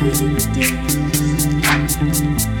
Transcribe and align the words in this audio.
Bed. 0.00 0.92
Hello 2.02 2.51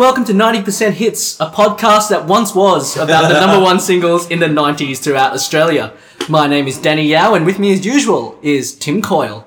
and 0.00 0.06
welcome 0.06 0.24
to 0.24 0.32
90% 0.32 0.92
Hits, 0.92 1.38
a 1.40 1.50
podcast 1.50 2.08
that 2.08 2.24
once 2.24 2.54
was 2.54 2.96
about 2.96 3.28
the 3.28 3.38
number 3.38 3.62
one 3.62 3.78
singles 3.78 4.30
in 4.30 4.38
the 4.38 4.46
90s 4.46 4.96
throughout 4.96 5.34
Australia. 5.34 5.92
My 6.26 6.46
name 6.46 6.66
is 6.66 6.78
Danny 6.78 7.06
Yao, 7.06 7.34
and 7.34 7.44
with 7.44 7.58
me, 7.58 7.74
as 7.74 7.84
usual, 7.84 8.38
is 8.40 8.74
Tim 8.74 9.02
Coyle. 9.02 9.46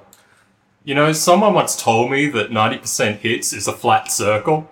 You 0.84 0.94
know, 0.94 1.12
someone 1.12 1.56
once 1.56 1.76
told 1.76 2.12
me 2.12 2.28
that 2.28 2.52
90% 2.52 3.16
hits 3.18 3.52
is 3.52 3.68
a 3.68 3.74
flat 3.74 4.12
circle, 4.12 4.70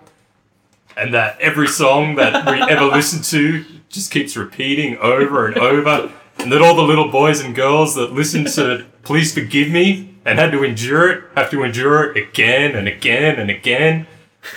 and 0.96 1.12
that 1.14 1.40
every 1.40 1.66
song 1.66 2.14
that 2.14 2.48
we 2.48 2.62
ever 2.62 2.84
listen 2.84 3.20
to 3.24 3.64
just 3.88 4.12
keeps 4.12 4.36
repeating 4.36 4.98
over 4.98 5.48
and 5.48 5.58
over, 5.58 6.12
and 6.38 6.52
that 6.52 6.62
all 6.62 6.76
the 6.76 6.82
little 6.82 7.10
boys 7.10 7.40
and 7.40 7.56
girls 7.56 7.96
that 7.96 8.12
listen 8.12 8.44
to 8.44 8.86
Please 9.02 9.34
Forgive 9.34 9.68
Me 9.68 10.14
and 10.24 10.38
had 10.38 10.52
to 10.52 10.62
endure 10.62 11.10
it 11.10 11.24
have 11.34 11.50
to 11.50 11.64
endure 11.64 12.12
it 12.12 12.16
again 12.16 12.76
and 12.76 12.86
again 12.86 13.40
and 13.40 13.50
again. 13.50 14.06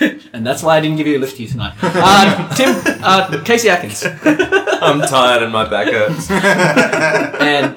And 0.32 0.46
that's 0.46 0.62
why 0.62 0.76
I 0.76 0.80
didn't 0.80 0.96
give 0.96 1.06
you 1.06 1.16
a 1.16 1.20
lift 1.20 1.36
here 1.36 1.48
tonight. 1.48 1.74
Uh, 1.80 2.54
Tim, 2.54 2.74
uh, 3.02 3.42
Casey 3.44 3.70
Atkins, 3.70 4.04
I'm 4.24 5.00
tired 5.00 5.42
and 5.42 5.52
my 5.52 5.68
back 5.68 5.88
hurts. 5.88 6.30
and 6.30 7.76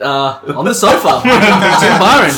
uh, 0.00 0.40
on 0.56 0.64
the 0.64 0.74
sofa, 0.74 1.20
Tim 1.22 1.98
Byron. 2.00 2.32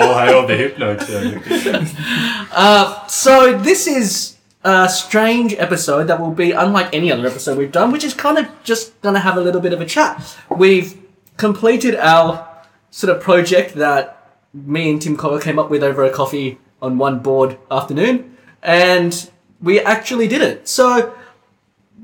Oh, 0.00 0.14
hey, 0.18 0.34
all 0.34 0.44
hail 0.44 0.46
the 0.46 0.54
Hypnotoad. 0.54 2.48
Uh, 2.52 3.06
so 3.06 3.58
this 3.58 3.86
is 3.86 4.36
a 4.64 4.88
strange 4.88 5.54
episode 5.54 6.04
that 6.04 6.20
will 6.20 6.32
be 6.32 6.52
unlike 6.52 6.92
any 6.92 7.12
other 7.12 7.26
episode 7.26 7.58
we've 7.58 7.72
done, 7.72 7.92
which 7.92 8.04
is 8.04 8.14
kind 8.14 8.38
of 8.38 8.46
just 8.64 9.00
going 9.02 9.14
to 9.14 9.20
have 9.20 9.36
a 9.36 9.40
little 9.40 9.60
bit 9.60 9.72
of 9.72 9.80
a 9.80 9.86
chat. 9.86 10.36
We've 10.50 10.96
completed 11.36 11.94
our 11.96 12.48
sort 12.90 13.14
of 13.14 13.22
project 13.22 13.74
that 13.74 14.17
me 14.66 14.90
and 14.90 15.00
Tim 15.00 15.16
Coyle 15.16 15.40
came 15.40 15.58
up 15.58 15.70
with 15.70 15.82
over 15.82 16.04
a 16.04 16.10
coffee 16.10 16.58
on 16.80 16.98
one 16.98 17.20
board 17.20 17.58
afternoon, 17.70 18.36
and 18.62 19.30
we 19.60 19.80
actually 19.80 20.28
did 20.28 20.42
it. 20.42 20.68
So 20.68 21.14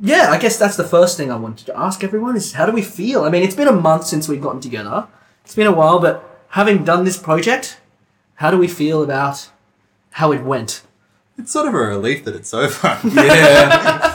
yeah, 0.01 0.29
I 0.31 0.39
guess 0.39 0.59
that's 0.59 0.77
the 0.77 0.85
first 0.85 1.17
thing 1.17 1.31
I 1.31 1.37
wanted 1.37 1.67
to 1.67 1.79
ask 1.79 2.03
everyone 2.03 2.37
is 2.37 2.53
how 2.53 2.67
do 2.67 2.73
we 2.73 2.83
feel? 2.83 3.25
I 3.25 3.31
mean, 3.31 3.43
it's 3.43 3.55
been 3.55 3.69
a 3.69 3.73
month 3.73 4.07
since 4.07 4.29
we've 4.29 4.43
gotten 4.43 4.61
together. 4.61 5.07
It's 5.45 5.55
been 5.55 5.67
a 5.67 5.73
while, 5.73 5.99
but 6.01 6.47
having 6.51 6.85
done 6.85 7.05
this 7.05 7.17
project, 7.17 7.79
how 8.37 8.51
do 8.51 8.59
we 8.59 8.69
feel 8.69 9.03
about 9.03 9.51
how 10.13 10.33
it 10.33 10.43
went? 10.43 10.83
It's 11.39 11.53
sort 11.53 11.67
of 11.67 11.75
a 11.75 11.79
relief 11.79 12.25
that 12.25 12.35
it's 12.35 12.53
over. 12.55 12.99
Yeah. 13.15 14.11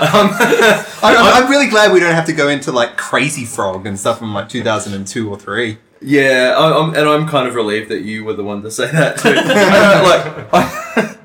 Um, 0.00 0.30
I, 0.32 1.14
I'm, 1.14 1.44
I'm 1.44 1.50
really 1.50 1.68
glad 1.68 1.92
we 1.92 2.00
don't 2.00 2.14
have 2.14 2.24
to 2.24 2.32
go 2.32 2.48
into 2.48 2.72
like 2.72 2.96
Crazy 2.96 3.44
Frog 3.44 3.86
and 3.86 4.00
stuff 4.00 4.18
from 4.18 4.32
like 4.32 4.48
2002 4.48 5.28
or 5.28 5.38
3. 5.38 5.76
Yeah, 6.02 6.54
I, 6.56 6.78
I'm, 6.80 6.94
and 6.94 7.08
I'm 7.08 7.28
kind 7.28 7.46
of 7.46 7.54
relieved 7.54 7.90
that 7.90 8.02
you 8.02 8.24
were 8.24 8.32
the 8.32 8.42
one 8.44 8.62
to 8.62 8.70
say 8.70 8.90
that 8.90 9.18
too. 9.18 9.34
like, 9.34 10.48
I, 10.52 11.16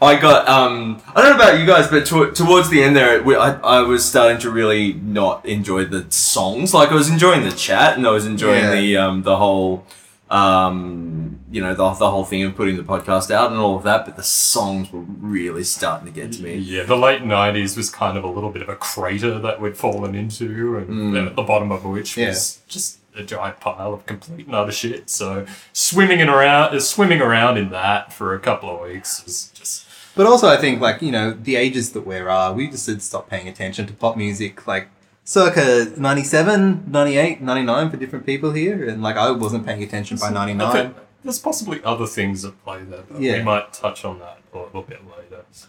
I 0.02 0.20
got, 0.20 0.48
um, 0.48 1.00
I 1.14 1.22
don't 1.22 1.36
know 1.38 1.44
about 1.44 1.60
you 1.60 1.66
guys, 1.66 1.88
but 1.88 2.04
to, 2.06 2.32
towards 2.32 2.68
the 2.68 2.82
end 2.82 2.96
there, 2.96 3.22
I, 3.38 3.52
I 3.62 3.80
was 3.82 4.04
starting 4.04 4.38
to 4.38 4.50
really 4.50 4.94
not 4.94 5.46
enjoy 5.46 5.84
the 5.84 6.10
songs. 6.10 6.74
Like, 6.74 6.90
I 6.90 6.94
was 6.94 7.08
enjoying 7.08 7.42
the 7.44 7.52
chat 7.52 7.96
and 7.96 8.06
I 8.06 8.10
was 8.10 8.26
enjoying 8.26 8.64
Yeah. 8.64 8.74
the, 8.80 8.96
um, 8.96 9.22
the 9.22 9.36
whole, 9.36 9.86
um, 10.28 11.38
you 11.50 11.60
know, 11.62 11.74
the, 11.74 11.88
the 11.94 12.10
whole 12.10 12.24
thing 12.24 12.42
of 12.42 12.54
putting 12.56 12.76
the 12.76 12.82
podcast 12.82 13.30
out 13.30 13.50
and 13.52 13.60
all 13.60 13.76
of 13.76 13.84
that, 13.84 14.04
but 14.04 14.16
the 14.16 14.22
songs 14.22 14.92
were 14.92 15.00
really 15.00 15.62
starting 15.64 16.06
to 16.06 16.12
get 16.12 16.32
to 16.32 16.42
me. 16.42 16.56
Yeah, 16.56 16.82
the 16.82 16.96
late 16.96 17.22
90s 17.22 17.76
was 17.76 17.90
kind 17.90 18.18
of 18.18 18.24
a 18.24 18.28
little 18.28 18.50
bit 18.50 18.62
of 18.62 18.68
a 18.68 18.76
crater 18.76 19.38
that 19.38 19.60
we'd 19.60 19.76
fallen 19.76 20.14
into, 20.14 20.76
and 20.78 21.14
then 21.14 21.26
at 21.26 21.36
the 21.36 21.42
bottom 21.42 21.70
of 21.70 21.84
which 21.84 22.16
Yeah. 22.16 22.28
was 22.28 22.60
just 22.68 22.98
a 23.16 23.22
giant 23.24 23.60
pile 23.60 23.92
of 23.94 24.06
complete 24.06 24.46
and 24.46 24.54
utter 24.54 24.72
shit. 24.72 25.08
So 25.10 25.46
swimming 25.72 26.20
in 26.20 26.28
around, 26.28 26.74
uh, 26.74 26.80
swimming 26.80 27.20
around 27.20 27.56
in 27.58 27.70
that 27.70 28.12
for 28.12 28.34
a 28.34 28.38
couple 28.40 28.70
of 28.70 28.80
weeks 28.80 29.24
was 29.24 29.50
just. 29.54 29.86
But 30.14 30.26
also, 30.26 30.48
I 30.48 30.56
think, 30.56 30.80
like, 30.80 31.02
you 31.02 31.12
know, 31.12 31.32
the 31.32 31.56
ages 31.56 31.92
that 31.92 32.06
we're 32.06 32.28
are, 32.30 32.52
we 32.54 32.68
just 32.70 32.86
did 32.86 33.02
stop 33.02 33.28
paying 33.28 33.48
attention 33.48 33.86
to 33.86 33.92
pop 33.92 34.16
music, 34.16 34.66
like, 34.66 34.88
circa 35.24 35.92
97, 35.96 36.84
98, 36.90 37.42
99 37.42 37.90
for 37.90 37.96
different 37.98 38.24
people 38.24 38.52
here. 38.52 38.88
And, 38.88 39.02
like, 39.02 39.16
I 39.16 39.30
wasn't 39.30 39.66
paying 39.66 39.82
attention 39.82 40.16
by 40.16 40.30
99. 40.30 40.94
there's 41.22 41.38
possibly 41.38 41.82
other 41.84 42.06
things 42.06 42.44
at 42.46 42.62
play 42.64 42.82
there, 42.84 43.02
but 43.10 43.20
Yeah. 43.20 43.38
we 43.38 43.42
might 43.42 43.72
touch 43.74 44.04
on 44.06 44.18
that 44.20 44.38
a 44.54 44.58
little 44.58 44.82
bit 44.82 45.00
later. 45.06 45.44
So. 45.52 45.66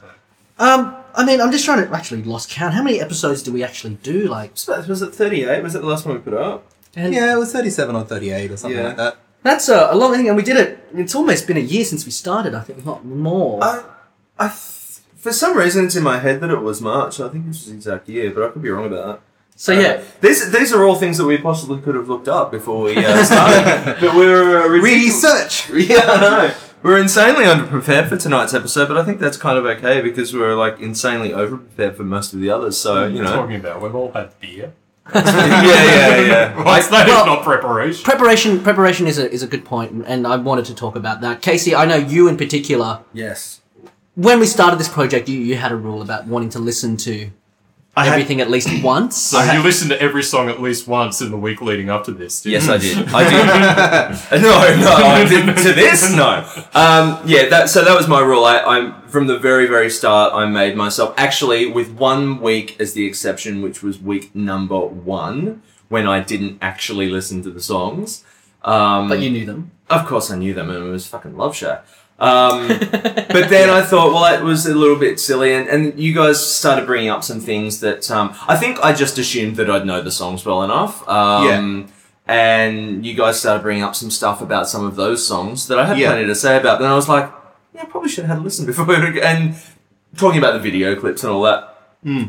Um, 0.60 0.96
I 1.14 1.26
mean, 1.26 1.42
I'm 1.42 1.52
just 1.52 1.66
trying 1.66 1.86
to 1.86 1.94
actually 1.94 2.24
lost 2.24 2.50
count. 2.50 2.74
How 2.74 2.84
many 2.84 3.02
episodes 3.02 3.44
do 3.44 3.52
we 3.52 3.64
actually 3.64 3.96
do? 3.96 4.28
Like, 4.28 4.52
Was 4.68 5.02
it 5.02 5.14
38? 5.14 5.62
Was 5.62 5.76
it 5.76 5.82
the 5.82 5.88
last 5.88 6.06
one 6.06 6.16
we 6.16 6.22
put 6.22 6.34
up? 6.36 6.64
And 6.98 7.14
Yeah, 7.14 7.34
it 7.34 7.38
was 7.38 7.52
37 7.54 7.96
or 7.96 8.04
38 8.04 8.52
or 8.52 8.58
something 8.58 8.78
Yeah. 8.80 8.88
like 8.88 8.98
that. 8.98 9.18
that's 9.44 9.70
a, 9.70 9.88
a 9.92 9.96
long 9.96 10.14
thing, 10.14 10.28
and 10.28 10.36
we 10.36 10.44
did 10.44 10.58
it. 10.58 10.80
It's 10.94 11.16
almost 11.16 11.48
been 11.48 11.58
a 11.58 11.62
year 11.74 11.86
since 11.86 12.06
we 12.06 12.12
started. 12.12 12.54
I 12.54 12.62
think, 12.62 12.80
if 12.80 12.86
not 12.86 13.06
more. 13.06 13.64
I, 13.64 13.84
I, 14.40 14.50
for 14.50 15.32
some 15.32 15.56
reason, 15.58 15.86
it's 15.86 15.96
in 15.96 16.04
my 16.04 16.20
head 16.20 16.42
that 16.42 16.50
it 16.50 16.62
was 16.62 16.82
March. 16.82 17.20
I 17.20 17.30
think 17.30 17.46
this 17.48 17.58
was 17.62 17.68
the 17.68 17.74
exact 17.76 18.10
year, 18.10 18.32
but 18.32 18.44
I 18.44 18.50
could 18.50 18.62
be 18.62 18.70
wrong 18.70 18.88
about 18.88 19.06
that. 19.08 19.20
so 19.56 19.72
yeah, 19.74 20.02
These 20.22 20.52
these 20.52 20.72
are 20.74 20.84
all 20.86 20.96
things 20.96 21.18
that 21.18 21.26
we 21.26 21.38
possibly 21.38 21.80
could 21.82 21.96
have 21.96 22.08
looked 22.10 22.28
up 22.28 22.52
before 22.52 22.82
we 22.84 22.98
uh, 22.98 23.24
started. 23.24 23.98
but 24.02 24.16
we're 24.16 24.64
uh, 24.64 24.68
ridiculous- 24.68 25.70
Research! 25.70 25.70
Yeah, 25.92 26.06
I 26.12 26.20
know. 26.22 26.54
We're 26.84 27.00
insanely 27.00 27.46
underprepared 27.46 28.08
for 28.08 28.18
tonight's 28.18 28.54
episode, 28.54 28.88
but 28.88 28.98
I 28.98 29.04
think 29.04 29.20
that's 29.20 29.36
kind 29.38 29.58
of 29.58 29.66
okay 29.66 30.00
because 30.02 30.32
we're 30.34 30.56
like 30.56 30.80
insanely 30.80 31.30
overprepared 31.32 31.96
for 31.96 32.04
most 32.04 32.34
of 32.34 32.40
the 32.40 32.50
others. 32.52 32.78
So 32.78 33.08
you 33.08 33.24
know, 33.24 33.34
talking 33.36 33.56
about 33.56 33.82
we've 33.82 33.96
all 33.96 34.12
had 34.12 34.40
beer. 34.40 34.74
Yeah, 35.14 35.64
yeah, 35.64 36.22
yeah. 36.22 36.64
What's 36.64 36.88
that 36.90 37.08
if 37.08 37.14
well- 37.14 37.26
not 37.26 37.44
preparation? 37.44 38.04
preparation 38.04 38.62
preparation 38.64 39.08
is 39.08 39.18
a 39.18 39.32
is 39.32 39.44
a 39.44 39.48
good 39.48 39.66
point, 39.66 40.04
and 40.06 40.26
I 40.28 40.36
wanted 40.38 40.66
to 40.66 40.76
talk 40.76 40.96
about 40.96 41.22
that. 41.22 41.42
Casey, 41.42 41.76
I 41.76 41.86
know 41.86 41.96
you 41.98 42.28
in 42.28 42.38
particular. 42.38 43.02
Yes. 43.14 43.62
When 44.16 44.40
we 44.40 44.48
started 44.48 44.80
this 44.80 44.90
project, 44.90 45.30
you, 45.30 45.38
you 45.40 45.56
had 45.58 45.72
a 45.72 45.76
rule 45.76 46.02
about 46.02 46.26
wanting 46.26 46.50
to 46.50 46.60
listen 46.60 46.98
to 46.98 47.30
had- 48.06 48.14
everything 48.14 48.42
at 48.42 48.50
least 48.50 48.70
once. 48.84 49.18
so 49.18 49.42
you 49.52 49.62
listened 49.62 49.92
to 49.92 50.02
every 50.02 50.24
song 50.24 50.50
at 50.50 50.62
least 50.62 50.88
once 50.88 51.22
in 51.22 51.32
the 51.32 51.38
week 51.38 51.62
leading 51.62 51.90
up 51.90 52.04
to 52.06 52.12
this. 52.12 52.42
Didn't 52.42 52.54
Yes, 52.68 52.68
you? 52.68 52.74
I 52.74 52.78
did. 52.78 53.08
I 53.14 54.32
did. 54.32 54.42
no, 54.42 54.76
no. 54.82 54.94
I 54.96 55.26
did, 55.28 55.46
to 55.58 55.74
this, 55.74 56.12
no. 56.14 56.44
Um, 56.74 57.22
yeah, 57.26 57.48
that. 57.50 57.70
So 57.70 57.84
that 57.84 57.96
was 57.96 58.08
my 58.08 58.20
rule. 58.22 58.46
I, 58.46 58.60
I'm 58.60 59.02
from 59.08 59.28
the 59.28 59.38
very, 59.40 59.68
very 59.68 59.90
start. 59.90 60.34
I 60.34 60.46
made 60.46 60.76
myself 60.76 61.14
actually 61.18 61.66
with 61.68 61.90
one 61.92 62.40
week 62.42 62.80
as 62.80 62.94
the 62.94 63.06
exception, 63.06 63.62
which 63.62 63.82
was 63.82 64.00
week 64.00 64.34
number 64.36 64.80
one 64.80 65.62
when 65.90 66.06
I 66.08 66.20
didn't 66.20 66.58
actually 66.62 67.10
listen 67.10 67.42
to 67.44 67.50
the 67.52 67.62
songs. 67.62 68.24
Um, 68.64 69.08
but 69.08 69.20
you 69.20 69.30
knew 69.30 69.46
them. 69.46 69.72
Of 69.90 70.06
course, 70.06 70.30
I 70.30 70.38
knew 70.38 70.54
them, 70.54 70.70
and 70.70 70.86
it 70.86 70.90
was 70.90 71.08
fucking 71.08 71.38
Love 71.38 71.56
Shack. 71.56 71.86
Um, 72.20 72.68
but 72.80 73.50
then 73.50 73.70
I 73.70 73.82
thought, 73.84 74.14
well, 74.14 74.34
it 74.34 74.44
was 74.44 74.66
a 74.66 74.74
little 74.74 74.96
bit 74.98 75.20
silly, 75.20 75.54
and, 75.54 75.68
and 75.68 76.00
you 76.00 76.14
guys 76.14 76.44
started 76.44 76.86
bringing 76.86 77.10
up 77.10 77.24
some 77.24 77.40
things 77.40 77.80
that 77.82 78.10
um, 78.10 78.36
I 78.48 78.56
think 78.58 78.80
I 78.84 78.94
just 78.94 79.18
assumed 79.18 79.56
that 79.58 79.70
I'd 79.70 79.86
know 79.86 80.02
the 80.02 80.12
songs 80.12 80.44
well 80.46 80.64
enough. 80.64 81.08
Um, 81.08 81.88
And 82.30 83.06
you 83.06 83.14
guys 83.14 83.40
started 83.40 83.62
bringing 83.64 83.84
up 83.84 83.96
some 83.96 84.12
stuff 84.12 84.42
about 84.42 84.68
some 84.68 84.86
of 84.86 84.96
those 84.98 85.26
songs 85.26 85.68
that 85.68 85.80
I 85.80 85.86
had 85.86 85.98
Yeah. 85.98 86.10
plenty 86.12 86.26
to 86.28 86.36
say 86.36 86.58
about. 86.58 86.80
Then 86.80 86.90
I 86.92 86.96
was 86.96 87.08
like, 87.08 87.32
yeah, 87.74 87.84
I 87.84 87.86
probably 87.86 88.10
should 88.10 88.26
have 88.26 88.36
had 88.38 88.42
a 88.42 88.44
listen 88.44 88.66
before. 88.72 88.92
And 88.94 89.56
talking 90.18 90.38
about 90.38 90.52
the 90.54 90.60
video 90.60 90.96
clips 91.00 91.24
and 91.24 91.32
all 91.32 91.44
that. 91.44 91.74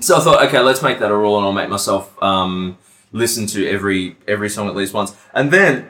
So 0.00 0.16
I 0.16 0.20
thought, 0.20 0.46
okay, 0.48 0.58
let's 0.60 0.82
make 0.82 0.98
that 1.00 1.10
a 1.10 1.16
rule, 1.16 1.36
and 1.36 1.46
I'll 1.46 1.52
make 1.52 1.68
myself 1.68 2.20
um, 2.22 2.78
listen 3.12 3.46
to 3.48 3.68
every 3.68 4.16
every 4.26 4.48
song 4.50 4.68
at 4.68 4.74
least 4.76 4.92
once. 4.92 5.14
And 5.32 5.50
then 5.52 5.88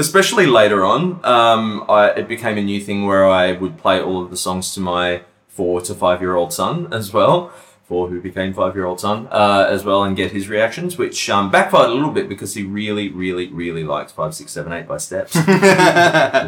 especially 0.00 0.46
later 0.46 0.84
on, 0.84 1.24
um, 1.24 1.84
I, 1.88 2.08
it 2.20 2.26
became 2.28 2.56
a 2.58 2.62
new 2.62 2.80
thing 2.80 3.06
where 3.06 3.26
I 3.28 3.52
would 3.52 3.76
play 3.78 4.00
all 4.00 4.22
of 4.24 4.30
the 4.30 4.36
songs 4.36 4.74
to 4.74 4.80
my 4.80 5.22
four 5.48 5.80
to 5.82 5.94
five 5.94 6.20
year 6.20 6.34
old 6.34 6.52
son 6.52 6.92
as 6.92 7.12
well, 7.12 7.52
four 7.84 8.08
who 8.08 8.20
became 8.20 8.52
five 8.54 8.74
year 8.74 8.86
old 8.86 9.00
son 9.00 9.28
uh, 9.30 9.66
as 9.68 9.84
well, 9.84 10.02
and 10.04 10.16
get 10.16 10.32
his 10.32 10.48
reactions, 10.48 10.96
which 10.98 11.28
um, 11.30 11.50
backfired 11.50 11.90
a 11.90 11.94
little 11.94 12.10
bit 12.10 12.28
because 12.28 12.54
he 12.54 12.62
really, 12.64 13.08
really, 13.10 13.48
really 13.48 13.84
likes 13.84 14.10
five, 14.12 14.34
six, 14.34 14.52
seven, 14.52 14.72
eight 14.72 14.86
by 14.88 14.96
steps. 14.96 15.36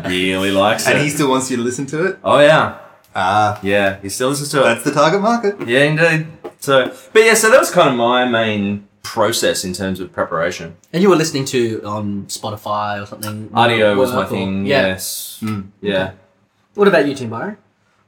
really 0.06 0.50
likes 0.50 0.86
And 0.86 0.94
it. 0.94 0.96
And 0.96 1.04
he 1.04 1.10
still 1.10 1.30
wants 1.30 1.50
you 1.50 1.56
to 1.58 1.62
listen 1.62 1.86
to 1.86 2.06
it? 2.06 2.18
oh 2.24 2.40
yeah, 2.40 2.78
Ah, 3.14 3.60
yeah, 3.62 4.00
he 4.00 4.08
still 4.08 4.30
listens 4.30 4.50
to 4.52 4.60
it. 4.60 4.64
that's 4.64 4.84
the 4.84 4.90
target 4.92 5.20
market. 5.20 5.68
Yeah, 5.68 5.84
indeed. 5.84 6.26
So, 6.60 6.94
but 7.12 7.22
yeah, 7.24 7.34
so 7.34 7.50
that 7.50 7.58
was 7.60 7.70
kind 7.70 7.90
of 7.90 7.96
my 7.96 8.24
main 8.26 8.88
process 9.02 9.64
in 9.64 9.72
terms 9.72 10.00
of 10.00 10.12
preparation. 10.12 10.76
And 10.92 11.02
you 11.02 11.08
were 11.10 11.16
listening 11.16 11.44
to 11.46 11.82
on 11.84 12.26
Spotify 12.26 13.02
or 13.02 13.06
something. 13.06 13.50
Audio 13.54 13.96
was 13.96 14.12
my 14.12 14.22
or- 14.22 14.26
thing. 14.26 14.66
Yeah. 14.66 14.86
Yes. 14.86 15.40
Mm, 15.42 15.68
yeah. 15.80 16.12
What 16.74 16.88
about 16.88 17.06
you, 17.06 17.14
Tim 17.14 17.30
Byron? 17.30 17.56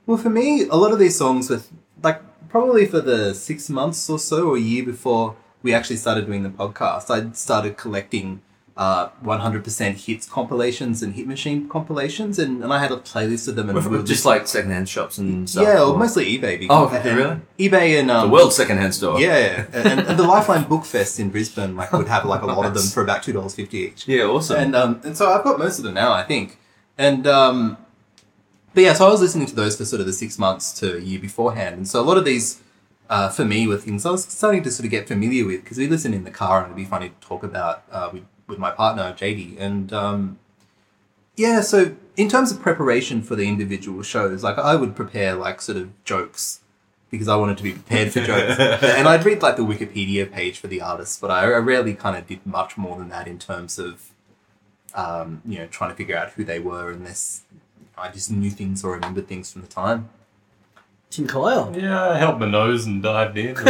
Well, 0.06 0.18
for 0.18 0.30
me, 0.30 0.66
a 0.68 0.76
lot 0.76 0.92
of 0.92 0.98
these 0.98 1.16
songs 1.16 1.50
were 1.50 1.60
like 2.02 2.20
probably 2.48 2.86
for 2.86 3.00
the 3.00 3.34
six 3.34 3.68
months 3.68 4.08
or 4.08 4.18
so 4.18 4.50
or 4.50 4.56
a 4.56 4.60
year 4.60 4.84
before 4.84 5.36
we 5.62 5.74
actually 5.74 5.96
started 5.96 6.26
doing 6.26 6.42
the 6.42 6.50
podcast, 6.50 7.10
I 7.10 7.32
started 7.32 7.76
collecting 7.76 8.42
uh 8.76 9.08
100% 9.24 10.04
hits 10.06 10.26
compilations 10.28 11.00
and 11.02 11.14
hit 11.14 11.26
machine 11.28 11.68
compilations, 11.68 12.38
and, 12.40 12.62
and 12.64 12.72
I 12.72 12.80
had 12.80 12.90
a 12.90 12.96
playlist 12.96 13.46
of 13.46 13.54
them. 13.54 13.68
And 13.70 13.78
we 13.78 13.96
were 13.96 14.02
just 14.02 14.24
like 14.24 14.48
secondhand 14.48 14.88
shops 14.88 15.16
and 15.18 15.48
stuff. 15.48 15.62
yeah, 15.62 15.80
or- 15.80 15.92
or 15.94 15.98
mostly 15.98 16.26
eBay. 16.36 16.58
because- 16.58 16.68
Oh, 16.70 16.86
okay, 16.86 17.14
really? 17.14 17.38
eBay 17.58 18.00
and 18.00 18.10
um, 18.10 18.28
the 18.28 18.32
world 18.32 18.52
secondhand 18.52 18.92
store. 18.94 19.20
Yeah, 19.20 19.66
and, 19.72 20.00
and 20.00 20.18
the 20.18 20.24
Lifeline 20.24 20.64
Book 20.68 20.84
Fest 20.84 21.20
in 21.20 21.30
Brisbane 21.30 21.76
like 21.76 21.92
would 21.92 22.08
have 22.08 22.24
like 22.24 22.42
a 22.42 22.46
lot 22.46 22.66
of 22.66 22.74
them 22.74 22.82
for 22.82 23.02
about 23.04 23.22
two 23.22 23.32
dollars 23.32 23.54
fifty 23.54 23.78
each. 23.78 24.08
Yeah, 24.08 24.24
awesome. 24.24 24.56
And 24.58 24.74
um, 24.76 25.00
and 25.04 25.16
so 25.16 25.30
I've 25.32 25.44
got 25.44 25.58
most 25.58 25.78
of 25.78 25.84
them 25.84 25.94
now, 25.94 26.12
I 26.12 26.24
think. 26.24 26.58
And 26.98 27.26
um, 27.28 27.76
but 28.74 28.82
yeah, 28.82 28.92
so 28.94 29.06
I 29.06 29.10
was 29.10 29.20
listening 29.20 29.46
to 29.46 29.54
those 29.54 29.76
for 29.76 29.84
sort 29.84 30.00
of 30.00 30.06
the 30.06 30.12
six 30.12 30.36
months 30.36 30.72
to 30.80 30.96
a 30.96 31.00
year 31.00 31.20
beforehand, 31.20 31.76
and 31.76 31.86
so 31.88 32.00
a 32.00 32.06
lot 32.10 32.16
of 32.18 32.24
these, 32.24 32.60
uh, 33.08 33.28
for 33.28 33.44
me, 33.44 33.68
were 33.68 33.76
things 33.76 34.04
I 34.04 34.10
was 34.10 34.24
starting 34.24 34.64
to 34.64 34.70
sort 34.72 34.84
of 34.84 34.90
get 34.90 35.06
familiar 35.06 35.44
with 35.46 35.62
because 35.62 35.78
we 35.78 35.86
listen 35.86 36.12
in 36.12 36.24
the 36.24 36.32
car 36.32 36.58
and 36.58 36.66
it'd 36.66 36.76
be 36.76 36.84
funny 36.84 37.10
to 37.10 37.14
talk 37.28 37.44
about 37.44 37.84
uh, 37.92 38.10
with 38.12 38.24
with 38.46 38.58
my 38.58 38.70
partner 38.70 39.14
JD, 39.16 39.56
and 39.58 39.92
um, 39.92 40.38
yeah, 41.36 41.60
so 41.60 41.96
in 42.16 42.28
terms 42.28 42.52
of 42.52 42.60
preparation 42.60 43.22
for 43.22 43.34
the 43.36 43.48
individual 43.48 44.02
shows, 44.02 44.44
like 44.44 44.58
I 44.58 44.76
would 44.76 44.94
prepare 44.94 45.34
like 45.34 45.60
sort 45.60 45.78
of 45.78 46.04
jokes 46.04 46.60
because 47.10 47.28
I 47.28 47.36
wanted 47.36 47.56
to 47.58 47.62
be 47.62 47.72
prepared 47.72 48.12
for 48.12 48.20
jokes. 48.20 48.58
and 48.82 49.08
I'd 49.08 49.24
read 49.24 49.42
like 49.42 49.56
the 49.56 49.62
Wikipedia 49.62 50.30
page 50.30 50.58
for 50.58 50.66
the 50.66 50.80
artists, 50.80 51.18
but 51.18 51.30
I, 51.30 51.44
I 51.44 51.58
rarely 51.58 51.94
kind 51.94 52.16
of 52.16 52.26
did 52.26 52.44
much 52.44 52.76
more 52.76 52.98
than 52.98 53.08
that 53.10 53.28
in 53.28 53.38
terms 53.38 53.78
of, 53.78 54.10
um, 54.94 55.42
you 55.44 55.58
know, 55.58 55.66
trying 55.66 55.90
to 55.90 55.96
figure 55.96 56.16
out 56.16 56.30
who 56.30 56.44
they 56.44 56.58
were 56.58 56.90
unless 56.90 57.42
I 57.96 58.10
just 58.10 58.30
knew 58.30 58.50
things 58.50 58.84
or 58.84 58.92
remembered 58.92 59.28
things 59.28 59.52
from 59.52 59.62
the 59.62 59.68
time. 59.68 60.08
Tim 61.14 61.28
Coyle. 61.28 61.72
Yeah, 61.76 62.10
I 62.10 62.18
held 62.18 62.40
my 62.40 62.48
nose 62.50 62.86
and 62.86 63.00
dived 63.00 63.38
in. 63.38 63.56
um, 63.56 63.64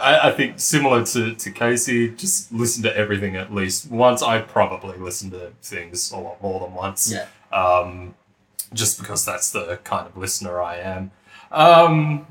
I, 0.00 0.18
I 0.24 0.32
think 0.32 0.58
similar 0.58 1.04
to, 1.06 1.36
to 1.36 1.50
Casey, 1.52 2.08
just 2.10 2.50
listen 2.50 2.82
to 2.82 2.96
everything 2.96 3.36
at 3.36 3.54
least 3.54 3.88
once. 3.88 4.20
I 4.20 4.40
probably 4.40 4.98
listen 4.98 5.30
to 5.30 5.52
things 5.62 6.10
a 6.10 6.16
lot 6.16 6.42
more 6.42 6.58
than 6.58 6.74
once. 6.74 7.12
Yeah. 7.12 7.28
Um, 7.56 8.16
just 8.74 8.98
because 8.98 9.24
that's 9.24 9.52
the 9.52 9.78
kind 9.84 10.08
of 10.08 10.16
listener 10.16 10.60
I 10.60 10.78
am. 10.78 11.12
Um, 11.52 12.26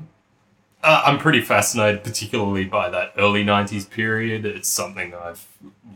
uh, 0.84 1.04
I'm 1.06 1.18
pretty 1.18 1.40
fascinated, 1.40 2.04
particularly 2.04 2.66
by 2.66 2.90
that 2.90 3.14
early 3.16 3.44
90s 3.44 3.88
period. 3.88 4.44
It's 4.44 4.68
something 4.68 5.14
I've 5.14 5.46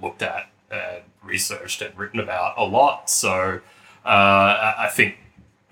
looked 0.01 0.23
at 0.23 0.49
and 0.71 1.03
researched 1.23 1.83
and 1.83 1.95
written 1.99 2.19
about 2.19 2.55
a 2.57 2.65
lot. 2.65 3.11
So 3.11 3.61
uh, 4.07 4.75
I 4.79 4.89
think 4.91 5.19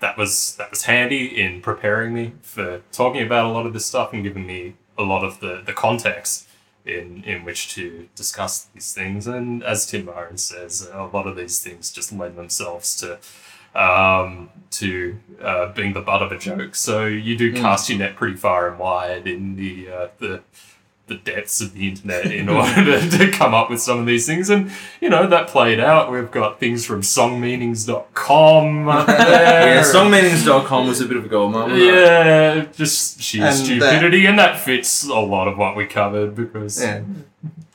that 0.01 0.17
was 0.17 0.55
that 0.57 0.69
was 0.69 0.83
handy 0.83 1.25
in 1.25 1.61
preparing 1.61 2.13
me 2.13 2.33
for 2.41 2.81
talking 2.91 3.21
about 3.21 3.45
a 3.45 3.49
lot 3.49 3.65
of 3.65 3.73
this 3.73 3.85
stuff 3.85 4.11
and 4.11 4.23
giving 4.23 4.45
me 4.45 4.73
a 4.97 5.03
lot 5.03 5.23
of 5.23 5.39
the, 5.39 5.61
the 5.65 5.73
context 5.73 6.47
in 6.85 7.23
in 7.23 7.45
which 7.45 7.73
to 7.75 8.09
discuss 8.15 8.65
these 8.73 8.93
things. 8.93 9.27
And 9.27 9.63
as 9.63 9.85
Tim 9.85 10.05
Byron 10.05 10.37
says, 10.37 10.89
a 10.91 11.03
lot 11.03 11.27
of 11.27 11.35
these 11.35 11.59
things 11.59 11.91
just 11.91 12.11
lend 12.11 12.35
themselves 12.35 12.95
to 12.97 13.19
um, 13.79 14.49
to 14.71 15.17
uh, 15.41 15.71
being 15.71 15.93
the 15.93 16.01
butt 16.01 16.21
of 16.21 16.31
a 16.31 16.37
joke. 16.37 16.75
So 16.75 17.05
you 17.05 17.37
do 17.37 17.53
cast 17.53 17.89
your 17.89 17.99
net 17.99 18.15
pretty 18.15 18.35
far 18.35 18.67
and 18.67 18.79
wide 18.79 19.27
in 19.27 19.55
the 19.55 19.89
uh, 19.89 20.07
the 20.17 20.41
the 21.11 21.31
depths 21.31 21.59
of 21.61 21.73
the 21.73 21.87
internet 21.89 22.25
in 22.31 22.47
order 22.57 22.83
to, 22.99 23.17
to 23.17 23.31
come 23.31 23.53
up 23.53 23.69
with 23.69 23.81
some 23.81 23.99
of 23.99 24.05
these 24.05 24.25
things. 24.25 24.49
And, 24.49 24.71
you 25.01 25.09
know, 25.09 25.27
that 25.27 25.47
played 25.47 25.79
out. 25.79 26.11
We've 26.11 26.31
got 26.31 26.59
things 26.59 26.85
from 26.85 27.01
songmeanings.com 27.01 28.87
up 28.89 29.07
there. 29.07 29.75
yeah, 29.75 29.83
songmeanings.com 29.83 30.87
was 30.87 31.01
a 31.01 31.05
bit 31.05 31.17
of 31.17 31.25
a 31.25 31.29
gold 31.29 31.53
mine. 31.53 31.71
it? 31.71 31.77
Yeah, 31.83 32.65
just 32.73 33.21
sheer 33.21 33.43
And 33.45 33.51
uh, 33.51 33.55
stupidity. 33.55 34.25
and 34.25 34.39
that 34.39 34.59
fits 34.59 35.05
a 35.07 35.19
lot 35.19 35.47
of 35.47 35.57
what 35.57 35.75
we 35.75 35.85
covered 35.85 36.35
because 36.35 36.81
Yeah. 36.81 37.01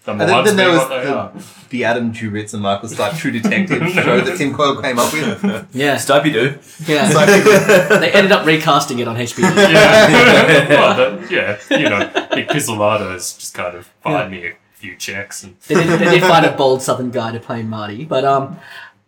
The 0.06 0.12
And 0.12 0.20
then, 0.20 0.30
ones 0.30 0.46
then 0.46 0.56
there 0.56 0.70
was 0.70 0.78
what 0.78 0.88
they 0.88 1.08
are. 1.08 1.32
the, 1.34 1.44
the 1.70 1.84
Adam 1.84 2.12
Duritz 2.12 2.54
and 2.54 2.62
Michael 2.62 2.88
Stipe 2.88 3.18
True 3.18 3.30
Detective 3.40 3.88
show 3.90 4.20
that 4.20 4.38
Tim 4.38 4.54
Coyle 4.54 4.80
came 4.80 4.98
up 4.98 5.12
with. 5.12 5.66
Yeah. 5.74 5.96
Stupey 5.98 6.30
do. 6.32 6.58
Yeah. 6.86 7.08
they 7.98 8.12
ended 8.12 8.32
up 8.32 8.46
recasting 8.46 9.00
it 9.00 9.08
on 9.08 9.16
HBO. 9.16 9.42
Yeah. 9.54 10.68
well, 10.68 10.96
the, 11.18 11.26
yeah, 11.34 11.58
you 11.76 11.88
know, 11.90 11.98
Nic 12.34 12.48
Pizzolatto's 12.48 13.34
just 13.34 13.52
kind 13.54 13.76
of 13.76 13.86
find 14.02 14.30
me 14.30 14.46
a 14.46 14.52
few 14.74 14.96
checks 14.96 15.42
and 15.42 15.56
they, 15.66 15.74
did, 15.74 15.98
they 16.00 16.10
did 16.18 16.22
find 16.22 16.46
a 16.46 16.52
bold 16.56 16.82
Southern 16.82 17.10
guy 17.10 17.32
to 17.32 17.40
play 17.40 17.62
Marty, 17.62 18.04
but 18.04 18.24
um, 18.24 18.58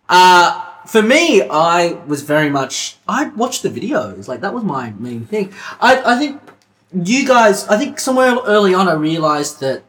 uh, 0.09 0.65
for 0.87 1.03
me, 1.03 1.43
I 1.43 1.93
was 2.07 2.23
very 2.23 2.51
much 2.51 2.97
I 3.07 3.27
watched 3.29 3.63
the 3.63 3.69
videos. 3.71 4.27
Like 4.27 4.41
that 4.41 4.53
was 4.55 4.65
my 4.65 4.91
main 4.99 5.27
thing. 5.27 5.53
I 5.81 6.15
I 6.15 6.19
think 6.19 6.41
you 6.93 7.27
guys. 7.29 7.69
I 7.69 7.77
think 7.77 8.01
somewhere 8.01 8.35
early 8.47 8.73
on, 8.75 8.89
I 8.89 8.95
realized 8.95 9.61
that 9.61 9.83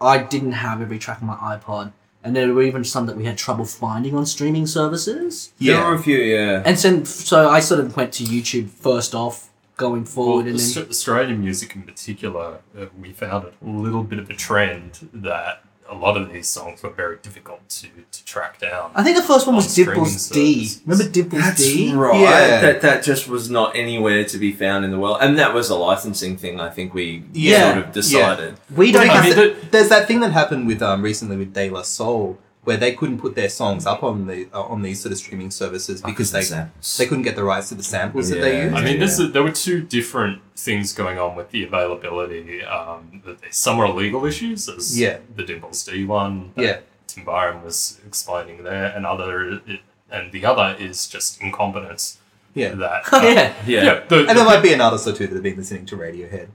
I 0.00 0.18
didn't 0.18 0.52
have 0.52 0.80
every 0.80 0.98
track 0.98 1.20
on 1.20 1.28
my 1.28 1.36
iPod, 1.36 1.92
and 2.24 2.34
there 2.34 2.52
were 2.52 2.62
even 2.62 2.84
some 2.84 3.06
that 3.06 3.16
we 3.16 3.24
had 3.26 3.36
trouble 3.38 3.64
finding 3.64 4.14
on 4.14 4.26
streaming 4.26 4.66
services. 4.66 5.52
There 5.58 5.82
were 5.84 5.94
a 5.94 5.98
few, 6.02 6.18
yeah. 6.18 6.62
And 6.64 6.78
so, 6.78 7.04
so 7.04 7.48
I 7.48 7.60
sort 7.60 7.80
of 7.80 7.96
went 7.96 8.12
to 8.14 8.24
YouTube 8.24 8.68
first 8.70 9.14
off, 9.14 9.50
going 9.76 10.02
Well, 10.02 10.12
forward, 10.12 10.46
and 10.46 10.58
then 10.58 10.88
Australian 10.88 11.40
music 11.40 11.74
in 11.74 11.82
particular, 11.82 12.58
uh, 12.78 12.86
we 13.00 13.12
found 13.12 13.44
a 13.46 13.52
little 13.62 14.04
bit 14.04 14.18
of 14.18 14.28
a 14.30 14.34
trend 14.34 15.08
that 15.12 15.64
a 15.90 15.94
lot 15.94 16.16
of 16.16 16.32
these 16.32 16.46
songs 16.48 16.82
were 16.82 16.90
very 16.90 17.16
difficult 17.18 17.68
to, 17.68 17.88
to 18.12 18.24
track 18.24 18.60
down. 18.60 18.92
I 18.94 19.02
think 19.02 19.16
the 19.16 19.22
first 19.22 19.46
one 19.46 19.56
was 19.56 19.64
on 19.66 19.70
streaming 19.70 19.94
Dimples 19.94 20.28
D. 20.30 20.64
services. 20.64 20.82
Remember 20.86 21.12
Dimples 21.12 21.42
That's 21.42 21.62
D? 21.64 21.92
right. 21.92 22.20
Yeah. 22.20 22.60
That 22.60 22.80
that 22.82 23.02
just 23.02 23.28
was 23.28 23.50
not 23.50 23.74
anywhere 23.76 24.24
to 24.24 24.38
be 24.38 24.52
found 24.52 24.84
in 24.84 24.90
the 24.92 24.98
world, 24.98 25.18
and 25.20 25.38
that 25.38 25.52
was 25.52 25.68
a 25.70 25.74
licensing 25.76 26.36
thing. 26.36 26.60
I 26.60 26.70
think 26.70 26.94
we 26.94 27.24
Yeah. 27.32 27.72
sort 27.74 27.84
of 27.86 27.92
decided. 27.92 28.54
We 28.74 28.92
don't 28.92 29.02
because 29.02 29.24
have. 29.24 29.38
I 29.38 29.42
mean, 29.44 29.54
th- 29.56 29.70
there's 29.72 29.88
that 29.88 30.06
thing 30.06 30.20
that 30.20 30.32
happened 30.32 30.66
with 30.66 30.80
um 30.82 31.02
recently 31.02 31.36
with 31.36 31.52
De 31.54 31.68
La 31.70 31.82
Soul 31.82 32.38
where 32.64 32.76
they 32.76 32.92
couldn't 32.94 33.18
put 33.18 33.34
their 33.34 33.48
songs 33.48 33.86
up 33.86 34.02
on 34.02 34.26
the 34.26 34.46
uh, 34.52 34.60
on 34.62 34.82
these 34.82 35.00
sort 35.00 35.12
of 35.12 35.18
streaming 35.18 35.50
services 35.50 36.02
because 36.02 36.30
they 36.32 36.42
they 36.42 37.06
couldn't 37.08 37.22
get 37.24 37.34
the 37.36 37.44
rights 37.44 37.70
to 37.70 37.74
the 37.74 37.82
samples 37.82 38.28
that 38.28 38.40
they 38.40 38.58
Yeah. 38.58 38.64
use. 38.64 38.74
I 38.74 38.84
mean, 38.84 38.98
Yeah. 38.98 39.04
is, 39.04 39.32
there 39.32 39.42
were 39.42 39.50
two 39.52 39.80
different 39.82 40.42
things 40.56 40.92
going 40.92 41.18
on 41.18 41.36
with 41.36 41.50
the 41.50 41.64
availability. 41.64 42.62
Um, 42.64 43.22
some 43.50 43.78
were 43.78 43.88
legal 43.88 44.26
issues, 44.26 44.68
as 44.68 44.98
Yeah. 44.98 45.18
the 45.34 45.42
Dimples 45.44 45.84
D 45.84 46.04
one. 46.04 46.52
that 46.56 46.62
Yeah. 46.62 46.78
Tim 47.06 47.24
Byron 47.24 47.64
was 47.64 47.98
explaining 48.06 48.62
there, 48.62 48.86
and 48.94 49.04
other, 49.06 49.60
and 50.10 50.30
the 50.32 50.44
other 50.44 50.76
is 50.78 51.06
just 51.08 51.40
incompetence. 51.40 52.18
Yeah. 52.54 52.74
That. 52.74 53.02
Uh, 53.12 53.20
yeah. 53.22 53.54
Yeah. 53.66 54.00
the, 54.08 54.26
And 54.28 54.36
there 54.38 54.44
might 54.44 54.62
be 54.62 54.72
an 54.72 54.80
artist 54.80 55.06
or 55.06 55.12
two 55.12 55.26
that 55.26 55.34
have 55.34 55.42
been 55.42 55.56
listening 55.56 55.86
to 55.86 55.96
Radiohead. 55.96 56.48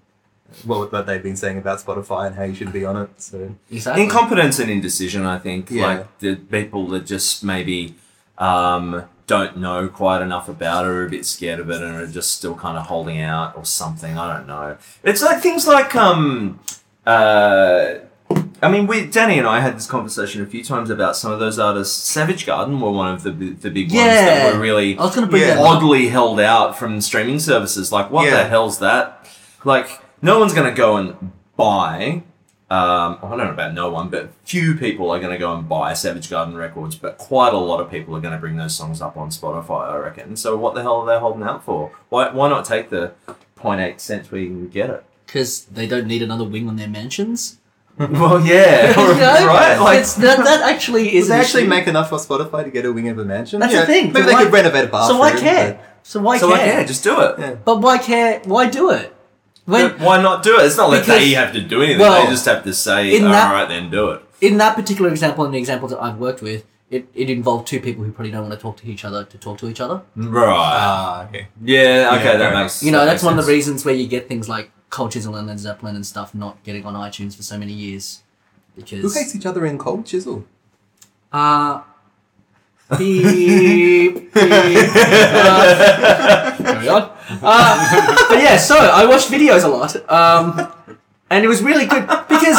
What, 0.64 0.92
what 0.92 1.06
they've 1.06 1.22
been 1.22 1.36
saying 1.36 1.58
about 1.58 1.80
Spotify 1.80 2.28
and 2.28 2.36
how 2.36 2.44
you 2.44 2.56
should 2.56 2.72
be 2.74 2.86
on 2.86 2.98
it. 2.98 3.10
So 3.22 3.56
Exactly. 3.72 4.04
Incompetence 4.04 4.60
and 4.60 4.72
indecision, 4.72 5.26
I 5.26 5.38
think. 5.40 5.70
Yeah. 5.70 5.86
Like 5.88 6.20
the 6.20 6.36
people 6.36 6.88
that 6.90 7.06
just 7.06 7.44
maybe 7.44 7.96
um, 8.38 9.04
don't 9.28 9.58
know 9.58 9.88
quite 9.88 10.22
enough 10.22 10.48
about 10.50 10.86
it, 10.86 10.90
or 10.90 11.02
are 11.02 11.06
a 11.06 11.10
bit 11.10 11.26
scared 11.26 11.60
of 11.60 11.70
it, 11.70 11.82
and 11.82 11.96
are 11.96 12.08
just 12.08 12.32
still 12.38 12.56
kind 12.56 12.78
of 12.78 12.86
holding 12.88 13.20
out 13.22 13.56
or 13.58 13.66
something. 13.66 14.18
I 14.18 14.38
don't 14.38 14.48
know. 14.48 14.78
It's 15.04 15.22
like 15.22 15.42
things 15.42 15.68
like 15.68 15.96
um, 15.96 16.60
uh, 17.06 17.96
I 18.62 18.70
mean, 18.72 18.88
we 18.88 19.06
Danny 19.06 19.38
and 19.38 19.48
I 19.48 19.60
had 19.60 19.76
this 19.76 19.86
conversation 19.88 20.42
a 20.42 20.46
few 20.46 20.64
times 20.64 20.90
about 20.90 21.16
some 21.16 21.32
of 21.32 21.40
those 21.40 21.60
artists. 21.60 21.96
Savage 22.10 22.46
Garden 22.46 22.80
were 22.80 22.92
one 22.92 23.14
of 23.14 23.24
the 23.24 23.32
the 23.32 23.70
big 23.70 23.88
ones 23.92 23.94
Yeah. 23.94 24.26
that 24.26 24.54
were 24.54 24.60
really 24.60 24.98
I 24.98 25.04
was 25.04 25.16
going 25.16 25.28
to 25.28 25.32
bring 25.32 25.44
Yeah. 25.44 25.60
oddly 25.60 26.08
held 26.08 26.40
out 26.40 26.78
from 26.78 27.02
streaming 27.02 27.40
services. 27.40 27.92
Like, 27.92 28.10
what 28.12 28.26
Yeah. 28.26 28.44
the 28.44 28.50
hell's 28.50 28.80
that? 28.80 29.28
Like, 29.64 30.02
no 30.26 30.40
one's 30.40 30.54
going 30.54 30.70
to 30.70 30.76
go 30.76 30.98
and 30.98 31.32
buy. 31.56 32.24
Um, 32.68 33.20
I 33.22 33.30
don't 33.30 33.38
know 33.38 33.52
about 33.52 33.74
no 33.76 33.92
one, 33.92 34.10
but 34.10 34.32
few 34.44 34.74
people 34.76 35.12
are 35.12 35.20
going 35.20 35.32
to 35.32 35.38
go 35.38 35.54
and 35.56 35.70
buy 35.70 35.94
Savage 35.94 36.30
Garden 36.32 36.56
records. 36.58 36.96
But 36.96 37.18
quite 37.20 37.54
a 37.54 37.58
lot 37.58 37.80
of 37.80 37.92
people 37.92 38.16
are 38.16 38.20
going 38.20 38.34
to 38.34 38.40
bring 38.40 38.58
those 38.58 38.76
songs 38.76 39.02
up 39.02 39.16
on 39.18 39.30
Spotify, 39.30 39.92
I 39.92 39.98
reckon. 39.98 40.36
So 40.36 40.58
what 40.58 40.74
the 40.74 40.82
hell 40.82 41.02
are 41.02 41.06
they 41.06 41.20
holding 41.20 41.44
out 41.44 41.64
for? 41.64 41.92
Why 42.10 42.32
why 42.32 42.50
not 42.50 42.66
take 42.66 42.90
the 42.90 43.14
0.8 43.60 44.00
cents 44.00 44.32
where 44.32 44.42
you 44.42 44.48
can 44.48 44.68
get 44.70 44.90
it? 44.90 45.04
Because 45.28 45.66
they 45.66 45.86
don't 45.88 46.08
need 46.08 46.24
another 46.24 46.44
wing 46.44 46.68
on 46.68 46.76
their 46.76 46.88
mansions. 46.88 47.60
well, 47.98 48.42
yeah, 48.46 48.90
You 49.00 49.14
know? 49.20 49.48
right. 49.48 49.78
Like, 49.80 50.06
that, 50.16 50.38
that 50.44 50.62
actually 50.70 51.16
is 51.16 51.26
Would 51.30 51.36
they 51.36 51.40
actually 51.40 51.62
issue. 51.64 51.70
make 51.70 51.88
enough 51.88 52.10
for 52.10 52.18
Spotify 52.18 52.64
to 52.64 52.72
get 52.72 52.84
a 52.86 52.92
wing 52.92 53.08
of 53.10 53.20
a 53.20 53.24
mansion? 53.26 53.60
That's 53.60 53.74
Yeah, 53.74 53.82
the 53.82 53.86
thing. 53.86 54.08
Maybe 54.12 54.22
So 54.22 54.26
they 54.26 54.34
why- 54.34 54.44
could 54.44 54.54
renovate 54.54 54.86
a 54.86 54.88
bathroom. 54.88 55.18
So 55.18 55.20
why 55.20 55.32
care? 55.40 55.80
So 56.04 56.20
why 56.20 56.38
so 56.40 56.48
care? 56.50 56.58
like, 56.58 56.66
yeah, 56.68 56.84
just 56.84 57.04
do 57.04 57.22
it. 57.22 57.36
Yeah. 57.40 57.56
But 57.64 57.80
why 57.82 57.98
care? 58.00 58.42
Why 58.46 58.68
do 58.70 58.90
it? 58.90 59.12
When 59.66 59.90
But 59.90 60.00
why 60.00 60.22
not 60.22 60.44
do 60.44 60.60
it? 60.60 60.66
It's 60.66 60.78
not 60.78 60.90
like 60.90 61.02
Because- 61.02 61.20
they 61.20 61.30
have 61.32 61.52
to 61.54 61.62
do 61.62 61.82
anything. 61.82 62.00
well, 62.00 62.24
they 62.24 62.30
just 62.32 62.46
have 62.46 62.64
to 62.64 62.74
say, 62.74 63.16
in 63.16 63.26
"All 63.26 63.32
that- 63.32 63.52
right, 63.52 63.68
then 63.68 63.90
do 63.90 64.10
it." 64.12 64.22
in 64.42 64.58
that 64.58 64.76
particular 64.76 65.10
example 65.10 65.44
and 65.46 65.54
the 65.54 65.58
examples 65.58 65.92
that 65.92 66.02
I've 66.04 66.18
worked 66.18 66.42
with, 66.42 66.66
it, 66.92 67.08
it 67.16 67.30
involved 67.30 67.68
two 67.68 67.80
people 67.80 68.04
who 68.04 68.12
probably 68.12 68.32
don't 68.32 68.42
want 68.48 68.54
to 68.54 68.60
talk 68.60 68.78
to 68.78 68.88
each 68.88 69.04
other 69.04 69.24
to 69.24 69.38
talk 69.40 69.58
to 69.60 69.68
each 69.70 69.80
other. 69.82 70.02
Right. 70.16 70.46
Ah, 70.56 71.24
okay. 71.26 71.48
yeah. 71.64 72.10
Okay. 72.14 72.24
fair 72.24 72.38
that 72.38 72.50
enough. 72.52 72.64
makes. 72.66 72.84
You 72.84 72.92
know, 72.92 73.00
that 73.00 73.06
that's 73.06 73.24
makes 73.24 73.32
one 73.32 73.40
of 73.40 73.46
the 73.46 73.52
reasons 73.52 73.84
where 73.86 73.96
you 73.96 74.06
get 74.08 74.28
things 74.28 74.48
like 74.48 74.70
Cold 74.92 75.12
Chisel 75.14 75.36
and 75.36 75.48
Led 75.48 75.60
Zeppelin 75.60 75.96
and 75.96 76.06
stuff 76.06 76.36
not 76.36 76.62
getting 76.64 76.86
on 76.86 76.94
iTunes 76.94 77.36
for 77.36 77.42
so 77.44 77.58
many 77.58 77.74
years. 77.74 78.22
Because 78.76 78.92
Who 78.92 78.98
Because 78.98 79.16
hates 79.18 79.36
each 79.36 79.46
other 79.48 79.66
in 79.66 79.78
Cold 79.80 80.06
Chisel? 80.06 80.44
uh 81.34 81.80
Beep, 82.98 84.34
beep. 84.34 84.36
Uh, 84.36 86.56
carry 86.58 86.88
on. 86.90 87.12
Uh, 87.42 88.28
but 88.30 88.42
yeah, 88.42 88.58
so 88.58 88.78
I 88.78 89.06
watched 89.06 89.30
videos 89.30 89.64
a 89.64 89.68
lot. 89.68 89.96
Um, 90.12 90.72
and 91.30 91.44
it 91.44 91.48
was 91.48 91.62
really 91.64 91.86
good 91.88 92.06
because 92.30 92.58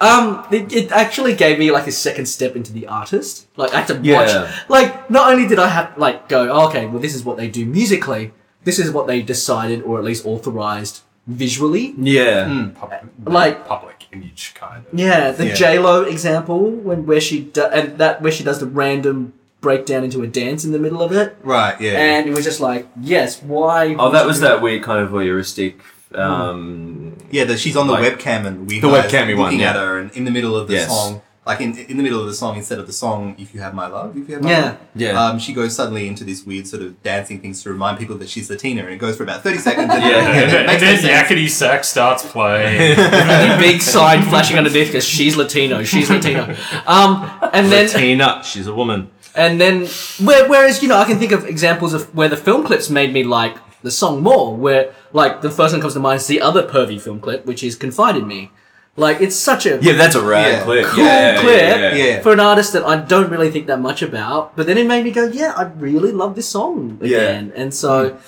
um, 0.00 0.44
it, 0.52 0.72
it 0.72 0.92
actually 0.92 1.34
gave 1.34 1.58
me 1.58 1.70
like 1.70 1.86
a 1.86 1.92
second 1.92 2.26
step 2.26 2.54
into 2.54 2.72
the 2.72 2.86
artist. 2.86 3.46
Like 3.56 3.72
I 3.72 3.80
had 3.80 3.86
to 3.88 4.00
Yeah. 4.02 4.16
watch. 4.42 4.50
Like 4.68 5.10
not 5.10 5.32
only 5.32 5.48
did 5.48 5.58
I 5.58 5.68
have 5.68 5.96
like 5.96 6.28
go, 6.28 6.50
oh, 6.52 6.68
okay, 6.68 6.86
well 6.86 7.00
this 7.00 7.14
is 7.14 7.24
what 7.24 7.36
they 7.38 7.48
do 7.48 7.64
musically. 7.64 8.32
This 8.64 8.78
is 8.78 8.90
what 8.90 9.06
they 9.06 9.22
decided 9.22 9.82
or 9.82 9.98
at 9.98 10.04
least 10.04 10.26
authorized 10.26 11.00
visually. 11.26 11.94
Yeah. 11.96 12.70
Public, 12.74 13.00
Like- 13.24 13.66
public 13.66 13.99
image 14.12 14.52
kind 14.54 14.84
of. 14.86 14.98
Yeah, 14.98 15.30
the 15.30 15.46
Yeah. 15.48 15.54
J 15.54 15.78
Lo 15.78 16.02
example 16.02 16.70
when 16.70 17.06
where 17.06 17.20
she 17.20 17.40
do, 17.40 17.64
and 17.64 17.98
that 17.98 18.20
where 18.22 18.32
she 18.32 18.42
does 18.44 18.58
the 18.60 18.66
random 18.66 19.32
breakdown 19.60 20.04
into 20.04 20.22
a 20.22 20.26
dance 20.26 20.64
in 20.64 20.72
the 20.72 20.78
middle 20.78 21.02
of 21.02 21.12
it, 21.12 21.36
Right. 21.42 21.78
Yeah. 21.80 21.98
and 21.98 22.26
it 22.28 22.34
was 22.34 22.44
just 22.44 22.60
like, 22.60 22.88
yes, 23.00 23.42
why? 23.42 23.94
Oh, 23.98 24.10
that 24.10 24.24
was 24.26 24.40
that 24.40 24.62
weird 24.62 24.82
kind 24.82 25.02
of 25.04 25.10
voyeuristic. 25.10 25.74
Um, 26.14 27.16
Yeah, 27.30 27.44
the, 27.44 27.56
she's 27.56 27.76
on 27.76 27.86
the 27.86 27.92
Like- 27.92 28.18
webcam 28.18 28.46
and 28.46 28.66
we 28.68 28.80
The 28.80 28.88
webcam 28.88 29.02
webcammy 29.26 29.36
one, 29.36 29.44
looking 29.44 29.60
yeah. 29.60 29.70
at 29.70 29.76
her, 29.76 29.98
and 29.98 30.10
in 30.12 30.24
the 30.24 30.30
middle 30.30 30.56
of 30.56 30.66
the 30.66 30.74
Yes. 30.74 30.88
song, 30.88 31.22
like 31.50 31.60
in 31.66 31.70
in 31.90 31.96
the 31.98 32.02
middle 32.06 32.20
of 32.24 32.26
the 32.32 32.38
song, 32.42 32.52
instead 32.62 32.78
of 32.82 32.86
the 32.86 32.92
song 33.04 33.18
"If 33.38 33.48
You 33.54 33.60
Have 33.66 33.74
My 33.82 33.86
Love," 33.96 34.08
if 34.20 34.24
you 34.28 34.34
have 34.36 34.42
my 34.44 34.50
Yeah. 34.50 34.64
love, 34.64 34.76
Yeah. 35.04 35.22
um, 35.24 35.38
she 35.44 35.52
goes 35.60 35.72
suddenly 35.78 36.04
into 36.12 36.24
this 36.30 36.40
weird 36.50 36.66
sort 36.72 36.82
of 36.86 36.90
dancing 37.02 37.38
things 37.42 37.62
to 37.62 37.70
remind 37.76 37.98
people 38.02 38.16
that 38.18 38.28
she's 38.28 38.48
Latina, 38.50 38.80
and 38.86 38.92
it 38.96 39.00
goes 39.06 39.16
for 39.16 39.24
about 39.28 39.42
thirty 39.42 39.58
seconds. 39.68 39.88
And, 39.94 40.02
Yeah. 40.10 40.18
and 40.18 40.36
And, 40.38 40.52
it 40.52 40.66
makes 40.66 40.80
then 40.82 40.94
no 40.96 41.00
sense. 41.08 41.28
yakety 41.30 41.48
sax 41.60 41.88
starts 41.88 42.22
playing. 42.34 42.96
big 43.66 43.78
sign 43.82 44.22
flashing 44.30 44.56
underneath 44.58 44.88
because 44.88 45.06
she's 45.16 45.34
Latino. 45.36 45.76
She's 45.84 46.08
Latino. 46.10 46.42
Um, 46.86 47.10
and 47.52 47.64
then 47.72 47.88
Tina, 47.88 48.42
she's 48.50 48.66
a 48.66 48.74
woman. 48.82 49.00
and 49.34 49.60
then 49.60 49.86
where, 50.26 50.44
whereas 50.52 50.82
you 50.82 50.88
know 50.90 50.96
I 51.04 51.06
can 51.10 51.18
think 51.22 51.32
of 51.32 51.44
examples 51.54 51.92
of 51.94 52.02
where 52.18 52.28
the 52.34 52.36
film 52.46 52.60
clips 52.68 52.90
made 52.90 53.12
me 53.12 53.22
like 53.38 53.54
the 53.82 53.90
song 53.90 54.22
more. 54.22 54.46
Where 54.64 54.84
like 55.20 55.40
the 55.46 55.50
first 55.58 55.70
one 55.74 55.80
comes 55.80 55.94
to 55.94 56.00
mind 56.00 56.18
is 56.22 56.26
the 56.26 56.40
other 56.48 56.62
pervy 56.74 56.98
film 57.06 57.18
clip, 57.20 57.40
which 57.50 57.62
is 57.68 57.72
"Confide 57.76 58.16
in 58.16 58.26
Me." 58.34 58.50
Like 58.96 59.20
it's 59.20 59.36
such 59.36 59.66
a 59.66 59.78
Yeah, 59.80 59.94
that's 59.94 60.14
a 60.14 60.22
rad 60.22 60.52
Yeah. 60.52 60.64
clip. 60.64 60.86
cool 60.86 61.04
yeah, 61.04 61.32
yeah, 61.34 61.40
clip 61.40 61.60
yeah, 61.60 61.76
yeah. 61.94 62.04
Yeah. 62.04 62.20
for 62.22 62.32
an 62.32 62.40
artist 62.40 62.72
that 62.74 62.84
I 62.84 62.96
don't 62.96 63.30
really 63.30 63.50
think 63.50 63.66
that 63.68 63.80
much 63.80 64.02
about. 64.02 64.56
But 64.56 64.66
then 64.66 64.76
it 64.78 64.86
made 64.86 65.04
me 65.04 65.10
go, 65.10 65.24
yeah, 65.26 65.54
I 65.56 65.64
really 65.64 66.12
love 66.12 66.34
this 66.34 66.48
song 66.48 66.98
again. 67.00 67.52
And 67.56 67.72
so, 67.72 68.10
mm. 68.10 68.20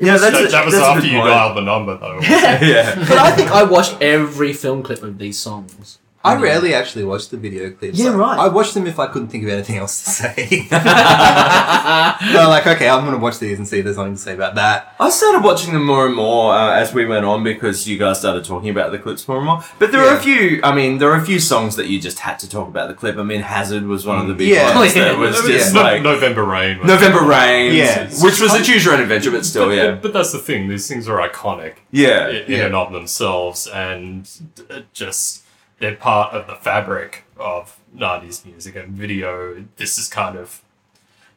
Yeah, 0.00 0.16
that's 0.18 0.32
that, 0.38 0.44
a, 0.44 0.48
that 0.52 0.64
was 0.64 0.74
that's 0.74 0.86
a 0.86 0.90
after 0.90 1.00
good 1.00 1.10
you 1.10 1.18
point. 1.18 1.30
dialed 1.30 1.56
the 1.56 1.60
number, 1.62 1.98
though. 1.98 2.20
Yeah. 2.22 2.94
but 3.08 3.18
I 3.18 3.32
think 3.32 3.50
I 3.50 3.64
watched 3.64 3.96
every 4.00 4.52
film 4.52 4.82
clip 4.84 5.02
of 5.02 5.18
these 5.18 5.38
songs. 5.38 5.98
I 6.28 6.40
rarely 6.40 6.74
actually 6.74 7.04
watch 7.04 7.28
the 7.28 7.36
video 7.36 7.70
clips. 7.70 7.98
Yeah, 7.98 8.10
I- 8.10 8.14
right. 8.14 8.38
I 8.38 8.48
watch 8.48 8.72
them 8.74 8.86
if 8.86 8.98
I 8.98 9.06
couldn't 9.06 9.28
think 9.28 9.44
of 9.44 9.50
anything 9.50 9.76
else 9.76 10.02
to 10.04 10.10
say. 10.10 10.66
no, 12.32 12.48
like 12.48 12.66
okay, 12.66 12.88
I'm 12.88 13.04
gonna 13.04 13.18
watch 13.18 13.38
these 13.38 13.58
and 13.58 13.66
see 13.66 13.78
if 13.78 13.84
there's 13.84 13.96
something 13.96 14.14
to 14.14 14.20
say 14.20 14.34
about 14.34 14.54
that. 14.56 14.94
I 15.00 15.10
started 15.10 15.42
watching 15.44 15.72
them 15.72 15.84
more 15.84 16.06
and 16.06 16.14
more 16.14 16.52
uh, 16.54 16.72
as 16.72 16.92
we 16.92 17.04
went 17.06 17.24
on 17.24 17.42
because 17.44 17.88
you 17.88 17.98
guys 17.98 18.18
started 18.18 18.44
talking 18.44 18.70
about 18.70 18.90
the 18.92 18.98
clips 18.98 19.26
more 19.28 19.38
and 19.38 19.46
more. 19.46 19.64
But 19.78 19.92
there 19.92 20.02
are 20.02 20.16
a 20.16 20.20
few. 20.20 20.60
I 20.62 20.74
mean, 20.74 20.98
there 20.98 21.10
are 21.10 21.16
a 21.16 21.24
few 21.24 21.38
songs 21.38 21.76
that 21.76 21.86
you 21.88 22.00
just 22.00 22.20
had 22.20 22.38
to 22.40 22.48
talk 22.48 22.68
about 22.68 22.88
the 22.88 22.94
clip. 22.94 23.16
I 23.16 23.22
mean, 23.22 23.40
Hazard 23.42 23.84
was 23.84 24.06
one 24.06 24.18
of 24.20 24.26
the 24.28 24.34
big 24.34 24.48
Yeah. 24.48 24.74
ones. 24.76 24.94
Yeah. 24.96 25.04
That 25.04 25.18
was 25.26 25.36
Yeah. 25.48 25.56
just 25.56 25.74
No- 25.74 25.82
like 25.82 26.02
November 26.02 26.44
Rain. 26.44 26.78
November 26.86 27.22
Rain. 27.24 27.74
Yeah. 27.74 28.04
which 28.22 28.40
was 28.40 28.54
a 28.54 28.62
choose 28.62 28.84
your 28.84 28.94
own 28.94 29.00
adventure, 29.00 29.30
but 29.30 29.44
still, 29.46 29.66
but, 29.66 29.76
yeah, 29.76 29.90
but, 29.92 30.02
but 30.02 30.12
that's 30.12 30.32
the 30.32 30.38
thing. 30.38 30.68
These 30.68 30.88
things 30.88 31.08
are 31.08 31.18
iconic 31.26 31.74
yeah, 31.90 32.28
in, 32.28 32.36
in 32.44 32.50
Yeah. 32.52 32.66
and 32.66 32.74
of 32.74 32.92
themselves, 32.92 33.66
and 33.66 34.28
uh, 34.70 34.80
just 34.92 35.44
they're 35.78 35.96
part 35.96 36.32
of 36.34 36.46
the 36.46 36.54
fabric 36.56 37.24
of 37.36 37.78
'90s 37.96 38.44
music 38.44 38.76
and 38.76 38.88
video. 38.92 39.64
This 39.76 39.98
is 39.98 40.08
kind 40.08 40.36
of 40.36 40.62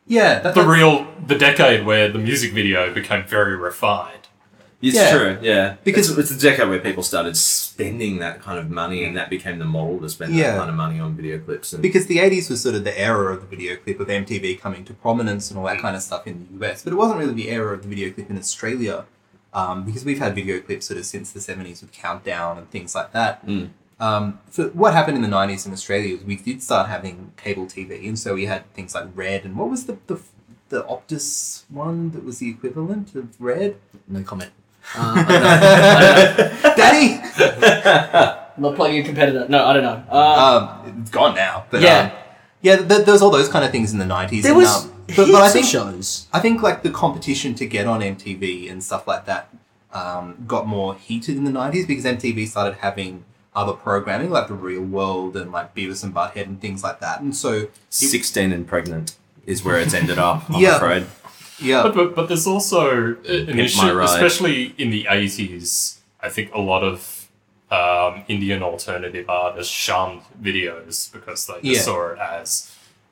Yeah, 0.07 0.39
that, 0.39 0.55
the 0.55 0.63
real 0.67 1.07
the 1.25 1.37
decade 1.37 1.85
where 1.85 2.09
the 2.09 2.19
music 2.19 2.51
video 2.53 2.93
became 2.93 3.23
very 3.25 3.55
refined. 3.55 4.17
It's 4.81 4.95
Yeah. 4.95 5.11
true. 5.15 5.37
Yeah, 5.43 5.75
Because- 5.83 6.07
because 6.09 6.31
it's, 6.31 6.41
the 6.41 6.49
decade 6.49 6.67
where 6.67 6.79
people 6.79 7.03
started 7.03 7.37
spending 7.37 8.17
that 8.17 8.41
kind 8.41 8.57
of 8.57 8.71
money, 8.71 9.03
and 9.03 9.15
that 9.15 9.29
became 9.29 9.59
the 9.59 9.65
model 9.65 9.99
to 9.99 10.09
spend 10.09 10.33
Yeah. 10.33 10.51
that 10.53 10.57
kind 10.57 10.69
of 10.71 10.75
money 10.75 10.99
on 10.99 11.15
video 11.15 11.37
clips. 11.37 11.71
And 11.71 11.83
because 11.83 12.07
the 12.07 12.17
80s 12.17 12.49
was 12.49 12.61
sort 12.61 12.73
of 12.73 12.83
the 12.83 12.99
era 12.99 13.31
of 13.31 13.41
the 13.41 13.47
video 13.55 13.75
clip 13.75 13.99
of 13.99 14.09
MTV 14.09 14.55
coming 14.55 14.83
to 14.85 14.93
prominence 14.95 15.51
and 15.51 15.59
all 15.59 15.65
that 15.67 15.77
kind 15.79 15.95
of 15.95 16.01
stuff 16.01 16.25
in 16.25 16.47
the 16.49 16.65
US, 16.65 16.81
but 16.83 16.93
it 16.93 16.95
wasn't 16.95 17.19
really 17.19 17.35
the 17.35 17.49
era 17.49 17.75
of 17.75 17.83
the 17.83 17.89
video 17.89 18.09
clip 18.09 18.27
in 18.31 18.39
Australia 18.39 19.05
um, 19.53 19.83
because 19.83 20.03
we've 20.03 20.17
had 20.19 20.33
video 20.33 20.59
clips 20.59 20.87
sort 20.87 20.97
of 20.99 21.05
since 21.05 21.29
the 21.31 21.39
70s 21.39 21.81
with 21.81 21.91
Countdown 21.91 22.57
and 22.57 22.71
things 22.71 22.95
like 22.95 23.11
that. 23.13 23.45
Mm. 23.45 23.69
Um, 24.01 24.39
so 24.49 24.69
what 24.69 24.93
happened 24.93 25.15
in 25.15 25.21
the 25.21 25.29
90s 25.29 25.65
in 25.67 25.73
Australia 25.73 26.15
was 26.15 26.23
we 26.25 26.35
did 26.35 26.61
start 26.63 26.89
having 26.89 27.31
cable 27.37 27.65
TV, 27.67 28.07
and 28.07 28.17
so 28.17 28.33
we 28.33 28.45
had 28.47 28.61
things 28.73 28.95
like 28.95 29.07
Red, 29.13 29.45
and 29.45 29.55
what 29.55 29.69
was 29.69 29.85
the, 29.85 29.97
the, 30.07 30.19
the 30.69 30.81
Optus 30.83 31.63
one 31.69 32.09
that 32.11 32.23
was 32.25 32.39
the 32.39 32.49
equivalent 32.49 33.13
of 33.15 33.39
Red? 33.39 33.77
No 34.07 34.23
comment. 34.23 34.51
Uh, 34.93 35.13
I 35.15 35.23
don't 35.23 35.41
know. 35.43 35.49
I 35.49 35.99
don't 36.01 36.63
know. 36.63 36.75
Danny! 36.75 37.09
I'm 38.55 38.61
not 38.63 38.75
plugging 38.75 39.01
a 39.01 39.03
competitor. 39.05 39.45
No, 39.47 39.63
I 39.63 39.73
don't 39.73 39.83
know. 39.83 40.03
Uh, 40.11 40.81
um, 40.83 41.01
it's 41.01 41.11
gone 41.11 41.35
now. 41.35 41.65
But, 41.69 41.81
Yeah. 41.81 41.99
um, 41.99 42.11
yeah, 42.61 42.75
th- 42.77 43.05
there 43.05 43.13
was 43.13 43.21
all 43.21 43.29
those 43.29 43.47
kind 43.47 43.63
of 43.63 43.71
things 43.71 43.93
in 43.93 43.99
the 43.99 44.05
90s. 44.05 44.41
there 44.41 44.51
and, 44.53 44.57
was 44.61 44.85
um, 44.85 44.91
but, 45.15 45.27
but 45.31 45.35
I 45.35 45.49
think 45.49 45.65
shows. 45.67 46.27
I 46.33 46.39
think 46.39 46.61
like 46.63 46.81
the 46.83 46.89
competition 46.89 47.53
to 47.55 47.65
get 47.67 47.85
on 47.87 48.01
MTV 48.01 48.71
and 48.71 48.83
stuff 48.83 49.07
like 49.07 49.25
that 49.25 49.49
um, 49.93 50.43
got 50.47 50.67
more 50.67 50.95
heated 50.95 51.37
in 51.37 51.43
the 51.43 51.51
nineties 51.51 51.85
because 51.85 52.05
MTV 52.05 52.47
started 52.47 52.75
having 52.79 53.23
other 53.53 53.73
programming 53.73 54.29
like 54.29 54.47
The 54.47 54.53
Real 54.53 54.81
World 54.83 55.35
and 55.35 55.51
like 55.51 55.75
Beavis 55.75 56.03
and 56.03 56.13
Butthead 56.13 56.45
and 56.45 56.59
things 56.61 56.83
like 56.83 56.99
that. 57.01 57.21
And 57.21 57.35
so 57.35 57.67
sixteen 57.89 58.51
and 58.53 58.67
pregnant 58.67 59.15
is 59.45 59.63
where 59.63 59.79
it's 59.79 59.93
ended 59.93 60.17
up. 60.19 60.49
I'm 60.49 60.61
Yeah. 60.61 60.75
afraid. 60.77 61.07
yeah, 61.59 61.83
But, 61.83 61.95
but, 61.95 62.15
but 62.15 62.27
there's 62.27 62.47
also 62.47 63.15
an 63.15 63.45
Pimp 63.47 63.59
issue, 63.59 63.99
especially 64.01 64.73
in 64.77 64.89
the 64.91 65.05
80s. 65.05 65.97
I 66.21 66.29
think 66.29 66.53
a 66.53 66.59
lot 66.61 66.83
of 66.83 67.27
um, 67.71 68.23
Indian 68.27 68.61
alternative 68.63 69.29
artists 69.29 69.71
shunned 69.73 70.21
videos 70.41 71.11
because 71.11 71.45
they 71.47 71.53
just 71.55 71.65
Yeah. 71.65 71.81
saw 71.81 72.07
it 72.11 72.19
as 72.19 72.70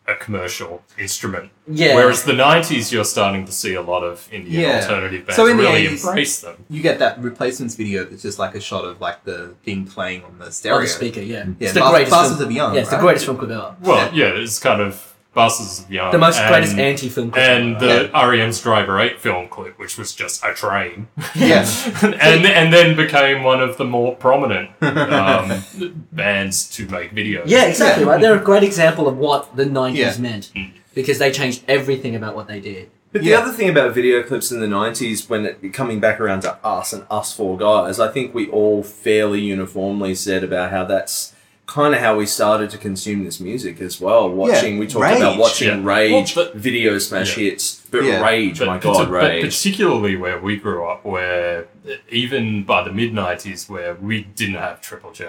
a 0.09 0.15
commercial 0.15 0.81
instrument. 0.97 1.51
Yeah. 1.67 1.95
Whereas 1.95 2.23
the 2.23 2.33
90s, 2.33 2.91
you're 2.91 3.03
starting 3.05 3.45
to 3.45 3.51
see 3.51 3.75
a 3.75 3.81
lot 3.81 4.03
of 4.03 4.27
Indian 4.31 4.61
Yeah. 4.61 4.79
alternative 4.81 5.25
bands 5.27 5.35
So 5.35 5.45
in 5.47 5.57
the 5.57 5.63
really 5.63 5.85
80s 5.87 6.03
embrace 6.07 6.41
them. 6.41 6.65
you 6.69 6.81
get 6.81 6.99
that 6.99 7.19
replacements 7.21 7.75
video 7.75 8.03
that's 8.05 8.21
just 8.23 8.39
like 8.39 8.55
a 8.55 8.59
shot 8.59 8.85
of 8.85 8.99
like 8.99 9.23
the 9.23 9.53
thing 9.63 9.85
playing 9.85 10.23
on 10.23 10.39
the 10.39 10.45
Oh, 10.47 10.49
stereo. 10.49 10.81
the 10.81 10.87
speaker, 10.87 11.21
yeah. 11.21 11.45
Yeah, 11.45 11.53
it's 11.59 11.73
the 11.73 11.79
Bas- 11.81 11.91
greatest 11.91 12.11
Bastards 12.11 12.37
film. 12.39 12.49
of 12.49 12.55
Young, 12.55 12.73
Yeah, 12.73 12.81
it's 12.81 12.89
the 12.89 12.95
right? 12.95 13.01
greatest 13.03 13.25
film 13.25 13.37
clip 13.37 13.51
ever. 13.51 13.75
Well, 13.81 14.13
yeah, 14.13 14.25
it's 14.27 14.57
kind 14.59 14.81
of 14.81 15.08
Bastards 15.35 15.79
of 15.81 15.91
Young. 15.91 16.11
The 16.11 16.17
most 16.17 16.39
and, 16.39 16.49
greatest 16.49 16.77
anti-film 16.77 17.31
clip 17.31 17.43
And 17.43 17.75
ever. 17.77 18.07
the 18.07 18.11
REM's 18.13 18.61
Driver 18.61 18.99
8 18.99 19.19
film 19.19 19.47
clip, 19.47 19.77
which 19.77 19.97
was 19.97 20.13
just 20.15 20.43
a 20.43 20.53
train. 20.53 21.07
Yeah. 21.35 21.65
and 22.01 22.45
and 22.45 22.73
then 22.73 22.95
became 22.95 23.43
one 23.43 23.61
of 23.61 23.77
the 23.77 23.85
more 23.85 24.15
prominent 24.15 24.71
um, 24.81 25.63
bands 26.11 26.69
to 26.71 26.87
make 26.87 27.11
videos. 27.13 27.43
Yeah, 27.45 27.65
exactly. 27.65 28.03
Yeah. 28.05 28.11
Right. 28.11 28.21
They're 28.21 28.35
a 28.39 28.43
great 28.43 28.63
example 28.63 29.07
of 29.07 29.17
what 29.17 29.55
the 29.55 29.65
'90s 29.65 29.95
Yeah. 29.95 30.15
meant 30.19 30.51
because 30.95 31.19
they 31.19 31.31
changed 31.31 31.63
everything 31.67 32.15
about 32.15 32.35
what 32.35 32.47
they 32.47 32.59
did. 32.59 32.89
But 33.11 33.23
Yeah. 33.23 33.37
the 33.37 33.43
other 33.43 33.53
thing 33.53 33.69
about 33.69 33.93
video 33.95 34.21
clips 34.23 34.51
in 34.51 34.59
the 34.59 34.67
90s, 34.67 35.29
when 35.29 35.45
it 35.45 35.73
coming 35.73 35.99
back 35.99 36.19
around 36.19 36.41
to 36.41 36.57
us 36.65 36.93
and 36.93 37.05
us 37.09 37.33
four 37.33 37.57
guys, 37.57 37.99
I 37.99 38.07
think 38.11 38.33
we 38.35 38.47
all 38.49 38.83
fairly 38.83 39.41
uniformly 39.41 40.13
said 40.15 40.43
about 40.43 40.71
how 40.71 40.83
that's 40.85 41.33
kind 41.69 41.93
of 41.93 41.99
how 42.01 42.15
we 42.17 42.25
started 42.25 42.67
to 42.71 42.77
consume 42.79 43.23
this 43.23 43.39
music 43.39 43.79
as 43.79 44.01
well. 44.01 44.27
Watching, 44.27 44.79
we 44.79 44.87
talked 44.87 45.17
about 45.17 45.37
watching 45.37 45.67
Yeah. 45.67 45.83
Rage 45.93 46.35
Well, 46.35 46.45
but- 46.47 46.55
video 46.55 46.97
smash 46.97 47.37
Yeah. 47.37 47.43
hits, 47.51 47.85
but 47.91 48.03
Yeah. 48.03 48.25
Rage, 48.25 48.57
But, 48.59 48.65
my 48.67 48.77
but- 48.79 48.83
god, 48.93 48.97
but 49.05 49.09
Rage. 49.11 49.43
particularly 49.45 50.15
where 50.15 50.39
we 50.39 50.57
grew 50.57 50.83
up, 50.89 51.05
where 51.05 51.67
even 52.09 52.63
by 52.63 52.83
the 52.83 52.91
mid 52.91 53.13
'90s, 53.13 53.69
where 53.69 53.93
we 53.93 54.23
didn't 54.23 54.55
have 54.55 54.81
Triple 54.81 55.11
J 55.11 55.25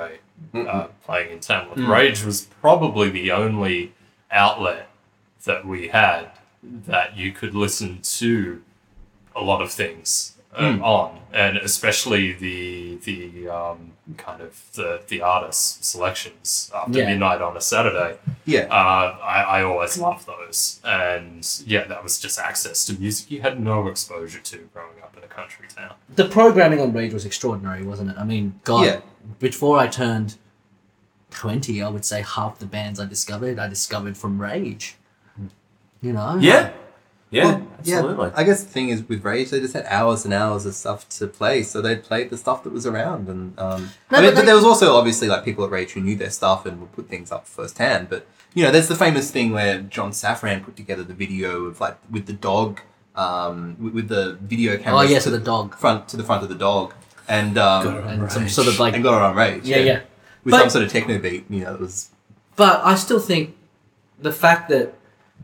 uh, 0.55 0.87
playing 1.05 1.31
in 1.31 1.41
town, 1.41 1.69
Mm. 1.77 1.89
Rage 1.89 2.25
was 2.25 2.47
probably 2.63 3.11
the 3.11 3.31
only 3.31 3.93
outlet 4.33 4.89
that 5.45 5.67
we 5.67 5.89
had 5.89 6.31
that 6.87 7.17
you 7.19 7.33
could 7.33 7.55
listen 7.55 7.99
to 8.03 8.63
a 9.37 9.43
lot 9.43 9.61
of 9.61 9.71
things 9.71 10.37
um, 10.57 10.81
Mm. 10.81 10.83
on, 10.85 11.21
and 11.33 11.57
especially 11.59 12.33
the 12.33 12.97
the 13.05 13.49
um, 13.49 13.93
kind 14.17 14.41
of 14.43 14.65
the 14.75 15.01
the 15.09 15.23
artist 15.23 15.85
selections 15.85 16.71
after 16.75 16.99
Yeah. 16.99 17.07
midnight 17.07 17.41
on 17.41 17.57
a 17.57 17.61
Saturday. 17.61 18.19
Yeah. 18.47 18.63
Uh, 18.63 19.17
I, 19.23 19.43
I 19.59 19.63
always 19.63 19.97
loved 19.99 20.27
those. 20.27 20.81
And 20.85 21.47
yeah, 21.67 21.85
that 21.85 22.03
was 22.03 22.19
just 22.19 22.39
access 22.39 22.85
to 22.87 22.95
music 22.99 23.31
you 23.31 23.43
had 23.43 23.61
no 23.61 23.87
exposure 23.87 24.41
to 24.41 24.57
growing 24.75 25.01
up 25.03 25.17
in 25.17 25.23
a 25.23 25.29
country 25.29 25.67
town. 25.69 25.95
The 26.17 26.25
programming 26.29 26.81
on 26.81 26.93
Rage 26.93 27.15
was 27.15 27.25
extraordinary, 27.25 27.85
wasn't 27.85 28.11
it? 28.11 28.17
I 28.19 28.25
mean, 28.25 28.59
God, 28.65 28.87
Yeah. 28.87 29.01
before 29.39 29.79
I 29.79 29.87
turned 29.87 30.37
20, 31.31 31.81
I 31.81 31.89
would 31.89 32.05
say 32.05 32.23
half 32.23 32.59
the 32.59 32.67
bands 32.67 32.99
I 32.99 33.07
discovered, 33.07 33.59
I 33.61 33.69
discovered 33.69 34.17
from 34.19 34.41
Rage. 34.41 34.97
You 36.03 36.13
know? 36.15 36.39
yeah, 36.41 36.71
yeah, 37.31 37.45
Well, 37.45 37.67
absolutely. 37.81 38.31
I 38.35 38.45
guess 38.45 38.63
the 38.65 38.71
thing 38.71 38.89
is 38.91 39.09
with 39.09 39.25
Rage, 39.25 39.51
they 39.51 39.61
just 39.61 39.75
had 39.75 39.85
hours 39.87 40.25
and 40.25 40.33
hours 40.35 40.67
of 40.67 40.75
stuff 40.75 41.09
to 41.11 41.27
play, 41.27 41.63
so 41.63 41.81
they'd 41.81 42.03
played 42.03 42.31
the 42.31 42.37
stuff 42.37 42.63
that 42.65 42.73
was 42.73 42.87
around. 42.87 43.29
And 43.29 43.59
um, 43.59 43.91
No, 44.11 44.19
I 44.19 44.21
mean, 44.23 44.31
but 44.31 44.37
but 44.37 44.47
there 44.47 44.55
was 44.55 44.65
also 44.65 44.97
obviously 44.97 45.29
like 45.29 45.45
people 45.45 45.65
at 45.65 45.71
Rage 45.71 45.93
who 45.93 46.01
knew 46.01 46.17
their 46.17 46.31
stuff 46.31 46.67
and 46.67 46.81
would 46.81 46.93
put 46.93 47.09
things 47.09 47.31
up 47.33 47.47
firsthand. 47.47 48.09
But 48.09 48.27
you 48.55 48.65
know, 48.65 48.71
there's 48.71 48.89
the 48.89 48.97
famous 48.97 49.31
thing 49.31 49.53
where 49.53 49.81
John 49.81 50.11
Safran 50.11 50.65
put 50.65 50.77
together 50.77 51.03
the 51.05 51.15
video 51.15 51.65
of 51.67 51.81
like 51.81 51.97
with 52.11 52.27
the 52.27 52.33
dog, 52.33 52.81
um, 53.17 53.77
with, 53.81 53.95
with 53.95 54.09
the 54.09 54.39
video 54.43 54.77
camera. 54.77 55.01
Oh 55.01 55.03
yes, 55.03 55.25
with 55.27 55.35
the 55.35 55.41
dog 55.41 55.75
front 55.77 56.09
to 56.09 56.17
the 56.17 56.25
front 56.25 56.43
of 56.43 56.49
the 56.49 56.55
dog, 56.55 56.95
and 57.29 57.57
um, 57.59 57.87
and 58.09 58.33
some 58.33 58.49
sort 58.49 58.69
of 58.69 58.79
like 58.79 58.95
and 58.95 59.03
got 59.03 59.17
it 59.17 59.23
on 59.31 59.37
rage. 59.37 59.65
yeah, 59.65 59.77
yeah. 59.79 60.01
with 60.45 60.53
But- 60.53 60.61
some 60.61 60.71
sort 60.71 60.85
of 60.85 60.91
techno 60.93 61.19
beat. 61.19 61.45
You 61.51 61.65
know, 61.65 61.75
it 61.75 61.81
was 61.81 62.11
But 62.57 62.81
I 62.85 62.95
still 62.97 63.21
think 63.21 63.57
the 64.19 64.33
fact 64.33 64.69
that 64.71 64.95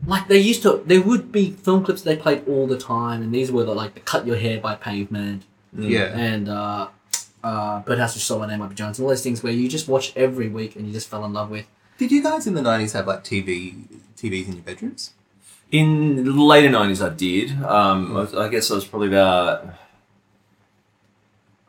like 0.05 0.27
they 0.27 0.37
used 0.37 0.61
to 0.61 0.83
there 0.85 1.01
would 1.01 1.31
be 1.31 1.51
film 1.51 1.83
clips 1.83 2.01
they 2.01 2.15
played 2.15 2.47
all 2.47 2.67
the 2.67 2.77
time 2.77 3.21
and 3.21 3.33
these 3.33 3.51
were 3.51 3.63
the, 3.63 3.73
like 3.73 3.93
the 3.93 3.99
cut 3.99 4.25
your 4.27 4.37
hair 4.37 4.59
by 4.59 4.75
pavement 4.75 5.43
yeah. 5.73 6.17
and 6.17 6.47
uh 6.49 6.87
uh 7.43 7.79
Birdhouse 7.81 8.15
You 8.15 8.21
Saw 8.21 8.39
My 8.39 8.47
Name 8.47 8.61
Up 8.61 8.73
Jones 8.75 8.99
and 8.99 9.05
all 9.05 9.09
those 9.09 9.23
things 9.23 9.43
where 9.43 9.53
you 9.53 9.67
just 9.69 9.87
watch 9.87 10.13
every 10.15 10.47
week 10.47 10.75
and 10.75 10.85
you 10.87 10.93
just 10.93 11.07
fell 11.07 11.23
in 11.25 11.33
love 11.33 11.49
with. 11.49 11.65
Did 11.97 12.11
you 12.11 12.21
guys 12.21 12.45
in 12.47 12.53
the 12.53 12.61
nineties 12.61 12.93
have 12.93 13.07
like 13.07 13.23
TV 13.23 13.85
TVs 14.17 14.47
in 14.47 14.53
your 14.53 14.63
bedrooms? 14.63 15.13
In 15.71 16.23
the 16.23 16.31
later 16.31 16.69
nineties, 16.69 17.01
I 17.01 17.09
did. 17.09 17.51
Um, 17.63 18.27
I 18.37 18.47
guess 18.47 18.71
I 18.71 18.75
was 18.75 18.85
probably 18.85 19.09
about. 19.09 19.67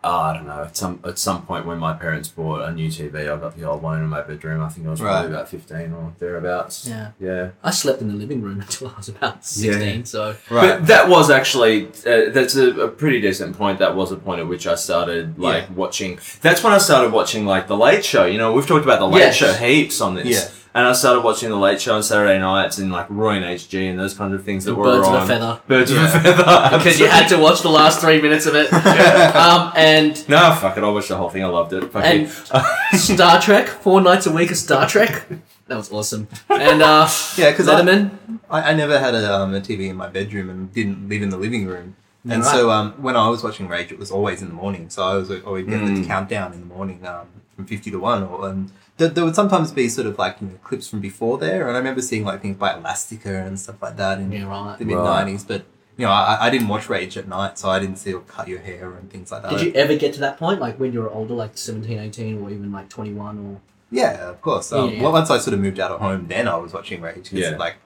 Oh, 0.05 0.11
I 0.21 0.33
don't 0.35 0.47
know. 0.47 0.63
At 0.65 0.77
some 0.77 1.01
at 1.05 1.19
some 1.19 1.43
point 1.45 1.67
when 1.67 1.79
my 1.79 1.93
parents 1.93 2.29
bought 2.29 2.63
a 2.63 2.73
new 2.73 2.89
TV, 2.89 3.23
I 3.31 3.37
got 3.37 3.57
the 3.57 3.65
old 3.65 3.83
one 3.83 4.01
in 4.03 4.09
my 4.09 4.23
bedroom. 4.23 4.63
I 4.63 4.69
think 4.69 4.87
I 4.87 4.91
was 4.91 5.01
probably 5.01 5.27
Right. 5.29 5.35
about 5.35 5.49
fifteen 5.49 5.93
or 5.93 6.13
thereabouts. 6.19 6.87
Yeah. 6.89 7.11
Yeah. 7.21 7.51
I 7.65 7.71
slept 7.71 8.01
in 8.01 8.09
the 8.09 8.15
living 8.15 8.41
room 8.43 8.61
until 8.67 8.89
I 8.89 8.97
was 8.97 9.09
about 9.09 9.45
sixteen, 9.45 10.05
so 10.05 10.37
right, 10.51 10.79
But 10.79 10.87
that 10.87 11.09
was 11.09 11.31
actually 11.31 11.87
uh, 12.07 12.31
that's 12.31 12.55
a, 12.57 12.69
a 12.83 12.89
pretty 12.89 13.21
decent 13.21 13.57
point. 13.57 13.79
That 13.81 13.97
was 13.97 14.13
a 14.13 14.17
point 14.17 14.41
at 14.41 14.47
which 14.49 14.67
I 14.67 14.75
started 14.77 15.39
like 15.39 15.65
Yeah. 15.65 15.75
watching. 15.75 16.19
That's 16.43 16.63
when 16.63 16.73
I 16.73 16.79
started 16.79 17.13
watching 17.13 17.45
like 17.45 17.67
the 17.67 17.77
Late 17.77 18.05
Show. 18.05 18.25
You 18.25 18.39
know, 18.39 18.53
we've 18.53 18.67
talked 18.67 18.85
about 18.85 19.01
the 19.01 19.09
Late 19.09 19.21
Yes. 19.21 19.37
Show 19.37 19.53
heaps 19.53 20.01
on 20.01 20.15
this. 20.15 20.27
Yeah. 20.27 20.49
And 20.75 20.87
I 20.87 20.93
started 20.93 21.25
watching 21.25 21.49
the 21.49 21.57
Late 21.57 21.81
Show 21.81 21.97
on 21.97 22.03
Saturday 22.03 22.39
nights 22.39 22.79
and 22.79 22.93
like 22.93 23.07
Roy 23.09 23.37
and 23.37 23.45
HG 23.45 23.91
and 23.91 23.99
those 23.99 24.15
kinds 24.15 24.35
of 24.35 24.45
things 24.45 24.65
that 24.65 24.75
were 24.75 24.85
Birds 24.85 25.09
of 25.09 25.15
a. 25.15 25.27
Feather. 25.27 25.61
Birds 25.67 25.91
Yeah. 25.91 26.05
of 26.09 26.15
a 26.15 26.21
feather. 26.21 26.45
because 26.79 27.01
you 27.01 27.07
had 27.09 27.27
to 27.29 27.39
watch 27.39 27.63
the 27.63 27.71
last 27.71 28.01
three 28.01 28.21
minutes 28.21 28.47
of 28.47 28.55
it. 28.55 28.73
um, 28.73 29.73
and 29.75 30.29
No, 30.29 30.55
fuck 30.61 30.77
it. 30.77 30.85
I 30.85 30.89
watched 30.89 31.09
the 31.09 31.17
whole 31.17 31.31
thing. 31.31 31.43
I 31.45 31.49
loved 31.49 31.73
it. 31.73 31.91
Fuck 31.91 32.05
And- 32.05 32.23
it. 32.29 32.99
Star 32.99 33.41
Trek, 33.41 33.67
four 33.69 34.01
nights 34.01 34.27
a 34.27 34.33
week 34.33 34.51
of 34.51 34.57
Star 34.57 34.87
Trek. 34.87 35.27
That 35.67 35.77
was 35.77 35.91
awesome. 35.91 36.29
And 36.49 36.83
uh, 36.83 37.09
Yeah, 37.37 37.51
because 37.51 37.69
I, 37.69 37.81
Letterman. 37.81 38.39
I, 38.51 38.71
I 38.71 38.75
never 38.75 38.99
had 38.99 39.15
a, 39.15 39.35
um, 39.35 39.55
a 39.55 39.61
TV 39.61 39.89
in 39.89 39.97
my 39.97 40.09
bedroom 40.09 40.49
and 40.51 40.73
didn't 40.73 41.09
live 41.09 41.23
in 41.23 41.31
the 41.31 41.37
living 41.39 41.67
room. 41.67 41.97
And 42.29 42.43
Right. 42.43 42.51
so 42.53 42.71
um, 42.71 42.93
when 43.03 43.17
I 43.17 43.29
was 43.29 43.43
watching 43.43 43.69
Rage, 43.69 43.91
it 43.93 43.99
was 43.99 44.11
always 44.11 44.43
in 44.43 44.49
the 44.49 44.55
morning. 44.55 44.91
So 44.91 45.03
I 45.03 45.15
was 45.15 45.31
always 45.31 45.67
get 45.67 45.79
the 45.81 45.87
Mm. 45.93 46.07
countdown 46.07 46.53
in 46.53 46.61
the 46.61 46.67
morning 46.75 47.07
um, 47.07 47.27
from 47.57 47.67
50 47.67 47.91
to 47.93 47.99
1. 47.99 48.23
Or, 48.25 48.49
and 48.51 48.71
there, 48.99 49.09
there 49.09 49.25
would 49.25 49.35
sometimes 49.35 49.73
be 49.73 49.89
sort 49.89 50.07
of 50.07 50.19
like 50.19 50.41
you 50.41 50.49
know, 50.49 50.55
clips 50.63 50.89
from 50.89 51.01
before 51.01 51.39
there. 51.39 51.67
And 51.67 51.75
I 51.77 51.79
remember 51.79 52.03
seeing 52.03 52.25
like 52.25 52.43
things 52.43 52.57
by 52.57 52.75
Elastica 52.75 53.43
and 53.47 53.59
stuff 53.59 53.81
like 53.83 53.97
that 53.97 54.19
in 54.19 54.31
Yeah, 54.31 54.45
right. 54.47 54.79
the 54.79 54.85
mid 54.85 54.97
90s. 54.97 55.47
But 55.47 55.65
you 55.97 56.05
know, 56.07 56.13
I, 56.13 56.47
I 56.47 56.51
didn't 56.51 56.69
watch 56.69 56.89
Rage 56.89 57.17
at 57.17 57.27
night, 57.27 57.59
so 57.59 57.69
I 57.71 57.79
didn't 57.81 57.97
see 57.97 58.13
or 58.13 58.21
cut 58.21 58.47
your 58.47 58.61
hair 58.61 58.93
and 58.93 59.11
things 59.11 59.33
like 59.33 59.43
that. 59.43 59.51
Did 59.51 59.61
you 59.63 59.73
ever 59.73 59.97
get 59.97 60.13
to 60.15 60.21
that 60.21 60.37
point, 60.39 60.61
like 60.61 60.79
when 60.79 60.93
you 60.93 61.01
were 61.01 61.11
older, 61.11 61.35
like 61.35 61.57
17, 61.59 61.99
18, 61.99 62.43
or 62.43 62.51
even 62.51 62.71
like 62.71 62.89
21? 62.89 63.39
or. 63.39 63.61
Yeah, 63.91 64.29
of 64.29 64.41
course. 64.43 64.71
Um, 64.73 64.91
Yeah, 64.91 64.97
yeah. 64.97 65.03
Well, 65.03 65.13
once 65.13 65.31
I 65.31 65.39
sort 65.39 65.55
of 65.55 65.61
moved 65.61 65.81
out 65.81 65.91
of 65.91 66.01
home, 66.01 66.27
then 66.29 66.47
I 66.47 66.57
was 66.57 66.73
watching 66.73 67.01
Rage. 67.01 67.31
'cause, 67.31 67.33
Yeah. 67.33 67.57
Like, 67.57 67.77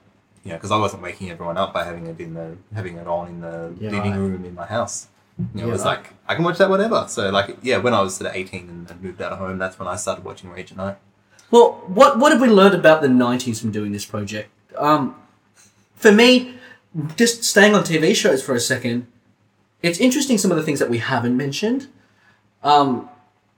you 0.43 0.49
know, 0.51 0.57
because 0.57 0.71
I 0.71 0.77
wasn't 0.77 1.01
waking 1.01 1.31
everyone 1.31 1.57
up 1.57 1.73
by 1.73 1.85
having 1.85 2.05
it 2.07 2.19
in 2.19 2.33
the 2.33 2.57
having 2.75 2.97
it 2.97 3.07
on 3.07 3.29
in 3.29 3.39
the 3.41 3.73
Yeah, 3.79 3.91
living 3.91 4.11
right. 4.11 4.17
room 4.19 4.43
in 4.45 4.53
my 4.53 4.65
house. 4.65 5.07
You 5.37 5.45
know, 5.53 5.61
Yeah, 5.61 5.67
it 5.69 5.71
was 5.71 5.85
like 5.85 6.13
I 6.27 6.35
can 6.35 6.43
watch 6.43 6.57
that 6.59 6.69
whatever. 6.69 7.05
So 7.07 7.29
like, 7.29 7.57
yeah, 7.61 7.77
when 7.77 7.93
I 7.93 8.01
was 8.01 8.15
sort 8.15 8.29
of 8.29 8.35
eighteen 8.35 8.69
and, 8.69 8.89
and 8.89 9.01
moved 9.01 9.21
out 9.21 9.31
of 9.31 9.39
home, 9.39 9.57
that's 9.57 9.79
when 9.79 9.87
I 9.87 9.95
started 9.95 10.23
watching 10.23 10.49
Rage 10.49 10.71
at 10.71 10.77
night. 10.77 10.97
Well, 11.51 11.83
what 11.87 12.19
what 12.19 12.31
have 12.31 12.41
we 12.41 12.47
learned 12.47 12.75
about 12.75 13.01
the 13.01 13.07
90s 13.07 13.61
from 13.61 13.71
doing 13.71 13.91
this 13.91 14.05
project? 14.05 14.49
Um, 14.77 15.15
for 15.95 16.11
me, 16.11 16.55
just 17.15 17.43
staying 17.43 17.75
on 17.75 17.83
TV 17.83 18.15
shows 18.15 18.43
for 18.43 18.55
a 18.55 18.59
second, 18.59 19.05
it's 19.81 19.99
interesting 19.99 20.37
some 20.37 20.49
of 20.51 20.57
the 20.57 20.63
things 20.63 20.79
that 20.79 20.89
we 20.89 20.97
haven't 20.97 21.37
mentioned. 21.37 21.87
Um, 22.63 23.09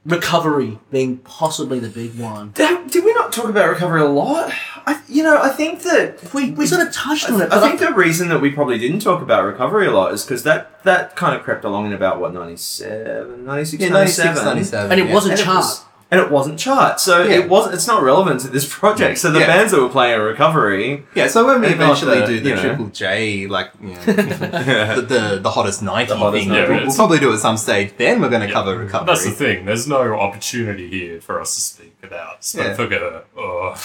recovery 0.05 0.79
being 0.91 1.17
possibly 1.17 1.79
the 1.79 1.89
big 1.89 2.17
one. 2.19 2.51
Did, 2.51 2.91
did 2.91 3.03
we 3.03 3.13
not 3.13 3.33
talk 3.33 3.45
about 3.45 3.69
recovery 3.69 4.01
a 4.01 4.05
lot? 4.05 4.53
I, 4.85 5.01
you 5.07 5.23
know, 5.23 5.41
I 5.41 5.49
think 5.49 5.81
that 5.81 6.31
We, 6.33 6.51
we 6.51 6.67
sort 6.67 6.85
of 6.87 6.93
touched 6.93 7.29
on 7.29 7.41
it, 7.41 7.49
but 7.49 7.63
I 7.63 7.67
think 7.67 7.79
the 7.79 7.93
reason 7.93 8.29
that 8.29 8.39
we 8.39 8.51
probably 8.51 8.77
didn't 8.77 8.99
talk 8.99 9.21
about 9.21 9.43
recovery 9.43 9.87
a 9.87 9.91
lot 9.91 10.13
is 10.13 10.23
because 10.23 10.43
that, 10.43 10.83
that 10.83 11.15
kind 11.15 11.35
of 11.35 11.43
crept 11.43 11.65
along 11.65 11.87
in 11.87 11.93
about, 11.93 12.19
what, 12.19 12.33
97, 12.33 13.43
96, 13.45 13.81
Yeah, 13.81 13.89
97? 13.89 14.35
96, 14.35 14.45
97. 14.45 14.91
and 14.91 15.01
it 15.01 15.07
yeah. 15.07 15.13
wasn't 15.13 15.31
And 15.39 15.41
it 15.41 15.47
was- 15.47 15.85
and 16.11 16.21
it 16.21 16.29
wasn't 16.31 16.59
chart, 16.59 16.99
so 16.99 17.23
Yeah. 17.23 17.35
it 17.39 17.49
wasn't. 17.49 17.73
It's 17.75 17.87
not 17.87 18.03
relevant 18.03 18.39
to 18.41 18.47
this 18.47 18.65
project. 18.71 19.17
So 19.17 19.31
the 19.31 19.39
Yeah. 19.39 19.47
bands 19.47 19.71
that 19.71 19.81
were 19.81 19.89
playing 19.89 20.19
recovery, 20.21 21.03
Yeah, 21.15 21.27
so 21.27 21.45
when 21.45 21.61
we 21.61 21.67
And 21.67 21.75
eventually 21.75 22.19
the, 22.21 22.25
do 22.27 22.39
the 22.39 22.49
you 22.49 22.55
know. 22.55 22.61
Triple 22.61 22.85
J, 22.87 23.47
like 23.47 23.69
you 23.81 23.89
know, 23.89 24.01
the, 24.05 25.01
the 25.01 25.39
the 25.41 25.49
hottest 25.51 25.81
ninety 25.81 26.13
The 26.13 26.17
hottest 26.17 26.43
thing, 26.45 26.53
90. 26.53 26.71
we'll, 26.73 26.85
we'll 26.87 26.95
probably 26.95 27.19
do 27.19 27.33
at 27.33 27.39
some 27.39 27.57
stage. 27.57 27.93
Then 27.97 28.21
we're 28.21 28.29
going 28.29 28.41
to 28.41 28.47
Yeah. 28.47 28.53
cover 28.53 28.77
recovery. 28.77 29.07
That's 29.07 29.25
the 29.25 29.31
thing. 29.31 29.65
There's 29.65 29.87
no 29.87 30.01
opportunity 30.13 30.87
here 30.89 31.19
for 31.21 31.41
us 31.41 31.55
to 31.55 31.61
speak 31.61 31.93
about 32.03 32.37
Yeah. 32.53 32.75
Spitfigure 32.75 33.23
or 33.35 33.75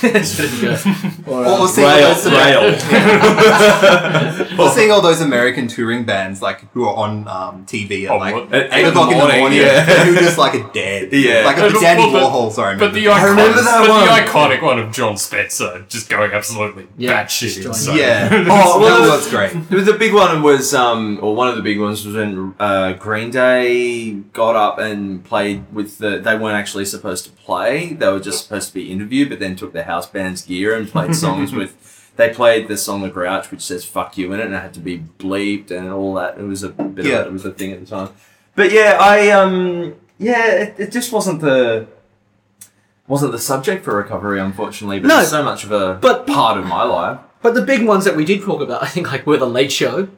Or, 1.27 1.47
Or 1.47 1.69
seeing 1.69 1.87
rail, 1.89 2.15
those 2.15 2.27
rail. 2.31 2.63
We're 4.59 4.71
seeing 4.71 4.91
all 4.91 5.01
those 5.01 5.21
American 5.21 5.69
touring 5.69 6.05
bands 6.05 6.43
like 6.43 6.71
who 6.73 6.85
are 6.87 6.95
on 6.97 7.27
um, 7.29 7.65
TV 7.67 8.05
at 8.05 8.11
Oh, 8.11 8.17
like 8.19 8.35
what- 8.35 8.49
eight 8.73 8.85
o'clock 8.87 9.11
in 9.13 9.19
the 9.19 9.37
morning, 9.39 9.59
yeah. 9.59 9.85
who 10.05 10.15
just 10.17 10.39
like 10.39 10.55
are 10.55 10.71
dead. 10.73 11.13
Yeah. 11.21 11.45
like 11.45 11.59
a 11.59 11.71
but- 11.71 11.81
Danny 12.13 12.25
but- 12.25 12.33
Warhol. 12.33 12.53
Sorry, 12.53 12.77
But 12.77 12.93
the 12.95 13.07
remember. 13.07 13.21
iconic, 13.21 13.31
remember 13.31 13.63
that 13.63 13.81
but 13.81 13.89
one. 13.89 14.05
the 14.05 14.31
iconic 14.31 14.63
one 14.63 14.79
of 14.79 14.93
Jon 14.93 15.17
Spencer 15.17 15.85
just 15.89 16.09
going 16.09 16.33
absolutely 16.33 16.87
Yeah, 16.99 17.25
batshit 17.25 17.41
destroying- 17.55 17.69
insane. 17.69 17.97
yeah. 17.97 18.29
Oh, 18.51 18.81
well, 18.81 19.03
that 19.03 19.17
was 19.17 19.29
great. 19.29 19.53
The 19.71 19.97
big 19.99 20.13
one 20.15 20.43
was, 20.43 20.75
um, 20.75 21.19
or 21.23 21.35
one 21.35 21.49
of 21.49 21.57
the 21.57 21.63
big 21.63 21.81
ones 21.81 22.05
was 22.05 22.15
when 22.17 22.55
uh, 22.59 22.93
Green 22.95 23.31
Day 23.31 24.13
got 24.33 24.57
up 24.57 24.79
and 24.79 25.25
played 25.25 25.65
with 25.73 25.99
the. 25.99 26.19
They 26.19 26.37
weren't 26.37 26.57
actually 26.57 26.85
supposed 26.85 27.25
to 27.27 27.31
play; 27.33 27.93
they 27.95 28.09
were 28.09 28.21
just 28.21 28.43
supposed 28.45 28.69
to 28.69 28.75
be 28.75 28.91
interviewed. 28.91 29.29
But 29.31 29.39
then 29.41 29.57
took 29.57 29.73
the 29.73 29.85
house 29.85 30.07
band's 30.09 30.43
gear 30.43 30.75
and 30.77 30.89
played 30.89 31.15
songs 31.27 31.53
with. 31.53 31.77
They 32.17 32.31
played 32.31 32.69
the 32.69 32.77
song 32.77 33.03
"The 33.03 33.09
Grouch," 33.09 33.51
which 33.51 33.63
says 33.63 33.85
"fuck 33.85 34.19
you" 34.19 34.33
in 34.33 34.41
it, 34.41 34.47
and 34.47 34.55
it 34.55 34.59
had 34.61 34.75
to 34.75 34.81
be 34.81 34.99
bleeped 35.19 35.71
and 35.71 35.91
all 35.91 36.15
that. 36.15 36.39
It 36.39 36.43
was 36.43 36.63
a 36.63 36.69
bit 36.69 37.07
Yeah. 37.07 37.21
of 37.21 37.27
it 37.29 37.33
was 37.33 37.45
a 37.47 37.53
thing 37.53 37.73
at 37.73 37.81
the 37.81 37.87
time. 37.87 38.11
But 38.57 38.73
yeah, 38.73 38.99
I 39.01 39.31
um, 39.31 39.95
yeah, 40.19 40.47
it, 40.53 40.75
it 40.79 40.93
just 40.93 41.13
wasn't 41.13 41.41
the. 41.41 41.87
Wasn't 43.11 43.33
the 43.33 43.39
subject 43.41 43.85
for 43.85 43.97
recovery, 43.97 44.39
unfortunately, 44.41 45.01
but 45.01 45.09
No, 45.09 45.19
it's 45.21 45.31
so 45.31 45.43
much 45.43 45.65
of 45.65 45.73
a 45.73 45.99
but- 46.01 46.27
part 46.29 46.57
of 46.59 46.65
my 46.65 46.85
life. 46.85 47.19
but 47.43 47.55
the 47.55 47.63
big 47.63 47.83
ones 47.85 48.05
that 48.05 48.15
we 48.15 48.25
did 48.25 48.43
talk 48.43 48.61
about, 48.63 48.83
I 48.85 48.87
think, 48.87 49.11
like 49.11 49.27
were 49.27 49.37
the 49.37 49.47
Late 49.59 49.73
Show. 49.73 50.09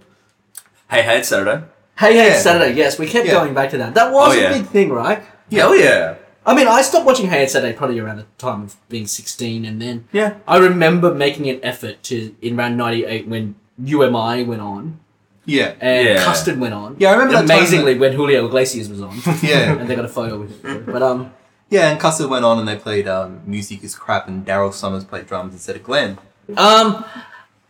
Hey, 0.91 1.03
hey, 1.03 1.19
it's 1.21 1.29
Saturday. 1.29 1.65
Hey, 1.99 2.13
hey, 2.13 2.27
Yeah. 2.27 2.35
it's 2.35 2.43
Saturday. 2.43 2.75
Yes, 2.75 2.99
we 2.99 3.07
kept 3.07 3.27
Yeah. 3.27 3.33
going 3.33 3.55
back 3.55 3.71
to 3.71 3.79
that. 3.79 3.95
That 3.95 4.13
was 4.13 4.37
Oh, 4.37 4.39
yeah. 4.39 4.51
a 4.51 4.53
big 4.59 4.67
thing, 4.67 4.91
right? 4.93 5.23
Hell 5.51 5.75
yeah. 5.77 6.15
I 6.45 6.55
mean, 6.55 6.67
I 6.67 6.83
stopped 6.83 7.07
watching 7.07 7.29
Hey 7.29 7.45
It's 7.45 7.53
Saturday 7.55 7.73
probably 7.73 7.99
around 8.01 8.17
the 8.19 8.27
time 8.37 8.63
of 8.65 8.77
being 8.91 9.07
16, 9.07 9.65
and 9.65 9.81
then 9.81 10.05
Yeah. 10.13 10.35
I 10.47 10.57
remember 10.59 11.15
making 11.15 11.49
an 11.49 11.61
effort 11.63 12.03
to, 12.05 12.35
in 12.43 12.59
around 12.59 12.77
98, 12.77 13.27
when 13.29 13.55
You 13.83 14.03
Am 14.05 14.15
I 14.17 14.43
went 14.43 14.61
on, 14.61 14.99
Yeah, 15.47 15.73
and 15.81 16.07
Yeah. 16.09 16.25
Custard 16.25 16.61
went 16.61 16.75
on. 16.75 16.97
yeah. 16.99 17.09
I 17.11 17.13
remember 17.13 17.35
that 17.35 17.45
Amazingly, 17.45 17.95
when 17.99 18.13
Julio 18.13 18.45
Iglesias 18.47 18.89
was 18.89 19.01
on. 19.01 19.15
yeah, 19.43 19.73
and 19.79 19.89
they 19.89 19.95
got 19.97 20.05
a 20.05 20.09
photo 20.09 20.39
with 20.39 20.65
it. 20.65 20.87
But, 20.87 21.03
um, 21.03 21.31
yeah. 21.73 21.91
And 21.91 21.99
Custard 21.99 22.29
went 22.31 22.45
on 22.45 22.59
and 22.61 22.67
they 22.69 22.77
played 22.77 23.07
um, 23.09 23.41
"Music 23.47 23.83
Is 23.83 23.95
Crap" 23.97 24.29
and 24.29 24.47
Daryl 24.47 24.73
Somers 24.73 25.05
played 25.05 25.27
drums 25.27 25.53
instead 25.55 25.77
of 25.77 25.83
Glenn. 25.83 26.19
um, 26.57 27.05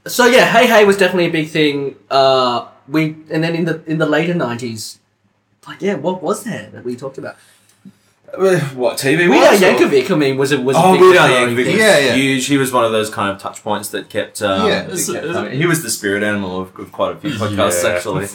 so 0.07 0.27
yeah, 0.27 0.45
Hey 0.55 0.67
Hey 0.67 0.85
was 0.85 0.97
definitely 0.97 1.27
a 1.27 1.31
big 1.41 1.49
thing. 1.49 1.97
Uh, 2.11 2.67
we, 2.89 3.03
and 3.31 3.43
then 3.45 3.55
in 3.55 3.65
the, 3.65 3.83
in 3.87 3.99
the 3.99 4.07
later 4.07 4.35
90s, 4.35 4.99
like, 5.69 5.81
yeah, 5.81 5.95
what 5.95 6.21
was 6.23 6.43
there 6.43 6.69
that 6.73 6.85
we 6.85 6.97
talked 6.97 7.17
about? 7.17 7.37
Uh, 8.37 8.59
What 8.75 8.97
TV? 8.99 9.29
Weird 9.29 9.45
Al 9.45 9.53
was, 9.53 9.63
or- 9.63 9.67
Yankovic, 9.67 10.11
I 10.11 10.15
mean, 10.17 10.37
was 10.37 10.51
it 10.53 10.63
was 10.65 10.77
a 10.77 10.81
Oh, 10.83 10.93
big 10.95 11.01
Weird 11.03 11.17
Al 11.19 11.29
recurring 11.29 11.55
Yankovic 11.57 11.67
was 11.67 11.75
Yeah, 11.77 11.99
yeah. 11.99 12.15
huge. 12.15 12.47
He 12.47 12.57
was 12.57 12.73
one 12.73 12.85
of 12.85 12.91
those 12.91 13.11
kind 13.11 13.31
of 13.31 13.41
touch 13.41 13.63
points 13.63 13.91
that 13.91 14.09
kept. 14.09 14.43
Um, 14.43 14.67
Yeah. 14.69 14.83
that 14.85 14.91
Is 14.93 15.11
kept 15.13 15.25
is 15.27 15.33
coming. 15.33 15.53
he 15.53 15.67
was 15.67 15.83
the 15.85 15.91
spirit 15.91 16.23
animal 16.25 16.61
of, 16.63 16.77
of 16.79 16.91
quite 16.91 17.13
a 17.15 17.21
few 17.21 17.31
podcasts, 17.33 17.85
Yeah. 17.85 17.91
actually. 17.91 18.27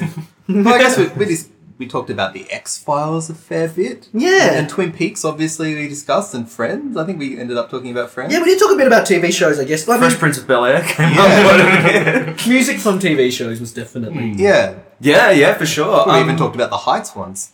well, 0.64 0.76
I 0.76 0.78
guess 0.78 0.98
we, 0.98 1.08
we 1.10 1.26
just 1.26 1.50
we 1.78 1.88
talked 1.88 2.10
about 2.10 2.34
the 2.34 2.50
X 2.52 2.78
Files 2.78 3.30
a 3.30 3.36
fair 3.36 3.68
bit. 3.68 4.10
Yeah. 4.14 4.54
and 4.54 4.68
Twin 4.70 4.92
Peaks 4.92 5.24
obviously 5.24 5.76
we 5.76 5.88
discussed, 5.88 6.34
and 6.34 6.50
Friends. 6.50 6.98
I 6.98 7.06
think 7.06 7.20
we 7.20 7.40
ended 7.40 7.58
up 7.58 7.70
talking 7.70 7.92
about 7.92 8.10
Friends. 8.10 8.34
Yeah, 8.34 8.40
we 8.40 8.46
did 8.46 8.60
talk 8.60 8.72
a 8.74 8.76
bit 8.76 8.88
about 8.88 9.06
TV 9.06 9.32
shows, 9.32 9.60
I 9.60 9.64
guess. 9.66 9.88
Like, 9.88 10.00
Fresh 10.00 10.16
Prince 10.16 10.38
of 10.38 10.48
Bel 10.48 10.66
Air 10.66 10.82
came 10.82 11.14
Yeah. 11.14 12.34
up. 12.38 12.48
music 12.48 12.80
from 12.80 13.00
TV 13.00 13.32
shows 13.32 13.60
was 13.60 13.74
definitely 13.74 14.30
yeah. 14.38 14.76
yeah, 15.00 15.30
yeah, 15.32 15.54
for 15.54 15.66
sure. 15.66 16.06
We 16.06 16.14
Um, 16.14 16.24
even 16.24 16.38
talked 16.38 16.56
about 16.56 16.70
the 16.72 16.78
Heights 16.78 17.16
once. 17.16 17.52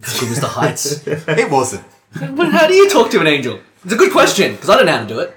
it 0.00 0.28
was 0.28 0.40
the 0.40 0.48
heights. 0.48 1.06
It 1.06 1.50
wasn't. 1.50 1.84
but 2.36 2.48
how 2.52 2.66
do 2.66 2.74
you 2.74 2.90
talk 2.90 3.10
to 3.12 3.20
an 3.20 3.26
angel? 3.26 3.60
It's 3.84 3.94
a 3.94 3.96
good 3.96 4.12
question 4.12 4.52
because 4.52 4.68
I 4.68 4.76
don't 4.76 4.86
know 4.86 4.92
how 4.92 5.02
to 5.02 5.08
do 5.14 5.18
it. 5.20 5.36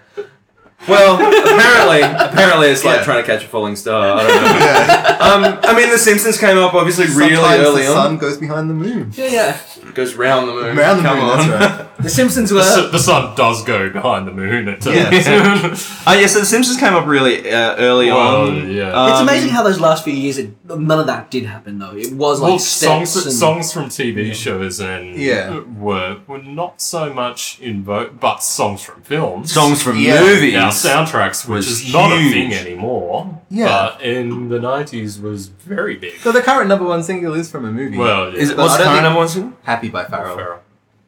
Well, 0.87 1.15
apparently, 1.15 2.01
apparently 2.01 2.67
it's 2.67 2.83
like 2.83 2.97
Yeah. 2.99 3.03
trying 3.03 3.23
to 3.23 3.27
catch 3.27 3.43
a 3.43 3.47
falling 3.47 3.75
star. 3.75 4.17
I 4.19 4.27
don't 4.27 5.41
know. 5.41 5.47
um, 5.47 5.59
I 5.63 5.75
mean, 5.75 5.89
The 5.89 5.97
Simpsons 5.97 6.37
came 6.37 6.57
up 6.57 6.73
obviously 6.73 7.05
really 7.07 7.35
Sometimes 7.35 7.61
early 7.63 7.81
the 7.83 7.87
on. 7.89 7.95
sun 7.95 8.17
goes 8.17 8.37
behind 8.37 8.69
the 8.69 8.73
moon. 8.75 9.11
Yeah, 9.15 9.25
yeah. 9.27 9.57
Goes 9.93 10.13
round 10.15 10.47
the 10.49 10.53
moon. 10.53 10.77
Around 10.77 10.97
the 10.97 11.03
Come 11.03 11.17
moon, 11.19 11.29
on. 11.29 11.49
that's 11.49 11.79
right. 11.79 11.87
The 11.97 12.09
Simpsons 12.09 12.49
The, 12.49 12.55
were. 12.55 12.63
su- 12.63 12.89
the 12.89 12.99
sun 12.99 13.35
does 13.35 13.63
go 13.63 13.89
behind 13.89 14.27
the 14.27 14.31
moon 14.31 14.67
at 14.67 14.85
Yeah. 14.85 15.09
times. 15.21 16.01
Oh 16.05 16.13
yeah, 16.13 16.27
so 16.27 16.39
The 16.39 16.45
Simpsons 16.45 16.77
came 16.77 16.93
up 16.93 17.05
really 17.07 17.49
uh, 17.51 17.75
early 17.77 18.07
Well, 18.07 18.47
on. 18.47 18.69
yeah. 18.69 19.09
It's 19.11 19.19
Um, 19.21 19.27
amazing 19.27 19.49
how 19.51 19.63
those 19.63 19.79
last 19.79 20.03
few 20.03 20.13
years, 20.13 20.37
it, 20.37 20.51
none 20.67 20.99
of 20.99 21.07
that 21.07 21.31
did 21.31 21.45
happen 21.45 21.79
though. 21.79 21.95
It 21.95 22.11
was 22.13 22.41
like 22.41 22.49
well, 22.49 22.59
steps 22.59 23.11
songs, 23.11 23.25
and- 23.25 23.33
songs 23.35 23.71
from 23.73 23.85
TV 23.85 24.33
shows 24.33 24.79
and 24.81 25.15
Yeah. 25.15 25.61
were 25.79 26.17
were 26.27 26.41
not 26.43 26.81
so 26.81 27.13
much 27.13 27.59
in 27.61 27.83
vogue, 27.83 28.19
but 28.19 28.43
songs 28.43 28.83
from 28.83 29.01
films. 29.01 29.53
songs 29.53 29.81
from 29.81 29.97
Yeah. 29.97 30.21
movies. 30.21 30.53
Now 30.53 30.69
soundtracks, 30.69 31.47
which 31.47 31.65
was 31.65 31.81
is 31.81 31.93
not 31.93 32.11
a 32.11 32.17
huge. 32.17 32.33
thing 32.33 32.53
anymore. 32.53 33.39
Yeah. 33.49 33.91
But 33.93 34.01
in 34.01 34.49
the 34.49 34.59
nineties 34.59 35.19
was 35.19 35.47
very 35.47 35.95
big. 35.95 36.19
So 36.19 36.31
the 36.33 36.41
current 36.41 36.67
number 36.67 36.85
one 36.85 37.03
single 37.03 37.33
is 37.33 37.49
from 37.49 37.63
a 37.65 37.71
movie. 37.71 37.97
Well, 37.97 38.31
yeah. 38.33 38.37
Is 38.39 38.49
it 38.49 38.57
But 38.57 38.63
what's 38.63 38.73
I 38.75 38.77
the 38.79 38.83
don't 38.83 38.87
current 38.93 38.95
think- 38.97 39.03
number 39.03 39.19
one 39.19 39.27
single? 39.29 39.53
Happy 39.63 39.89
by 39.89 40.03
Pharrell. 40.03 40.37
Pharrell. 40.37 40.57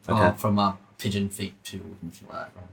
Okay. 0.08 0.20
Oh, 0.28 0.32
from 0.32 0.58
uh, 0.58 0.72
Pigeon 0.98 1.28
Feet 1.28 1.54
to. 1.64 1.80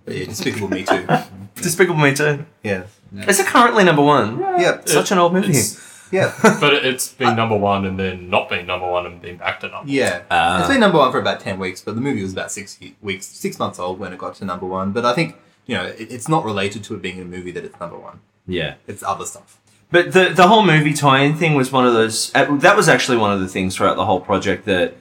But 0.05 0.15
yeah, 0.15 0.25
Despicable 0.25 0.69
Me 0.69 0.83
Too. 0.83 1.07
Despicable 1.55 1.99
Me 1.99 2.13
Too. 2.13 2.45
Yeah. 2.63 2.83
Is 3.27 3.39
it 3.39 3.45
currently 3.45 3.83
number 3.83 4.01
one? 4.01 4.39
Yeah. 4.39 4.81
Such 4.85 5.11
an 5.11 5.17
old 5.17 5.33
movie. 5.33 5.49
It's- 5.49 5.81
Yeah. 6.11 6.33
but 6.61 6.73
it's 6.73 7.11
been 7.13 7.35
number 7.35 7.57
one 7.57 7.85
and 7.85 7.99
then 7.99 8.29
not 8.29 8.47
being 8.49 8.65
number 8.67 8.89
one 8.89 9.05
and 9.05 9.21
being 9.21 9.37
back 9.37 9.59
to 9.61 9.65
number 9.67 9.79
one. 9.79 9.87
Yeah. 9.89 10.21
Ah. 10.31 10.59
it's 10.59 10.67
been 10.69 10.79
number 10.79 10.97
one 10.99 11.11
for 11.11 11.19
about 11.19 11.39
10 11.39 11.59
weeks, 11.59 11.81
but 11.81 11.95
the 11.95 12.01
movie 12.01 12.21
was 12.21 12.31
about 12.31 12.51
six 12.51 12.77
weeks, 13.01 13.25
six 13.25 13.57
months 13.59 13.79
old 13.79 13.99
when 13.99 14.13
it 14.13 14.19
got 14.19 14.35
to 14.35 14.45
number 14.45 14.65
one. 14.67 14.91
But 14.91 15.03
I 15.03 15.13
think, 15.13 15.35
you 15.65 15.75
know, 15.75 15.83
it, 15.85 16.11
it's 16.11 16.29
not 16.29 16.45
related 16.45 16.83
to 16.85 16.95
it 16.95 17.01
being 17.01 17.19
a 17.19 17.25
movie 17.25 17.51
that 17.51 17.65
it's 17.65 17.79
number 17.79 17.97
one. 17.97 18.19
Yeah. 18.47 18.75
It's 18.87 19.01
other 19.03 19.25
stuff. 19.25 19.59
But 19.91 20.13
the 20.13 20.29
the 20.29 20.47
whole 20.47 20.63
movie 20.65 20.93
tie-in 20.93 21.35
thing 21.35 21.53
was 21.55 21.71
one 21.71 21.85
of 21.87 21.93
those. 21.93 22.31
uh, 22.35 22.55
That 22.57 22.75
was 22.77 22.87
actually 22.89 23.17
one 23.17 23.31
of 23.31 23.39
the 23.39 23.47
things 23.47 23.75
throughout 23.75 23.95
the 23.97 24.05
whole 24.05 24.19
project 24.19 24.65
that 24.65 24.95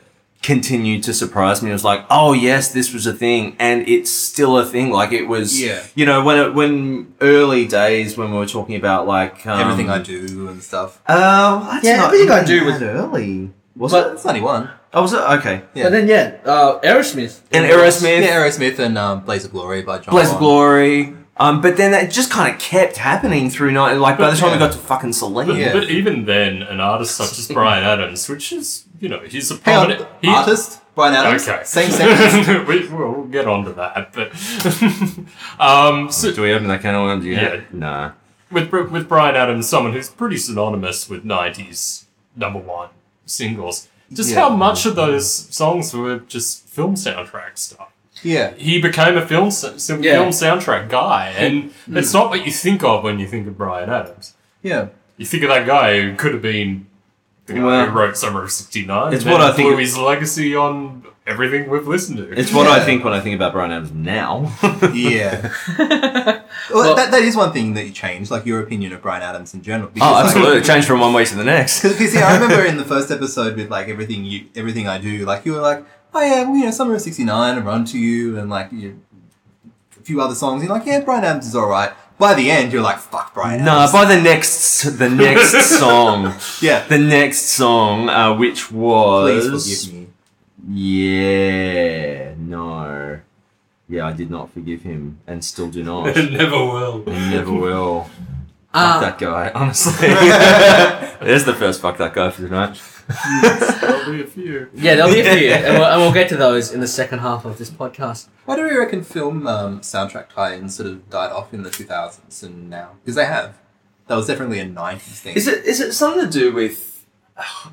continued 0.45 1.03
to 1.05 1.15
surprise 1.15 1.63
me. 1.63 1.71
It 1.71 1.73
was 1.73 1.85
like, 1.85 2.05
oh 2.11 2.33
yes, 2.35 2.73
this 2.73 2.93
was 2.93 3.07
a 3.07 3.13
thing, 3.13 3.57
and 3.59 3.89
it's 3.89 4.11
still 4.11 4.59
a 4.59 4.65
thing. 4.67 4.91
Like 4.91 5.13
it 5.13 5.25
was. 5.25 5.61
Yeah. 5.61 5.83
You 5.95 6.07
know, 6.07 6.23
when 6.23 6.39
it, 6.39 6.55
when 6.55 7.15
early 7.21 7.67
days 7.67 8.17
when 8.17 8.31
we 8.31 8.37
were 8.39 8.47
talking 8.47 8.77
about 8.77 9.07
like 9.07 9.47
um, 9.47 9.61
Everything 9.61 9.91
I 9.91 9.99
Do 10.03 10.49
and 10.49 10.63
stuff. 10.63 11.01
Oh, 11.09 11.69
that's 11.71 11.85
Yeah, 11.85 11.97
not 11.97 12.07
Everything 12.15 12.31
I 12.31 12.43
even 12.43 12.47
Do 12.47 12.65
was- 12.67 12.83
early. 12.83 13.51
Was 13.77 13.93
But- 13.93 14.07
it? 14.07 14.13
It's 14.15 14.27
only 14.27 14.41
one. 14.41 14.71
Oh, 14.97 15.03
was 15.03 15.13
it? 15.13 15.19
Okay. 15.19 15.63
Yeah. 15.75 15.85
But 15.85 15.91
then 15.93 16.07
yeah, 16.07 16.37
uh, 16.45 16.79
Aerosmith. 16.81 17.41
And 17.51 17.65
Aerosmith, 17.69 18.23
Yeah, 18.23 18.37
Aerosmith 18.39 18.79
and 18.79 18.97
um, 18.97 19.21
Blaze 19.25 19.45
of 19.45 19.51
Glory 19.51 19.83
by 19.83 19.99
John. 19.99 20.13
Blaze 20.15 20.31
of 20.31 20.39
Glory. 20.39 21.17
Um, 21.37 21.61
but 21.61 21.77
then 21.77 21.91
that 21.91 22.13
just 22.13 22.31
kind 22.31 22.53
of 22.53 22.61
kept 22.61 22.97
happening 22.97 23.51
through 23.51 23.73
night. 23.73 23.95
Like 23.95 24.19
by 24.19 24.31
the 24.31 24.37
time 24.37 24.53
we 24.53 24.59
got 24.59 24.73
to 24.73 24.79
fucking 24.79 25.13
Celine, 25.15 25.49
But, 25.49 25.57
Yeah. 25.57 25.73
but 25.73 25.91
even 25.91 26.27
then, 26.27 26.63
an 26.63 26.79
artist 26.81 27.17
such 27.17 27.39
as 27.39 27.49
Bryan 27.49 27.83
Adams, 27.83 28.29
which 28.29 28.53
is, 28.53 28.85
you 29.01 29.09
know, 29.09 29.19
he's 29.21 29.51
a 29.51 29.57
Hang 29.65 29.77
on, 29.77 29.87
prominent. 29.87 30.09
he- 30.23 30.29
artist 30.29 30.81
Bryan 30.95 31.15
Adams. 31.15 31.49
Okay. 31.49 31.65
Same 31.65 31.91
sentence. 31.99 32.69
we, 32.69 32.87
we'll 32.89 33.25
get 33.25 33.49
on 33.49 33.65
to 33.65 33.73
that. 33.73 34.13
But 34.13 34.31
um, 35.61 36.11
so 36.13 36.33
do 36.33 36.43
we 36.43 36.53
open 36.53 36.69
that 36.69 36.83
can 36.83 36.95
of 36.95 37.03
worms? 37.03 37.25
Yeah. 37.25 37.63
Nah. 37.73 38.13
with 38.53 38.71
with 38.71 39.09
Bryan 39.09 39.35
Adams, 39.35 39.69
someone 39.69 39.93
who's 39.93 40.09
pretty 40.11 40.37
synonymous 40.37 41.09
with 41.09 41.25
'90s 41.25 42.05
number 42.37 42.61
one 42.61 42.91
singles, 43.27 43.89
just 44.13 44.31
Yeah. 44.31 44.41
how 44.43 44.51
much 44.51 44.87
of 44.87 44.95
those 44.97 45.29
songs 45.53 45.93
were 45.95 46.19
just 46.21 46.69
film 46.69 46.95
soundtrack 46.95 47.57
stuff. 47.59 47.89
Yeah. 48.25 48.55
He 48.55 48.81
became 48.81 49.17
a 49.17 49.27
film 49.27 49.49
s- 49.49 49.63
s- 49.65 49.91
Yeah. 50.01 50.15
film 50.15 50.31
soundtrack 50.31 50.89
guy, 50.89 51.29
and 51.37 51.71
mm. 51.89 51.97
it's 51.97 52.13
not 52.13 52.31
what 52.31 52.45
you 52.45 52.51
think 52.53 52.83
of 52.83 53.05
when 53.05 53.19
you 53.19 53.27
think 53.29 53.47
of 53.47 53.57
Bryan 53.59 53.91
Adams. 53.91 54.35
Yeah. 54.63 54.89
You 55.17 55.27
think 55.27 55.43
of 55.45 55.51
that 55.51 55.67
guy 55.67 56.01
who 56.01 56.17
could 56.17 56.33
have 56.33 56.43
been 56.43 56.87
the 57.47 57.53
guy 57.55 57.63
Well, 57.63 57.87
who 57.87 57.93
wrote 57.93 58.17
Summer 58.17 58.43
of 58.43 58.51
'69. 58.51 59.13
it's 59.13 59.23
and 59.25 59.33
what 59.33 59.41
I 59.41 59.53
think- 59.53 59.69
blew 59.69 59.77
his 59.77 59.97
legacy 59.99 60.57
on 60.57 61.05
everything 61.27 61.71
we've 61.71 61.87
listened 61.89 62.19
to. 62.19 62.31
It's 62.39 62.53
what 62.53 62.67
I 62.67 62.85
think 62.85 63.03
when 63.05 63.15
I 63.15 63.21
think 63.21 63.35
about 63.37 63.53
Bryan 63.53 63.71
Adams 63.73 63.93
now. 63.93 64.53
Yeah. 64.93 65.53
well, 66.73 66.95
that, 66.97 67.11
that 67.11 67.23
is 67.23 67.37
one 67.37 67.53
thing 67.53 67.75
that 67.75 67.85
you 67.85 67.93
changed, 67.93 68.31
like 68.31 68.45
your 68.47 68.61
opinion 68.61 68.93
of 68.93 69.03
Bryan 69.03 69.23
Adams 69.23 69.55
in 69.55 69.63
general. 69.63 69.89
oh, 69.89 69.93
Because, 69.95 70.25
absolutely. 70.27 70.59
It 70.61 70.65
changed 70.65 70.87
from 70.87 71.01
one 71.01 71.13
week 71.15 71.29
to 71.29 71.37
the 71.37 71.45
next. 71.45 71.83
Because 71.95 72.15
yeah, 72.15 72.29
I 72.29 72.35
remember 72.39 72.65
in 72.65 72.77
the 72.77 72.85
first 72.85 73.11
episode 73.11 73.57
with 73.57 73.71
like 73.71 73.89
everything 73.89 74.25
you, 74.25 74.47
everything 74.55 74.87
I 74.89 74.99
do, 74.99 75.25
like 75.25 75.45
you 75.47 75.53
were 75.53 75.61
like, 75.61 75.85
oh 76.15 76.21
yeah, 76.23 76.43
well, 76.45 76.57
you 76.57 76.65
know, 76.65 76.71
Summer 76.71 76.95
of 76.95 77.01
'69 77.01 77.57
and 77.59 77.67
Run 77.67 77.85
to 77.87 77.99
You, 77.99 78.39
and 78.39 78.49
like 78.51 78.71
you, 78.73 79.01
a 79.99 80.03
few 80.03 80.21
other 80.21 80.35
songs. 80.35 80.63
You're 80.63 80.73
like, 80.73 80.87
yeah, 80.87 81.01
Bryan 81.01 81.25
Adams 81.25 81.47
is 81.47 81.55
all 81.57 81.69
right. 81.69 81.93
By 82.17 82.35
the 82.35 82.49
end, 82.51 82.73
you're 82.73 82.81
like, 82.83 82.99
fuck 82.99 83.35
Bryan 83.35 83.65
No, 83.65 83.73
Adams. 83.79 83.93
by 83.93 84.05
the 84.05 84.21
next 84.21 84.83
the 84.99 85.11
next 85.11 85.53
song, 85.79 86.33
yeah. 86.61 86.87
the 86.87 86.99
next 86.99 87.41
song, 87.43 88.09
uh, 88.09 88.35
which 88.37 88.69
Please 88.69 89.51
was 89.51 89.87
forgive 89.87 90.01
me. 90.01 90.07
yeah, 90.69 92.35
no, 92.39 93.21
yeah, 93.89 94.07
I 94.07 94.13
did 94.13 94.31
not 94.31 94.53
forgive 94.53 94.83
him, 94.83 95.19
and 95.27 95.45
still 95.45 95.69
do 95.71 95.83
not, 95.83 96.09
and 96.17 96.33
never 96.33 96.57
will. 96.65 97.05
never 97.07 97.53
will. 97.67 98.09
Uh, 98.73 99.01
fuck 99.01 99.19
that 99.19 99.19
guy, 99.19 99.51
honestly. 99.55 100.09
There's 101.27 101.45
the 101.45 101.55
first 101.55 101.81
fuck 101.81 101.97
that 101.99 102.13
guy 102.15 102.31
for 102.31 102.43
tonight. 102.43 102.77
There'll 103.09 104.13
be 104.13 104.23
a 104.23 104.27
few. 104.27 104.69
yeah, 104.75 104.95
there'll 104.95 105.13
be 105.13 105.21
a 105.21 105.37
few, 105.37 105.51
and 105.53 105.75
we'll, 105.79 105.85
and 105.85 106.01
we'll 106.01 106.13
get 106.13 106.29
to 106.31 106.37
those 106.37 106.73
in 106.73 106.81
the 106.81 106.87
second 106.87 107.19
half 107.21 107.45
of 107.45 107.59
this 107.59 107.71
podcast. 107.71 108.29
Why 108.45 108.57
do 108.57 108.63
we 108.65 108.77
reckon 108.77 109.03
film 109.05 109.47
um, 109.47 109.81
soundtrack 109.81 110.31
tie-ins 110.31 110.75
sort 110.77 110.89
of 110.89 111.09
died 111.11 111.31
off 111.33 111.53
in 111.55 111.63
the 111.63 111.71
2000s 111.71 112.43
and 112.43 112.71
now? 112.71 112.91
Because 113.03 113.17
they 113.17 113.27
have. 113.27 113.59
That 114.07 114.17
was 114.17 114.27
definitely 114.27 114.61
a 114.61 114.67
90s 114.67 115.21
thing. 115.21 115.35
Is 115.37 115.49
it 115.49 115.65
is 115.65 115.81
it 115.81 115.93
something 115.95 116.25
to 116.27 116.31
do 116.31 116.53
with? 116.53 117.07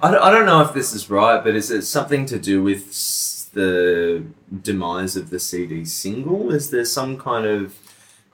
I 0.01 0.09
don't, 0.09 0.21
I 0.23 0.31
don't 0.31 0.45
know 0.45 0.61
if 0.61 0.73
this 0.73 0.93
is 0.93 1.09
right, 1.09 1.43
but 1.43 1.55
is 1.55 1.69
it 1.69 1.83
something 1.83 2.25
to 2.27 2.39
do 2.39 2.63
with 2.63 3.51
the 3.53 4.23
demise 4.61 5.15
of 5.17 5.29
the 5.29 5.39
CD 5.39 5.83
single? 5.85 6.51
Is 6.51 6.69
there 6.71 6.85
some 6.85 7.17
kind 7.17 7.45
of? 7.45 7.75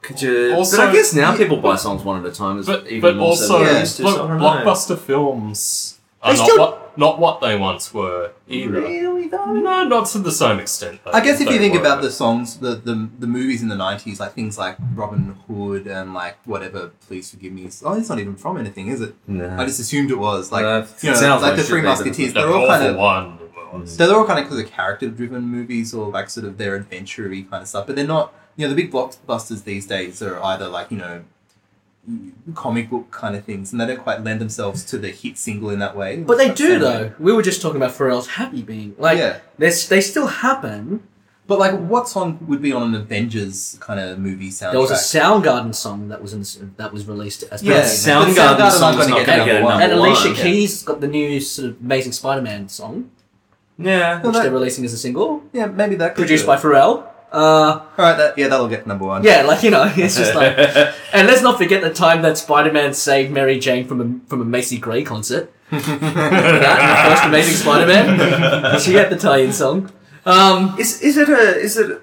Could 0.04 0.22
you? 0.22 0.54
Also- 0.54 0.78
but 0.78 0.90
I 0.90 0.94
guess 0.94 1.14
now 1.14 1.32
Yeah. 1.32 1.38
people 1.38 1.58
buy 1.58 1.76
songs 1.76 2.04
one 2.04 2.24
at 2.24 2.32
a 2.32 2.34
time. 2.34 2.60
As 2.60 2.68
But, 2.68 2.86
even 2.88 3.02
but 3.02 3.16
more 3.18 3.36
so 3.36 3.56
also, 3.56 3.58
than 3.58 3.66
they 3.68 3.74
Yeah. 3.74 3.80
used 3.80 3.98
to, 3.98 4.04
look, 4.04 4.16
so 4.18 4.28
know. 4.28 4.44
blockbuster 4.44 4.98
films 4.98 5.98
are 6.22 6.32
They 6.34 6.38
not, 6.40 6.46
still- 6.48 6.60
what, 6.60 6.87
not 6.98 7.20
what 7.20 7.42
they 7.42 7.58
once 7.58 7.94
were 7.94 8.32
either. 8.48 8.82
Really 8.82 9.28
though? 9.28 9.54
No, 9.54 9.84
not 9.84 10.08
to 10.08 10.20
the 10.20 10.32
same 10.32 10.60
extent. 10.60 11.02
Though, 11.04 11.12
I 11.12 11.22
guess 11.22 11.40
if 11.42 11.50
you 11.50 11.58
think 11.58 11.74
were. 11.74 11.80
about 11.80 12.02
the 12.02 12.12
songs, 12.12 12.58
the, 12.58 12.76
the 12.76 13.10
the 13.20 13.28
movies 13.28 13.62
in 13.62 13.70
the 13.70 13.76
nineties, 13.76 14.20
like 14.20 14.34
things 14.34 14.58
like 14.58 14.78
Robin 14.94 15.38
Hood 15.48 15.88
and 15.88 16.14
like 16.14 16.38
whatever, 16.46 16.92
please 17.08 17.32
forgive 17.32 17.54
me. 17.54 17.70
Oh, 17.84 17.94
it's 17.98 18.10
not 18.10 18.20
even 18.20 18.36
from 18.36 18.58
anything, 18.58 18.88
is 18.88 19.02
it? 19.02 19.16
No. 19.28 19.50
I 19.58 19.66
just 19.66 19.80
assumed 19.80 20.12
it 20.12 20.20
was 20.20 20.52
like 20.52 20.66
Uh, 20.66 20.86
you 21.02 21.12
know, 21.12 21.16
sounds 21.16 21.42
like 21.42 21.52
like 21.52 21.58
the 21.58 21.64
Three 21.64 21.82
Musketeers. 21.82 22.34
that 22.34 22.42
They're 22.42 22.54
all 22.54 22.68
kind 22.68 22.86
of 22.86 22.98
one 22.98 23.40
so 23.86 24.08
they're 24.08 24.16
all 24.16 24.26
kind 24.26 24.40
of 24.40 24.46
because 24.46 24.60
of 24.60 24.72
character-driven 24.72 25.44
movies 25.44 25.94
or 25.94 26.10
like 26.10 26.30
sort 26.30 26.46
of 26.46 26.58
their 26.58 26.76
adventure-y 26.76 27.46
kind 27.50 27.62
of 27.62 27.68
stuff. 27.68 27.88
But 27.88 27.96
they're 27.96 28.08
not. 28.08 28.34
You 28.56 28.66
know, 28.68 28.74
the 28.74 28.82
big 28.82 28.92
blockbusters 28.92 29.66
these 29.66 29.86
days 29.86 30.20
are 30.24 30.42
either 30.44 30.68
like 30.68 30.90
you 30.90 30.98
know 30.98 31.24
comic 32.56 32.90
book 32.90 33.12
kind 33.12 33.36
of 33.36 33.44
things, 33.44 33.72
and 33.72 33.82
they 33.82 33.86
don't 33.86 34.00
quite 34.02 34.24
lend 34.24 34.40
themselves 34.42 34.84
to 34.86 34.98
the 34.98 35.10
hit 35.10 35.38
single 35.38 35.70
in 35.70 35.80
that 35.80 35.96
way. 35.96 36.18
But 36.18 36.38
they 36.38 36.50
do 36.54 36.70
same 36.70 36.80
though. 36.80 37.02
way. 37.04 37.12
We 37.20 37.34
were 37.34 37.42
just 37.42 37.62
talking 37.62 37.78
about 37.78 37.92
Pharrell's 37.96 38.28
"Happy" 38.28 38.62
being 38.62 38.96
like 38.98 39.18
Yeah. 39.18 39.40
there's 39.58 39.88
they 39.90 40.02
still 40.02 40.28
happen. 40.28 41.04
But 41.48 41.60
like, 41.60 41.80
what 41.80 42.10
song 42.10 42.40
would 42.48 42.62
be 42.62 42.74
on 42.74 42.84
an 42.84 42.96
Avengers 42.96 43.78
kind 43.80 44.02
of 44.02 44.20
movie 44.20 44.50
soundtrack? 44.50 44.72
There 44.72 44.82
was 44.82 44.92
a 44.92 44.96
Soundgarden 44.96 45.74
song 45.74 46.10
that 46.10 46.22
was 46.22 46.34
in, 46.34 46.74
that 46.76 46.92
was 46.92 47.06
released 47.08 47.44
as 47.50 47.64
Yeah, 47.64 47.76
part 47.76 47.86
of 47.86 47.90
But. 47.90 48.12
Soundgarden 48.12 48.58
Soundgarden 48.58 48.72
song's 48.72 48.82
aren't 48.82 48.98
gonna 48.98 49.10
not 49.10 49.26
get 49.26 49.38
number 49.38 49.64
one. 49.64 49.82
and 49.82 49.92
Alicia 49.94 50.28
one. 50.28 50.36
Keys 50.36 50.84
got 50.84 51.00
the 51.00 51.08
new 51.08 51.40
sort 51.40 51.70
of 51.70 51.78
Amazing 51.82 52.12
Spider-Man 52.12 52.68
song, 52.68 53.12
Yeah. 53.78 54.22
which 54.22 54.34
that- 54.34 54.44
they're 54.44 54.52
releasing 54.52 54.84
as 54.84 54.92
a 54.92 54.98
single, 54.98 55.42
yeah, 55.54 55.68
maybe 55.68 55.96
that 55.96 56.16
could 56.16 56.24
produced 56.24 56.44
do 56.44 56.48
by 56.48 56.56
it. 56.58 56.62
Pharrell. 56.62 57.04
Uh, 57.38 57.80
All 57.80 57.88
right, 57.98 58.18
that, 58.18 58.38
yeah, 58.38 58.48
that'll 58.48 58.68
get 58.68 58.88
number 58.88 59.06
one. 59.06 59.24
yeah, 59.24 59.44
like 59.44 59.62
you 59.64 59.70
know, 59.70 59.84
it's 59.96 60.18
just 60.18 60.34
like. 60.36 60.58
And 61.14 61.28
let's 61.28 61.42
not 61.42 61.58
forget 61.58 61.82
the 61.82 61.94
time 61.94 62.22
that 62.24 62.38
Spider-Man 62.38 62.94
saved 62.94 63.32
Mary 63.32 63.58
Jane 63.60 63.88
from 63.88 64.02
a 64.02 64.30
from 64.30 64.42
a 64.42 64.46
Macy 64.46 64.78
Gray 64.78 65.04
concert. 65.04 65.52
Remember 65.72 66.60
that 66.60 67.04
the 67.04 67.10
first 67.10 67.26
Amazing 67.26 67.56
Spider-Man. 67.58 68.80
she 68.80 68.94
had 68.94 69.10
the 69.10 69.18
tie-in 69.18 69.54
song. 69.54 69.92
Um, 70.26 70.76
Is 70.80 71.02
is 71.02 71.18
it 71.18 71.30
a 71.30 71.56
is 71.58 71.78
it 71.78 72.02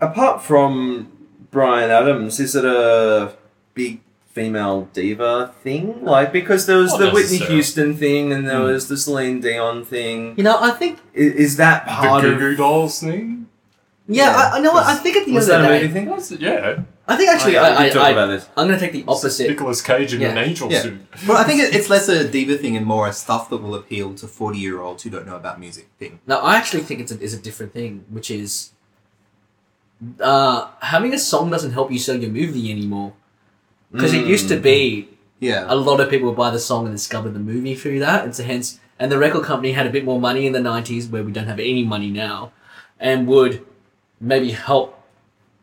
apart 0.00 0.42
from 0.42 1.10
Bryan 1.50 1.90
Adams? 1.90 2.40
Is 2.40 2.54
it 2.56 2.64
a 2.64 3.32
big 3.74 4.00
female 4.32 4.88
diva 4.92 5.52
thing? 5.62 6.04
Like 6.04 6.32
because 6.32 6.66
there 6.66 6.78
was 6.78 6.90
Not 6.92 6.98
the 6.98 7.10
Whitney 7.10 7.38
necessarily. 7.38 7.54
Houston 7.54 7.96
thing 7.96 8.32
and 8.32 8.48
there 8.48 8.60
was 8.60 8.88
the 8.88 8.96
Celine 8.96 9.40
Dion 9.40 9.84
thing. 9.84 10.34
you 10.36 10.42
know, 10.44 10.58
I 10.60 10.70
think 10.72 10.98
Is, 11.14 11.32
is 11.34 11.56
that 11.58 11.84
the 11.86 11.90
part 11.92 12.22
Goo 12.22 12.32
of? 12.32 12.38
Goo 12.38 12.56
Dolls 12.56 13.00
thing. 13.00 13.46
Yeah, 14.10 14.30
I, 14.52 14.56
I 14.56 14.60
know 14.60 14.72
what 14.72 14.84
I 14.86 14.94
think 14.96 15.16
at 15.16 15.26
the 15.26 15.32
Was 15.32 15.48
end 15.48 15.64
that 15.64 15.70
of 15.70 15.76
a 15.76 15.78
the 15.78 15.80
movie 15.80 15.86
day, 15.88 15.92
thing? 16.00 16.08
That's, 16.08 16.30
yeah. 16.32 16.82
I 17.08 17.16
think 17.16 17.28
actually 17.30 17.56
Oh, 17.56 17.62
yeah, 17.62 17.68
I, 17.68 17.82
we 17.82 17.86
I, 17.86 17.90
talked 17.90 18.06
I 18.06 18.10
about 18.10 18.26
this. 18.26 18.48
I'm 18.56 18.66
going 18.68 18.78
to 18.78 18.84
take 18.84 18.92
the 18.92 19.04
opposite. 19.08 19.48
Nicolas 19.48 19.82
Cage 19.82 20.14
in 20.14 20.20
Yeah. 20.20 20.28
an 20.30 20.38
angel 20.38 20.70
Yeah. 20.70 20.82
suit. 20.82 21.00
Well, 21.26 21.36
I 21.38 21.44
think 21.44 21.60
it, 21.62 21.74
it's 21.74 21.88
less 21.90 22.08
a 22.08 22.28
diva 22.36 22.56
thing 22.58 22.76
and 22.76 22.86
more 22.86 23.08
a 23.08 23.12
stuff 23.12 23.50
that 23.50 23.58
will 23.58 23.74
appeal 23.74 24.14
to 24.14 24.26
forty-year-olds 24.28 25.02
who 25.02 25.10
don't 25.10 25.26
know 25.26 25.36
about 25.36 25.58
music 25.58 25.88
thing. 25.98 26.20
No, 26.26 26.38
I 26.40 26.56
actually 26.56 26.82
think 26.82 27.00
it's 27.00 27.10
a, 27.12 27.20
is 27.20 27.34
a 27.34 27.38
different 27.38 27.72
thing, 27.72 28.04
which 28.10 28.30
is 28.30 28.72
uh, 30.20 30.68
having 30.80 31.12
a 31.12 31.18
song 31.18 31.50
doesn't 31.50 31.72
help 31.72 31.90
you 31.92 31.98
sell 31.98 32.16
your 32.16 32.30
movie 32.30 32.70
anymore. 32.70 33.12
Because 33.92 34.14
it 34.14 34.24
used 34.26 34.48
to 34.48 34.56
be 34.56 35.08
Yeah, 35.40 35.64
a 35.68 35.74
lot 35.74 36.00
of 36.00 36.08
people 36.10 36.28
would 36.28 36.36
buy 36.36 36.50
the 36.50 36.60
song 36.60 36.86
and 36.86 36.94
discover 36.94 37.28
the 37.28 37.40
movie 37.40 37.74
through 37.74 37.98
that, 38.00 38.24
and 38.24 38.34
so 38.36 38.44
hence, 38.44 38.78
and 39.00 39.10
the 39.10 39.18
record 39.18 39.42
company 39.44 39.72
had 39.72 39.86
a 39.86 39.90
bit 39.90 40.04
more 40.04 40.20
money 40.20 40.46
in 40.46 40.52
the 40.52 40.60
'90s, 40.60 41.10
where 41.10 41.24
we 41.24 41.32
don't 41.32 41.46
have 41.48 41.58
any 41.58 41.82
money 41.84 42.10
now, 42.10 42.52
and 43.00 43.26
would 43.26 43.66
maybe 44.20 44.50
help. 44.52 44.96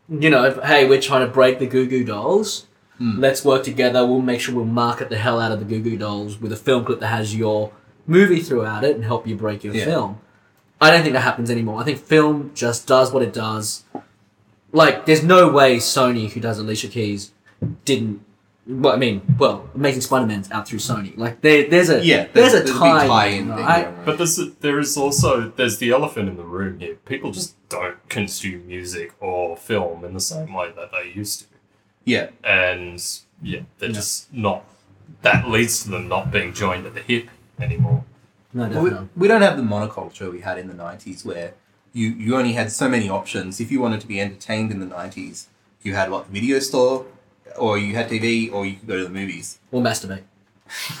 You 0.08 0.30
know, 0.30 0.44
if, 0.44 0.62
hey, 0.64 0.88
we're 0.88 1.00
trying 1.00 1.26
to 1.26 1.32
break 1.32 1.58
the 1.58 1.66
Goo 1.66 1.86
Goo 1.86 2.04
Dolls. 2.04 2.66
Hmm. 2.98 3.20
Let's 3.20 3.44
work 3.44 3.62
together. 3.62 4.04
We'll 4.06 4.20
make 4.22 4.40
sure 4.40 4.54
we'll 4.54 4.64
market 4.64 5.08
the 5.10 5.18
hell 5.18 5.38
out 5.40 5.52
of 5.52 5.58
the 5.60 5.64
Goo 5.64 5.80
Goo 5.82 5.96
Dolls 5.96 6.40
with 6.40 6.50
a 6.52 6.56
film 6.56 6.84
clip 6.84 7.00
that 7.00 7.08
has 7.08 7.36
your 7.36 7.72
movie 8.06 8.40
throughout 8.40 8.84
it 8.84 8.96
and 8.96 9.04
help 9.04 9.26
you 9.26 9.36
break 9.36 9.62
your 9.62 9.74
Yeah. 9.74 9.84
film. 9.84 10.20
I 10.80 10.90
don't 10.90 11.02
think 11.02 11.12
that 11.14 11.20
happens 11.20 11.50
anymore. 11.50 11.80
I 11.80 11.84
think 11.84 11.98
film 11.98 12.52
just 12.54 12.86
does 12.86 13.12
what 13.12 13.22
it 13.22 13.32
does. 13.32 13.84
Like, 14.72 15.06
there's 15.06 15.22
no 15.22 15.48
way 15.50 15.76
Sony, 15.76 16.30
who 16.30 16.40
does 16.40 16.58
Alicia 16.58 16.88
Keys, 16.88 17.32
didn't. 17.84 18.20
Well, 18.70 18.92
I 18.92 18.96
mean, 18.98 19.22
well, 19.38 19.66
Amazing 19.74 20.02
Spider-Man's 20.02 20.50
out 20.50 20.68
through 20.68 20.80
Sony. 20.80 21.16
Like, 21.16 21.40
there, 21.40 21.66
there's 21.70 21.88
a 21.88 22.04
Yeah, 22.04 22.26
there's, 22.34 22.52
a 22.52 22.64
big 22.64 22.74
tie, 22.74 23.06
tie-in 23.06 23.46
thing. 23.46 23.48
right? 23.48 23.58
yeah, 23.80 23.84
right. 23.86 24.04
But 24.04 24.18
there's 24.18 24.36
there 24.60 24.78
is 24.78 24.94
also 24.98 25.48
there's 25.56 25.78
the 25.78 25.90
elephant 25.90 26.28
in 26.28 26.36
the 26.36 26.44
room 26.44 26.78
here. 26.78 26.96
People 27.06 27.32
just 27.32 27.54
don't 27.70 27.96
consume 28.10 28.66
music 28.66 29.14
or 29.20 29.56
film 29.56 30.04
in 30.04 30.12
the 30.12 30.20
same 30.20 30.52
way 30.52 30.70
that 30.76 30.90
they 30.92 31.10
used 31.10 31.40
to, 31.40 31.46
yeah, 32.04 32.28
and 32.44 33.02
yeah, 33.42 33.60
they're 33.78 33.88
just 33.90 34.32
not. 34.34 34.64
That 35.22 35.48
leads 35.48 35.82
to 35.84 35.90
them 35.90 36.06
not 36.08 36.30
being 36.30 36.52
joined 36.52 36.84
at 36.84 36.94
the 36.94 37.00
hip 37.00 37.28
anymore. 37.58 38.04
No, 38.52 38.68
Well, 38.68 38.82
we, 38.82 38.90
definitely. 38.90 39.08
we 39.16 39.28
don't 39.28 39.42
have 39.42 39.56
the 39.56 39.62
monoculture 39.62 40.30
we 40.30 40.40
had 40.40 40.58
in 40.58 40.68
the 40.68 40.74
90s 40.74 41.24
where 41.24 41.54
you, 41.92 42.08
you 42.10 42.36
only 42.36 42.52
had 42.52 42.70
so 42.70 42.88
many 42.88 43.08
options. 43.08 43.60
If 43.60 43.70
you 43.72 43.80
wanted 43.80 44.00
to 44.02 44.06
be 44.06 44.20
entertained 44.20 44.70
in 44.70 44.80
the 44.80 44.86
90s, 44.86 45.46
you 45.82 45.94
had 45.94 46.10
what, 46.10 46.26
the 46.26 46.32
video 46.32 46.58
store, 46.58 47.06
or 47.58 47.78
you 47.78 47.94
had 47.94 48.08
TV, 48.08 48.52
or 48.52 48.64
you 48.66 48.76
could 48.76 48.88
go 48.88 48.96
to 48.96 49.04
the 49.04 49.10
movies. 49.10 49.58
Or 49.72 49.82
masturbate. 49.82 50.22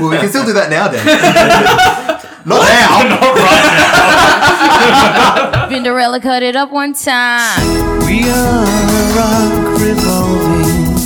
well, 0.00 0.10
we 0.10 0.16
can 0.18 0.28
still 0.28 0.44
do 0.44 0.52
that 0.54 0.70
now, 0.70 0.88
Dan. 0.88 1.04
Not 2.46 2.62
now! 2.66 3.02
Not 3.20 3.34
right 3.36 3.66
now. 5.52 5.68
Vinderella 5.68 6.20
cut 6.20 6.42
it 6.42 6.56
up 6.56 6.72
one 6.72 6.94
time. 6.94 7.60
We 8.06 8.24
are 8.24 8.64
a 8.64 9.02
rock 9.14 9.80
revolving 9.80 10.96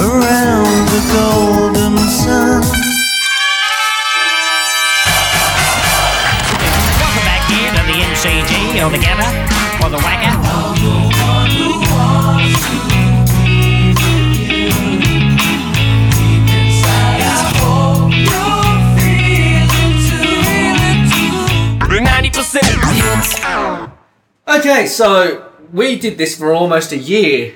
around 0.00 0.88
the 0.90 1.00
golden 1.14 1.96
sun. 2.08 2.62
Welcome 6.98 7.24
back 7.24 7.46
here 7.48 7.70
to 7.70 7.82
the 7.86 8.02
MCG 8.10 8.84
or 8.84 8.90
the 8.90 8.98
Gabba 8.98 9.28
or 9.84 9.90
the 9.90 9.98
Wagga. 9.98 10.39
Okay, 24.48 24.86
so 24.86 25.50
we 25.72 25.98
did 25.98 26.18
this 26.18 26.36
for 26.36 26.52
almost 26.52 26.92
a 26.92 26.98
year. 26.98 27.54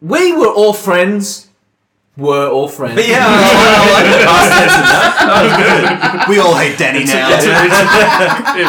We 0.00 0.32
were 0.36 0.48
all 0.48 0.72
friends. 0.74 1.48
Were 2.16 2.48
all 2.48 2.68
friends. 2.68 3.00
Yeah, 3.08 3.26
I 3.26 3.92
like 3.92 4.06
the 4.06 4.24
past 4.24 4.52
tense 4.54 4.74
in 4.76 4.82
that. 4.84 6.26
we 6.28 6.38
all 6.38 6.54
hate 6.54 6.78
Danny 6.78 7.04
now. 7.04 7.28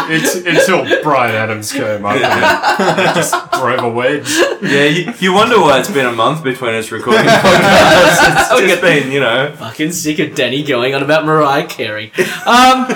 It, 0.10 0.24
it's 0.24 0.36
until 0.36 1.04
Bryan 1.04 1.36
Adams 1.36 1.72
came 1.72 2.04
up 2.06 2.16
and 2.16 3.16
just 3.16 3.36
drove 3.52 3.84
a 3.84 3.90
wedge. 3.90 4.28
Yeah, 4.64 4.86
you, 4.86 5.14
you 5.20 5.32
wonder 5.34 5.60
why 5.60 5.78
it's 5.80 5.92
been 5.92 6.08
a 6.08 6.12
month 6.12 6.44
between 6.44 6.74
us 6.74 6.90
recording 6.92 7.22
podcasts. 7.26 8.58
It's 8.58 8.72
just 8.72 8.82
been, 8.82 9.12
you 9.12 9.20
know. 9.20 9.52
Fucking 9.58 9.92
sick 9.92 10.18
of 10.18 10.34
Danny 10.34 10.64
going 10.64 10.96
on 10.96 11.04
about 11.04 11.26
Mariah 11.26 11.68
Carey. 11.68 12.12
Um, 12.48 12.88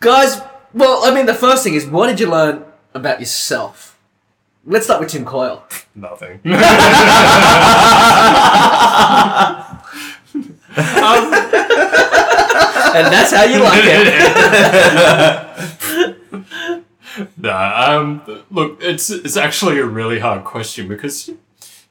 guys, 0.00 0.40
well, 0.74 1.04
I 1.04 1.14
mean, 1.14 1.26
the 1.26 1.34
first 1.34 1.64
thing 1.64 1.74
is, 1.74 1.86
what 1.86 2.06
did 2.06 2.20
you 2.20 2.30
learn 2.30 2.64
about 2.94 3.20
yourself? 3.20 3.98
Let's 4.64 4.84
start 4.86 5.00
with 5.00 5.10
Tim 5.10 5.24
Coyle. 5.24 5.64
Nothing. 5.94 6.40
And 12.94 13.06
that's 13.06 13.32
how 13.32 13.44
you 13.44 13.58
like 13.60 13.80
it. 13.84 14.18
No, 17.36 17.54
um, 17.54 18.22
look, 18.50 18.78
it's 18.82 19.10
it's 19.10 19.36
actually 19.36 19.78
a 19.78 19.84
really 19.84 20.18
hard 20.18 20.44
question 20.44 20.88
because 20.88 21.28
you 21.28 21.36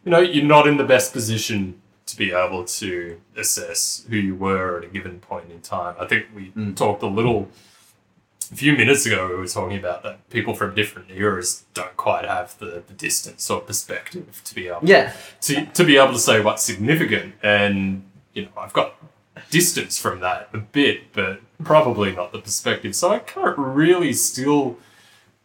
know 0.06 0.20
you're 0.20 0.44
not 0.44 0.66
in 0.68 0.78
the 0.78 0.84
best 0.84 1.14
position 1.14 1.80
to 2.08 2.18
be 2.18 2.32
able 2.32 2.66
to 2.66 3.22
assess 3.38 4.04
who 4.10 4.16
you 4.16 4.34
were 4.34 4.80
at 4.80 4.84
a 4.84 4.88
given 4.88 5.20
point 5.20 5.52
in 5.52 5.62
time. 5.62 5.94
I 6.00 6.08
think 6.08 6.26
we 6.34 6.52
talked 6.74 7.04
a 7.04 7.08
little 7.08 7.50
a 8.52 8.56
few 8.56 8.74
minutes 8.74 9.06
ago. 9.06 9.28
We 9.30 9.36
were 9.36 9.48
talking 9.48 9.78
about 9.78 10.04
that 10.04 10.30
people 10.30 10.54
from 10.56 10.76
different 10.76 11.10
eras 11.12 11.64
don't 11.74 11.96
quite 11.98 12.26
have 12.26 12.58
the, 12.60 12.84
the 12.86 12.94
distance 12.94 13.50
or 13.50 13.62
perspective 13.62 14.42
to 14.44 14.56
be 14.56 14.68
able 14.68 14.80
Yeah. 14.84 15.14
to 15.42 15.66
to 15.66 15.84
be 15.84 15.98
able 15.98 16.14
to 16.14 16.20
say 16.20 16.42
what's 16.42 16.64
significant 16.64 17.36
and 17.42 18.04
you 18.34 18.44
know 18.44 18.50
I've 18.58 18.74
got 18.74 18.96
distance 19.50 19.98
from 20.00 20.20
that 20.20 20.50
a 20.54 20.58
bit 20.58 21.14
but 21.14 21.42
probably 21.64 22.12
not 22.14 22.32
the 22.32 22.40
perspective 22.40 22.96
so 22.96 23.12
I 23.12 23.20
can't 23.20 23.58
really 23.58 24.14
still 24.14 24.78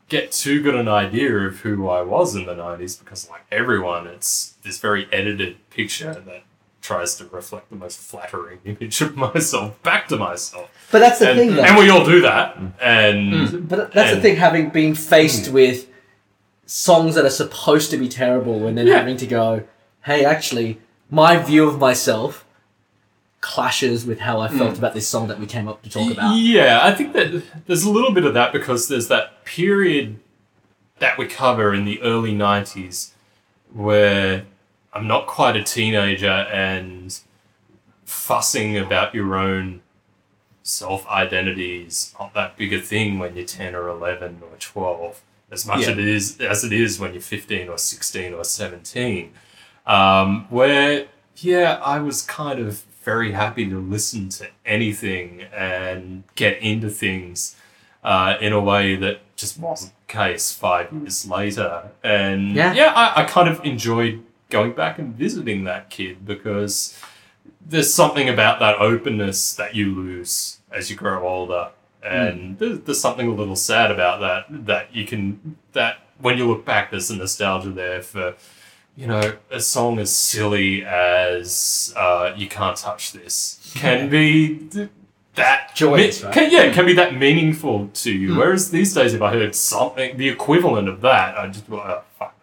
get 0.09 0.31
too 0.33 0.62
good 0.62 0.75
an 0.77 0.88
idea 0.88 1.35
of 1.37 1.61
who 1.61 1.88
I 1.88 2.03
was 2.03 2.35
in 2.37 2.47
the 2.47 2.55
90s 2.55 2.99
because 2.99 3.29
like 3.31 3.42
everyone 3.51 4.07
it's 4.07 4.55
this 4.62 4.79
very 4.79 5.09
edited 5.12 5.57
picture 5.71 6.14
that 6.14 6.42
tries 6.87 7.16
to 7.16 7.25
reflect 7.27 7.68
the 7.68 7.77
most 7.77 7.99
flattering 7.99 8.61
image 8.64 9.01
of 9.01 9.16
myself 9.16 9.83
back 9.83 10.07
to 10.07 10.16
myself 10.16 10.70
But 10.92 11.01
that's 11.01 11.18
the 11.18 11.31
and, 11.31 11.38
thing, 11.38 11.57
though. 11.57 11.64
and 11.64 11.77
we 11.77 11.90
all 11.90 12.05
do 12.05 12.20
that 12.22 12.57
and 12.81 13.33
mm. 13.33 13.68
But 13.68 13.92
that's 13.92 14.14
the 14.14 14.20
thing, 14.20 14.37
having 14.37 14.70
been 14.70 14.94
faced 14.94 15.51
mm. 15.51 15.53
with 15.53 15.88
songs 16.64 17.16
that 17.16 17.25
are 17.25 17.31
supposed 17.31 17.90
to 17.90 17.96
be 17.96 18.09
terrible 18.09 18.66
and 18.66 18.79
then 18.79 18.87
Yeah. 18.87 18.99
having 18.99 19.16
to 19.16 19.27
go, 19.27 19.64
hey, 20.05 20.25
actually, 20.25 20.79
my 21.11 21.37
view 21.37 21.68
of 21.68 21.79
myself 21.81 22.44
clashes 23.40 24.07
with 24.07 24.20
how 24.20 24.40
I 24.40 24.49
felt 24.49 24.75
mm. 24.75 24.79
about 24.79 24.94
this 24.94 25.09
song 25.09 25.27
that 25.29 25.38
we 25.40 25.46
came 25.46 25.66
up 25.68 25.83
to 25.83 25.90
talk 25.90 26.11
about. 26.12 26.37
Yeah, 26.37 26.81
I 26.83 26.92
think 26.92 27.12
that 27.14 27.42
there's 27.66 27.85
a 27.85 27.90
little 27.90 28.12
bit 28.12 28.25
of 28.25 28.35
that 28.35 28.53
because 28.53 28.88
there's 28.88 29.09
that 29.09 29.44
period 29.44 30.20
that 30.99 31.18
we 31.18 31.27
cover 31.27 31.75
in 31.75 31.85
the 31.85 32.01
early 32.03 32.33
90s 32.33 33.11
where 33.72 34.46
I'm 34.96 35.06
not 35.06 35.26
quite 35.26 35.56
a 35.56 35.62
teenager 35.62 36.26
and 36.30 37.18
fussing 38.04 38.76
about 38.78 39.14
your 39.14 39.37
own 39.37 39.80
self 40.62 41.06
identity 41.09 41.82
is 41.82 42.14
not 42.18 42.35
that 42.35 42.56
big 42.56 42.72
a 42.72 42.80
thing 42.80 43.18
when 43.18 43.37
you're 43.37 43.46
10 43.46 43.74
or 43.74 43.88
11 43.88 44.38
or 44.42 44.56
12 44.59 45.20
as 45.52 45.64
much 45.66 45.82
Yeah. 45.82 45.90
it 45.90 45.98
is 45.98 46.40
as 46.40 46.64
it 46.64 46.72
is 46.72 46.98
when 46.98 47.12
you're 47.12 47.22
15 47.22 47.68
or 47.68 47.78
16 47.78 48.35
or 48.35 48.42
17 48.42 49.32
um, 49.87 50.46
where 50.50 51.06
yeah 51.37 51.80
i 51.85 52.00
was 52.00 52.22
kind 52.22 52.59
of 52.59 52.82
very 53.04 53.30
happy 53.30 53.68
to 53.70 53.78
listen 53.78 54.28
to 54.30 54.48
anything 54.64 55.42
and 55.54 56.24
get 56.35 56.59
into 56.61 56.90
things 56.90 57.54
uh, 58.02 58.37
in 58.40 58.52
a 58.52 58.61
way 58.61 58.96
that 58.96 59.20
just 59.37 59.59
wasn't 59.61 59.92
the 60.09 60.12
case 60.12 60.50
five 60.50 60.92
years 60.92 61.28
later 61.28 61.90
and 62.02 62.56
Yeah. 62.56 62.72
yeah 62.74 62.92
I, 62.92 63.22
I 63.22 63.24
kind 63.24 63.48
of 63.48 63.64
enjoyed 63.64 64.24
going 64.50 64.72
back 64.72 64.98
and 64.98 65.14
visiting 65.14 65.64
that 65.64 65.90
kid 65.90 66.24
because 66.26 66.98
there's 67.64 67.92
something 67.92 68.28
about 68.28 68.61
that 68.61 68.76
openness 68.80 69.54
that 69.54 69.74
you 69.74 69.94
lose 69.94 70.59
as 70.72 70.90
you 70.90 70.96
grow 70.96 71.26
older. 71.26 71.70
And 72.02 72.56
there's, 72.59 72.80
there's 72.80 73.00
something 73.00 73.26
a 73.26 73.35
little 73.35 73.56
sad 73.56 73.90
about 73.90 74.20
that 74.20 74.66
that 74.66 74.94
you 74.94 75.04
can 75.04 75.56
that 75.72 75.98
when 76.20 76.38
you 76.38 76.46
look 76.46 76.64
back 76.64 76.90
there's 76.92 77.11
a 77.11 77.16
nostalgia 77.16 77.70
there 77.70 78.00
for 78.00 78.35
you 78.94 79.09
know 79.09 79.37
a 79.50 79.61
song 79.61 79.98
as 79.98 80.14
silly 80.14 80.85
as 80.85 81.92
uh, 81.96 82.32
you 82.37 82.46
can't 82.48 82.76
touch 82.76 83.12
this. 83.12 83.72
Can 83.74 84.09
be 84.09 84.59
th- 84.70 84.88
that 85.35 85.74
Joyous, 85.74 86.22
me- 86.22 86.26
right? 86.26 86.35
can, 86.35 86.50
yeah 86.50 86.62
it 86.62 86.72
can 86.74 86.87
be 86.87 86.94
that 86.94 87.14
meaningful 87.14 87.88
to 87.88 88.11
you. 88.11 88.37
Whereas 88.37 88.70
these 88.70 88.94
days 88.94 89.12
if 89.12 89.20
i 89.20 89.30
heard 89.32 89.54
something 89.54 90.16
the 90.16 90.28
equivalent 90.30 90.88
of 90.88 91.02
that 91.02 91.37
i 91.37 91.46
just 91.48 91.64
oh, 91.70 92.02
fuck 92.18 92.36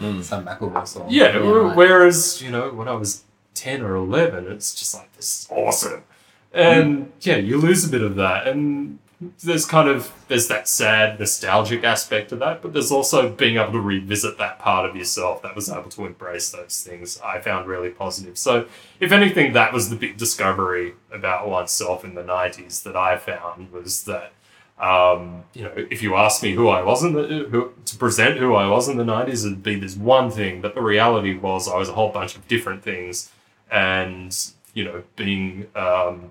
that 0.00 0.24
Some 0.24 0.46
Macklemore 0.46 0.86
song. 0.86 1.06
yeah, 1.08 1.38
whereas, 1.38 2.42
you 2.42 2.50
know, 2.50 2.70
when 2.70 2.88
I 2.88 2.94
was 2.94 3.24
10 3.54 3.82
or 3.82 3.94
11, 3.94 4.50
it's 4.50 4.74
just 4.74 4.94
like, 4.94 5.12
this 5.16 5.40
is 5.40 5.48
awesome. 5.50 6.04
And 6.52 7.06
mm. 7.06 7.10
yeah, 7.20 7.36
you 7.36 7.58
lose 7.58 7.84
a 7.84 7.90
bit 7.90 8.02
of 8.02 8.16
that. 8.16 8.48
And 8.48 8.98
there's 9.42 9.66
kind 9.66 9.88
of, 9.88 10.12
there's 10.28 10.48
that 10.48 10.66
sad, 10.66 11.20
nostalgic 11.20 11.84
aspect 11.84 12.32
of 12.32 12.38
that, 12.38 12.62
but 12.62 12.72
there's 12.72 12.90
also 12.90 13.28
being 13.28 13.56
able 13.56 13.72
to 13.72 13.80
revisit 13.80 14.38
that 14.38 14.58
part 14.58 14.88
of 14.88 14.96
yourself 14.96 15.42
that 15.42 15.54
was 15.54 15.68
able 15.68 15.90
to 15.90 16.06
embrace 16.06 16.50
those 16.50 16.82
things 16.82 17.20
I 17.20 17.40
found 17.40 17.66
really 17.66 17.90
positive. 17.90 18.38
So, 18.38 18.66
if 18.98 19.12
anything, 19.12 19.52
that 19.52 19.72
was 19.72 19.90
the 19.90 19.96
big 19.96 20.16
discovery 20.16 20.94
about 21.12 21.48
oneself 21.48 22.04
in 22.04 22.14
the 22.14 22.22
90s 22.22 22.82
that 22.84 22.96
I 22.96 23.18
found 23.18 23.70
was 23.72 24.04
that 24.04 24.32
um, 24.80 25.44
you 25.52 25.62
know, 25.62 25.72
if 25.76 26.02
you 26.02 26.16
ask 26.16 26.42
me 26.42 26.52
who 26.52 26.68
I 26.68 26.82
was 26.82 27.04
in 27.04 27.12
the 27.12 27.46
who, 27.50 27.72
to 27.84 27.96
present 27.96 28.38
who 28.38 28.54
I 28.54 28.66
was 28.66 28.88
in 28.88 28.96
the 28.96 29.04
nineties, 29.04 29.44
it'd 29.44 29.62
be 29.62 29.74
this 29.74 29.96
one 29.96 30.30
thing. 30.30 30.60
But 30.60 30.74
the 30.74 30.82
reality 30.82 31.36
was, 31.36 31.68
I 31.68 31.76
was 31.76 31.88
a 31.88 31.92
whole 31.92 32.10
bunch 32.10 32.36
of 32.36 32.48
different 32.48 32.82
things, 32.82 33.30
and 33.70 34.36
you 34.72 34.84
know, 34.84 35.02
being 35.16 35.66
um, 35.74 36.30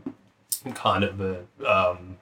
kind 0.73 1.03
of 1.03 1.21
a 1.21 1.43
um, 1.65 2.17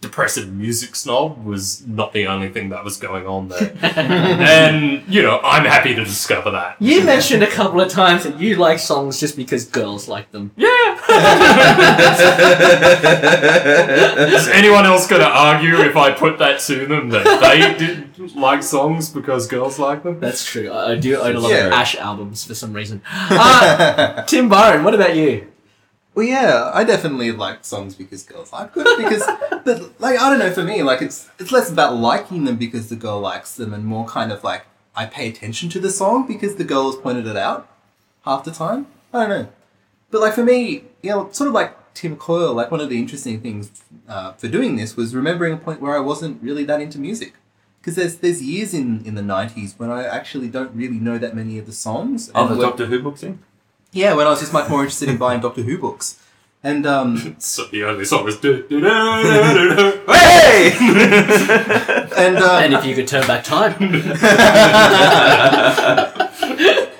depressive 0.00 0.52
music 0.52 0.96
snob 0.96 1.44
was 1.44 1.86
not 1.86 2.12
the 2.12 2.26
only 2.26 2.48
thing 2.48 2.70
that 2.70 2.82
was 2.82 2.96
going 2.96 3.26
on 3.26 3.48
there. 3.48 3.72
and, 3.82 5.04
you 5.06 5.22
know, 5.22 5.38
I'm 5.44 5.64
happy 5.64 5.94
to 5.94 6.02
discover 6.04 6.50
that. 6.52 6.76
You 6.80 7.04
mentioned 7.04 7.42
a 7.42 7.46
couple 7.46 7.80
of 7.80 7.90
times 7.90 8.24
that 8.24 8.40
you 8.40 8.56
like 8.56 8.78
songs 8.80 9.20
just 9.20 9.36
because 9.36 9.66
girls 9.66 10.08
like 10.08 10.32
them. 10.32 10.50
Yeah! 10.56 10.66
Is 14.34 14.48
anyone 14.48 14.86
else 14.86 15.06
going 15.06 15.22
to 15.22 15.28
argue 15.28 15.80
if 15.82 15.96
I 15.96 16.12
put 16.12 16.38
that 16.38 16.60
to 16.60 16.86
them 16.86 17.10
that 17.10 17.40
they 17.40 17.86
didn't 17.86 18.36
like 18.36 18.62
songs 18.62 19.08
because 19.10 19.46
girls 19.46 19.78
like 19.78 20.02
them? 20.02 20.20
That's 20.20 20.44
true. 20.44 20.70
I, 20.70 20.92
I 20.92 20.96
do 20.96 21.18
own 21.20 21.36
a 21.36 21.40
lot 21.40 21.50
Yeah. 21.50 21.66
of 21.66 21.72
Ash 21.72 21.96
albums 21.96 22.44
for 22.44 22.54
some 22.54 22.72
reason. 22.72 23.02
Uh, 23.10 24.22
Tim 24.24 24.48
Byron, 24.48 24.84
what 24.84 24.94
about 24.94 25.16
you? 25.16 25.49
Well, 26.20 26.28
yeah, 26.28 26.70
I 26.74 26.84
definitely 26.84 27.32
like 27.32 27.64
songs 27.64 27.94
because 27.94 28.24
girls 28.24 28.52
like 28.52 28.74
them. 28.74 28.84
Because, 28.98 29.22
but 29.64 29.98
like, 29.98 30.20
I 30.20 30.28
don't 30.28 30.38
know. 30.38 30.52
For 30.52 30.62
me, 30.62 30.82
like, 30.82 31.00
it's 31.00 31.30
it's 31.38 31.50
less 31.50 31.72
about 31.72 31.96
liking 31.96 32.44
them 32.44 32.56
because 32.56 32.90
the 32.90 32.96
girl 32.96 33.20
likes 33.20 33.54
them, 33.54 33.72
and 33.72 33.86
more 33.86 34.06
kind 34.06 34.30
of 34.30 34.44
like 34.44 34.66
I 34.94 35.06
pay 35.06 35.30
attention 35.30 35.70
to 35.70 35.80
the 35.80 35.88
song 35.90 36.26
because 36.26 36.56
the 36.56 36.64
girl 36.64 36.92
has 36.92 37.00
pointed 37.00 37.26
it 37.26 37.38
out 37.38 37.70
half 38.26 38.44
the 38.44 38.50
time. 38.50 38.86
I 39.14 39.20
don't 39.20 39.28
know. 39.30 39.48
But 40.10 40.20
like 40.20 40.34
for 40.34 40.44
me, 40.44 40.84
you 41.00 41.08
know, 41.08 41.30
sort 41.32 41.48
of 41.48 41.54
like 41.54 41.94
Tim 41.94 42.16
Coyle, 42.16 42.52
like 42.52 42.70
one 42.70 42.82
of 42.82 42.90
the 42.90 42.98
interesting 42.98 43.40
things 43.40 43.82
uh, 44.06 44.32
for 44.32 44.46
doing 44.46 44.76
this 44.76 44.98
was 44.98 45.14
remembering 45.14 45.54
a 45.54 45.56
point 45.56 45.80
where 45.80 45.96
I 45.96 46.00
wasn't 46.00 46.42
really 46.42 46.64
that 46.64 46.82
into 46.82 46.98
music. 46.98 47.32
Because 47.80 47.96
there's 47.96 48.16
there's 48.16 48.42
years 48.42 48.74
in, 48.74 49.06
in 49.06 49.14
the 49.14 49.22
'90s 49.22 49.78
when 49.78 49.90
I 49.90 50.04
actually 50.04 50.48
don't 50.48 50.74
really 50.74 51.00
know 51.00 51.16
that 51.16 51.34
many 51.34 51.56
of 51.56 51.64
the 51.64 51.72
songs. 51.72 52.30
Oh, 52.34 52.46
the 52.46 52.60
Doctor 52.60 52.84
Who 52.84 53.02
book 53.02 53.16
thing? 53.16 53.38
Yeah, 53.92 54.14
when 54.14 54.26
I 54.26 54.30
was 54.30 54.40
just 54.40 54.52
much 54.52 54.68
more 54.68 54.80
interested 54.82 55.08
in 55.08 55.16
buying 55.16 55.40
Doctor 55.40 55.62
Who 55.62 55.76
books, 55.78 56.18
and 56.62 56.86
um, 56.86 57.36
So 57.40 57.66
the 57.66 57.84
only 57.84 58.04
song 58.04 58.24
was. 58.24 58.38
Hey! 58.40 58.60
and 62.16 62.36
um, 62.38 62.62
And 62.62 62.74
if 62.74 62.84
you 62.84 62.94
could 62.94 63.08
turn 63.08 63.26
back 63.26 63.42
time. 63.44 63.74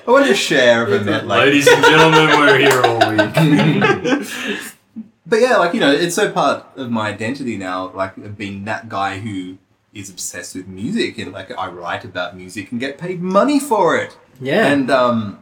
I 0.03 0.11
want 0.13 0.25
to 0.27 0.35
share 0.35 0.83
of 0.85 0.91
a 0.91 0.99
bit, 1.05 1.25
like, 1.25 1.39
Ladies 1.45 1.67
and 1.67 1.83
gentlemen, 1.85 2.27
we're 2.37 2.57
here 2.57 2.81
all 2.83 2.99
week. 3.11 3.33
but 5.25 5.39
yeah, 5.39 5.57
like 5.57 5.73
you 5.73 5.79
know, 5.79 5.91
it's 5.91 6.15
so 6.15 6.31
part 6.31 6.65
of 6.75 6.89
my 6.91 7.07
identity 7.09 7.55
now, 7.57 7.91
like 7.93 8.35
being 8.37 8.65
that 8.65 8.89
guy 8.89 9.19
who 9.19 9.57
is 9.93 10.09
obsessed 10.09 10.55
with 10.55 10.67
music 10.67 11.17
and 11.17 11.31
like 11.31 11.51
I 11.57 11.67
write 11.69 12.03
about 12.03 12.35
music 12.35 12.71
and 12.71 12.79
get 12.79 12.97
paid 12.97 13.21
money 13.21 13.59
for 13.59 13.95
it, 13.95 14.17
Yeah. 14.41 14.65
and 14.67 14.89
um, 14.91 15.39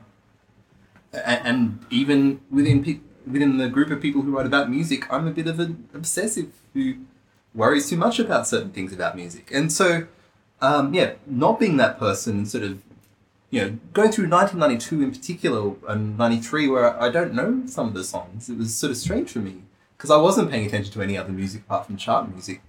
and, 1.14 1.86
even 1.90 2.42
within 2.52 3.02
within 3.26 3.58
the 3.58 3.70
group 3.70 3.90
of 3.92 4.02
people 4.02 4.22
who 4.22 4.36
write 4.36 4.46
about 4.46 4.70
music, 4.70 5.12
I'm 5.12 5.28
a 5.28 5.32
bit 5.32 5.48
of 5.48 5.60
an 5.60 5.88
obsessive 5.94 6.52
who 6.74 6.96
worries 7.54 7.90
too 7.90 7.98
much 7.98 8.20
about 8.20 8.48
certain 8.48 8.72
things 8.72 8.94
about 8.94 9.16
music, 9.16 9.50
and 9.54 9.72
so 9.72 10.08
um, 10.62 10.94
yeah, 10.94 11.14
not 11.26 11.60
being 11.60 11.78
that 11.78 12.00
person 12.00 12.38
and 12.38 12.48
sort 12.48 12.64
of 12.64 12.82
you 13.50 13.62
know 13.62 13.78
going 13.94 14.12
through 14.12 14.30
1992 14.30 15.02
in 15.02 15.12
particular 15.12 15.74
and 15.88 16.18
93 16.18 16.68
where 16.68 17.02
I 17.02 17.10
don't 17.10 17.34
know 17.34 17.64
some 17.66 17.88
of 17.88 17.94
the 17.94 18.04
songs, 18.04 18.50
it 18.50 18.58
was 18.58 18.76
sort 18.76 18.92
of 18.92 18.98
strange 18.98 19.32
for 19.32 19.40
me 19.40 19.64
because 19.98 20.12
I 20.12 20.18
wasn't 20.18 20.50
paying 20.50 20.66
attention 20.66 20.94
to 20.94 21.02
any 21.02 21.18
other 21.18 21.32
music 21.32 21.62
apart 21.62 21.86
from 21.86 21.98
chart 21.98 22.30
music, 22.30 22.62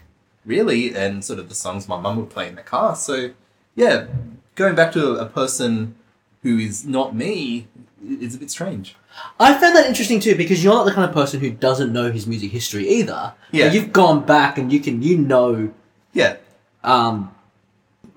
really, 0.44 0.94
and 0.94 1.24
sort 1.24 1.38
of 1.38 1.48
the 1.48 1.55
songs 1.55 1.88
my 1.88 2.00
mum 2.00 2.16
would 2.16 2.31
play 2.31 2.48
in 2.48 2.55
the 2.55 2.62
car. 2.62 2.96
So 2.96 3.31
yeah, 3.76 4.07
going 4.55 4.74
back 4.74 4.92
to 4.92 5.14
a 5.14 5.26
person 5.26 5.94
who 6.42 6.59
is 6.59 6.87
not 6.87 7.14
me 7.14 7.68
is 8.06 8.34
a 8.34 8.38
bit 8.38 8.50
strange. 8.50 8.96
I 9.38 9.52
found 9.58 9.76
that 9.76 9.86
interesting 9.86 10.20
too 10.20 10.34
because 10.34 10.62
you're 10.64 10.72
not 10.74 10.84
the 10.84 10.92
kind 10.92 11.08
of 11.08 11.14
person 11.14 11.40
who 11.40 11.50
doesn't 11.50 11.92
know 11.92 12.10
his 12.10 12.26
music 12.26 12.50
history 12.52 12.88
either. 12.88 13.34
Yeah. 13.52 13.66
But 13.66 13.74
you've 13.74 13.92
gone 13.92 14.24
back 14.24 14.56
and 14.58 14.72
you 14.72 14.80
can 14.80 15.02
you 15.02 15.18
know 15.18 15.72
Yeah, 16.12 16.36
um 16.84 17.34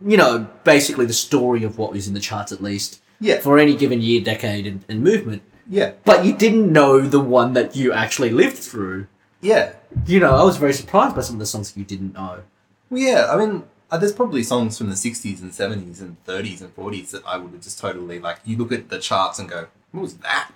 you 0.06 0.18
know 0.18 0.48
basically 0.64 1.06
the 1.06 1.14
story 1.14 1.64
of 1.64 1.78
what 1.78 1.92
was 1.92 2.08
in 2.08 2.14
the 2.14 2.20
charts 2.20 2.52
at 2.52 2.62
least 2.62 3.02
yeah, 3.20 3.40
for 3.40 3.58
any 3.58 3.76
given 3.76 4.02
year, 4.02 4.22
decade, 4.22 4.68
and, 4.68 4.84
and 4.90 5.02
movement. 5.02 5.42
yeah, 5.70 5.92
But 6.04 6.26
you 6.26 6.34
didn't 6.34 6.74
know 6.74 7.00
the 7.02 7.22
one 7.22 7.54
that 7.54 7.74
you 7.76 7.94
actually 7.94 8.32
lived 8.32 8.58
through. 8.58 9.08
yeah. 9.42 9.74
You 10.08 10.20
know, 10.20 10.36
I 10.36 10.44
was 10.44 10.58
very 10.58 10.74
surprised 10.74 11.16
by 11.16 11.22
some 11.22 11.36
of 11.36 11.40
the 11.40 11.46
songs 11.46 11.72
that 11.72 11.80
you 11.80 11.86
didn't 11.86 12.14
know. 12.16 12.40
Well, 12.90 13.02
yeah, 13.02 13.28
I 13.32 13.38
mean, 13.38 13.64
uh, 13.94 13.98
there's 13.98 14.12
probably 14.12 14.42
songs 14.42 14.76
from 14.76 14.90
the 14.90 14.96
60s 14.96 15.40
and 15.44 15.52
70s 15.52 16.02
and 16.02 16.18
30s 16.26 16.62
and 16.62 16.76
40s 16.76 17.12
that 17.12 17.22
I 17.28 17.38
would 17.38 17.52
have 17.52 17.62
just 17.62 17.78
totally, 17.78 18.18
like, 18.20 18.40
you 18.44 18.58
look 18.58 18.72
at 18.72 18.90
the 18.90 18.98
charts 18.98 19.38
and 19.38 19.48
go, 19.48 19.68
what 19.92 20.02
was 20.02 20.16
that? 20.18 20.52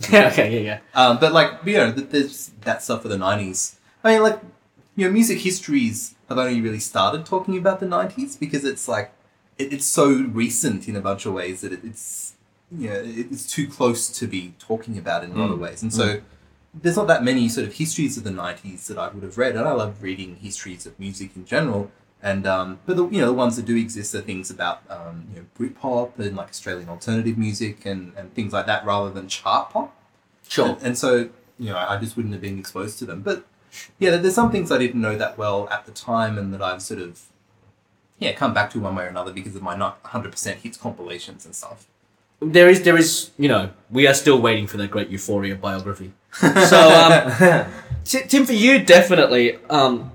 Yeah, 0.10 0.28
okay, 0.28 0.52
yeah, 0.52 0.60
yeah. 0.60 0.78
Um, 0.92 1.18
but, 1.18 1.32
like, 1.32 1.52
you 1.64 1.78
know, 1.78 1.92
th- 1.92 2.10
there's 2.10 2.50
that 2.62 2.82
stuff 2.82 3.00
for 3.00 3.08
the 3.08 3.16
90s. 3.16 3.76
I 4.02 4.12
mean, 4.12 4.22
like, 4.22 4.38
you 4.96 5.06
know, 5.06 5.12
music 5.12 5.38
histories 5.38 6.14
have 6.28 6.36
only 6.36 6.60
really 6.60 6.78
started 6.80 7.24
talking 7.24 7.56
about 7.56 7.80
the 7.80 7.86
90s 7.86 8.38
because 8.38 8.66
it's, 8.66 8.86
like, 8.86 9.12
it, 9.56 9.72
it's 9.72 9.86
so 9.86 10.08
recent 10.08 10.86
in 10.86 10.94
a 10.94 11.00
bunch 11.00 11.24
of 11.24 11.32
ways 11.32 11.62
that 11.62 11.72
it, 11.72 11.80
it's, 11.84 12.34
you 12.70 12.90
know, 12.90 12.96
it, 12.96 13.28
it's 13.30 13.50
too 13.50 13.66
close 13.66 14.08
to 14.18 14.26
be 14.26 14.52
talking 14.58 14.98
about 14.98 15.24
in 15.24 15.30
a 15.32 15.36
lot 15.36 15.52
of 15.52 15.58
ways. 15.58 15.80
And 15.82 15.94
so 15.94 16.20
there's 16.74 16.96
not 16.96 17.06
that 17.06 17.22
many 17.24 17.48
sort 17.48 17.66
of 17.66 17.72
histories 17.72 18.18
of 18.18 18.24
the 18.24 18.30
90s 18.30 18.88
that 18.88 18.98
I 18.98 19.08
would 19.08 19.22
have 19.22 19.38
read. 19.38 19.56
And 19.56 19.66
I 19.66 19.72
love 19.72 20.02
reading 20.02 20.36
histories 20.36 20.84
of 20.84 20.98
music 21.00 21.30
in 21.36 21.46
general. 21.46 21.90
And 22.24 22.46
um, 22.46 22.78
but 22.86 22.96
the 22.96 23.06
you 23.10 23.20
know 23.20 23.26
the 23.26 23.34
ones 23.34 23.56
that 23.56 23.66
do 23.66 23.76
exist 23.76 24.14
are 24.14 24.22
things 24.22 24.50
about 24.50 24.82
um, 24.88 25.26
you 25.34 25.40
know 25.40 25.46
Britpop 25.58 26.18
and 26.18 26.34
like 26.34 26.48
Australian 26.48 26.88
alternative 26.88 27.36
music 27.36 27.84
and, 27.84 28.14
and 28.16 28.34
things 28.34 28.54
like 28.54 28.64
that 28.64 28.84
rather 28.86 29.10
than 29.10 29.28
chart 29.28 29.68
pop. 29.70 29.94
Sure. 30.48 30.70
And, 30.70 30.82
and 30.82 30.98
so 30.98 31.28
you 31.58 31.68
know 31.68 31.76
I 31.76 31.98
just 31.98 32.16
wouldn't 32.16 32.32
have 32.32 32.40
been 32.40 32.58
exposed 32.58 32.98
to 33.00 33.04
them. 33.04 33.20
But 33.20 33.44
yeah, 33.98 34.16
there's 34.16 34.34
some 34.34 34.50
things 34.50 34.72
I 34.72 34.78
didn't 34.78 35.02
know 35.02 35.18
that 35.18 35.36
well 35.36 35.68
at 35.68 35.84
the 35.84 35.92
time 35.92 36.38
and 36.38 36.52
that 36.54 36.62
I've 36.62 36.80
sort 36.80 37.00
of 37.00 37.24
yeah 38.18 38.32
come 38.32 38.54
back 38.54 38.70
to 38.70 38.80
one 38.80 38.96
way 38.96 39.04
or 39.04 39.08
another 39.08 39.30
because 39.30 39.54
of 39.54 39.60
my 39.60 39.76
not 39.76 40.02
100% 40.04 40.54
hits 40.54 40.78
compilations 40.78 41.44
and 41.44 41.54
stuff. 41.54 41.86
There 42.40 42.68
is, 42.68 42.82
there 42.82 42.96
is, 42.96 43.30
you 43.38 43.48
know, 43.48 43.70
we 43.90 44.06
are 44.06 44.14
still 44.14 44.40
waiting 44.40 44.66
for 44.66 44.76
that 44.78 44.90
great 44.90 45.08
Euphoria 45.08 45.54
biography. 45.54 46.12
So, 46.32 46.78
um, 46.90 47.66
Ti- 48.04 48.26
Tim, 48.28 48.44
for 48.44 48.52
you, 48.52 48.84
definitely, 48.84 49.58
um, 49.70 50.10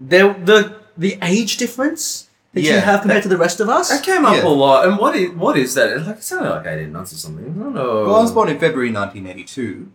there 0.00 0.32
the 0.34 0.76
the 0.96 1.18
age 1.22 1.56
difference 1.56 2.28
that 2.54 2.62
you 2.62 2.72
have 2.72 3.02
compared 3.02 3.22
to 3.22 3.28
the 3.28 3.36
rest 3.36 3.60
of 3.60 3.68
us. 3.68 3.90
That 3.90 4.02
came 4.02 4.24
up 4.24 4.36
Yeah. 4.36 4.46
a 4.48 4.48
lot. 4.48 4.86
And 4.86 4.98
what 4.98 5.14
is 5.16 5.30
what 5.30 5.56
is 5.58 5.74
that? 5.74 5.90
It's 5.90 6.06
like 6.06 6.16
it 6.16 6.22
sounded 6.24 6.50
like 6.50 6.66
eighteen 6.66 6.92
months 6.92 7.12
or 7.12 7.16
something. 7.16 7.44
I 7.44 7.62
don't 7.62 7.74
know. 7.74 8.04
Well, 8.06 8.16
I 8.16 8.20
was 8.22 8.32
born 8.32 8.48
in 8.48 8.58
February 8.58 8.90
1982. 8.90 9.88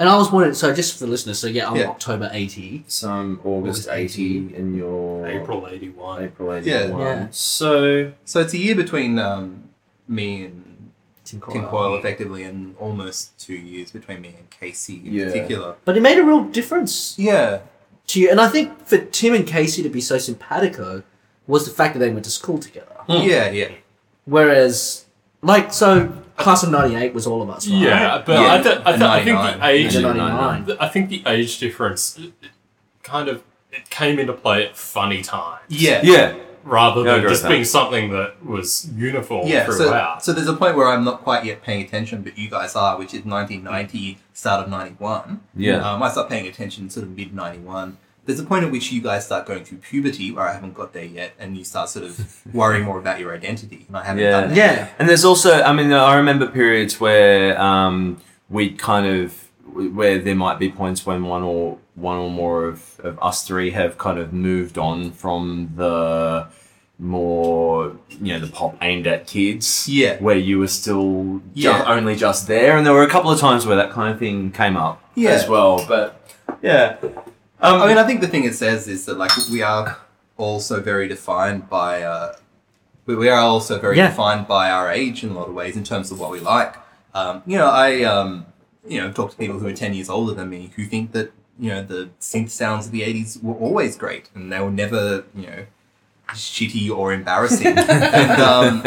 And 0.00 0.08
I 0.08 0.16
was 0.16 0.28
born 0.28 0.46
in, 0.46 0.54
so 0.54 0.72
just 0.72 0.92
for 0.96 1.00
the 1.06 1.10
listeners, 1.10 1.40
so 1.40 1.48
yeah, 1.48 1.68
I'm 1.68 1.74
Yeah. 1.74 1.88
October 1.88 2.30
80. 2.32 2.84
some 2.86 3.40
August, 3.42 3.88
August 3.88 3.88
eighty 3.90 4.54
in 4.54 4.76
your 4.76 5.26
April 5.26 5.66
81. 5.68 6.22
April 6.22 6.52
eighty 6.54 6.70
Yeah. 6.70 6.96
Yeah. 6.98 7.26
So 7.32 8.12
So 8.24 8.40
it's 8.40 8.54
a 8.54 8.58
year 8.58 8.76
between 8.76 9.18
um, 9.18 9.64
me 10.06 10.44
and 10.44 10.90
Tim 11.24 11.42
Tim 11.52 11.64
Coyle, 11.64 11.96
effectively, 11.96 12.44
and 12.44 12.76
almost 12.78 13.36
two 13.40 13.54
years 13.56 13.90
between 13.90 14.20
me 14.20 14.28
and 14.38 14.48
Casey 14.50 15.02
in 15.04 15.12
Yeah. 15.14 15.24
particular. 15.26 15.74
But 15.84 15.96
it 15.96 16.00
made 16.00 16.18
a 16.18 16.22
real 16.24 16.44
difference 16.44 17.14
Yeah, 17.18 17.58
to 18.08 18.20
you. 18.20 18.30
And 18.30 18.40
I 18.40 18.48
think 18.48 18.86
for 18.86 18.98
Tim 18.98 19.34
and 19.34 19.46
Casey 19.46 19.82
to 19.82 19.88
be 19.88 20.00
so 20.00 20.18
simpatico 20.18 21.02
was 21.46 21.64
the 21.64 21.70
fact 21.70 21.94
that 21.94 22.00
they 22.00 22.10
went 22.10 22.24
to 22.24 22.30
school 22.30 22.58
together. 22.58 22.86
Hmm. 23.06 23.22
yeah, 23.26 23.50
yeah. 23.50 23.70
Whereas, 24.26 25.06
like, 25.42 25.72
so 25.72 26.12
class 26.36 26.62
of 26.62 26.70
98 26.70 27.14
was 27.14 27.26
all 27.26 27.40
of 27.42 27.48
us, 27.50 27.66
right? 27.66 27.76
Yeah, 27.80 28.22
but 28.24 28.32
Yeah. 28.40 28.54
I, 28.54 28.62
th- 28.62 28.78
I, 28.84 28.90
th- 28.92 29.02
I 29.02 29.24
think 29.24 29.38
the 29.60 29.66
age. 29.66 29.94
Yeah, 29.94 30.00
99. 30.12 30.76
I 30.80 30.88
think 30.88 31.08
the 31.08 31.22
age 31.26 31.58
difference 31.58 32.18
it- 32.18 32.32
it 32.42 32.50
kind 33.02 33.28
of 33.28 33.42
it 33.72 33.88
came 33.90 34.18
into 34.18 34.32
play 34.34 34.66
at 34.66 34.76
funny 34.76 35.22
times. 35.22 35.62
Yeah. 35.68 36.00
yeah, 36.02 36.34
Rather 36.64 37.02
than 37.02 37.22
just 37.22 37.30
with 37.32 37.42
that. 37.42 37.48
being 37.48 37.64
something 37.64 38.10
that 38.10 38.44
was 38.44 38.90
uniform 38.94 39.46
Yeah, 39.46 39.66
so, 39.66 39.72
throughout. 39.88 40.24
so 40.24 40.32
there's 40.32 40.48
a 40.48 40.54
point 40.56 40.76
where 40.76 40.88
I'm 40.88 41.04
not 41.04 41.22
quite 41.22 41.44
yet 41.44 41.62
paying 41.62 41.82
attention, 41.84 42.22
but 42.22 42.36
you 42.38 42.48
guys 42.50 42.74
are, 42.76 42.98
which 42.98 43.14
is 43.14 43.24
1990, 43.24 44.18
start 44.32 44.64
of 44.64 44.70
91. 44.70 45.40
Yeah. 45.56 45.76
Um, 45.88 46.02
I 46.02 46.10
start 46.10 46.28
paying 46.28 46.46
attention 46.46 46.90
sort 46.90 47.04
of 47.04 47.16
mid 47.16 47.34
91. 47.34 47.96
There's 48.26 48.40
a 48.40 48.44
point 48.44 48.62
at 48.64 48.70
which 48.70 48.92
you 48.92 49.00
guys 49.00 49.24
start 49.24 49.46
going 49.46 49.64
through 49.64 49.78
puberty, 49.78 50.30
where 50.32 50.46
I 50.46 50.52
haven't 50.52 50.74
got 50.74 50.92
there 50.92 51.04
yet, 51.04 51.32
and 51.38 51.56
you 51.56 51.64
start 51.64 51.88
sort 51.88 52.04
of 52.04 52.42
worrying 52.52 52.84
more 52.84 52.98
about 52.98 53.18
your 53.20 53.34
identity, 53.34 53.84
and 53.88 53.96
I 53.96 54.04
haven't 54.04 54.22
Yeah. 54.22 54.30
done 54.32 54.48
that. 54.50 54.56
Yeah. 54.56 54.88
And 54.98 55.08
there's 55.08 55.24
also, 55.24 55.62
I 55.62 55.72
mean, 55.72 55.90
I 55.92 56.14
remember 56.16 56.46
periods 56.46 57.00
where 57.00 57.58
um, 57.60 58.18
we 58.50 58.70
kind 58.72 59.06
of, 59.06 59.47
where 59.72 60.18
there 60.18 60.34
might 60.34 60.58
be 60.58 60.70
points 60.70 61.04
when 61.06 61.24
one 61.24 61.42
or 61.42 61.78
one 61.94 62.16
or 62.16 62.30
more 62.30 62.64
of, 62.66 63.00
of 63.02 63.18
us 63.22 63.46
three 63.46 63.70
have 63.72 63.98
kind 63.98 64.18
of 64.18 64.32
moved 64.32 64.78
on 64.78 65.10
from 65.12 65.70
the 65.76 66.46
more, 66.98 67.92
you 68.20 68.32
know, 68.34 68.40
the 68.40 68.48
pop 68.52 68.76
aimed 68.82 69.06
at 69.06 69.26
kids. 69.26 69.88
Yeah. 69.88 70.16
Where 70.18 70.36
you 70.36 70.58
were 70.58 70.66
still 70.68 71.40
ju- 71.54 71.68
Yeah. 71.68 71.84
only 71.86 72.16
just 72.16 72.48
there, 72.48 72.76
and 72.76 72.84
there 72.84 72.92
were 72.92 73.04
a 73.04 73.08
couple 73.08 73.30
of 73.30 73.38
times 73.38 73.66
where 73.66 73.76
that 73.76 73.90
kind 73.92 74.12
of 74.12 74.18
thing 74.18 74.50
came 74.50 74.76
up 74.76 75.00
Yeah. 75.14 75.30
as 75.30 75.48
well. 75.48 75.84
But 75.86 76.20
yeah, 76.62 76.96
um, 77.60 77.82
I 77.82 77.86
mean, 77.86 77.98
I 77.98 78.04
think 78.04 78.20
the 78.20 78.26
thing 78.28 78.44
it 78.44 78.54
says 78.54 78.88
is 78.88 79.04
that 79.06 79.16
like 79.16 79.30
we 79.50 79.62
are 79.62 79.96
also 80.36 80.80
very 80.80 81.06
defined 81.08 81.68
by 81.68 82.02
uh, 82.02 82.34
we 83.06 83.14
we 83.14 83.28
are 83.28 83.40
also 83.40 83.78
very 83.78 83.96
Yeah. 83.96 84.08
defined 84.08 84.46
by 84.48 84.70
our 84.70 84.90
age 84.90 85.22
in 85.22 85.30
a 85.30 85.34
lot 85.34 85.48
of 85.48 85.54
ways 85.54 85.76
in 85.76 85.84
terms 85.84 86.10
of 86.10 86.18
what 86.20 86.30
we 86.30 86.40
like. 86.40 86.74
Um, 87.14 87.42
you 87.46 87.56
know, 87.56 87.66
I 87.70 88.02
um, 88.02 88.46
you 88.88 89.00
know 89.00 89.12
talk 89.12 89.30
to 89.32 89.36
people 89.36 89.58
who 89.58 89.66
are 89.66 89.72
ten 89.72 89.94
years 89.94 90.08
older 90.08 90.34
than 90.34 90.48
me 90.50 90.70
who 90.76 90.84
think 90.86 91.12
that 91.12 91.32
you 91.58 91.70
know 91.70 91.82
the 91.82 92.08
synth 92.20 92.50
sounds 92.50 92.86
of 92.86 92.92
the 92.92 93.02
'80s 93.02 93.42
were 93.42 93.54
always 93.54 93.96
great, 93.96 94.28
and 94.34 94.52
they 94.52 94.60
were 94.60 94.70
never 94.70 95.24
you 95.34 95.46
know 95.46 95.66
shitty 96.34 96.90
or 96.90 97.12
embarrassing. 97.12 97.66
and 97.78 98.40
um, 98.42 98.82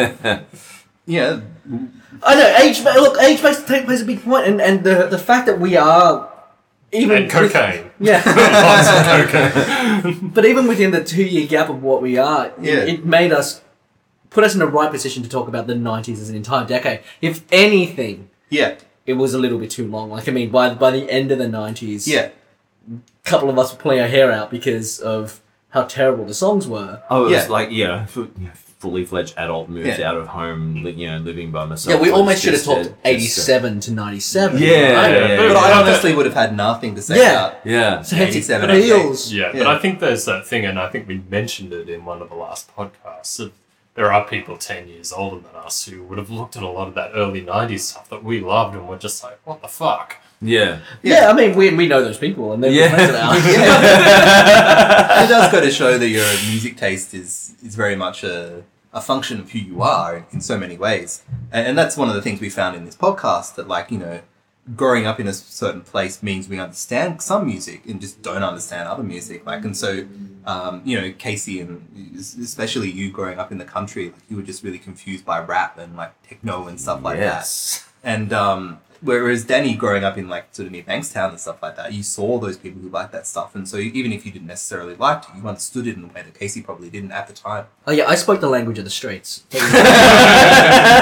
yeah, 1.06 1.42
I 2.24 2.36
know 2.36 2.56
age. 2.62 2.84
Look, 2.84 3.18
age 3.22 3.40
plays, 3.40 3.60
plays 3.62 4.02
a 4.02 4.06
big 4.06 4.24
point, 4.24 4.48
and 4.48 4.62
and 4.62 4.84
the 4.84 5.08
the 5.08 5.18
fact 5.18 5.46
that 5.48 5.60
we 5.60 5.76
are 5.76 6.30
even 6.92 7.12
And 7.18 7.26
with- 7.26 7.32
cocaine. 7.54 7.90
yeah, 8.00 8.22
Lots 8.26 8.90
of 8.90 9.32
cocaine. 9.32 10.30
but 10.30 10.46
even 10.46 10.68
within 10.68 10.92
the 10.92 11.04
two 11.04 11.24
year 11.24 11.48
gap 11.48 11.70
of 11.70 11.82
what 11.82 12.02
we 12.02 12.18
are, 12.18 12.52
Yeah. 12.62 12.74
it, 12.84 12.90
it 12.90 13.06
made 13.06 13.32
us 13.32 13.62
put 14.30 14.44
us 14.44 14.54
in 14.54 14.60
the 14.60 14.68
right 14.68 14.92
position 14.92 15.24
to 15.24 15.30
talk 15.30 15.48
about 15.48 15.68
the 15.68 15.74
'90s 15.74 16.14
as 16.22 16.30
an 16.30 16.36
entire 16.36 16.66
decade. 16.66 17.00
If 17.22 17.44
anything, 17.52 18.30
yeah, 18.50 18.76
it 19.12 19.18
was 19.18 19.34
a 19.34 19.38
little 19.40 19.60
bit 19.60 19.70
too 19.72 19.88
long. 19.88 20.10
Like 20.10 20.28
I 20.28 20.32
mean, 20.32 20.50
by 20.50 20.74
by 20.74 20.92
the 20.92 21.10
end 21.12 21.32
of 21.32 21.38
the 21.38 21.46
'90s, 21.48 22.08
yeah. 22.08 22.30
a 22.92 23.30
couple 23.30 23.50
of 23.50 23.58
us 23.60 23.72
were 23.72 23.80
pulling 23.80 24.00
our 24.00 24.08
hair 24.08 24.32
out 24.32 24.50
because 24.50 25.00
of 25.00 25.40
how 25.70 25.84
terrible 25.84 26.26
the 26.26 26.34
songs 26.34 26.68
were. 26.68 27.02
Oh, 27.10 27.18
I 27.18 27.20
was 27.22 27.32
Yeah. 27.32 27.48
like, 27.48 27.70
yeah, 27.72 28.06
fu- 28.06 28.32
you 28.40 28.50
fully 28.80 29.06
fledged 29.06 29.36
adult, 29.38 29.70
moved 29.70 30.00
Yeah. 30.00 30.10
out 30.10 30.18
of 30.18 30.28
home, 30.28 30.84
li- 30.84 30.92
you 31.02 31.08
know, 31.10 31.20
living 31.20 31.52
by 31.52 31.64
myself. 31.66 31.96
Yeah, 31.96 32.02
we 32.02 32.10
almost 32.10 32.42
should 32.44 32.54
have 32.56 32.64
talked 32.64 32.80
a- 33.06 33.14
just 33.18 33.48
a- 33.48 33.54
'87 33.54 33.80
to 33.82 33.92
'97. 33.94 34.60
Yeah, 34.60 34.68
right? 34.68 35.12
yeah, 35.12 35.20
Yeah, 35.20 35.28
yeah. 35.42 35.48
But 35.50 35.58
I 35.58 35.72
honestly 35.80 36.14
would 36.16 36.26
have 36.26 36.34
had 36.44 36.58
nothing 36.58 36.96
to 36.96 37.02
say 37.02 37.18
Yeah. 37.20 37.32
about. 37.32 37.54
Yeah. 37.64 38.02
So 38.02 38.16
87, 38.18 38.70
okay. 38.70 38.82
feels. 38.82 39.32
Yeah, 39.32 39.52
but 39.54 39.68
I 39.68 39.78
think 39.78 40.00
there's 40.00 40.26
that 40.26 40.48
thing, 40.48 40.66
and 40.66 40.80
I 40.80 40.88
think 40.90 41.08
we 41.08 41.22
mentioned 41.30 41.72
it 41.74 41.88
in 41.90 42.04
one 42.06 42.22
of 42.24 42.30
the 42.30 42.36
last 42.36 42.70
podcasts. 42.76 43.40
Of 43.40 43.52
there 43.96 44.12
are 44.12 44.26
people 44.28 44.58
10 44.58 44.88
years 44.88 45.12
older 45.12 45.38
than 45.38 45.56
us 45.56 45.86
who 45.86 46.04
would 46.04 46.18
have 46.18 46.30
looked 46.30 46.56
at 46.56 46.64
a 46.64 46.68
lot 46.70 46.88
of 46.88 46.96
that 46.96 47.12
early 47.14 47.42
90s 47.42 47.80
stuff 47.80 48.10
that 48.10 48.24
we 48.24 48.40
loved 48.40 48.76
and 48.76 48.88
were 48.88 48.98
just 48.98 49.22
like, 49.24 49.40
what 49.46 49.62
the 49.62 49.68
fuck? 49.68 50.18
Yeah. 50.42 50.80
Yeah, 51.04 51.30
I 51.30 51.34
mean, 51.34 51.56
we, 51.56 51.70
we 51.76 51.88
know 51.88 52.02
those 52.04 52.18
people, 52.18 52.54
and 52.54 52.64
they're 52.64 52.72
Yeah. 52.72 52.90
friends 52.90 53.10
of 53.10 53.16
ours. 53.16 53.46
it 53.46 55.28
does 55.30 55.52
go 55.52 55.62
to 55.62 55.70
show 55.72 55.98
that 55.98 56.08
your 56.08 56.26
music 56.50 56.78
taste 56.78 57.14
is 57.14 57.54
is 57.64 57.76
very 57.76 57.96
much 57.96 58.24
a, 58.24 58.64
a 58.92 59.02
function 59.02 59.40
of 59.40 59.52
who 59.52 59.60
you 59.60 59.84
are 59.84 60.18
in, 60.18 60.26
in 60.34 60.42
so 60.42 60.58
many 60.58 60.78
ways, 60.78 61.22
and, 61.52 61.68
and 61.68 61.78
that's 61.78 61.96
one 61.96 62.10
of 62.10 62.16
the 62.16 62.22
things 62.24 62.42
we 62.42 62.50
found 62.50 62.76
in 62.76 62.86
this 62.86 62.96
podcast. 62.96 63.54
That 63.56 63.68
like 63.68 63.92
you 63.92 64.00
know, 64.00 64.22
growing 64.76 65.06
up 65.08 65.20
in 65.20 65.28
a 65.28 65.34
certain 65.34 65.82
place 65.82 66.22
means 66.22 66.48
we 66.48 66.60
understand 66.60 67.22
some 67.22 67.46
music 67.46 67.86
and 67.88 68.00
just 68.00 68.22
don't 68.22 68.44
understand 68.44 68.88
other 68.88 69.04
music. 69.04 69.46
Like 69.46 69.66
and 69.66 69.76
so, 69.76 70.06
um, 70.46 70.82
you 70.86 71.00
know, 71.00 71.12
Casey 71.18 71.60
and 71.60 72.16
especially 72.18 72.90
you 72.92 73.12
growing 73.12 73.40
up 73.40 73.52
in 73.52 73.58
the 73.58 73.66
country, 73.66 74.12
like 74.12 74.22
you 74.30 74.36
were 74.36 74.44
just 74.44 74.64
really 74.64 74.80
confused 74.80 75.26
by 75.26 75.40
rap 75.40 75.78
and 75.78 75.96
like 75.96 76.14
techno 76.24 76.68
and 76.68 76.80
stuff 76.80 77.02
like 77.04 77.18
that. 77.18 77.24
yes. 77.24 77.88
And 78.04 78.34
um, 78.34 78.80
whereas 79.02 79.46
Danny, 79.46 79.76
growing 79.76 80.04
up 80.04 80.18
in 80.18 80.28
like 80.30 80.46
sort 80.52 80.68
of 80.68 80.72
near 80.72 80.84
Bankstown 80.84 81.30
and 81.30 81.40
stuff 81.40 81.62
like 81.62 81.76
that, 81.76 81.94
you 81.94 82.04
saw 82.04 82.40
those 82.40 82.58
people 82.58 82.82
who 82.82 82.90
liked 82.90 83.12
that 83.12 83.28
stuff, 83.28 83.54
and 83.54 83.68
so 83.68 83.78
even 83.78 84.12
if 84.12 84.26
you 84.26 84.32
didn't 84.32 84.48
necessarily 84.48 84.96
like 84.96 85.24
it, 85.24 85.30
you 85.38 85.48
understood 85.48 85.86
it 85.86 85.98
in 85.98 86.04
a 86.04 86.08
way 86.08 86.22
that 86.24 86.34
Casey 86.34 86.62
probably 86.64 86.90
didn't 86.90 87.12
at 87.12 87.28
the 87.28 87.34
time. 87.34 87.66
Oh 87.86 87.92
yeah, 87.92 88.08
I 88.08 88.16
spoke 88.16 88.42
the 88.42 88.50
language 88.50 88.80
of 88.80 88.86
the 88.86 88.92
streets. 88.92 89.44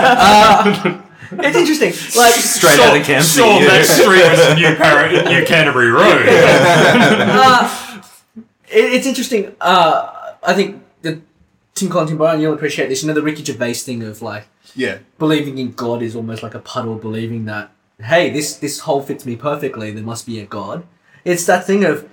Uh, 0.01 1.01
it's 1.43 1.57
interesting. 1.57 1.89
Like 2.19 2.33
Straight 2.33 2.75
Sure- 2.75 2.85
out 2.85 2.97
of 2.97 3.05
camp. 3.05 3.25
Sure, 3.25 3.59
that 3.61 3.85
street 3.85 4.23
was 4.29 4.57
New, 4.57 4.75
Par- 4.75 5.31
New 5.31 5.45
Canterbury 5.45 5.91
Road. 5.91 6.25
uh, 6.27 8.01
it, 8.67 8.93
it's 8.93 9.07
interesting. 9.07 9.55
Uh, 9.61 10.33
I 10.43 10.53
think 10.53 10.83
the 11.01 11.21
Tim 11.75 11.89
Collins, 11.89 12.11
Tim 12.11 12.17
Byron, 12.17 12.41
you'll 12.41 12.53
appreciate 12.53 12.87
this. 12.89 13.01
You 13.01 13.07
know 13.07 13.13
the 13.13 13.21
Ricky 13.21 13.43
Gervais 13.43 13.73
thing 13.75 14.03
of 14.03 14.21
like 14.21 14.47
Yeah, 14.75 14.99
believing 15.17 15.57
in 15.57 15.71
God 15.73 16.01
is 16.01 16.15
almost 16.15 16.43
like 16.43 16.55
a 16.55 16.59
puddle. 16.59 16.95
Believing 16.95 17.45
that 17.45 17.71
hey, 18.01 18.29
this 18.29 18.57
this 18.57 18.79
hole 18.79 19.01
fits 19.01 19.25
me 19.25 19.35
perfectly. 19.35 19.91
There 19.91 20.03
must 20.03 20.25
be 20.25 20.39
a 20.39 20.45
God. 20.45 20.85
It's 21.25 21.45
that 21.45 21.65
thing 21.65 21.83
of 21.85 22.09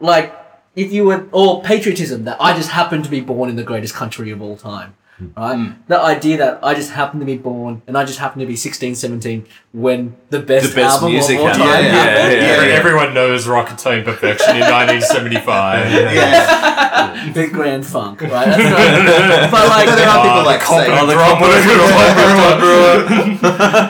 like 0.00 0.34
if 0.76 0.92
you 0.92 1.04
were 1.04 1.28
or 1.32 1.62
patriotism 1.62 2.24
that 2.24 2.36
I 2.40 2.54
just 2.56 2.70
happen 2.70 3.02
to 3.02 3.08
be 3.08 3.20
born 3.20 3.48
in 3.48 3.56
the 3.56 3.62
greatest 3.62 3.94
country 3.94 4.30
of 4.30 4.42
all 4.42 4.56
time. 4.56 4.94
Right? 5.36 5.56
Mm. 5.56 5.76
The 5.86 6.00
idea 6.00 6.36
that 6.38 6.58
I 6.62 6.74
just 6.74 6.90
happen 6.90 7.20
to 7.20 7.26
be 7.26 7.36
born 7.36 7.82
and 7.86 7.96
I 7.96 8.04
just 8.04 8.18
happen 8.18 8.40
to 8.40 8.46
be 8.46 8.56
16, 8.56 8.96
17 8.96 9.46
when 9.72 10.16
the 10.30 10.40
best, 10.40 10.70
The 10.70 10.74
best 10.82 10.94
album 10.96 11.12
music 11.12 11.38
of 11.38 11.44
all 11.44 11.50
time 11.50 11.58
there. 11.60 11.82
Yeah, 11.82 11.92
happened. 11.92 12.32
yeah, 12.32 12.40
yeah. 12.46 12.52
Every- 12.56 12.72
Everyone 12.72 13.14
knows 13.14 13.46
Rock 13.46 13.70
Attained 13.72 14.04
Perfection 14.04 14.56
in 14.56 14.62
1975. 14.62 15.92
yeah. 15.92 17.30
Big 17.34 17.52
Grand 17.52 17.86
Funk, 17.86 18.20
right? 18.22 18.30
That's 18.44 18.58
not, 18.58 19.50
but 19.50 19.68
like, 19.68 19.86
But 19.86 19.96
there 19.96 20.08
are 20.08 20.22
people 20.22 20.40
Oh, 20.40 20.44
like 20.44 20.60
the 20.60 20.66
competent 20.66 21.08
say, 21.08 21.14
drum, 21.14 21.38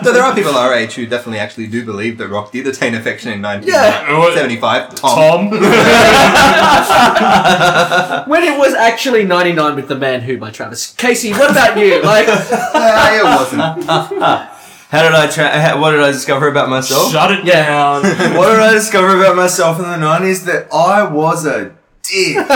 so 0.05 0.13
there 0.13 0.23
are 0.23 0.35
people 0.35 0.55
our 0.57 0.75
age 0.75 0.95
who 0.95 1.07
definitely 1.07 1.39
actually 1.39 1.67
do 1.67 1.85
believe 1.85 2.17
that 2.19 2.29
rock 2.29 2.53
did 2.53 2.67
attain 2.67 2.95
affection 2.95 3.33
in 3.33 3.41
Yeah. 3.43 4.11
1975. 4.13 4.95
Tom. 4.95 5.51
Tom. 5.51 5.51
when 8.29 8.43
it 8.43 8.59
was 8.59 8.75
actually 8.75 9.25
99 9.25 9.77
with 9.77 9.89
The 9.89 9.97
Man 9.97 10.21
Who 10.23 10.39
by 10.39 10.51
Travis. 10.51 10.93
Casey, 11.15 11.31
what 11.33 11.51
about 11.53 11.79
you? 11.79 12.03
Like, 12.13 12.27
Nah, 12.27 13.15
it 13.15 13.23
wasn't. 13.25 13.85
How 14.91 15.03
did 15.03 15.13
I 15.13 15.27
tra- 15.29 15.49
how, 15.61 15.81
what 15.81 15.91
did 15.93 16.01
I 16.01 16.11
discover 16.13 16.49
about 16.49 16.69
myself? 16.69 17.11
Shut 17.13 17.31
it 17.33 17.45
Yeah. 17.45 17.67
down. 17.67 18.03
what 18.37 18.49
did 18.51 18.59
I 18.61 18.73
discover 18.73 19.17
about 19.17 19.35
myself 19.37 19.77
in 19.79 19.85
the 19.85 19.97
nineties? 19.97 20.45
That 20.45 20.67
I 20.73 21.05
was 21.05 21.47
a 21.47 21.73
dick. 22.03 22.35
you 22.37 22.45
come 22.45 22.51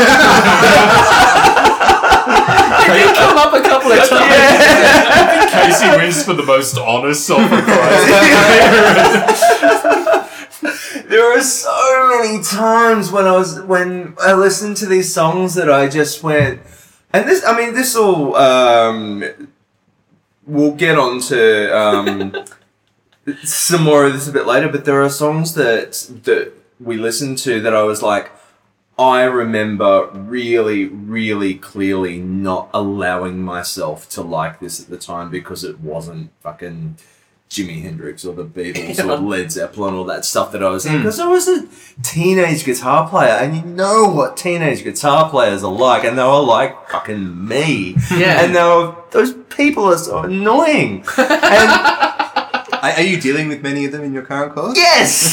up 3.38 3.54
a 3.54 3.60
couple 3.62 3.90
of 3.92 4.08
times. 4.08 5.52
Casey 5.52 5.88
wins 5.96 6.22
for 6.24 6.34
the 6.34 6.42
most 6.44 6.76
honest 6.78 7.26
self 7.26 7.40
There 11.08 11.36
are 11.36 11.40
so 11.42 12.08
many 12.22 12.42
times 12.44 13.10
when 13.10 13.26
I 13.26 13.32
was 13.32 13.60
when 13.62 14.14
I 14.20 14.34
listened 14.34 14.76
to 14.78 14.86
these 14.86 15.12
songs 15.12 15.54
that 15.54 15.68
I 15.70 15.88
just 15.88 16.22
went, 16.22 16.60
and 17.12 17.28
this 17.28 17.44
I 17.44 17.56
mean 17.56 17.74
this 17.74 17.94
will 17.94 18.34
um, 18.36 19.24
we'll 20.46 20.74
get 20.74 20.98
on 20.98 21.20
to 21.20 21.78
um, 21.78 22.44
some 23.42 23.84
more 23.84 24.06
of 24.06 24.12
this 24.12 24.28
a 24.28 24.32
bit 24.32 24.46
later, 24.46 24.68
but 24.68 24.84
there 24.84 25.02
are 25.02 25.10
songs 25.10 25.54
that 25.54 25.92
that 26.24 26.52
we 26.80 26.96
listened 26.96 27.38
to 27.38 27.60
that 27.60 27.74
I 27.74 27.82
was 27.82 28.02
like. 28.02 28.32
I 29.00 29.22
remember 29.22 30.10
really, 30.12 30.86
really 30.86 31.54
clearly 31.54 32.18
not 32.18 32.68
allowing 32.74 33.40
myself 33.40 34.08
to 34.08 34.22
like 34.22 34.58
this 34.58 34.80
at 34.80 34.88
the 34.88 34.98
time 34.98 35.30
because 35.30 35.62
it 35.62 35.78
wasn't 35.78 36.32
fucking 36.40 36.96
Jimi 37.48 37.80
Hendrix 37.82 38.24
or 38.26 38.34
the 38.34 38.44
Beatles 38.44 38.98
or 39.02 39.16
Led 39.16 39.50
Zeppelin 39.50 39.94
or 39.94 40.04
that 40.06 40.24
stuff 40.26 40.52
that 40.52 40.62
I 40.62 40.68
was 40.68 40.84
in 40.84 40.98
because 40.98 41.18
I 41.18 41.26
was 41.28 41.48
a 41.48 41.66
teenage 42.02 42.64
guitar 42.64 43.08
player 43.08 43.30
and 43.32 43.56
you 43.56 43.62
know 43.62 44.06
what 44.06 44.36
teenage 44.36 44.84
guitar 44.84 45.30
players 45.30 45.64
are 45.64 45.72
like 45.72 46.04
and 46.04 46.18
they 46.18 46.22
were 46.22 46.40
like 46.40 46.88
fucking 46.90 47.46
me 47.48 47.96
Yeah. 48.10 48.44
and 48.44 48.54
they 48.54 48.62
were 48.62 48.94
those 49.12 49.32
people 49.48 49.84
are 49.84 49.96
so 49.96 50.18
annoying 50.24 51.04
and 51.18 51.70
Are, 52.80 52.92
are 52.92 53.02
you 53.02 53.18
dealing 53.20 53.48
with 53.48 53.62
many 53.62 53.86
of 53.86 53.92
them 53.92 54.04
in 54.04 54.12
your 54.12 54.22
current 54.24 54.54
course? 54.54 54.76
Yes. 54.76 55.32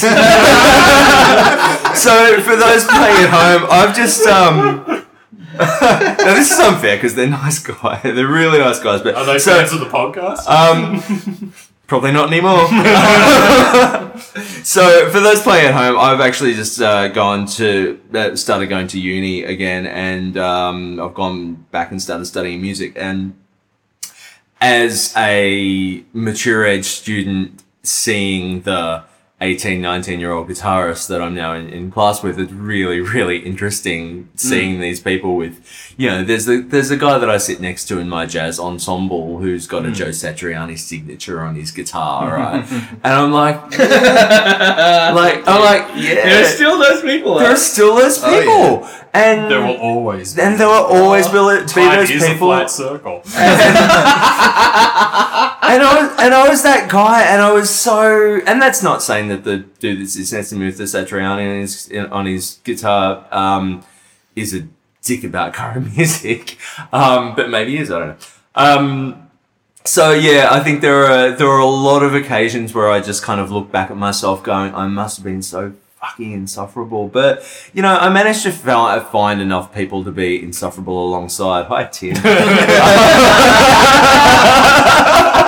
so 1.94 2.40
for 2.42 2.56
those 2.56 2.84
playing 2.86 3.22
at 3.24 3.30
home, 3.30 3.68
I've 3.70 3.94
just 3.94 4.26
um. 4.26 4.84
now 5.58 6.34
this 6.34 6.50
is 6.50 6.58
unfair 6.58 6.96
because 6.96 7.14
they're 7.14 7.28
nice 7.28 7.58
guys. 7.60 8.02
They're 8.02 8.26
really 8.26 8.58
nice 8.58 8.78
guys, 8.80 9.00
but 9.02 9.14
Are 9.14 9.24
they 9.24 9.38
so 9.38 9.52
fans 9.56 9.72
of 9.72 9.80
the 9.80 9.86
podcast? 9.86 10.46
um, 10.48 11.52
probably 11.86 12.12
not 12.12 12.32
anymore. 12.32 12.66
so 14.62 15.10
for 15.10 15.20
those 15.20 15.42
playing 15.42 15.66
at 15.66 15.74
home, 15.74 15.98
I've 15.98 16.20
actually 16.20 16.54
just 16.54 16.80
uh, 16.80 17.08
gone 17.08 17.46
to 17.46 18.00
uh, 18.14 18.36
started 18.36 18.68
going 18.68 18.88
to 18.88 19.00
uni 19.00 19.44
again, 19.44 19.86
and 19.86 20.36
um, 20.36 21.00
I've 21.00 21.14
gone 21.14 21.54
back 21.70 21.90
and 21.90 22.00
started 22.00 22.26
studying 22.26 22.60
music. 22.60 22.92
And 22.96 23.34
as 24.60 25.12
a 25.16 26.04
mature 26.12 26.64
age 26.64 26.84
student, 26.84 27.62
seeing 27.82 28.62
the 28.62 29.04
18, 29.38 29.82
19 29.82 30.18
year 30.18 30.32
old 30.32 30.48
guitarist 30.48 31.08
that 31.08 31.20
I'm 31.20 31.34
now 31.34 31.52
in, 31.52 31.68
in 31.68 31.90
class 31.90 32.22
with, 32.22 32.40
it's 32.40 32.52
really, 32.52 33.00
really 33.00 33.40
interesting 33.40 34.30
seeing 34.34 34.78
mm. 34.78 34.80
these 34.80 34.98
people 34.98 35.36
with, 35.36 35.62
you 35.98 36.08
know, 36.08 36.24
there's 36.24 36.46
the, 36.46 36.62
there's 36.62 36.90
a 36.90 36.96
guy 36.96 37.18
that 37.18 37.28
I 37.28 37.36
sit 37.36 37.60
next 37.60 37.84
to 37.88 37.98
in 37.98 38.08
my 38.08 38.24
jazz 38.24 38.58
ensemble 38.58 39.38
who's 39.38 39.66
got 39.66 39.84
a 39.84 39.88
mm. 39.88 39.94
Joe 39.94 40.08
Satriani 40.08 40.78
signature 40.78 41.42
on 41.42 41.54
his 41.54 41.70
guitar, 41.70 42.34
right? 42.38 42.64
and 42.72 43.04
I'm 43.04 43.30
like, 43.30 43.56
like, 43.78 45.46
I'm 45.46 45.60
like, 45.60 45.88
yeah, 45.96 46.24
There's 46.24 46.54
still 46.54 46.78
those 46.78 47.02
people. 47.02 47.38
there 47.38 47.52
are 47.52 47.56
still 47.56 47.94
those 47.94 48.16
people. 48.16 48.32
Oh, 48.32 48.80
yeah. 48.82 49.02
And 49.12 49.50
there 49.50 49.60
will 49.60 49.76
always 49.76 50.34
be. 50.34 50.42
and 50.42 50.58
there 50.58 50.68
will 50.68 50.74
always 50.74 51.26
be, 51.26 51.32
be 51.32 51.66
Time 51.66 51.98
those 51.98 52.10
is 52.10 52.22
a 52.22 52.28
people 52.28 52.48
flat 52.48 52.70
circle. 52.70 53.22
and 55.68 55.82
I 55.82 56.02
was 56.02 56.20
and 56.20 56.34
I 56.34 56.48
was 56.48 56.62
that 56.62 56.90
guy, 56.90 57.22
and 57.22 57.42
I 57.42 57.52
was 57.52 57.70
so. 57.70 58.40
And 58.46 58.60
that's 58.60 58.82
not 58.82 59.02
saying 59.02 59.28
that 59.28 59.44
the 59.44 59.58
dude 59.58 60.00
that's 60.00 60.14
to 60.14 60.58
with 60.58 60.78
the 60.78 60.84
Satriani 60.84 61.50
on 61.50 61.60
his 61.60 61.92
on 62.10 62.26
his 62.26 62.60
guitar 62.64 63.26
um, 63.30 63.84
is 64.34 64.54
a 64.54 64.66
dick 65.02 65.24
about 65.24 65.54
current 65.54 65.96
music, 65.96 66.58
um, 66.92 67.34
but 67.34 67.50
maybe 67.50 67.76
he 67.76 67.78
is. 67.78 67.90
I 67.90 67.98
don't 67.98 68.08
know. 68.08 68.16
Um, 68.54 69.30
so 69.84 70.12
yeah, 70.12 70.48
I 70.50 70.60
think 70.60 70.80
there 70.80 71.04
are 71.04 71.32
there 71.32 71.48
are 71.48 71.60
a 71.60 71.66
lot 71.66 72.02
of 72.02 72.14
occasions 72.14 72.74
where 72.74 72.90
I 72.90 73.00
just 73.00 73.22
kind 73.22 73.40
of 73.40 73.50
look 73.50 73.70
back 73.70 73.90
at 73.90 73.96
myself, 73.96 74.42
going, 74.42 74.74
I 74.74 74.86
must 74.86 75.18
have 75.18 75.24
been 75.24 75.42
so 75.42 75.74
fucking 76.00 76.32
insufferable. 76.32 77.08
But 77.08 77.44
you 77.72 77.82
know, 77.82 77.96
I 77.96 78.08
managed 78.08 78.42
to 78.42 78.52
fi- 78.52 79.00
find 79.00 79.40
enough 79.40 79.74
people 79.74 80.04
to 80.04 80.12
be 80.12 80.42
insufferable 80.42 81.06
alongside. 81.06 81.66
Hi, 81.66 81.84
Tim. 81.84 82.16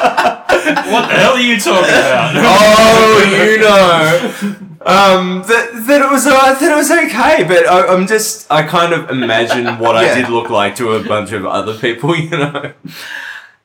What 0.00 1.08
the 1.08 1.14
hell 1.14 1.32
are 1.34 1.40
you 1.40 1.58
talking 1.58 1.88
about? 1.88 2.32
oh, 2.36 3.52
you 3.52 3.58
know. 3.58 4.56
Um, 4.86 5.42
that, 5.48 5.84
that 5.88 6.00
it 6.02 6.10
was 6.10 6.26
uh, 6.26 6.54
that 6.54 6.62
it 6.62 6.76
was 6.76 6.90
okay, 6.90 7.42
but 7.44 7.66
I, 7.66 7.86
I'm 7.92 8.06
just 8.06 8.50
I 8.52 8.62
kind 8.62 8.92
of 8.92 9.10
imagine 9.10 9.78
what 9.80 9.96
I 9.96 10.14
did 10.14 10.28
look 10.28 10.48
like 10.48 10.76
to 10.76 10.92
a 10.92 11.02
bunch 11.02 11.32
of 11.32 11.44
other 11.44 11.74
people, 11.76 12.14
you 12.16 12.30
know. 12.30 12.72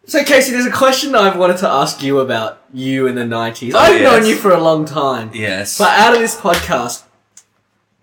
So 0.05 0.23
Casey, 0.23 0.51
there's 0.51 0.65
a 0.65 0.71
question 0.71 1.13
I've 1.15 1.37
wanted 1.37 1.57
to 1.57 1.69
ask 1.69 2.01
you 2.01 2.19
about 2.19 2.61
you 2.73 3.05
in 3.07 3.13
the 3.15 3.21
'90s. 3.23 3.75
I've 3.75 3.91
Oh, 3.91 3.95
yes. 3.95 4.03
known 4.21 4.25
you 4.29 4.35
for 4.35 4.51
a 4.51 4.59
long 4.59 4.85
time, 4.85 5.29
Yes. 5.33 5.77
but 5.77 5.89
out 5.99 6.13
of 6.13 6.19
this 6.19 6.35
podcast, 6.35 7.03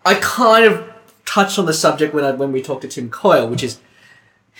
I 0.05 0.14
kind 0.14 0.64
of 0.64 0.85
touched 1.26 1.59
on 1.59 1.66
the 1.66 1.74
subject 1.74 2.14
when 2.14 2.24
I 2.24 2.31
when 2.33 2.53
we 2.53 2.62
talked 2.62 2.83
to 2.83 2.89
Tim 2.89 3.11
Coyle, 3.11 3.49
which 3.49 3.64
is 3.64 3.81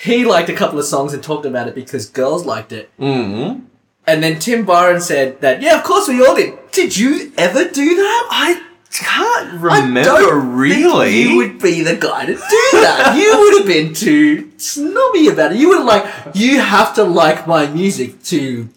he 0.01 0.24
liked 0.24 0.49
a 0.49 0.55
couple 0.55 0.78
of 0.78 0.84
songs 0.84 1.12
and 1.12 1.22
talked 1.22 1.46
about 1.46 1.68
it 1.68 1.74
because 1.74 2.07
girls 2.09 2.44
liked 2.46 2.72
it. 2.72 2.90
mm 2.99 3.62
And 4.07 4.22
then 4.22 4.38
Tim 4.38 4.64
Byron 4.64 5.01
said 5.01 5.40
that, 5.40 5.61
yeah, 5.61 5.76
of 5.78 5.84
course 5.84 6.09
we 6.09 6.24
all 6.24 6.34
did. 6.36 6.55
Did 6.72 6.96
you 6.96 7.32
ever 7.36 7.64
do 7.68 7.96
that? 7.96 8.28
I 8.30 8.64
can't 8.90 9.62
I 9.62 9.80
remember 9.80 10.11
don't 10.11 10.57
really. 10.57 11.12
Think 11.12 11.28
you 11.30 11.36
would 11.36 11.59
be 11.61 11.82
the 11.82 11.96
guy 11.96 12.24
to 12.26 12.32
do 12.32 12.38
that. 12.72 13.16
you 13.18 13.38
would 13.38 13.59
have 13.59 13.66
been 13.66 13.92
too 13.94 14.51
snobby 14.57 15.28
about 15.28 15.53
it. 15.53 15.59
You 15.59 15.68
would 15.68 15.78
have 15.78 15.86
like, 15.86 16.34
you 16.34 16.61
have 16.61 16.94
to 16.94 17.05
like 17.05 17.46
my 17.46 17.66
music 17.66 18.22
to 18.24 18.68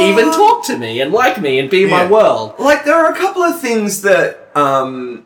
even 0.00 0.26
talk 0.32 0.66
to 0.66 0.76
me 0.76 1.00
and 1.00 1.12
like 1.12 1.40
me 1.40 1.58
and 1.60 1.70
be 1.70 1.84
in 1.84 1.90
my 1.90 2.04
world. 2.10 2.54
like 2.58 2.84
there 2.84 2.96
are 2.96 3.12
a 3.12 3.16
couple 3.16 3.42
of 3.42 3.60
things 3.60 4.02
that 4.02 4.50
um 4.56 5.24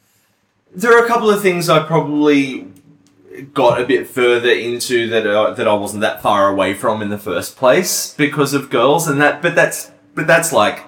there 0.74 0.92
are 0.98 1.04
a 1.04 1.08
couple 1.08 1.30
of 1.30 1.40
things 1.40 1.68
I 1.68 1.84
probably 1.84 2.66
got 3.42 3.80
a 3.80 3.86
bit 3.86 4.06
further 4.06 4.50
into 4.50 5.08
that 5.10 5.26
uh, 5.26 5.52
that 5.54 5.68
I 5.68 5.74
wasn't 5.74 6.00
that 6.02 6.22
far 6.22 6.48
away 6.48 6.74
from 6.74 7.02
in 7.02 7.08
the 7.08 7.18
first 7.18 7.56
place 7.56 8.14
because 8.14 8.54
of 8.54 8.70
girls 8.70 9.06
and 9.08 9.20
that 9.20 9.42
but 9.42 9.54
that's 9.54 9.90
but 10.14 10.26
that's 10.26 10.52
like 10.52 10.84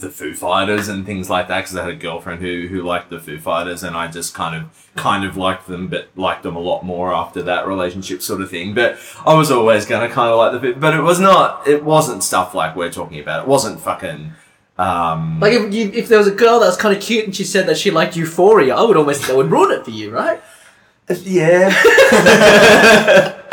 the 0.00 0.08
Foo 0.08 0.32
Fighters 0.32 0.86
and 0.88 1.04
things 1.04 1.28
like 1.28 1.48
that 1.48 1.58
because 1.58 1.76
I 1.76 1.82
had 1.82 1.92
a 1.92 1.96
girlfriend 1.96 2.40
who 2.40 2.68
who 2.68 2.82
liked 2.82 3.10
the 3.10 3.18
Foo 3.18 3.38
Fighters 3.38 3.82
and 3.82 3.96
I 3.96 4.08
just 4.08 4.32
kind 4.34 4.54
of 4.54 4.90
kind 4.96 5.24
of 5.24 5.36
liked 5.36 5.66
them 5.66 5.88
but 5.88 6.08
liked 6.16 6.42
them 6.44 6.56
a 6.56 6.60
lot 6.60 6.84
more 6.84 7.12
after 7.12 7.42
that 7.42 7.66
relationship 7.66 8.22
sort 8.22 8.40
of 8.40 8.50
thing 8.50 8.74
but 8.74 8.98
I 9.26 9.34
was 9.34 9.50
always 9.50 9.86
gonna 9.86 10.08
kind 10.08 10.30
of 10.30 10.38
like 10.38 10.60
the 10.60 10.72
but 10.80 10.94
it 10.94 11.02
was 11.02 11.18
not 11.20 11.66
it 11.66 11.84
wasn't 11.84 12.22
stuff 12.22 12.54
like 12.54 12.76
we're 12.76 12.92
talking 12.92 13.18
about 13.18 13.42
it 13.42 13.48
wasn't 13.48 13.80
fucking 13.80 14.32
um 14.78 15.40
Like 15.40 15.54
if, 15.54 15.74
you, 15.74 15.90
if 15.92 16.08
there 16.08 16.18
was 16.18 16.28
a 16.28 16.34
girl 16.34 16.60
that 16.60 16.66
was 16.66 16.76
kind 16.76 16.96
of 16.96 17.02
cute 17.02 17.24
and 17.24 17.34
she 17.34 17.42
said 17.44 17.66
that 17.66 17.76
she 17.76 17.90
liked 17.90 18.16
Euphoria, 18.16 18.76
I 18.76 18.82
would 18.82 18.96
almost 18.96 19.26
that 19.26 19.36
would 19.36 19.50
ruin 19.50 19.72
it 19.72 19.84
for 19.84 19.90
you, 19.90 20.12
right? 20.12 20.40
Yeah 21.24 21.70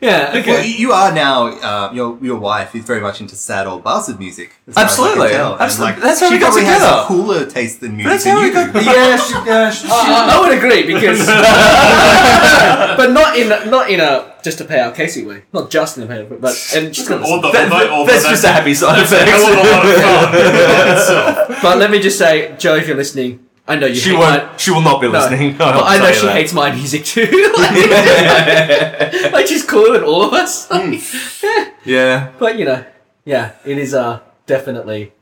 Yeah. 0.00 0.34
Well, 0.46 0.62
you 0.62 0.74
you 0.74 0.92
are 0.92 1.10
now. 1.14 1.46
Uh, 1.46 1.90
your 1.94 2.18
your 2.20 2.36
wife 2.38 2.74
is 2.74 2.84
very 2.84 3.00
much 3.00 3.22
into 3.22 3.34
sad 3.36 3.66
old 3.66 3.82
bastard 3.82 4.18
music. 4.18 4.52
as 4.68 4.74
far 4.74 4.84
as 4.84 4.92
I 4.92 4.96
can 4.98 5.06
Absolutely. 5.08 5.28
tell. 5.32 5.58
Absolutely. 5.58 5.94
like, 5.94 6.02
That's 6.02 6.20
how 6.20 6.28
she 6.28 6.34
we 6.34 6.40
got 6.40 6.46
probably 6.52 6.64
has 6.66 6.82
together. 6.82 7.00
a 7.00 7.06
cooler 7.06 7.46
taste 7.46 7.80
than 7.80 7.96
music 7.96 8.10
That's 8.12 8.24
than 8.24 8.32
how 8.36 8.40
we 8.42 8.46
you 8.48 8.52
got. 8.52 8.72
do. 8.74 8.80
Yeah, 8.84 9.16
she, 9.16 9.32
yeah, 9.48 9.70
she, 9.70 9.88
I, 9.90 10.36
I 10.36 10.40
would 10.44 10.52
agree 10.58 10.82
because, 10.92 11.26
but 13.00 13.12
not 13.12 13.38
in 13.38 13.50
a, 13.50 13.64
not 13.70 13.88
in 13.88 14.00
a 14.00 14.34
just 14.44 14.58
to 14.58 14.64
pay 14.66 14.78
out 14.80 14.94
Casey 14.94 15.24
way, 15.24 15.44
not 15.54 15.70
just 15.70 15.96
in 15.96 16.02
a 16.04 16.06
pay 16.06 16.20
out, 16.20 16.28
but 16.38 16.52
and 16.76 16.92
just 16.92 17.10
Although- 17.10 17.50
that- 17.52 17.72
although- 17.72 17.90
although 17.94 18.12
that's 18.12 18.28
just 18.28 18.44
a 18.44 18.48
happy 18.48 18.74
side 18.74 19.00
effect. 19.02 19.26
of 19.32 19.40
a 19.40 19.42
lot 19.42 19.86
of 19.86 19.94
fun 20.04 20.34
in 20.34 20.92
itself. 20.92 21.62
But 21.62 21.78
let 21.78 21.90
me 21.90 21.98
just 22.00 22.18
say, 22.18 22.54
Joe, 22.58 22.74
if 22.74 22.86
you're 22.86 22.96
listening, 22.98 23.40
I 23.66 23.76
know 23.76 23.86
you. 23.86 23.94
She 23.94 24.10
hate 24.10 24.18
won't. 24.18 24.44
My, 24.44 24.56
She 24.56 24.70
will 24.70 24.82
not 24.82 25.00
be 25.00 25.08
listening. 25.08 25.56
but 25.58 25.74
I'll 25.74 25.84
I 25.84 25.98
know 25.98 26.12
she 26.12 26.26
that. 26.26 26.36
hates 26.36 26.52
my 26.52 26.74
music 26.74 27.04
too. 27.04 27.22
like, 27.58 29.32
like 29.32 29.46
she's 29.46 29.64
cooler 29.64 29.98
than 29.98 30.04
all 30.04 30.22
of 30.24 30.32
us. 30.34 30.70
Like, 30.70 31.00
yeah. 31.42 31.74
Yeah. 31.84 32.32
But 32.38 32.58
you 32.58 32.66
know, 32.66 32.84
yeah, 33.24 33.52
it 33.64 33.78
is 33.78 33.94
uh 33.94 34.20
definitely 34.46 35.12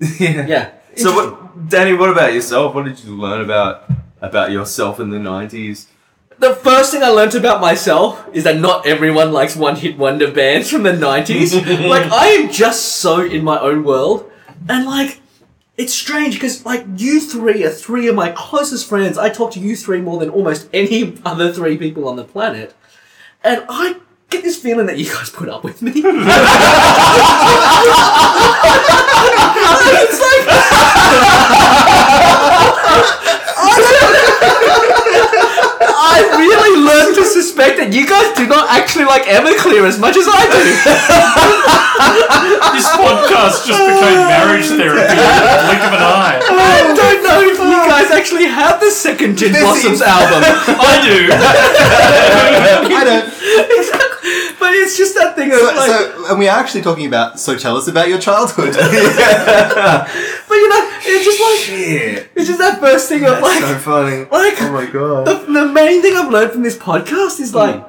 yeah. 0.00 0.46
yeah. 0.46 0.70
So, 0.96 1.14
what, 1.14 1.68
Danny? 1.68 1.94
What 1.94 2.10
about 2.10 2.32
yourself? 2.34 2.74
What 2.74 2.84
did 2.84 3.02
you 3.02 3.16
learn 3.16 3.40
about 3.40 3.90
about 4.20 4.50
yourself 4.50 5.00
in 5.00 5.10
the 5.10 5.18
nineties? 5.18 5.88
The 6.38 6.54
first 6.54 6.92
thing 6.92 7.02
I 7.02 7.08
learnt 7.08 7.34
about 7.34 7.62
myself 7.62 8.28
is 8.34 8.44
that 8.44 8.60
not 8.60 8.86
everyone 8.86 9.32
likes 9.32 9.56
one 9.56 9.76
hit 9.76 9.96
wonder 9.96 10.30
bands 10.30 10.70
from 10.70 10.82
the 10.82 10.92
90s. 10.92 11.88
like, 11.88 12.12
I 12.12 12.26
am 12.26 12.52
just 12.52 12.96
so 12.96 13.24
in 13.24 13.42
my 13.42 13.58
own 13.58 13.84
world. 13.84 14.30
And, 14.68 14.84
like, 14.84 15.22
it's 15.76 15.92
strange 15.92 16.34
because, 16.34 16.64
like, 16.64 16.86
you 16.96 17.20
three 17.20 17.62
are 17.64 17.70
three 17.70 18.08
of 18.08 18.14
my 18.14 18.30
closest 18.30 18.88
friends. 18.88 19.18
I 19.18 19.28
talk 19.28 19.52
to 19.52 19.60
you 19.60 19.76
three 19.76 20.00
more 20.00 20.18
than 20.18 20.30
almost 20.30 20.68
any 20.72 21.18
other 21.24 21.52
three 21.52 21.76
people 21.76 22.08
on 22.08 22.16
the 22.16 22.24
planet. 22.24 22.74
And 23.44 23.64
I 23.68 23.96
get 24.30 24.42
this 24.42 24.56
feeling 24.60 24.86
that 24.86 24.98
you 24.98 25.04
guys 25.04 25.28
put 25.30 25.48
up 25.50 25.64
with 25.64 25.82
me. 25.82 25.90
it's 25.96 26.04
like. 26.04 26.16
I 35.98 36.36
really 36.38 36.80
learned 36.80 37.16
to 37.16 37.24
suspect 37.24 37.76
that 37.78 37.85
you 37.96 38.06
guys 38.06 38.36
do 38.36 38.46
not 38.46 38.68
actually 38.68 39.08
like 39.08 39.24
Everclear 39.24 39.88
as 39.88 39.98
much 39.98 40.16
as 40.16 40.28
I 40.28 40.42
do. 40.52 40.60
This 42.76 42.84
podcast 42.92 43.64
just 43.64 43.80
became 43.80 44.20
marriage 44.28 44.68
therapy 44.68 45.16
in 45.16 45.16
the 45.16 45.56
blink 45.64 45.80
of 45.80 45.96
an 45.96 46.04
eye. 46.04 46.36
I 46.44 46.92
don't 46.92 47.24
know 47.24 47.40
if 47.40 47.56
you 47.56 47.80
guys 47.88 48.10
actually 48.12 48.44
have 48.44 48.80
the 48.80 48.90
second 48.90 49.38
Gin 49.38 49.52
This 49.52 49.62
Blossoms 49.62 50.02
album. 50.02 50.44
I 50.44 51.00
do. 51.00 51.32
I 52.96 53.02
don't. 53.04 53.24
It's 54.86 54.96
just 54.96 55.14
that 55.16 55.34
thing 55.34 55.50
of 55.52 55.58
So, 55.58 55.64
like, 55.66 55.90
so, 55.90 56.30
and 56.30 56.38
we 56.38 56.48
are 56.48 56.58
actually 56.58 56.82
talking 56.82 57.06
about. 57.06 57.40
So 57.40 57.58
tell 57.58 57.76
us 57.76 57.88
about 57.88 58.08
your 58.08 58.18
childhood. 58.18 58.72
but 58.74 60.54
you 60.54 60.68
know, 60.68 60.90
it's 61.02 61.24
just 61.24 61.40
like, 61.40 61.78
Yeah. 61.78 62.24
it's 62.36 62.46
just 62.46 62.58
that 62.58 62.78
first 62.80 63.08
thing 63.08 63.24
of 63.24 63.40
like, 63.40 63.62
so 63.62 63.78
funny. 63.78 64.18
like, 64.30 64.62
Oh 64.62 64.72
my 64.72 64.86
god. 64.86 65.26
the, 65.26 65.52
the 65.52 65.66
main 65.66 66.02
thing 66.02 66.16
I've 66.16 66.30
learned 66.30 66.52
from 66.52 66.62
this 66.62 66.78
podcast 66.78 67.40
is 67.40 67.52
like, 67.54 67.84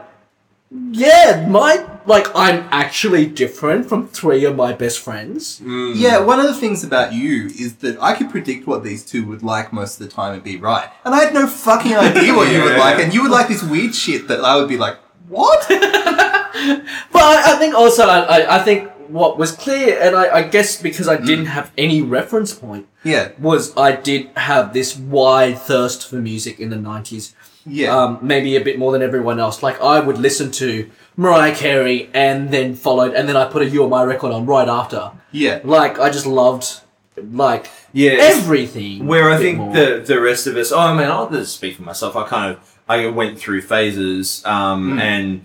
hmm. 0.74 0.92
yeah, 0.94 1.46
my, 1.48 1.86
like, 2.08 2.28
I'm 2.36 2.68
actually 2.72 3.28
different 3.28 3.88
from 3.88 4.08
three 4.08 4.44
of 4.46 4.56
my 4.56 4.74
best 4.74 5.00
friends. 5.00 5.60
Hmm. 5.60 5.94
Yeah, 5.96 6.20
one 6.20 6.40
of 6.40 6.48
the 6.48 6.56
things 6.56 6.84
about 6.84 7.14
you 7.14 7.46
is 7.48 7.76
that 7.78 8.02
I 8.02 8.16
could 8.16 8.30
predict 8.32 8.66
what 8.66 8.84
these 8.84 9.06
two 9.06 9.26
would 9.28 9.44
like 9.44 9.72
most 9.72 10.00
of 10.02 10.08
the 10.08 10.12
time 10.14 10.34
and 10.34 10.44
be 10.44 10.58
right. 10.58 10.90
And 11.06 11.14
I 11.14 11.20
had 11.26 11.34
no 11.34 11.46
fucking 11.48 11.96
idea 11.96 12.34
what 12.34 12.52
you 12.52 12.64
would 12.64 12.78
like, 12.86 12.98
and 13.00 13.14
you 13.14 13.22
would 13.22 13.32
like 13.32 13.48
this 13.50 13.62
weird 13.64 13.94
shit 13.94 14.28
that 14.30 14.44
I 14.44 14.56
would 14.58 14.68
be 14.68 14.78
like, 14.78 14.98
what? 15.28 15.68
But 17.12 17.22
I, 17.22 17.54
I 17.54 17.60
think 17.60 17.76
also, 17.76 18.04
I, 18.08 18.58
I, 18.58 18.60
think 18.64 18.90
what 19.08 19.38
was 19.38 19.52
clear, 19.52 20.00
and 20.02 20.16
I, 20.16 20.36
I 20.38 20.42
guess 20.44 20.82
because 20.82 21.08
I 21.08 21.18
didn't 21.18 21.46
have 21.48 21.72
any 21.78 22.02
reference 22.02 22.54
point, 22.54 22.88
yeah, 23.04 23.32
was 23.40 23.76
I 23.78 23.92
did 23.96 24.30
have 24.36 24.74
this 24.74 24.96
wide 24.98 25.58
thirst 25.60 26.10
for 26.10 26.16
music 26.18 26.60
in 26.60 26.70
the 26.70 26.76
90s. 26.78 27.34
yeah. 27.66 27.96
Um, 27.96 28.20
maybe 28.22 28.56
a 28.56 28.62
bit 28.64 28.78
more 28.80 28.92
than 28.92 29.02
everyone 29.02 29.40
else. 29.40 29.62
Like, 29.64 29.80
I 29.82 30.00
would 30.00 30.18
listen 30.18 30.52
to 30.54 30.90
Mariah 31.16 31.56
Carey 31.56 32.10
and 32.14 32.52
then 32.52 32.76
followed, 32.76 33.14
and 33.14 33.28
then 33.30 33.36
I 33.38 33.46
put 33.46 33.62
a 33.62 33.66
You 33.70 33.86
Am 33.86 33.94
I 33.94 34.04
record 34.04 34.32
on 34.34 34.46
right 34.46 34.68
after. 34.68 35.12
yeah. 35.32 35.60
Like, 35.64 36.00
I 36.00 36.10
just 36.10 36.26
loved, 36.26 36.82
like, 37.18 37.70
Yeah. 37.94 38.12
everything. 38.20 39.06
Where 39.08 39.30
I 39.32 39.38
think 39.38 39.58
more. 39.60 39.74
the 39.74 40.04
the 40.06 40.20
rest 40.20 40.48
of 40.48 40.56
us. 40.58 40.72
Oh, 40.72 40.80
I 40.80 40.94
mean, 40.98 41.08
I'll 41.10 41.30
just 41.30 41.56
speak 41.56 41.76
for 41.78 41.84
myself. 41.84 42.16
I 42.16 42.24
kind 42.28 42.52
of 42.54 42.60
I 42.90 43.08
went 43.08 43.38
through 43.40 43.62
phases, 43.64 44.42
um, 44.46 45.00
and 45.00 45.42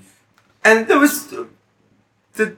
and 0.65 0.87
there 0.89 0.99
was 0.99 1.33
the 2.35 2.57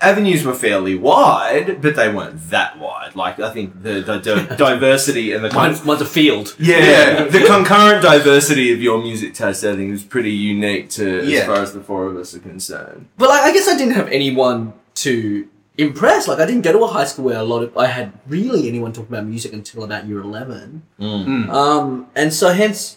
avenues 0.00 0.44
were 0.44 0.54
fairly 0.54 0.96
wide, 0.96 1.80
but 1.80 1.94
they 1.94 2.12
weren't 2.12 2.50
that 2.50 2.78
wide. 2.78 3.14
Like 3.14 3.38
I 3.38 3.50
think 3.52 3.82
the, 3.82 4.00
the 4.00 4.18
di- 4.18 4.56
diversity 4.56 5.32
and 5.32 5.44
the 5.44 5.48
kind 5.48 5.72
Mine's, 5.72 5.84
mine's 5.84 6.00
a 6.00 6.06
field. 6.06 6.56
yeah, 6.58 7.24
the 7.36 7.44
concurrent 7.46 8.02
diversity 8.02 8.72
of 8.72 8.82
your 8.82 9.00
music 9.00 9.34
taste, 9.34 9.62
I 9.64 9.76
think, 9.76 9.92
is 9.92 10.02
pretty 10.02 10.32
unique 10.32 10.90
to 10.90 11.24
Yeah. 11.24 11.40
as 11.40 11.46
far 11.46 11.56
as 11.56 11.72
the 11.72 11.80
four 11.80 12.06
of 12.06 12.16
us 12.16 12.34
are 12.34 12.40
concerned. 12.40 13.06
But 13.16 13.28
like, 13.28 13.42
I 13.42 13.52
guess 13.52 13.68
I 13.68 13.76
didn't 13.76 13.94
have 13.94 14.08
anyone 14.08 14.72
to 14.96 15.48
impress. 15.78 16.26
Like, 16.26 16.38
I 16.40 16.46
didn't 16.46 16.62
go 16.62 16.72
to 16.72 16.80
a 16.84 16.88
high 16.88 17.04
school 17.04 17.26
where 17.26 17.38
a 17.38 17.44
lot 17.44 17.62
of 17.62 17.76
I 17.78 17.86
had 17.86 18.12
really 18.26 18.66
anyone 18.68 18.92
talking 18.92 19.12
about 19.14 19.26
music 19.26 19.52
until 19.52 19.84
about 19.84 20.06
year 20.06 20.18
eleven. 20.20 20.82
Um, 20.98 22.08
and 22.16 22.32
so 22.34 22.52
hence, 22.52 22.96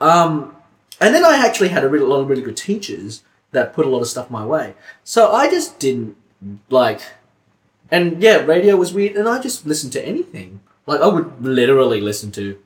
um, 0.00 0.54
and 1.00 1.14
then 1.14 1.24
I 1.24 1.44
actually 1.44 1.68
had 1.68 1.82
a 1.84 1.88
really, 1.88 2.06
lot 2.06 2.20
of 2.20 2.28
really 2.28 2.42
good 2.42 2.56
teachers 2.56 3.22
that 3.52 3.74
put 3.74 3.86
a 3.86 3.88
lot 3.88 4.00
of 4.00 4.08
stuff 4.08 4.30
my 4.30 4.44
way. 4.44 4.74
So 5.04 5.32
I 5.32 5.50
just 5.50 5.78
didn't 5.78 6.16
like, 6.68 7.00
and 7.90 8.22
yeah, 8.22 8.44
radio 8.44 8.76
was 8.76 8.92
weird, 8.92 9.16
and 9.16 9.28
I 9.28 9.40
just 9.40 9.66
listened 9.66 9.92
to 9.94 10.06
anything. 10.06 10.60
Like 10.86 11.00
I 11.00 11.06
would 11.06 11.42
literally 11.44 12.00
listen 12.00 12.30
to 12.32 12.58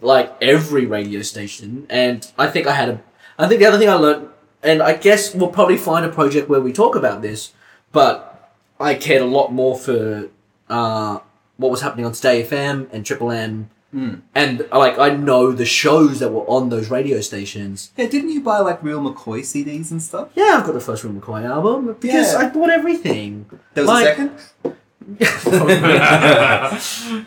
like 0.00 0.34
every 0.40 0.86
radio 0.86 1.22
station, 1.22 1.86
and 1.90 2.30
I 2.38 2.48
think 2.48 2.66
I 2.66 2.72
had 2.72 2.88
a. 2.88 3.02
I 3.38 3.48
think 3.48 3.60
the 3.60 3.66
other 3.66 3.78
thing 3.78 3.88
I 3.88 3.94
learned, 3.94 4.28
and 4.62 4.82
I 4.82 4.96
guess 4.96 5.34
we'll 5.34 5.48
probably 5.48 5.78
find 5.78 6.04
a 6.04 6.10
project 6.10 6.48
where 6.48 6.60
we 6.60 6.72
talk 6.72 6.94
about 6.94 7.22
this, 7.22 7.52
but 7.90 8.52
I 8.78 8.94
cared 8.94 9.22
a 9.22 9.26
lot 9.26 9.52
more 9.52 9.76
for 9.76 10.28
uh, 10.68 11.18
what 11.56 11.70
was 11.70 11.80
happening 11.80 12.04
on 12.04 12.12
2Day 12.12 12.46
FM 12.46 12.88
and 12.92 13.06
Triple 13.06 13.30
M, 13.30 13.70
Hmm. 13.92 14.14
and 14.34 14.66
like 14.72 14.98
I 14.98 15.10
know 15.10 15.52
the 15.52 15.66
shows 15.66 16.20
that 16.20 16.32
were 16.32 16.44
on 16.48 16.70
those 16.70 16.88
radio 16.90 17.20
stations. 17.20 17.90
Yeah, 17.96 18.06
didn't 18.06 18.30
you 18.30 18.40
buy 18.40 18.60
like 18.60 18.82
real 18.82 19.00
McCoy 19.00 19.40
CDs 19.40 19.90
and 19.90 20.02
stuff? 20.02 20.30
Yeah, 20.34 20.54
I've 20.56 20.64
got 20.64 20.72
the 20.72 20.80
first 20.80 21.04
Real 21.04 21.12
McCoy 21.12 21.44
album 21.44 21.94
because 22.00 22.32
Yeah. 22.32 22.38
I 22.38 22.48
bought 22.48 22.70
everything. 22.70 23.44
There 23.74 23.84
was 23.84 23.88
Like- 23.90 24.18
a 24.18 24.26
second. 24.30 24.32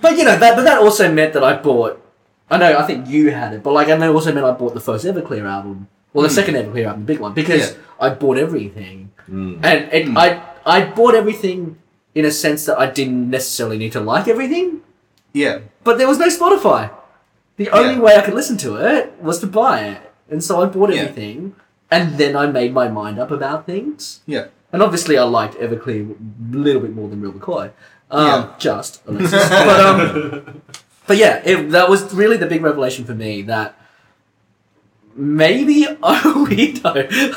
But 0.01 0.17
you 0.17 0.23
know 0.23 0.37
that, 0.37 0.55
but 0.55 0.63
that 0.63 0.79
also 0.79 1.11
meant 1.11 1.33
that 1.33 1.43
I 1.43 1.55
bought. 1.57 2.01
I 2.49 2.57
know, 2.57 2.77
I 2.77 2.83
think 2.85 3.07
you 3.07 3.31
had 3.31 3.53
it, 3.53 3.63
but 3.63 3.73
like, 3.73 3.87
and 3.89 4.01
that 4.01 4.09
also 4.09 4.33
meant 4.33 4.45
I 4.45 4.51
bought 4.51 4.73
the 4.73 4.79
first 4.79 5.05
Everclear 5.05 5.45
album, 5.49 5.87
well, 6.13 6.23
the 6.23 6.29
second 6.29 6.55
Everclear 6.55 6.85
album, 6.87 7.01
the 7.05 7.13
big 7.13 7.19
one, 7.19 7.33
because 7.33 7.71
Yeah. 7.71 7.77
I 7.99 8.09
bought 8.09 8.37
everything, 8.37 9.11
Mm. 9.29 9.59
and, 9.63 9.91
and 9.91 10.17
I 10.17 10.41
I 10.65 10.85
bought 10.85 11.15
everything 11.15 11.77
in 12.13 12.25
a 12.25 12.31
sense 12.31 12.65
that 12.65 12.79
I 12.79 12.89
didn't 12.89 13.29
necessarily 13.29 13.77
need 13.77 13.91
to 13.93 13.99
like 13.99 14.27
everything, 14.27 14.81
Yeah. 15.43 15.59
but 15.83 15.97
there 15.99 16.07
was 16.07 16.17
no 16.17 16.29
Spotify. 16.39 16.83
The 17.57 17.69
only 17.79 17.95
Yeah. 17.95 18.05
way 18.05 18.13
I 18.15 18.21
could 18.25 18.33
listen 18.41 18.57
to 18.65 18.69
it 18.77 19.13
was 19.21 19.37
to 19.43 19.47
buy 19.47 19.75
it, 19.93 20.01
and 20.31 20.39
so 20.47 20.61
I 20.61 20.65
bought 20.65 20.89
Yeah. 20.93 21.01
everything, 21.03 21.55
and 21.91 22.17
then 22.17 22.35
I 22.35 22.45
made 22.59 22.71
my 22.81 22.87
mind 22.87 23.19
up 23.23 23.31
about 23.31 23.65
things. 23.71 24.21
Yeah. 24.25 24.45
And 24.73 24.81
obviously, 24.83 25.15
I 25.17 25.23
liked 25.39 25.55
Everclear 25.65 26.01
a 26.11 26.57
little 26.65 26.81
bit 26.85 26.93
more 26.99 27.07
than 27.11 27.21
Real 27.21 27.31
McCoy. 27.33 27.71
Um, 28.11 28.25
Yeah. 28.27 28.47
Just, 28.57 29.01
Alexis. 29.07 29.49
but, 29.69 29.79
um, 29.87 30.61
but 31.07 31.17
yeah, 31.17 31.41
it, 31.45 31.71
that 31.71 31.87
was 31.89 31.99
really 32.13 32.37
the 32.37 32.45
big 32.53 32.61
revelation 32.63 33.03
for 33.05 33.13
me 33.25 33.41
that 33.43 33.69
maybe 35.15 35.87
I'm 35.87 36.25
a 36.31 36.33
weirdo. 36.47 36.83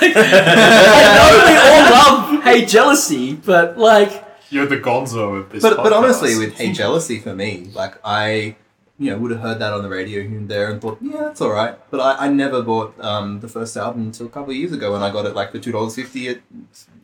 Like, 0.01 0.13
I 0.17 1.05
know 1.17 1.31
we 1.49 1.55
all 1.67 1.83
love 1.99 2.43
Hey 2.45 2.65
Jealousy, 2.65 3.35
but 3.35 3.79
like, 3.79 4.13
You're 4.51 4.67
the 4.67 4.79
gonzo 4.79 5.39
of 5.41 5.51
this. 5.51 5.63
But 5.63 5.77
but 5.79 5.93
honestly, 5.93 6.37
with 6.39 6.55
Hey 6.57 6.73
Jealousy 6.73 7.19
for 7.19 7.35
me, 7.35 7.71
like 7.75 7.95
I, 8.05 8.57
you 8.99 9.11
know, 9.11 9.19
would 9.19 9.31
have 9.31 9.41
heard 9.41 9.59
that 9.59 9.73
on 9.73 9.83
the 9.83 9.89
radio 9.89 10.23
here 10.23 10.39
and 10.39 10.49
there 10.49 10.71
and 10.71 10.81
thought, 10.81 10.99
yeah, 11.01 11.31
it's 11.31 11.41
all 11.41 11.51
right. 11.51 11.79
But 11.91 12.01
I, 12.01 12.27
I 12.27 12.29
never 12.29 12.63
bought 12.63 12.99
um, 13.01 13.41
the 13.41 13.49
first 13.49 13.77
album 13.77 14.03
until 14.07 14.27
a 14.27 14.31
couple 14.31 14.51
of 14.51 14.57
years 14.57 14.73
ago 14.73 14.93
when 14.93 15.03
I 15.03 15.11
got 15.11 15.27
it 15.27 15.35
like 15.35 15.53
for 15.53 15.59
two 15.59 15.73
dollars 15.73 15.95
fifty 15.95 16.29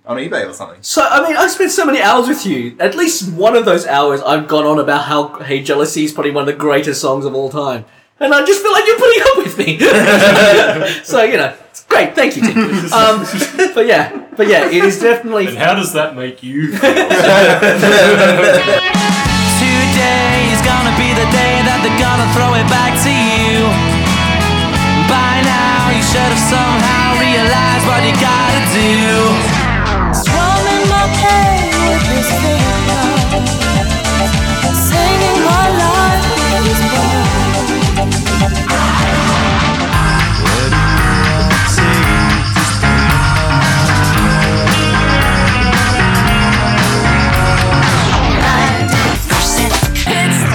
on 0.07 0.17
eBay 0.19 0.49
or 0.49 0.53
something. 0.53 0.83
so 0.83 1.03
I 1.03 1.23
mean, 1.27 1.37
I've 1.37 1.51
spent 1.51 1.71
so 1.71 1.85
many 1.85 2.01
hours 2.01 2.29
with 2.29 2.45
you. 2.47 2.77
At 2.81 2.95
least 2.95 3.33
one 3.33 3.57
of 3.57 3.65
those 3.65 3.87
hours, 3.87 4.21
I've 4.23 4.49
gone 4.49 4.67
on 4.67 4.79
about 4.79 5.05
how 5.05 5.39
Hey 5.43 5.63
Jealousy 5.63 6.05
is 6.05 6.13
probably 6.13 6.33
one 6.33 6.43
of 6.43 6.47
the 6.47 6.59
greatest 6.61 7.01
songs 7.01 7.25
of 7.25 7.35
all 7.35 7.49
time. 7.51 7.85
And 8.21 8.33
I 8.33 8.45
just 8.45 8.63
feel 8.63 8.73
like 8.73 8.87
you're 8.87 8.99
putting 8.99 9.23
up 9.23 9.37
with 9.39 9.59
me. 9.59 9.79
so, 11.05 11.23
you 11.25 11.37
know, 11.37 11.53
it's 11.69 11.85
great. 11.85 12.15
Thank 12.15 12.37
you, 12.37 12.43
Tim. 12.43 12.55
Um, 12.93 13.27
but 13.75 13.87
yeah, 13.87 14.24
but 14.37 14.49
yeah, 14.49 14.67
it 14.71 14.85
is 14.85 15.01
definitely. 15.01 15.47
And 15.49 15.57
how 15.57 15.75
does 15.75 15.93
that 15.93 16.17
make 16.17 16.43
you 16.43 16.73
feel? 16.73 16.81
Today 19.61 20.51
is 20.51 20.61
gonna 20.67 20.95
be 20.99 21.09
the 21.15 21.29
day 21.31 21.63
that 21.63 21.79
they're 21.83 22.03
gonna 22.03 22.29
throw 22.35 22.53
it 22.59 22.67
back 22.67 22.99
to 23.07 23.13
you. 23.15 23.71
By 25.07 25.41
now, 25.47 25.95
you 25.95 26.03
should 26.03 26.31
have 26.31 26.45
somehow 26.51 27.17
realized 27.23 27.87
what 27.87 28.03
you 28.03 28.15
gotta 28.19 28.63
do. 28.75 29.64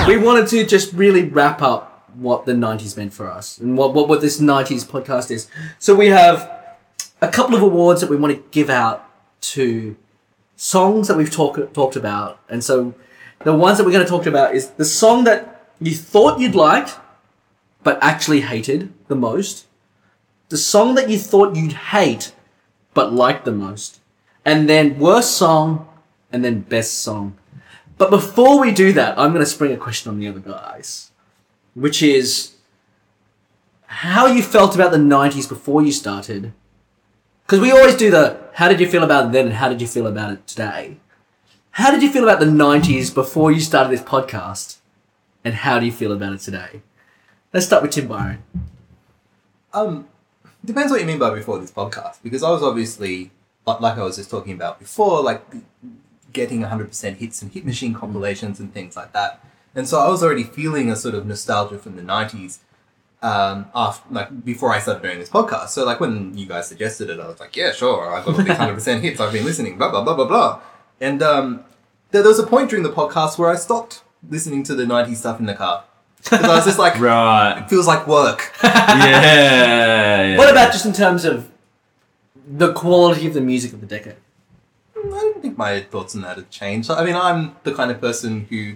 We 0.09 0.17
wanted 0.17 0.47
to 0.47 0.65
just 0.65 0.91
really 0.93 1.23
wrap 1.23 1.61
up 1.61 2.09
what 2.15 2.47
the 2.47 2.51
90s 2.51 2.97
meant 2.97 3.13
for 3.13 3.29
us 3.29 3.59
and 3.59 3.77
what, 3.77 3.93
what, 3.93 4.09
what 4.09 4.21
this 4.21 4.41
90s 4.41 4.83
podcast 4.83 5.29
is. 5.29 5.47
So 5.77 5.93
we 5.93 6.07
have 6.07 6.77
a 7.21 7.27
couple 7.27 7.55
of 7.55 7.61
awards 7.61 8.01
that 8.01 8.09
we 8.09 8.15
want 8.15 8.35
to 8.35 8.43
give 8.49 8.71
out 8.71 9.07
to 9.53 9.95
songs 10.55 11.07
that 11.09 11.15
we've 11.15 11.29
talk, 11.29 11.73
talked 11.73 11.95
about. 11.95 12.39
And 12.49 12.63
so 12.63 12.95
the 13.43 13.53
ones 13.53 13.77
that 13.77 13.83
we're 13.83 13.91
going 13.91 14.03
to 14.03 14.09
talk 14.09 14.25
about 14.25 14.55
is 14.55 14.71
the 14.71 14.83
song 14.83 15.25
that 15.25 15.67
you 15.79 15.93
thought 15.93 16.39
you'd 16.39 16.55
liked, 16.55 16.97
but 17.83 17.99
actually 18.01 18.41
hated 18.41 18.91
the 19.09 19.15
most. 19.15 19.67
The 20.49 20.57
song 20.57 20.95
that 20.95 21.11
you 21.11 21.19
thought 21.19 21.55
you'd 21.55 21.73
hate, 21.73 22.33
but 22.95 23.13
liked 23.13 23.45
the 23.45 23.51
most. 23.51 23.99
And 24.43 24.67
then 24.67 24.97
worst 24.97 25.37
song, 25.37 25.87
and 26.31 26.43
then 26.43 26.61
best 26.61 26.95
song. 26.95 27.37
But 27.99 28.09
before 28.09 28.61
we 28.61 28.71
do 28.71 28.93
that, 28.93 29.19
I'm 29.19 29.33
going 29.33 29.43
to 29.43 29.49
spring 29.49 29.73
a 29.73 29.77
question 29.77 30.09
on 30.09 30.19
the 30.19 30.27
other 30.29 30.39
guys, 30.39 31.11
which 31.75 32.01
is 32.01 32.55
how 33.87 34.25
you 34.25 34.41
felt 34.41 34.73
about 34.73 34.91
the 34.91 34.97
90s 34.97 35.49
before 35.49 35.83
you 35.83 35.91
started. 35.91 36.53
Because 37.45 37.59
we 37.59 37.71
always 37.71 37.95
do 37.95 38.09
the 38.09 38.39
how 38.53 38.69
did 38.69 38.79
you 38.79 38.87
feel 38.87 39.03
about 39.03 39.25
it 39.25 39.31
then 39.33 39.47
and 39.47 39.55
how 39.55 39.67
did 39.67 39.81
you 39.81 39.87
feel 39.87 40.07
about 40.07 40.31
it 40.31 40.47
today. 40.47 40.95
How 41.71 41.91
did 41.91 42.01
you 42.01 42.09
feel 42.09 42.23
about 42.23 42.39
the 42.39 42.45
90s 42.45 43.13
before 43.13 43.51
you 43.51 43.59
started 43.59 43.91
this 43.91 44.01
podcast? 44.01 44.77
And 45.43 45.55
how 45.55 45.77
do 45.77 45.85
you 45.85 45.91
feel 45.91 46.13
about 46.13 46.31
it 46.31 46.39
today? 46.39 46.81
Let's 47.53 47.65
start 47.65 47.81
with 47.81 47.91
Tim 47.91 48.07
Byron. 48.07 48.43
Um, 49.73 50.07
depends 50.63 50.89
what 50.89 51.01
you 51.01 51.05
mean 51.05 51.19
by 51.19 51.35
before 51.35 51.59
this 51.59 51.71
podcast, 51.71 52.19
because 52.23 52.43
I 52.43 52.49
was 52.49 52.63
obviously 52.63 53.31
like, 53.65 53.97
I 53.97 54.03
was 54.03 54.15
just 54.15 54.29
talking 54.29 54.53
about 54.53 54.79
before, 54.79 55.21
like 55.21 55.43
getting 56.33 56.61
100% 56.61 57.15
hits 57.17 57.41
and 57.41 57.51
hit 57.51 57.65
machine 57.65 57.93
compilations 57.93 58.59
and 58.59 58.73
things 58.73 58.95
like 58.95 59.13
that. 59.13 59.43
And 59.75 59.87
so 59.87 59.99
I 59.99 60.09
was 60.09 60.23
already 60.23 60.43
feeling 60.43 60.89
a 60.91 60.95
sort 60.95 61.15
of 61.15 61.25
nostalgia 61.25 61.77
from 61.77 61.95
the 61.95 62.01
90s 62.01 62.59
um, 63.21 63.67
after, 63.75 64.13
like 64.13 64.43
before 64.45 64.73
I 64.73 64.79
started 64.79 65.03
doing 65.03 65.19
this 65.19 65.29
podcast. 65.29 65.69
So 65.69 65.85
like 65.85 65.99
when 65.99 66.37
you 66.37 66.45
guys 66.47 66.67
suggested 66.67 67.09
it, 67.09 67.19
I 67.19 67.27
was 67.27 67.39
like, 67.39 67.55
yeah, 67.55 67.71
sure, 67.71 68.11
I've 68.13 68.25
got 68.25 68.35
all 68.35 68.43
these 68.43 68.55
100% 68.55 69.01
hits, 69.01 69.19
I've 69.19 69.33
been 69.33 69.45
listening, 69.45 69.77
blah, 69.77 69.89
blah, 69.91 70.03
blah, 70.03 70.15
blah, 70.15 70.25
blah. 70.25 70.61
And 71.01 71.21
um, 71.21 71.63
there, 72.11 72.21
there 72.23 72.29
was 72.29 72.39
a 72.39 72.47
point 72.47 72.69
during 72.69 72.83
the 72.83 72.91
podcast 72.91 73.37
where 73.37 73.49
I 73.49 73.55
stopped 73.55 74.03
listening 74.27 74.63
to 74.63 74.75
the 74.75 74.83
90s 74.85 75.17
stuff 75.17 75.39
in 75.39 75.45
the 75.45 75.53
car. 75.53 75.83
Because 76.23 76.43
I 76.43 76.55
was 76.55 76.65
just 76.65 76.79
like, 76.79 76.99
Right. 76.99 77.59
it 77.59 77.69
feels 77.69 77.87
like 77.87 78.07
work. 78.07 78.51
Yeah. 78.63 80.37
What 80.37 80.49
about 80.49 80.71
just 80.73 80.85
in 80.85 80.93
terms 80.93 81.25
of 81.25 81.49
the 82.47 82.73
quality 82.73 83.27
of 83.27 83.33
the 83.33 83.41
music 83.41 83.73
of 83.73 83.81
the 83.81 83.87
decade? 83.87 84.15
I 85.13 85.19
don't 85.19 85.41
think 85.41 85.57
my 85.57 85.81
thoughts 85.81 86.15
on 86.15 86.21
that 86.21 86.37
have 86.37 86.49
changed. 86.49 86.89
I 86.89 87.03
mean, 87.03 87.15
I'm 87.15 87.55
the 87.63 87.73
kind 87.73 87.91
of 87.91 87.99
person 87.99 88.45
who 88.49 88.75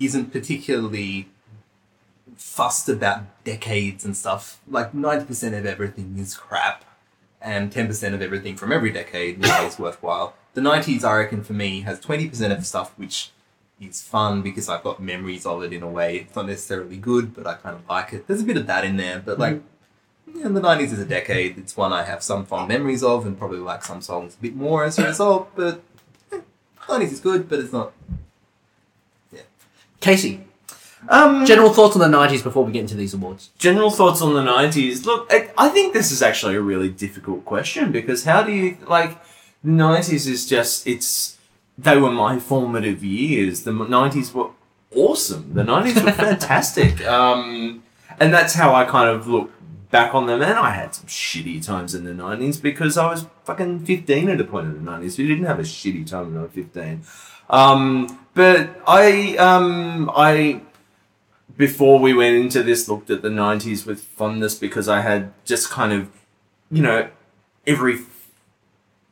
isn't 0.00 0.32
particularly 0.32 1.28
fussed 2.36 2.88
about 2.88 3.44
decades 3.44 4.04
and 4.04 4.16
stuff. 4.16 4.60
Like 4.68 4.92
90% 4.92 5.58
of 5.58 5.66
everything 5.66 6.16
is 6.18 6.36
crap, 6.36 6.84
and 7.40 7.72
10% 7.72 8.14
of 8.14 8.22
everything 8.22 8.56
from 8.56 8.72
every 8.72 8.90
decade 8.90 9.44
is 9.44 9.78
worthwhile. 9.78 10.34
The 10.54 10.60
90s, 10.60 11.04
I 11.04 11.16
reckon, 11.16 11.42
for 11.42 11.52
me, 11.52 11.80
has 11.82 12.00
20% 12.00 12.56
of 12.56 12.64
stuff 12.64 12.92
which 12.96 13.30
is 13.80 14.00
fun 14.00 14.40
because 14.40 14.68
I've 14.68 14.84
got 14.84 15.02
memories 15.02 15.44
of 15.44 15.62
it 15.62 15.72
in 15.72 15.82
a 15.82 15.88
way. 15.88 16.18
It's 16.18 16.36
not 16.36 16.46
necessarily 16.46 16.96
good, 16.96 17.34
but 17.34 17.46
I 17.46 17.54
kind 17.54 17.74
of 17.76 17.88
like 17.88 18.12
it. 18.12 18.26
There's 18.26 18.42
a 18.42 18.44
bit 18.44 18.56
of 18.56 18.66
that 18.68 18.84
in 18.84 18.96
there, 18.96 19.20
but 19.24 19.38
like, 19.38 19.62
yeah, 20.34 20.48
the 20.48 20.60
90s 20.60 20.92
is 20.92 20.98
a 20.98 21.04
decade. 21.06 21.56
It's 21.58 21.76
one 21.76 21.92
I 21.92 22.02
have 22.04 22.22
some 22.22 22.44
fond 22.44 22.68
memories 22.68 23.02
of 23.02 23.24
and 23.26 23.38
probably 23.38 23.58
like 23.60 23.84
some 23.84 24.00
songs 24.02 24.34
a 24.38 24.42
bit 24.42 24.54
more 24.56 24.84
as 24.84 24.98
a 24.98 25.04
result, 25.06 25.50
but 25.54 25.82
eh, 26.32 26.40
90s 26.88 27.12
is 27.12 27.20
good, 27.20 27.48
but 27.48 27.60
it's 27.60 27.72
not. 27.72 27.92
Yeah, 29.32 29.42
Casey, 30.00 30.44
Um, 31.08 31.44
general 31.46 31.70
thoughts 31.72 31.96
on 31.96 32.00
the 32.10 32.16
90s 32.18 32.42
before 32.42 32.64
we 32.64 32.72
get 32.72 32.80
into 32.80 32.94
these 32.96 33.14
awards? 33.14 33.50
general 33.58 33.90
thoughts 33.90 34.20
on 34.22 34.32
the 34.34 34.42
90s 34.42 35.04
look 35.04 35.26
I, 35.30 35.50
I 35.58 35.68
think 35.68 35.92
this 35.92 36.10
is 36.10 36.22
actually 36.22 36.54
a 36.56 36.60
really 36.62 36.88
difficult 36.88 37.44
question 37.44 37.92
because 37.92 38.24
how 38.24 38.42
do 38.42 38.52
you 38.52 38.76
like 38.88 39.10
the 39.62 39.70
90s 39.70 40.26
is 40.26 40.46
just 40.46 40.86
it's 40.86 41.36
they 41.76 41.96
were 41.98 42.10
my 42.10 42.38
formative 42.38 43.04
years 43.04 43.64
the 43.64 43.72
90s 43.72 44.32
were 44.32 44.48
awesome 44.96 45.52
the 45.52 45.62
90s 45.62 46.02
were 46.04 46.12
fantastic 46.26 47.04
um, 47.06 47.82
and 48.18 48.32
that's 48.32 48.54
how 48.54 48.74
i 48.74 48.84
kind 48.86 49.08
of 49.10 49.26
look 49.26 49.50
back 49.94 50.12
on 50.12 50.26
them. 50.26 50.42
And 50.42 50.58
i 50.58 50.70
had 50.70 50.92
some 50.94 51.06
shitty 51.06 51.64
times 51.64 51.94
in 51.94 52.02
the 52.04 52.10
90s 52.10 52.60
because 52.60 52.98
i 52.98 53.06
was 53.06 53.26
fucking 53.44 53.84
15 53.84 54.28
at 54.28 54.40
a 54.40 54.44
point 54.44 54.66
in 54.66 54.84
the 54.84 54.90
90s 54.90 55.16
we 55.18 55.28
didn't 55.28 55.44
have 55.44 55.60
a 55.60 55.62
shitty 55.62 56.04
time 56.04 56.34
when 56.34 56.38
i 56.38 56.42
was 56.42 56.52
15 56.52 57.02
um, 57.48 58.18
but 58.34 58.70
i 58.88 59.36
um, 59.36 60.10
i 60.16 60.60
before 61.56 61.98
we 62.00 62.12
went 62.12 62.34
into 62.34 62.62
this 62.62 62.88
looked 62.88 63.10
at 63.10 63.22
the 63.22 63.28
90s 63.28 63.86
with 63.86 64.00
fondness 64.02 64.56
because 64.56 64.88
I 64.88 65.00
had 65.00 65.32
just 65.44 65.70
kind 65.70 65.92
of 65.92 66.10
you 66.70 66.82
know 66.82 67.08
every 67.66 68.00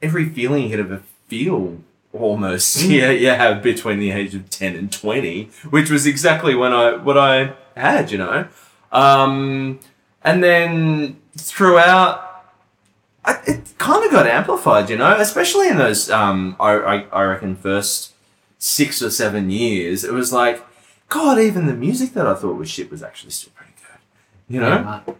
every 0.01 0.29
feeling 0.29 0.65
you 0.65 0.71
could 0.71 0.81
ever 0.81 1.03
feel 1.29 1.79
almost 2.13 2.83
yeah 2.97 3.11
yeah 3.11 3.55
between 3.55 4.01
the 4.01 4.11
age 4.11 4.35
of 4.35 4.51
10 4.51 4.75
and 4.75 4.93
20 4.93 5.45
which 5.71 5.91
was 5.91 6.07
exactly 6.07 6.55
when 6.55 6.73
I 6.73 6.97
what 6.97 7.17
I 7.17 7.55
had 7.77 8.11
you 8.11 8.19
know. 8.19 8.49
Um 8.91 9.79
and 10.25 10.43
then 10.43 11.17
throughout 11.37 12.45
I, 13.25 13.39
it 13.47 13.75
kind 13.79 14.05
of 14.05 14.11
got 14.11 14.27
amplified 14.27 14.91
you 14.91 14.97
know 14.97 15.17
especially 15.19 15.69
in 15.69 15.77
those 15.79 16.11
um 16.11 16.57
I, 16.61 16.73
I, 16.73 16.97
I 17.13 17.23
reckon 17.25 17.57
first 17.57 18.13
six 18.63 19.03
or 19.03 19.11
seven 19.11 19.51
years, 19.51 20.05
it 20.05 20.13
was 20.13 20.33
like, 20.33 20.65
God, 21.09 21.41
even 21.41 21.67
the 21.67 21.75
music 21.75 22.13
that 22.13 22.29
I 22.29 22.35
thought 22.35 22.55
was 22.55 22.71
shit 22.71 22.93
was 22.93 23.03
actually 23.03 23.33
still 23.33 23.53
pretty 23.57 23.73
good. 23.77 24.55
You 24.55 24.61
know? 24.61 24.69
Yeah, 24.69 25.01
right. 25.05 25.17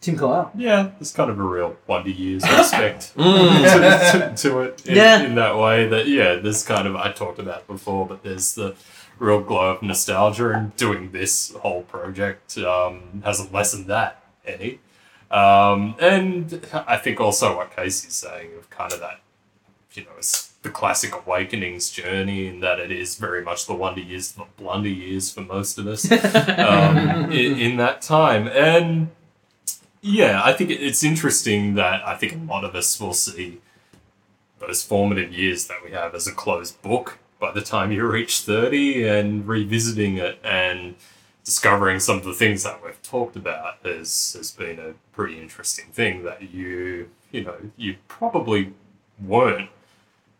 Tim 0.00 0.18
Coyle. 0.18 0.50
Yeah, 0.56 0.90
there's 0.98 1.12
kind 1.12 1.30
of 1.30 1.38
a 1.38 1.42
real 1.44 1.76
Wonder 1.86 2.10
Years 2.10 2.42
aspect 2.60 3.12
to, 3.16 3.22
to, 3.22 4.34
to 4.36 4.60
it 4.62 4.84
in, 4.84 4.96
Yeah. 4.96 5.22
in 5.22 5.36
that 5.36 5.56
way 5.56 5.86
that, 5.86 6.08
yeah, 6.08 6.34
there's 6.34 6.64
kind 6.64 6.88
of, 6.88 6.96
I 6.96 7.12
talked 7.12 7.38
about 7.38 7.68
before, 7.68 8.04
but 8.04 8.24
there's 8.24 8.56
the 8.56 8.74
real 9.20 9.40
glow 9.40 9.70
of 9.76 9.82
nostalgia 9.82 10.50
and 10.50 10.76
doing 10.76 11.12
this 11.12 11.54
whole 11.54 11.82
project 11.84 12.58
um, 12.58 13.22
hasn't 13.24 13.52
lessened 13.52 13.86
that 13.86 14.21
any. 14.46 14.80
Um, 15.30 15.96
and 15.98 16.66
I 16.86 16.98
think 16.98 17.20
also 17.20 17.56
what 17.56 17.74
Casey's 17.74 18.14
saying 18.14 18.50
of 18.58 18.68
kind 18.70 18.92
of 18.92 19.00
that, 19.00 19.20
you 19.94 20.04
know, 20.04 20.10
it's 20.18 20.52
the 20.62 20.70
classic 20.70 21.14
awakenings 21.14 21.90
journey 21.90 22.46
in 22.46 22.60
that 22.60 22.78
it 22.78 22.92
is 22.92 23.16
very 23.16 23.42
much 23.42 23.66
the 23.66 23.74
wonder 23.74 24.00
years, 24.00 24.32
the 24.32 24.44
blunder 24.56 24.88
years 24.88 25.32
for 25.32 25.40
most 25.40 25.78
of 25.78 25.86
us 25.86 26.10
um, 26.58 27.32
in, 27.32 27.58
in 27.58 27.76
that 27.78 28.02
time. 28.02 28.46
And 28.48 29.10
yeah, 30.02 30.42
I 30.44 30.52
think 30.52 30.70
it's 30.70 31.02
interesting 31.02 31.74
that 31.74 32.06
I 32.06 32.16
think 32.16 32.34
a 32.34 32.52
lot 32.52 32.64
of 32.64 32.74
us 32.74 33.00
will 33.00 33.14
see 33.14 33.60
those 34.58 34.82
formative 34.82 35.32
years 35.32 35.66
that 35.66 35.78
we 35.84 35.92
have 35.92 36.14
as 36.14 36.26
a 36.26 36.32
closed 36.32 36.80
book 36.82 37.18
by 37.40 37.50
the 37.50 37.60
time 37.60 37.90
you 37.90 38.06
reach 38.06 38.40
30 38.40 39.08
and 39.08 39.48
revisiting 39.48 40.18
it 40.18 40.38
and 40.44 40.94
discovering 41.44 41.98
some 42.00 42.18
of 42.18 42.24
the 42.24 42.32
things 42.34 42.62
that 42.62 42.82
we've 42.84 43.02
talked 43.02 43.36
about 43.36 43.76
has, 43.84 44.34
has 44.36 44.50
been 44.52 44.78
a 44.78 44.92
pretty 45.12 45.38
interesting 45.40 45.86
thing 45.92 46.22
that 46.24 46.42
you, 46.52 47.08
you 47.30 47.42
know, 47.44 47.56
you 47.76 47.96
probably 48.08 48.72
weren't 49.24 49.70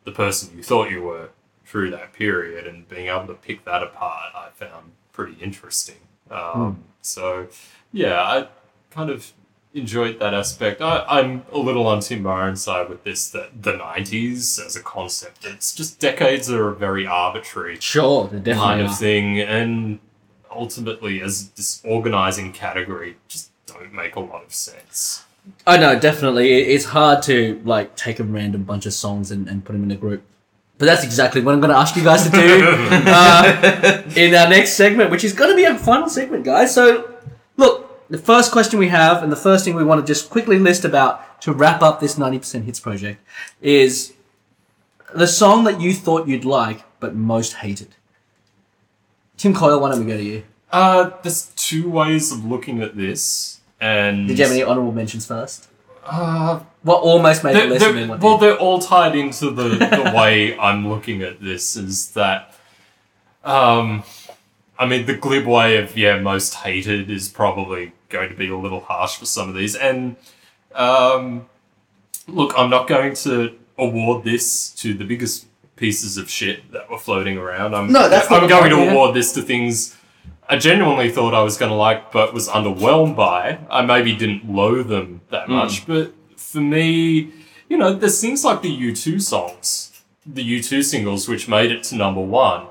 the 0.05 0.12
person 0.12 0.57
you 0.57 0.62
thought 0.62 0.90
you 0.90 1.03
were 1.03 1.28
through 1.66 1.90
that 1.90 2.12
period 2.12 2.66
and 2.66 2.88
being 2.88 3.09
able 3.09 3.26
to 3.26 3.34
pick 3.34 3.64
that 3.64 3.82
apart 3.82 4.32
I 4.34 4.48
found 4.55 4.92
pretty 5.12 5.36
interesting. 5.40 5.96
Um, 6.30 6.84
So, 7.00 7.48
yeah, 7.92 8.20
I 8.22 8.46
kind 8.90 9.11
of 9.11 9.32
enjoyed 9.74 10.18
that 10.20 10.34
aspect. 10.34 10.80
I, 10.82 11.05
I'm 11.09 11.44
a 11.53 11.59
little 11.59 11.86
on 11.86 12.00
Tim 12.00 12.22
Byron's 12.22 12.62
side 12.62 12.88
with 12.88 13.05
this 13.05 13.28
that 13.30 13.62
the 13.62 13.72
90s 13.72 14.64
as 14.64 14.76
a 14.76 14.82
concept, 14.82 15.44
it's 15.44 15.74
just 15.74 15.98
decades 15.98 16.50
are 16.50 16.68
a 16.68 16.74
very 16.74 17.07
arbitrary 17.07 17.78
Sure, 17.80 18.28
kind 18.28 18.82
are. 18.82 18.84
of 18.84 18.98
thing, 18.98 19.40
and 19.40 19.98
ultimately, 20.55 21.20
as 21.20 21.50
this 21.50 21.82
organizing 21.84 22.53
category, 22.53 23.16
just 23.28 23.50
don't 23.66 23.92
make 23.92 24.16
a 24.16 24.20
lot 24.20 24.44
of 24.44 24.53
sense. 24.53 25.24
I 25.66 25.76
know, 25.76 25.98
definitely. 25.98 26.62
It's 26.62 26.86
hard 26.86 27.22
to 27.24 27.61
like 27.64 27.96
take 27.96 28.20
a 28.20 28.24
random 28.24 28.64
bunch 28.64 28.86
of 28.86 28.94
songs 28.94 29.30
and, 29.30 29.48
and 29.48 29.64
put 29.64 29.72
them 29.72 29.82
in 29.82 29.90
a 29.90 29.96
group. 29.96 30.22
But 30.78 30.86
that's 30.86 31.05
exactly 31.05 31.40
what 31.40 31.55
I'm 31.55 31.61
going 31.61 31.72
to 31.72 31.78
ask 31.78 31.94
you 31.96 32.03
guys 32.03 32.24
to 32.24 32.30
do 32.30 32.38
uh, 32.66 34.03
in 34.16 34.34
our 34.34 34.48
next 34.48 34.74
segment, 34.74 35.11
which 35.11 35.24
is 35.24 35.32
going 35.32 35.50
to 35.50 35.57
be 35.57 35.66
our 35.66 35.78
final 35.78 36.09
segment, 36.09 36.44
guys. 36.44 36.74
So, 36.74 37.14
look, 37.57 38.09
the 38.09 38.18
first 38.18 38.50
question 38.53 38.78
we 38.78 38.88
have, 38.88 39.22
and 39.22 39.30
the 39.30 39.36
first 39.36 39.64
thing 39.64 39.74
we 39.74 39.84
want 39.84 40.05
to 40.05 40.11
just 40.11 40.28
quickly 40.30 40.59
list 40.59 40.84
about 40.84 41.40
to 41.42 41.53
wrap 41.53 41.82
up 41.82 42.00
this 42.00 42.16
90% 42.16 42.64
hits 42.64 42.80
project 42.80 43.20
is 43.61 44.12
the 45.14 45.26
song 45.26 45.64
that 45.64 45.80
you 45.80 45.92
thought 45.92 46.26
you'd 46.26 46.44
like 46.44 46.82
but 47.00 47.14
most 47.14 47.55
hated. 47.55 47.94
Tim 49.43 49.53
Coyle, 49.53 49.80
why 49.80 49.90
don't 49.90 49.99
we 49.99 50.07
go 50.07 50.16
to 50.16 50.22
you? 50.22 50.45
Uh, 50.70 51.11
there's 51.24 51.47
two 51.57 51.90
ways 51.90 52.30
of 52.30 52.45
looking 52.45 52.80
at 52.80 52.97
this, 52.97 53.59
and 53.80 54.28
Did 54.28 54.38
you 54.38 54.45
have 54.45 54.53
any 54.53 54.62
honorable 54.62 54.93
mentions 54.93 55.26
first? 55.26 55.66
Uh, 56.05 56.61
What 56.82 57.03
almost 57.03 57.43
made 57.43 57.57
the 57.57 57.59
they're, 57.59 57.66
list 57.70 57.80
they're- 57.80 57.88
and 57.90 57.99
then 57.99 58.09
what 58.09 58.20
well, 58.20 58.38
did? 58.38 58.47
they're 58.51 58.59
all 58.59 58.78
tied 58.78 59.16
into 59.16 59.51
the, 59.51 59.70
the 59.70 60.12
way 60.16 60.57
I'm 60.57 60.88
looking 60.88 61.22
at 61.22 61.40
this. 61.43 61.74
Is 61.74 62.12
that, 62.12 62.55
um, 63.43 64.05
I 64.78 64.86
mean, 64.86 65.07
the 65.07 65.16
glib 65.16 65.45
way 65.49 65.76
of 65.78 65.97
yeah, 65.97 66.20
most 66.20 66.55
hated 66.55 67.11
is 67.11 67.28
probably 67.28 67.90
going 68.11 68.28
to 68.28 68.36
be 68.36 68.49
a 68.49 68.57
little 68.57 68.82
harsh 68.82 69.16
for 69.16 69.26
some 69.26 69.49
of 69.49 69.57
these. 69.57 69.74
And 69.74 70.14
um, 70.72 71.47
look, 72.28 72.53
I'm 72.57 72.70
not 72.70 72.86
going 72.86 73.14
to 73.26 73.59
award 73.76 74.22
this 74.22 74.70
to 74.74 74.95
the 74.95 75.05
biggest 75.05 75.47
pieces 75.83 76.16
of 76.16 76.30
shit 76.30 76.59
that 76.74 76.85
were 76.91 76.99
floating 77.07 77.37
around. 77.37 77.74
I'm, 77.74 77.91
No, 77.99 78.09
that's 78.09 78.30
I'm 78.30 78.49
going 78.49 78.62
point, 78.70 78.72
to 78.74 78.78
yeah. 78.85 78.93
award 78.93 79.11
this 79.18 79.33
to 79.37 79.43
things. 79.43 79.74
I 80.49 80.57
genuinely 80.57 81.11
thought 81.11 81.35
I 81.35 81.43
was 81.43 81.57
going 81.61 81.70
to 81.76 81.80
like, 81.89 82.12
but 82.12 82.33
was 82.33 82.47
underwhelmed 82.49 83.16
by. 83.16 83.59
I 83.78 83.80
maybe 83.93 84.12
didn't 84.14 84.43
loathe 84.61 84.89
them 84.89 85.20
that 85.30 85.47
Hmm. 85.47 85.55
much, 85.61 85.74
but 85.87 86.14
for 86.37 86.61
me, 86.61 87.30
you 87.68 87.76
know, 87.80 87.91
there's 88.01 88.20
things 88.20 88.45
like 88.45 88.62
the 88.62 88.70
U2 88.91 89.20
songs, 89.20 89.66
the 90.39 90.45
U2 90.59 90.83
singles, 90.85 91.28
which 91.28 91.49
made 91.49 91.70
it 91.72 91.83
to 91.89 91.97
number 91.97 92.20
one. 92.20 92.62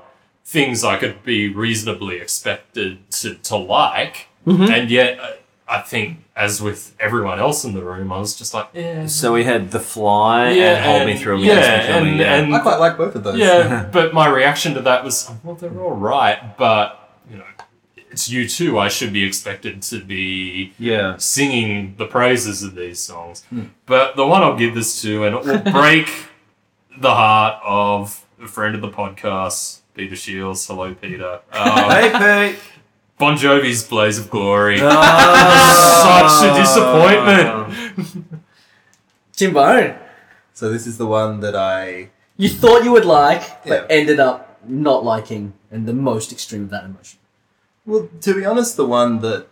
Things 0.44 0.82
I 0.84 0.96
could 1.02 1.22
be 1.22 1.48
reasonably 1.64 2.16
expected 2.16 3.10
to, 3.20 3.34
to 3.48 3.56
like, 3.56 4.28
Mm-hmm. 4.46 4.72
and 4.76 4.90
yet 4.90 5.20
uh, 5.20 5.26
I 5.72 5.80
think, 5.80 6.18
as 6.36 6.60
with 6.60 6.94
everyone 7.00 7.38
else 7.38 7.64
in 7.64 7.72
the 7.72 7.82
room, 7.82 8.12
I 8.12 8.18
was 8.18 8.36
just 8.36 8.52
like, 8.52 8.68
yeah. 8.74 9.06
So 9.06 9.32
we 9.32 9.44
had 9.44 9.70
The 9.70 9.80
Fly 9.80 10.50
Yeah, 10.50 10.74
and 10.76 10.84
Hold 10.84 11.06
Me 11.06 11.16
Through 11.18 11.38
Me. 11.38 11.46
yeah, 11.48 11.54
Makes 11.54 11.68
Me 11.88 11.92
Feel 11.94 12.04
Me, 12.04 12.10
and- 12.10 12.20
yeah. 12.20 12.34
and- 12.36 12.54
I 12.54 12.58
quite 12.60 12.76
like 12.78 12.96
both 12.98 13.14
of 13.14 13.22
those. 13.24 13.38
Yeah, 13.38 13.88
but 13.92 14.12
my 14.12 14.26
reaction 14.28 14.74
to 14.74 14.80
that 14.82 15.02
was, 15.02 15.30
well, 15.42 15.54
they're 15.54 15.80
all 15.80 15.96
right, 15.96 16.56
but 16.58 17.10
you 17.30 17.38
know, 17.38 17.44
it's 18.10 18.28
U2. 18.28 18.78
I 18.78 18.88
should 18.88 19.12
be 19.14 19.24
expected 19.24 19.80
to 19.84 20.04
be 20.04 20.74
yeah. 20.78 21.16
singing 21.16 21.94
the 21.96 22.04
praises 22.06 22.62
of 22.62 22.74
these 22.74 23.00
songs. 23.00 23.42
But 23.86 24.16
the 24.16 24.26
one 24.26 24.42
I'll 24.42 24.56
give 24.58 24.74
this 24.74 25.00
to, 25.02 25.24
and 25.24 25.34
it 25.36 25.44
will 25.44 25.72
break 25.80 26.08
the 27.00 27.14
heart 27.14 27.58
of 27.64 28.26
a 28.42 28.46
friend 28.46 28.74
of 28.74 28.82
the 28.82 28.90
podcast, 28.90 29.78
Peter 29.94 30.16
Shields. 30.16 30.66
Hello, 30.66 30.92
Peter. 30.94 31.40
Um, 31.52 31.90
Hey, 31.90 32.52
Pete. 32.52 32.60
Bon 33.22 33.36
Jovi's 33.36 33.84
"Blaze 33.84 34.18
of 34.18 34.28
Glory." 34.30 34.80
Ah. 34.82 36.26
Such 36.28 36.50
a 36.50 36.50
disappointment. 36.58 38.42
Tim 39.36 39.54
Byron. 39.54 39.94
So 40.54 40.68
this 40.70 40.88
is 40.88 40.98
the 40.98 41.06
one 41.06 41.38
that 41.38 41.54
I 41.54 42.10
You 42.36 42.48
thought 42.48 42.82
you 42.82 42.90
would 42.90 43.04
like, 43.04 43.42
but 43.64 43.82
Yeah. 43.88 43.96
ended 43.96 44.18
up 44.18 44.58
not 44.66 45.04
liking, 45.04 45.52
and 45.70 45.86
the 45.86 45.92
most 45.92 46.32
extreme 46.32 46.64
of 46.64 46.70
that 46.70 46.84
emotion. 46.84 47.20
Well, 47.86 48.08
to 48.22 48.34
be 48.34 48.44
honest, 48.44 48.76
the 48.76 48.86
one 48.86 49.20
that 49.20 49.46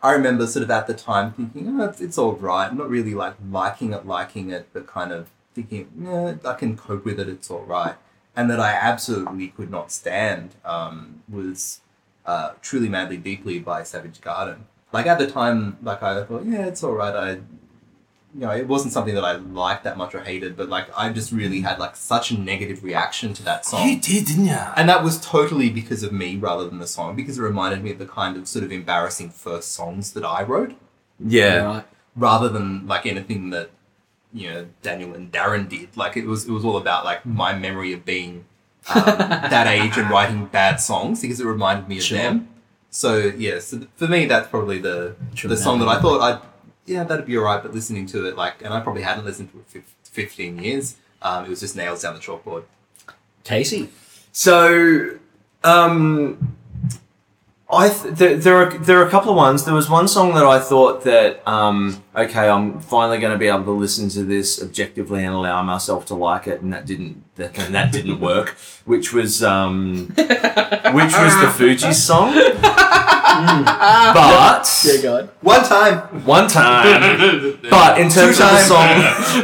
I 0.00 0.12
remember 0.12 0.46
sort 0.46 0.62
of 0.62 0.70
at 0.70 0.86
the 0.86 0.94
time 0.94 1.32
thinking, 1.32 1.64
oh, 1.80 1.86
it's, 1.86 2.00
it's 2.00 2.18
all 2.18 2.34
right. 2.34 2.72
Not 2.72 2.88
really 2.88 3.14
like 3.14 3.34
liking 3.50 3.92
it, 3.92 4.06
liking 4.06 4.50
it, 4.50 4.68
but 4.72 4.86
kind 4.86 5.10
of 5.10 5.26
thinking, 5.56 5.88
yeah, 6.00 6.34
I 6.44 6.54
can 6.54 6.76
cope 6.76 7.04
with 7.04 7.18
it. 7.18 7.28
It's 7.28 7.50
all 7.50 7.64
right. 7.64 7.96
And 8.36 8.48
that 8.48 8.60
I 8.60 8.70
absolutely 8.74 9.48
could 9.48 9.72
not 9.72 9.90
stand 9.90 10.54
um, 10.64 11.22
was 11.28 11.80
uh, 12.30 12.48
"Truly, 12.62 12.88
Madly, 12.96 13.16
Deeply" 13.16 13.58
by 13.58 13.82
Savage 13.82 14.20
Garden. 14.20 14.58
Like 14.92 15.06
at 15.06 15.18
the 15.18 15.26
time, 15.40 15.76
like 15.82 16.02
I 16.02 16.24
thought, 16.24 16.44
yeah, 16.46 16.66
it's 16.70 16.82
all 16.82 16.92
right. 16.92 17.14
I, 17.26 17.30
you 18.34 18.40
know, 18.44 18.50
it 18.50 18.68
wasn't 18.68 18.92
something 18.92 19.14
that 19.14 19.24
I 19.24 19.32
liked 19.66 19.84
that 19.84 19.96
much 19.96 20.14
or 20.14 20.20
hated, 20.20 20.56
but 20.56 20.68
like 20.68 20.86
I 20.96 21.08
just 21.10 21.30
really 21.32 21.60
had 21.68 21.78
like 21.78 21.94
such 21.96 22.30
a 22.30 22.38
negative 22.38 22.84
reaction 22.84 23.32
to 23.34 23.42
that 23.44 23.64
song. 23.66 23.88
You 23.88 23.98
did, 24.00 24.26
didn't 24.26 24.46
you? 24.46 24.62
And 24.76 24.88
that 24.88 25.02
was 25.02 25.14
totally 25.20 25.70
because 25.70 26.02
of 26.02 26.12
me 26.12 26.36
rather 26.36 26.68
than 26.68 26.78
the 26.78 26.86
song, 26.86 27.16
because 27.16 27.38
it 27.38 27.42
reminded 27.42 27.82
me 27.82 27.90
of 27.92 27.98
the 27.98 28.06
kind 28.20 28.36
of 28.36 28.46
sort 28.46 28.64
of 28.64 28.70
embarrassing 28.72 29.30
first 29.30 29.72
songs 29.72 30.12
that 30.12 30.24
I 30.24 30.42
wrote, 30.42 30.74
Yeah. 31.18 31.64
Right. 31.64 31.84
rather 32.16 32.48
than 32.50 32.86
like 32.86 33.04
anything 33.06 33.50
that 33.50 33.70
you 34.32 34.50
know 34.50 34.66
Daniel 34.82 35.14
and 35.14 35.32
Darren 35.32 35.68
did. 35.68 35.96
Like 35.96 36.14
it 36.16 36.26
was, 36.26 36.46
it 36.46 36.52
was 36.52 36.64
all 36.64 36.76
about 36.76 37.04
like 37.04 37.24
my 37.24 37.54
memory 37.58 37.92
of 37.94 38.04
being 38.04 38.44
um, 38.94 39.04
that 39.06 39.66
age 39.66 39.96
and 39.98 40.08
writing 40.10 40.46
bad 40.46 40.80
songs 40.80 41.20
because 41.22 41.40
it 41.40 41.46
reminded 41.46 41.88
me 41.88 41.98
of 41.98 42.04
Sure. 42.04 42.18
them. 42.18 42.48
So 42.90 43.16
yeah, 43.36 43.58
so 43.60 43.78
th- 43.78 43.90
for 43.96 44.08
me 44.08 44.24
that's 44.26 44.48
probably 44.48 44.78
the 44.78 45.14
True 45.34 45.50
the 45.50 45.56
song 45.56 45.78
that 45.80 45.88
I 45.88 46.00
thought 46.00 46.20
I'd 46.22 46.40
yeah 46.86 47.04
that'd 47.04 47.26
be 47.26 47.36
alright, 47.36 47.62
but 47.62 47.74
listening 47.74 48.06
to 48.06 48.26
it 48.26 48.36
like, 48.36 48.62
and 48.62 48.72
I 48.72 48.80
probably 48.80 49.02
hadn't 49.02 49.24
listened 49.26 49.52
to 49.52 49.58
it 49.58 49.84
for 49.84 50.10
fifteen 50.10 50.58
years. 50.62 50.96
Um, 51.20 51.44
it 51.44 51.50
was 51.50 51.60
just 51.60 51.76
nails 51.76 52.02
down 52.02 52.14
the 52.14 52.20
chalkboard. 52.20 52.62
Casey. 53.44 53.90
So, 54.32 55.18
um, 55.64 56.56
I 57.70 57.90
th- 57.90 58.14
there, 58.14 58.36
there 58.36 58.56
are 58.56 58.78
there 58.78 59.02
are 59.02 59.06
a 59.06 59.10
couple 59.10 59.30
of 59.30 59.36
ones. 59.36 59.64
There 59.66 59.74
was 59.74 59.90
one 59.90 60.08
song 60.08 60.32
that 60.34 60.44
I 60.46 60.58
thought 60.58 61.04
that 61.04 61.46
um, 61.46 62.02
okay, 62.16 62.48
I'm 62.48 62.80
finally 62.80 63.18
going 63.18 63.32
to 63.32 63.38
be 63.38 63.48
able 63.48 63.64
to 63.64 63.72
listen 63.72 64.08
to 64.10 64.22
this 64.22 64.62
objectively 64.62 65.22
and 65.24 65.34
allow 65.34 65.62
myself 65.62 66.06
to 66.06 66.14
like 66.14 66.46
it, 66.46 66.62
and 66.62 66.72
that 66.72 66.86
didn't 66.86 67.22
that, 67.27 67.27
and 67.38 67.74
that 67.74 67.92
didn't 67.92 68.20
work. 68.30 68.56
Which 68.84 69.12
was 69.12 69.42
um, 69.42 70.06
which 70.16 71.12
was 71.14 71.40
the 71.40 71.52
Fuji 71.56 71.92
song. 71.92 72.34
But 73.38 74.66
Yeah, 74.84 75.02
God. 75.02 75.28
One 75.42 75.62
time, 75.64 75.98
one 76.24 76.48
time, 76.48 77.58
but 77.70 77.98
in 78.00 78.08
terms 78.08 78.14
Two 78.14 78.28
of 78.30 78.36
the 78.36 78.42
times. 78.42 78.66
song, 78.66 78.88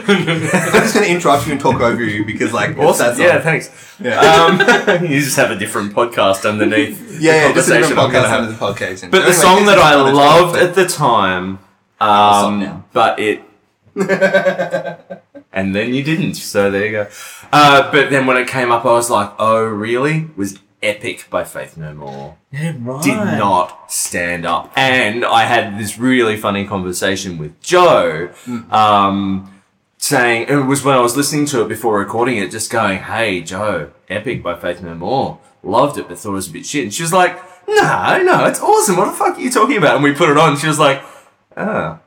I'm 0.09 0.83
just 0.83 0.95
going 0.95 1.07
to 1.07 1.13
interrupt 1.13 1.47
you 1.47 1.53
and 1.53 1.61
talk 1.61 1.81
over 1.81 2.03
you 2.03 2.25
because 2.25 2.53
like 2.53 2.71
it's 2.71 2.79
awesome. 2.81 3.07
that 3.07 3.17
song. 3.17 3.27
Yeah, 3.27 3.41
thanks. 3.41 3.71
Yeah. 4.01 4.19
Um, 4.19 5.03
you 5.11 5.21
just 5.21 5.37
have 5.37 5.51
a 5.53 5.57
different 5.57 5.93
podcast 5.93 6.49
underneath 6.49 7.21
Yeah, 7.21 7.43
the 7.43 7.49
yeah, 7.49 7.53
just 7.55 7.69
a 7.69 7.75
different 7.75 7.97
conversation 7.97 7.99
I'm 7.99 8.11
gonna 8.11 8.27
podcast 8.27 8.39
under 8.39 8.53
the 8.53 8.59
podcast. 8.59 9.11
But 9.13 9.27
the 9.27 9.33
song 9.33 9.67
that 9.67 9.79
I 9.79 9.95
loved 9.95 10.57
at 10.57 10.75
the 10.75 10.87
time, 10.87 11.61
um, 12.01 12.85
but 12.93 13.19
it 13.21 13.43
and 15.55 15.75
then 15.75 15.95
you 15.95 16.03
didn't. 16.03 16.35
So 16.35 16.71
there 16.71 16.85
you 16.85 16.93
go. 16.93 17.09
Uh, 17.51 17.91
but 17.91 18.11
then 18.11 18.27
when 18.27 18.37
it 18.37 18.49
came 18.49 18.71
up, 18.71 18.85
I 18.85 18.93
was 18.93 19.09
like, 19.09 19.33
oh, 19.39 19.65
really? 19.65 20.29
Was 20.37 20.59
epic 20.83 21.29
by 21.31 21.45
Faith 21.45 21.79
No 21.79 21.95
More. 21.95 22.37
Yeah, 22.53 22.75
right. 22.79 23.03
Did 23.03 23.17
not 23.17 23.91
stand 23.91 24.45
up. 24.45 24.73
And 24.77 25.25
I 25.25 25.45
had 25.45 25.79
this 25.79 25.99
really 25.99 26.37
funny 26.37 26.67
conversation 26.67 27.39
with 27.39 27.59
Joe, 27.63 28.31
um, 28.71 29.51
saying, 29.97 30.49
it 30.49 30.57
was 30.67 30.85
when 30.85 30.95
I 30.95 31.01
was 31.01 31.17
listening 31.17 31.47
to 31.47 31.63
it 31.63 31.69
before 31.69 31.99
recording 31.99 32.37
it, 32.37 32.51
just 32.51 32.71
going, 32.71 32.99
hey, 32.99 33.41
Joe, 33.41 33.93
epic 34.11 34.43
by 34.43 34.57
Faith 34.57 34.83
No 34.83 34.95
More. 34.95 35.39
Loved 35.63 35.97
it, 35.97 36.09
but 36.09 36.19
thought 36.19 36.33
it 36.33 36.33
was 36.33 36.49
a 36.49 36.53
bit 36.53 36.67
shit. 36.67 36.85
And 36.85 36.93
she 36.93 37.03
was 37.03 37.13
like, 37.13 37.41
no, 37.67 38.23
no, 38.23 38.45
it's 38.45 38.61
awesome. 38.61 38.99
What 38.99 39.07
the 39.07 39.17
fuck 39.17 39.39
are 39.39 39.41
you 39.41 39.51
talking 39.51 39.79
about? 39.79 39.95
And 39.95 40.05
we 40.05 40.13
put 40.13 40.29
it 40.29 40.37
on. 40.37 40.59
She 40.59 40.67
was 40.67 40.79
like, 40.79 41.03
oh. 41.57 41.99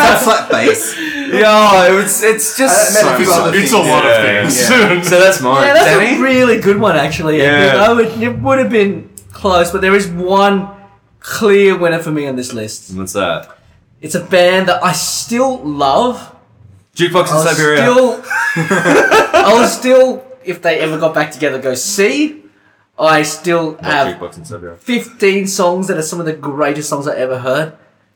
That 0.00 0.20
flat 0.24 0.50
bass. 0.50 0.96
Yeah, 0.98 1.88
it 1.88 1.92
was, 1.94 2.22
it's 2.22 2.56
just 2.56 2.96
Uh, 3.04 3.08
and 3.08 3.14
a 3.14 3.24
few 3.24 3.32
other 3.32 3.50
It's 3.56 3.70
things. 3.70 3.86
a 3.86 3.90
lot 3.90 4.04
Yeah, 4.04 4.42
of 4.46 4.52
things. 4.52 5.08
so 5.08 5.18
that's 5.20 5.40
mine. 5.40 5.66
Yeah, 5.66 5.74
that's 5.74 5.86
Danny? 5.86 6.16
a 6.18 6.20
really 6.22 6.60
good 6.60 6.78
one, 6.78 6.96
actually. 6.96 7.38
Yeah. 7.38 7.84
I 7.88 7.92
would, 7.92 8.06
it 8.20 8.38
would 8.40 8.58
have 8.58 8.70
been 8.70 9.08
close, 9.32 9.70
but 9.70 9.80
there 9.80 9.94
is 9.94 10.08
one 10.08 10.68
clear 11.20 11.76
winner 11.78 12.00
for 12.00 12.10
me 12.10 12.26
on 12.26 12.36
this 12.36 12.52
list. 12.52 12.92
What's 12.96 13.12
that? 13.12 13.56
It's 14.00 14.14
a 14.14 14.24
band 14.24 14.68
that 14.68 14.82
I 14.82 14.92
still 14.92 15.58
love. 15.62 16.34
Jukebox 16.96 17.28
in 17.28 17.32
I'll 17.34 17.44
Siberia. 17.46 17.82
still, 17.82 18.22
I'll 19.46 19.68
still, 19.68 20.24
if 20.44 20.60
they 20.62 20.80
ever 20.80 20.98
got 20.98 21.14
back 21.14 21.30
together, 21.30 21.60
go 21.60 21.74
see. 21.74 22.39
I 23.00 23.22
still 23.22 23.72
Not 23.72 23.84
have 23.84 24.16
Jukebox 24.18 24.36
in 24.38 24.44
Siberia. 24.44 24.76
15 24.76 25.46
songs 25.46 25.88
that 25.88 25.96
are 25.96 26.02
some 26.02 26.20
of 26.20 26.26
the 26.26 26.34
greatest 26.34 26.88
songs 26.88 27.08
I 27.08 27.16
ever 27.16 27.38
heard. 27.38 27.72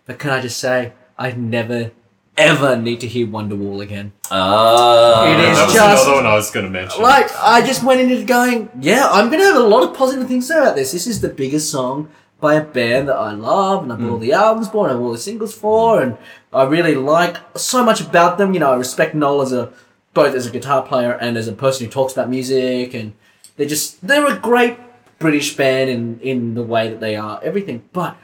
But 0.07 0.19
can 0.19 0.31
I 0.31 0.41
just 0.41 0.59
say, 0.59 0.93
I 1.19 1.33
never, 1.33 1.93
ever 2.37 2.77
need 2.77 3.01
to 3.01 3.07
hear 3.07 3.27
Wonderwall 3.27 3.81
again. 3.83 4.13
Ah. 4.31 5.27
It 5.33 5.41
is 5.41 5.57
that 5.57 5.65
was 5.65 5.75
just- 5.75 6.05
another 6.05 6.17
one 6.23 6.27
I 6.27 6.35
was 6.35 6.51
going 6.51 6.67
to 6.67 6.71
mention. 6.71 7.03
Like, 7.03 7.31
I 7.41 7.65
just 7.67 7.83
went 7.83 8.01
into 8.03 8.23
going, 8.25 8.69
yeah, 8.81 9.09
I'm 9.11 9.29
going 9.29 9.41
to 9.41 9.47
have 9.47 9.57
a 9.57 9.67
lot 9.67 9.83
of 9.85 9.97
positive 9.97 10.29
things 10.29 10.49
to 10.49 10.53
say 10.53 10.59
about 10.61 10.77
this. 10.77 10.93
This 10.93 11.07
is 11.07 11.21
the 11.23 11.29
biggest 11.31 11.71
song 11.71 12.09
by 12.41 12.55
a 12.55 12.63
band 12.63 13.09
that 13.09 13.17
I 13.17 13.33
love, 13.33 13.85
and 13.85 13.93
I 13.93 13.97
bought 13.97 14.11
all 14.11 14.19
the 14.19 14.33
albums 14.35 14.69
for, 14.69 14.87
and 14.87 14.95
I 14.95 15.01
bought 15.01 15.07
all 15.07 15.13
the 15.13 15.19
singles 15.19 15.55
for, 15.55 16.03
and 16.03 16.19
I 16.53 16.65
really 16.65 16.95
like 16.95 17.39
so 17.57 17.83
much 17.83 18.03
about 18.03 18.37
them. 18.37 18.53
You 18.53 18.61
know, 18.61 18.73
I 18.73 18.77
respect 18.77 19.15
Noel 19.15 19.41
as 19.41 19.53
a 19.53 19.73
both 20.13 20.35
as 20.35 20.47
a 20.47 20.51
guitar 20.51 20.83
player 20.83 21.13
and 21.13 21.39
as 21.39 21.49
a 21.49 21.53
person 21.53 21.87
who 21.87 21.91
talks 21.91 22.13
about 22.13 22.29
music, 22.29 22.93
and 22.93 23.15
they're 23.57 23.67
just 23.69 24.07
they're 24.07 24.27
a 24.27 24.39
great 24.39 24.79
British 25.19 25.57
band 25.57 25.91
in 25.91 26.21
in 26.21 26.55
the 26.55 26.63
way 26.63 26.89
that 26.89 27.01
they 27.01 27.17
are 27.17 27.41
everything. 27.43 27.83
But 27.93 28.17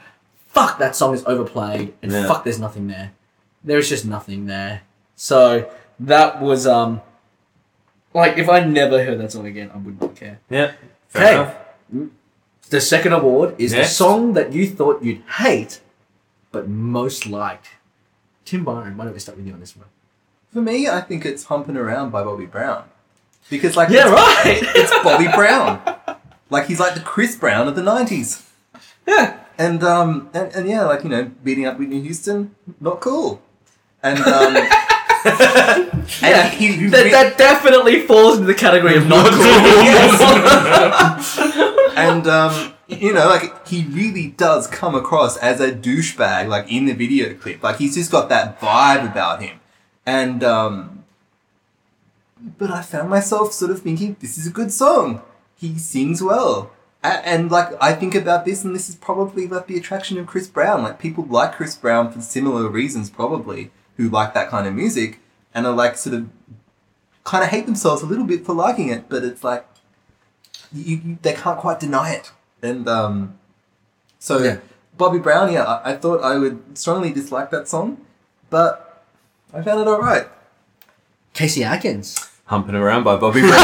fuck, 0.49 0.77
that 0.79 0.95
song 0.95 1.13
is 1.13 1.23
overplayed, 1.25 1.93
and 2.01 2.11
Yeah. 2.11 2.27
fuck, 2.27 2.43
there's 2.43 2.59
nothing 2.59 2.87
there. 2.87 3.11
There 3.63 3.77
is 3.77 3.89
just 3.89 4.05
nothing 4.05 4.45
there. 4.47 4.81
So 5.15 5.69
that 5.99 6.41
was 6.41 6.65
um. 6.67 7.01
Like, 8.13 8.37
if 8.37 8.49
I 8.49 8.59
never 8.59 9.03
heard 9.05 9.19
that 9.21 9.31
song 9.31 9.45
again, 9.45 9.71
I 9.73 9.77
would 9.77 10.01
not 10.01 10.15
care. 10.17 10.39
Yeah. 10.49 10.73
Okay. 11.15 11.55
The 12.69 12.81
second 12.81 13.13
award 13.13 13.55
is 13.57 13.71
the 13.71 13.85
song 13.85 14.33
that 14.33 14.51
you 14.51 14.67
thought 14.67 15.01
you'd 15.03 15.21
hate, 15.39 15.79
but 16.51 16.67
most 16.67 17.25
liked. 17.25 17.69
Tim 18.43 18.65
Byron, 18.65 18.97
why 18.97 19.05
don't 19.05 19.13
we 19.13 19.19
start 19.19 19.37
with 19.37 19.47
you 19.47 19.53
on 19.53 19.61
this 19.61 19.77
one? 19.77 19.87
For 20.51 20.61
me, 20.61 20.89
I 20.89 20.99
think 21.01 21.25
it's 21.25 21.45
Humping 21.45 21.77
Around 21.77 22.09
by 22.11 22.21
Bobby 22.23 22.45
Brown. 22.45 22.83
Because, 23.49 23.75
like, 23.75 23.89
Yeah, 23.89 24.03
it's, 24.07 24.11
right. 24.11 24.59
it's 24.75 24.91
Bobby 25.03 25.27
Brown. 25.35 25.81
Like, 26.49 26.67
he's 26.67 26.79
like 26.79 26.93
the 26.95 27.01
Chris 27.01 27.35
Brown 27.35 27.67
of 27.67 27.75
the 27.75 27.81
90s. 27.81 28.47
yeah. 29.07 29.37
And, 29.57 29.83
um, 29.83 30.29
and, 30.33 30.51
and 30.55 30.67
yeah, 30.69 30.83
like, 30.85 31.03
you 31.03 31.09
know, 31.09 31.31
beating 31.43 31.65
up 31.65 31.77
Whitney 31.77 32.01
Houston, 32.01 32.55
not 32.79 32.99
cool. 32.99 33.41
And, 34.01 34.19
um, 34.19 34.55
Yeah, 35.23 36.49
he, 36.49 36.71
he 36.73 36.87
that, 36.87 37.03
re- 37.03 37.11
that 37.11 37.37
definitely 37.37 37.99
falls 38.07 38.37
into 38.37 38.47
the 38.47 38.55
category 38.55 38.95
of 38.97 39.05
not 39.07 39.31
cool. 39.31 39.45
and 41.95 42.25
um, 42.27 42.73
you 42.87 43.13
know, 43.13 43.27
like 43.27 43.67
he 43.67 43.83
really 43.85 44.29
does 44.29 44.65
come 44.67 44.95
across 44.95 45.37
as 45.37 45.59
a 45.59 45.71
douchebag, 45.71 46.47
like 46.47 46.71
in 46.71 46.85
the 46.85 46.93
video 46.93 47.33
clip. 47.35 47.61
Like 47.61 47.77
he's 47.77 47.93
just 47.95 48.11
got 48.11 48.29
that 48.29 48.59
vibe 48.59 49.09
about 49.11 49.43
him, 49.43 49.59
and 50.07 50.43
um, 50.43 51.00
but 52.57 52.71
I 52.71 52.81
found 52.81 53.09
myself 53.09 53.53
sort 53.53 53.71
of 53.71 53.81
thinking, 53.81 54.15
this 54.19 54.37
is 54.37 54.47
a 54.47 54.51
good 54.51 54.71
song. 54.71 55.21
He 55.55 55.77
sings 55.77 56.21
well, 56.23 56.71
and 57.03 57.51
like 57.51 57.69
I 57.81 57.93
think 57.93 58.15
about 58.15 58.45
this, 58.45 58.63
and 58.63 58.75
this 58.75 58.89
is 58.89 58.95
probably 58.95 59.47
like 59.47 59.67
the 59.67 59.77
attraction 59.77 60.17
of 60.17 60.27
Chris 60.27 60.47
Brown. 60.47 60.81
Like 60.83 60.99
people 60.99 61.23
like 61.25 61.53
Chris 61.53 61.75
Brown 61.75 62.11
for 62.11 62.21
similar 62.21 62.67
reasons, 62.67 63.09
probably 63.09 63.71
who 63.97 64.09
like 64.09 64.33
that 64.33 64.49
kind 64.49 64.67
of 64.67 64.73
music, 64.73 65.19
and 65.53 65.67
are 65.67 65.73
like 65.73 65.97
sort 65.97 66.15
of 66.15 66.29
kind 67.23 67.43
of 67.43 67.51
hate 67.51 67.67
themselves 67.67 68.01
a 68.01 68.07
little 68.07 68.25
bit 68.25 68.45
for 68.45 68.53
liking 68.53 68.89
it. 68.89 69.07
But 69.07 69.23
it's 69.23 69.43
like 69.43 69.65
you, 70.73 70.97
you 70.97 71.17
they 71.21 71.33
can't 71.33 71.59
quite 71.59 71.79
deny 71.79 72.13
it. 72.13 72.31
And 72.63 72.87
um, 72.87 73.37
so 74.19 74.39
Yeah. 74.39 74.57
Bobby 74.97 75.19
Brown, 75.19 75.51
yeah, 75.51 75.63
I, 75.63 75.91
I 75.91 75.95
thought 75.95 76.21
I 76.21 76.37
would 76.37 76.77
strongly 76.77 77.11
dislike 77.11 77.49
that 77.51 77.67
song, 77.67 78.05
but 78.49 79.03
I 79.53 79.61
found 79.61 79.81
it 79.81 79.87
alright. 79.87 80.27
Casey 81.33 81.63
Atkins. 81.63 82.30
Humping 82.51 82.75
around 82.75 83.03
by 83.05 83.15
Bobby 83.15 83.39
Brown. 83.39 83.53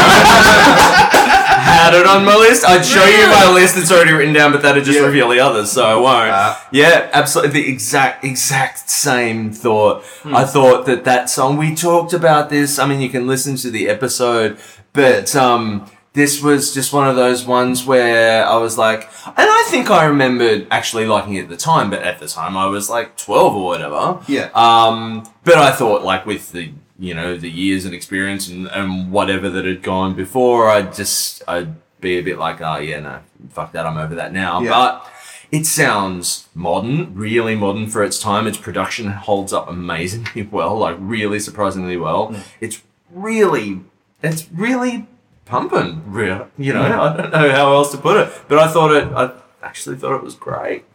Had 1.67 1.93
it 1.93 2.07
on 2.07 2.23
my 2.23 2.35
list. 2.35 2.63
I'd 2.65 2.85
show 2.85 3.03
you 3.03 3.27
my 3.27 3.51
list 3.53 3.75
that's 3.75 3.91
already 3.91 4.13
written 4.13 4.33
down, 4.33 4.53
but 4.53 4.61
that'd 4.61 4.85
just 4.85 4.97
Yeah. 4.97 5.05
reveal 5.05 5.27
the 5.27 5.41
others, 5.41 5.69
so 5.71 5.85
I 5.85 5.95
won't. 5.95 6.31
Ah. 6.31 6.65
yeah, 6.71 7.09
absolutely. 7.11 7.61
The 7.61 7.69
exact, 7.69 8.23
exact 8.23 8.89
same 8.89 9.51
thought. 9.51 10.05
Hmm. 10.23 10.33
I 10.33 10.45
thought 10.45 10.85
that 10.85 11.03
that 11.03 11.29
song, 11.29 11.57
we 11.57 11.75
talked 11.75 12.13
about 12.13 12.49
this. 12.49 12.79
I 12.79 12.85
mean, 12.87 13.01
you 13.01 13.09
can 13.09 13.27
listen 13.27 13.57
to 13.57 13.69
the 13.69 13.89
episode, 13.89 14.57
but, 14.93 15.35
um, 15.35 15.85
this 16.13 16.41
was 16.41 16.73
just 16.73 16.93
one 16.93 17.07
of 17.09 17.15
those 17.17 17.45
ones 17.45 17.85
where 17.85 18.43
I 18.47 18.55
was 18.55 18.77
like, 18.77 19.01
and 19.25 19.33
I 19.37 19.63
think 19.67 19.91
I 19.91 20.05
remembered 20.05 20.65
actually 20.71 21.05
liking 21.05 21.33
it 21.35 21.43
at 21.43 21.49
the 21.49 21.57
time, 21.57 21.89
but 21.89 22.01
at 22.03 22.19
the 22.19 22.27
time 22.27 22.55
I 22.55 22.65
was 22.67 22.89
like 22.89 23.17
12 23.17 23.53
or 23.53 23.65
whatever. 23.65 24.19
Yeah. 24.27 24.49
Um, 24.55 25.29
but 25.43 25.55
I 25.57 25.71
thought, 25.73 26.03
like, 26.03 26.25
with 26.25 26.53
the 26.53 26.71
you 26.99 27.13
know 27.13 27.37
the 27.37 27.49
years 27.49 27.85
and 27.85 27.93
experience 27.93 28.47
and, 28.47 28.67
and 28.67 29.11
whatever 29.11 29.49
that 29.49 29.65
had 29.65 29.83
gone 29.83 30.15
before, 30.15 30.69
I'd 30.69 30.93
just 30.93 31.43
I'd 31.47 31.75
be 31.99 32.17
a 32.17 32.21
bit 32.21 32.37
like, 32.37 32.61
oh 32.61 32.77
yeah, 32.77 32.99
no, 32.99 33.19
fuck 33.49 33.71
that, 33.73 33.85
I'm 33.85 33.97
over 33.97 34.15
that 34.15 34.33
now. 34.33 34.61
Yeah. 34.61 34.69
But 34.69 35.11
it 35.51 35.65
sounds 35.65 36.49
modern, 36.53 37.15
really 37.15 37.55
modern 37.55 37.87
for 37.87 38.03
its 38.03 38.19
time. 38.19 38.47
Its 38.47 38.57
production 38.57 39.07
holds 39.07 39.53
up 39.53 39.69
amazingly 39.69 40.43
well, 40.51 40.77
like 40.77 40.97
really 40.99 41.39
surprisingly 41.39 41.97
well. 41.97 42.29
Mm. 42.29 42.43
It's 42.59 42.81
really, 43.11 43.81
it's 44.21 44.51
really 44.51 45.07
pumping. 45.45 46.03
Real, 46.11 46.49
you 46.57 46.73
know, 46.73 46.81
I 46.83 47.15
don't 47.15 47.31
know 47.31 47.51
how 47.51 47.73
else 47.73 47.91
to 47.91 47.97
put 47.97 48.17
it, 48.17 48.33
but 48.47 48.59
I 48.59 48.67
thought 48.71 48.91
it. 48.91 49.07
I 49.13 49.31
actually 49.65 49.97
thought 49.97 50.15
it 50.15 50.23
was 50.23 50.35
great. 50.35 50.85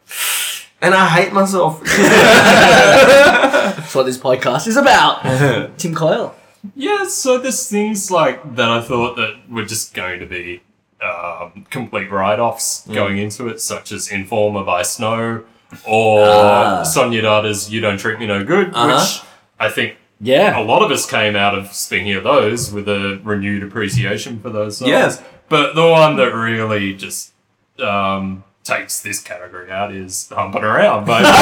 And 0.80 0.94
I 0.94 1.08
hate 1.08 1.32
myself. 1.32 1.80
That's 3.92 3.96
what 3.98 4.06
this 4.06 4.16
podcast 4.16 4.66
is 4.68 4.78
about. 4.78 5.76
Tim 5.78 5.94
Coyle. 5.94 6.34
Yeah, 6.74 7.04
so 7.08 7.36
there's 7.36 7.68
things 7.68 8.10
like 8.10 8.56
that 8.56 8.70
I 8.70 8.80
thought 8.80 9.16
that 9.16 9.34
were 9.50 9.66
just 9.66 9.92
going 9.92 10.18
to 10.20 10.24
be 10.24 10.62
um, 11.04 11.66
complete 11.68 12.10
write-offs 12.10 12.86
going 12.86 13.18
into 13.18 13.48
it, 13.48 13.60
such 13.60 13.92
as 13.92 14.10
Informer 14.10 14.64
by 14.64 14.80
Snow 14.80 15.44
or 15.86 16.24
Ah. 16.24 16.82
Sonia 16.84 17.20
Dada's 17.20 17.70
You 17.70 17.82
Don't 17.82 17.98
Treat 17.98 18.18
Me 18.18 18.26
No 18.26 18.42
Good, 18.42 18.70
Uh-huh. 18.72 18.98
which 18.98 19.20
I 19.60 19.68
think 19.68 19.96
Yeah. 20.22 20.58
a 20.58 20.64
lot 20.64 20.80
of 20.80 20.90
us 20.90 21.04
came 21.04 21.36
out 21.36 21.54
of 21.54 21.70
speaking 21.74 22.14
of 22.14 22.24
those 22.24 22.72
with 22.72 22.88
a 22.88 23.20
renewed 23.22 23.62
appreciation 23.62 24.40
for 24.40 24.48
those 24.48 24.78
songs. 24.78 24.88
Yes. 24.88 25.22
But 25.50 25.74
the 25.74 25.86
one 25.86 26.16
that 26.16 26.34
really 26.34 26.94
just 26.94 27.32
um, 27.78 28.42
takes 28.64 29.00
this 29.00 29.20
category 29.20 29.70
out 29.70 29.92
is 29.92 30.28
Humping 30.30 30.62
Around 30.62 31.04
by 31.06 31.22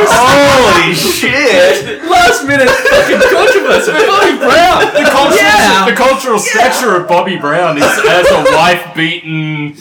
Holy 0.00 0.94
shit! 0.94 2.02
Last 2.04 2.44
minute 2.46 2.68
fucking 2.68 3.20
controversy. 3.20 3.92
Bobby 3.92 4.38
Brown. 4.38 4.94
the 4.94 5.10
cultural, 5.10 5.36
Yeah. 5.36 5.84
the 5.88 5.94
cultural 5.96 6.38
stature 6.38 6.96
of 6.96 7.08
Bobby 7.08 7.36
Brown 7.36 7.76
is 7.78 7.84
as 7.84 8.26
a 8.30 8.44
wife-beaten, 8.56 9.76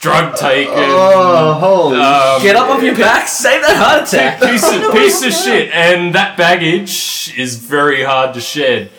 drug-taken, 0.00 0.72
Oh, 0.74 1.54
holy 1.54 2.00
um, 2.00 2.42
Get 2.42 2.56
up 2.56 2.68
off 2.68 2.82
your 2.82 2.96
back. 2.96 3.28
Save 3.28 3.62
that 3.62 3.76
heart 3.76 4.08
attack. 4.08 4.40
piece 4.40 4.64
of, 4.64 4.92
piece 4.92 5.22
of 5.24 5.32
shit, 5.32 5.70
and 5.72 6.14
that 6.14 6.36
baggage 6.36 7.34
is 7.36 7.56
very 7.56 8.02
hard 8.04 8.34
to 8.34 8.40
shed. 8.40 8.90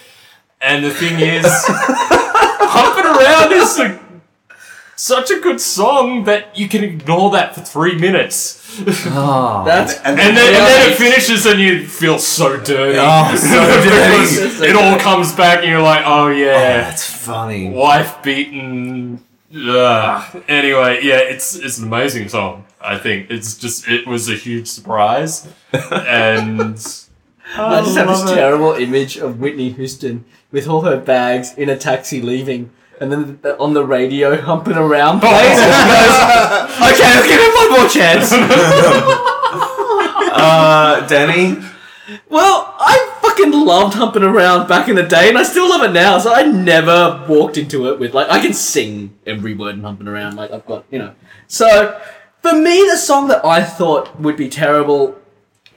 And 0.62 0.84
the 0.84 0.92
thing 0.92 1.20
is, 1.20 1.46
humping 1.48 3.06
around 3.06 3.54
is 3.54 3.80
a, 3.80 4.00
such 5.00 5.32
a 5.32 5.40
good 5.40 5.62
song 5.62 6.26
that 6.26 6.58
you 6.58 6.68
can 6.68 6.84
ignore 6.84 7.32
that 7.32 7.56
for 7.56 7.62
three 7.62 7.96
minutes, 7.98 8.58
ah. 9.08 9.64
That's 9.64 9.96
And, 10.00 10.20
and 10.20 10.36
then, 10.36 10.54
and 10.54 10.56
then 10.56 10.92
it 10.92 10.96
finishes, 10.98 11.46
and 11.46 11.60
you 11.60 11.88
feel 11.88 12.20
so 12.20 12.58
dirty. 12.58 13.00
Oh, 13.02 13.36
so 13.38 14.60
dirty. 14.60 14.70
It 14.70 14.76
all 14.76 15.00
comes 15.00 15.32
back, 15.34 15.60
and 15.60 15.70
you're 15.70 15.82
like, 15.82 16.04
oh 16.06 16.28
yeah. 16.28 16.48
Oh, 16.48 16.84
that's 16.84 17.10
funny. 17.10 17.70
wife 17.70 18.22
beaten. 18.22 19.24
Ugh. 19.56 20.44
Anyway, 20.48 21.00
yeah, 21.02 21.20
it's 21.20 21.56
it's 21.56 21.78
an 21.78 21.88
amazing 21.88 22.28
song. 22.28 22.66
I 22.82 22.98
think 22.98 23.32
it's 23.32 23.58
just 23.58 23.88
it 23.88 24.06
was 24.06 24.30
a 24.30 24.36
huge 24.36 24.68
surprise, 24.68 25.48
and 25.74 26.72
I 27.56 27.82
just 27.82 27.98
have 27.98 28.08
this 28.08 28.24
it. 28.30 28.36
terrible 28.36 28.74
image 28.74 29.18
of 29.18 29.40
Whitney 29.40 29.72
Houston 29.72 30.26
with 30.52 30.68
all 30.68 30.82
her 30.82 30.98
bags 30.98 31.54
in 31.58 31.70
a 31.70 31.78
taxi 31.78 32.22
leaving, 32.22 32.72
and 33.00 33.12
then 33.12 33.40
the, 33.42 33.58
on 33.58 33.74
the 33.74 33.84
radio 33.84 34.40
humping 34.42 34.76
around 34.78 35.20
plays. 35.20 35.34
and 35.34 35.74
she 35.74 35.90
goes, 35.92 36.94
okay, 36.94 37.10
I'll 37.14 37.28
give 37.28 37.40
him 37.40 37.54
one 37.56 37.72
more 37.82 37.90
chance. 37.90 38.34
Uh, 40.32 41.06
Danny. 41.08 41.58
Well, 42.30 42.76
I 42.80 43.18
fucking 43.22 43.52
loved 43.52 43.96
humping 43.96 44.24
around 44.24 44.68
back 44.68 44.88
in 44.88 44.96
the 44.96 45.04
day, 45.04 45.28
and 45.30 45.38
I 45.38 45.44
still 45.44 45.68
love 45.68 45.84
it 45.84 45.92
now. 45.92 46.18
So 46.20 46.34
I 46.34 46.44
never 46.44 47.26
walked 47.28 47.58
into 47.58 47.90
it 47.92 48.00
with 48.00 48.14
like 48.14 48.30
I 48.30 48.40
can 48.40 48.54
sing 48.54 49.18
every 49.26 49.54
word 49.54 49.76
in 49.76 49.82
humping 49.82 50.08
around. 50.08 50.36
Like 50.36 50.52
I've 50.52 50.66
got 50.66 50.86
you 50.92 51.00
know. 51.00 51.14
So 51.48 52.00
for 52.42 52.54
me, 52.54 52.88
the 52.90 52.98
song 52.98 53.28
that 53.30 53.44
I 53.46 53.64
thought 53.64 54.20
would 54.20 54.38
be 54.38 54.50
terrible, 54.50 55.20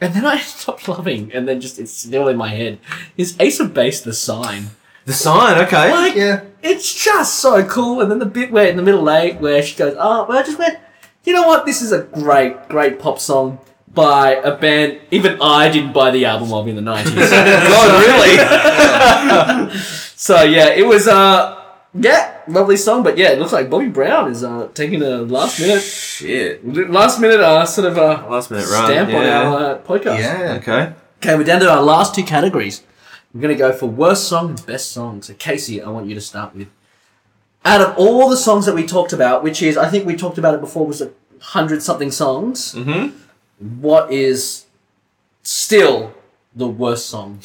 and 0.00 0.14
then 0.14 0.24
I 0.24 0.38
stopped 0.40 0.86
loving, 0.88 1.32
and 1.32 1.48
then 1.48 1.60
just 1.60 1.78
it's 1.78 1.92
still 1.92 2.28
in 2.28 2.36
my 2.36 2.48
head, 2.48 2.78
is 3.16 3.36
Ace 3.40 3.60
of 3.60 3.74
Base, 3.74 4.00
the 4.00 4.12
sign. 4.12 4.70
The 5.04 5.12
sign. 5.12 5.58
Okay. 5.64 5.90
Like, 5.92 6.14
Yeah. 6.14 6.40
it's 6.62 6.92
just 6.94 7.36
so 7.40 7.64
cool. 7.64 8.00
And 8.00 8.10
then 8.10 8.18
the 8.18 8.26
bit 8.26 8.50
where 8.52 8.66
in 8.66 8.76
the 8.76 8.82
middle 8.82 9.08
eight 9.10 9.40
where 9.40 9.62
she 9.62 9.76
goes, 9.76 9.96
oh, 9.98 10.26
well, 10.28 10.38
I 10.38 10.42
just 10.42 10.58
went, 10.58 10.78
you 11.24 11.32
know 11.32 11.46
what? 11.46 11.66
This 11.66 11.82
is 11.82 11.92
a 11.92 12.02
great, 12.02 12.68
great 12.68 12.98
pop 12.98 13.18
song 13.18 13.58
by 13.92 14.36
a 14.36 14.56
band 14.56 14.98
even 15.10 15.38
I 15.42 15.68
didn't 15.70 15.92
buy 15.92 16.10
the 16.10 16.24
album 16.24 16.52
of 16.52 16.66
in 16.68 16.76
the 16.76 16.82
90s. 16.82 17.14
God, 17.70 17.90
really? 18.06 19.70
so, 20.16 20.42
yeah, 20.42 20.68
it 20.68 20.86
was, 20.86 21.06
uh, 21.08 21.58
yeah, 21.94 22.38
lovely 22.48 22.76
song. 22.76 23.02
But 23.02 23.18
yeah, 23.18 23.30
it 23.32 23.38
looks 23.38 23.52
like 23.52 23.68
Bobby 23.68 23.88
Brown 23.88 24.30
is 24.30 24.42
uh, 24.44 24.68
taking 24.72 25.02
a 25.02 25.18
last 25.18 25.60
minute, 25.60 25.82
Shit. 25.82 26.64
last 26.90 27.20
minute 27.20 27.40
uh, 27.40 27.66
sort 27.66 27.86
of 27.88 27.98
a 27.98 28.26
Last 28.30 28.50
minute 28.50 28.66
run. 28.70 28.86
stamp 28.86 29.08
on 29.12 29.22
yeah. 29.22 29.42
our 29.42 29.56
uh, 29.74 29.78
podcast. 29.78 30.18
Yeah. 30.20 30.58
Okay. 30.60 30.92
Okay, 31.18 31.36
we're 31.36 31.44
down 31.44 31.60
to 31.60 31.70
our 31.70 31.82
last 31.82 32.14
two 32.14 32.22
categories. 32.24 32.82
We're 33.34 33.40
going 33.40 33.54
to 33.54 33.58
go 33.58 33.72
for 33.72 33.86
worst 33.86 34.28
song 34.28 34.50
and 34.50 34.66
best 34.66 34.92
song. 34.92 35.22
So, 35.22 35.34
Casey, 35.34 35.80
I 35.82 35.88
want 35.90 36.06
you 36.06 36.14
to 36.14 36.20
start 36.20 36.54
with. 36.54 36.68
Out 37.64 37.80
of 37.80 37.96
all 37.96 38.28
the 38.28 38.36
songs 38.36 38.66
that 38.66 38.74
we 38.74 38.84
talked 38.86 39.12
about, 39.12 39.42
which 39.42 39.62
is, 39.62 39.76
I 39.76 39.88
think 39.88 40.04
we 40.06 40.16
talked 40.16 40.36
about 40.36 40.54
it 40.54 40.60
before, 40.60 40.86
was 40.86 41.00
a 41.00 41.10
hundred 41.40 41.82
something 41.82 42.10
songs, 42.10 42.74
Mm-hmm. 42.74 43.16
what 43.80 44.12
is 44.12 44.66
still 45.42 46.12
the 46.54 46.66
worst 46.68 47.06
song 47.08 47.40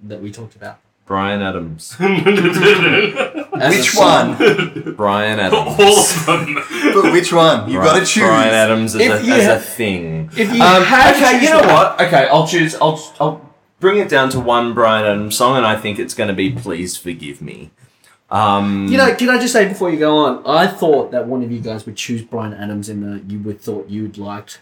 that 0.00 0.20
we 0.22 0.32
talked 0.32 0.56
about? 0.56 0.78
Bryan 1.06 1.42
Adams. 1.42 1.94
Which 1.98 3.94
one? 3.96 4.36
Bryan 4.94 5.40
Adams. 5.46 5.78
all 5.78 5.98
of 5.98 6.26
them. 6.26 6.54
but 6.94 7.12
which 7.12 7.32
one? 7.32 7.68
You've 7.68 7.82
got 7.82 7.98
to 7.98 8.06
choose. 8.06 8.22
Bryan 8.22 8.54
Adams 8.54 8.94
as, 8.94 9.00
If 9.02 9.22
a, 9.22 9.26
you 9.26 9.32
as 9.34 9.46
ha- 9.46 9.52
a 9.54 9.58
thing. 9.58 10.30
If 10.36 10.54
you 10.54 10.62
Um, 10.62 10.82
had 10.84 11.16
okay, 11.16 11.32
choose 11.32 11.42
you 11.42 11.50
know 11.50 11.60
one- 11.60 11.68
what? 11.68 12.00
Okay, 12.00 12.28
I'll 12.28 12.46
choose. 12.46 12.74
I'll 12.76 13.12
I'll 13.20 13.49
bring 13.80 13.98
it 13.98 14.08
down 14.08 14.28
to 14.30 14.40
one 14.40 14.72
Bryan 14.74 15.04
Adams 15.04 15.36
song, 15.36 15.56
and 15.56 15.66
I 15.66 15.76
think 15.76 15.98
it's 15.98 16.14
going 16.14 16.28
to 16.28 16.34
be 16.34 16.50
"Please 16.52 16.96
Forgive 16.96 17.42
Me." 17.42 17.70
Um, 18.30 18.86
You 18.88 18.96
know, 18.96 19.12
can 19.14 19.28
I 19.28 19.38
just 19.38 19.52
say 19.52 19.68
before 19.68 19.90
you 19.90 19.98
go 19.98 20.16
on, 20.18 20.42
I 20.46 20.66
thought 20.68 21.10
that 21.10 21.26
one 21.26 21.42
of 21.42 21.50
you 21.50 21.58
guys 21.60 21.84
would 21.86 21.96
choose 21.96 22.22
Bryan 22.22 22.54
Adams 22.54 22.88
in 22.88 23.00
the 23.02 23.20
you 23.26 23.40
would 23.40 23.60
thought 23.60 23.88
you'd 23.88 24.16
liked, 24.18 24.60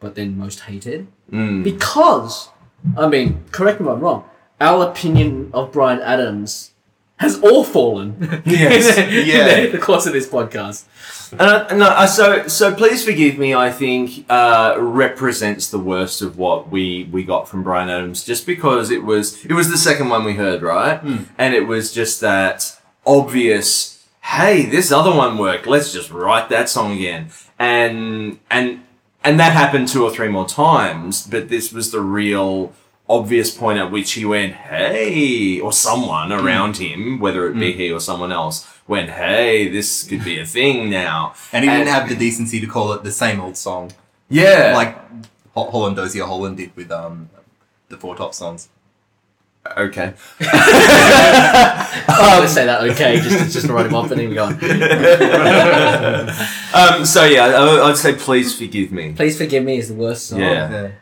but 0.00 0.14
then 0.14 0.38
most 0.38 0.60
hated. 0.60 1.08
mm, 1.30 1.62
Because, 1.62 2.48
I 2.96 3.06
mean, 3.08 3.44
correct 3.50 3.80
me 3.80 3.86
if 3.86 3.92
I'm 3.92 4.00
wrong, 4.00 4.24
our 4.60 4.88
opinion 4.88 5.50
of 5.52 5.72
Bryan 5.72 6.00
Adams 6.00 6.71
has 7.22 7.34
all 7.40 7.64
fallen 7.64 8.08
Yes, 8.44 8.98
yeah. 9.26 9.66
the 9.70 9.78
course 9.78 10.04
of 10.06 10.12
this 10.12 10.26
podcast. 10.28 10.84
and 11.32 11.40
I, 11.42 11.74
no, 11.82 11.88
I- 11.88 12.06
so 12.18 12.46
so 12.48 12.74
please 12.74 13.00
forgive 13.04 13.38
me. 13.38 13.54
I 13.54 13.70
think 13.82 14.26
uh, 14.28 14.74
represents 14.78 15.64
the 15.70 15.78
worst 15.92 16.20
of 16.26 16.36
what 16.36 16.60
we 16.74 17.08
we 17.14 17.20
got 17.24 17.48
from 17.48 17.62
Bryan 17.62 17.88
Adams, 17.88 18.24
just 18.32 18.44
because 18.46 18.90
it 18.96 19.02
was 19.10 19.24
it 19.50 19.52
was 19.60 19.66
the 19.70 19.78
second 19.78 20.08
one 20.14 20.22
we 20.24 20.34
heard, 20.34 20.60
right? 20.62 20.98
And 21.38 21.50
it 21.54 21.66
was 21.66 21.84
just 22.00 22.20
that 22.20 22.58
obvious. 23.06 23.90
Hey, 24.24 24.66
this 24.66 24.92
other 24.92 25.10
one 25.24 25.36
worked. 25.38 25.66
Let's 25.66 25.92
just 25.92 26.10
write 26.10 26.48
that 26.50 26.68
song 26.68 26.92
again, 26.92 27.28
and 27.58 28.38
and 28.50 28.82
and 29.24 29.38
that 29.40 29.52
happened 29.52 29.88
two 29.88 30.04
or 30.04 30.10
three 30.10 30.28
more 30.28 30.46
times. 30.46 31.26
But 31.26 31.48
this 31.48 31.72
was 31.72 31.90
the 31.90 32.00
real 32.00 32.72
obvious 33.08 33.50
point 33.50 33.78
at 33.78 33.90
which 33.90 34.12
he 34.12 34.24
went, 34.24 34.54
"Hey," 34.54 35.60
or 35.60 35.72
someone 35.72 36.32
around 36.32 36.76
him, 36.78 37.18
whether 37.18 37.46
it 37.48 37.54
be 37.58 37.72
he 37.72 37.90
or 37.92 38.00
someone 38.00 38.32
else, 38.32 38.66
went, 38.88 39.10
"Hey, 39.10 39.68
this 39.68 40.04
could 40.04 40.24
be 40.24 40.38
a 40.38 40.46
thing 40.46 40.88
now." 40.90 41.34
And 41.52 41.64
he 41.64 41.70
didn't 41.70 41.88
have 41.88 42.08
the 42.08 42.14
decency 42.16 42.60
to 42.60 42.66
call 42.66 42.92
it 42.92 43.02
the 43.04 43.12
same 43.12 43.40
old 43.40 43.56
song, 43.56 43.92
Yeah, 44.30 44.72
like 44.74 44.96
Ho- 45.54 45.70
Holland 45.70 45.96
Dozier 45.96 46.24
Holland 46.24 46.56
did 46.56 46.74
with 46.76 46.90
um 46.90 47.28
the 47.88 47.96
Four 47.96 48.16
Top 48.16 48.34
songs. 48.34 48.68
okay. 49.76 50.12
I'm 50.40 52.30
going 52.34 52.42
to 52.42 52.48
say 52.48 52.66
that 52.66 52.80
okay, 52.90 53.20
just, 53.20 53.52
just 53.52 53.66
to 53.68 53.72
write 53.72 53.86
him 53.86 53.94
off 53.94 54.10
and 54.10 54.18
then 54.20 54.28
we 54.28 54.34
go 54.34 54.46
on. 54.46 54.58
Um, 56.74 57.04
so 57.04 57.24
yeah, 57.26 57.44
I, 57.48 57.88
I'd 57.90 57.98
say 57.98 58.14
please 58.14 58.56
forgive 58.56 58.90
me. 58.92 59.12
Please 59.12 59.36
Forgive 59.36 59.62
Me 59.62 59.76
is 59.76 59.88
the 59.88 59.94
worst 59.94 60.28
song. 60.28 60.40
Yeah. 60.40 60.92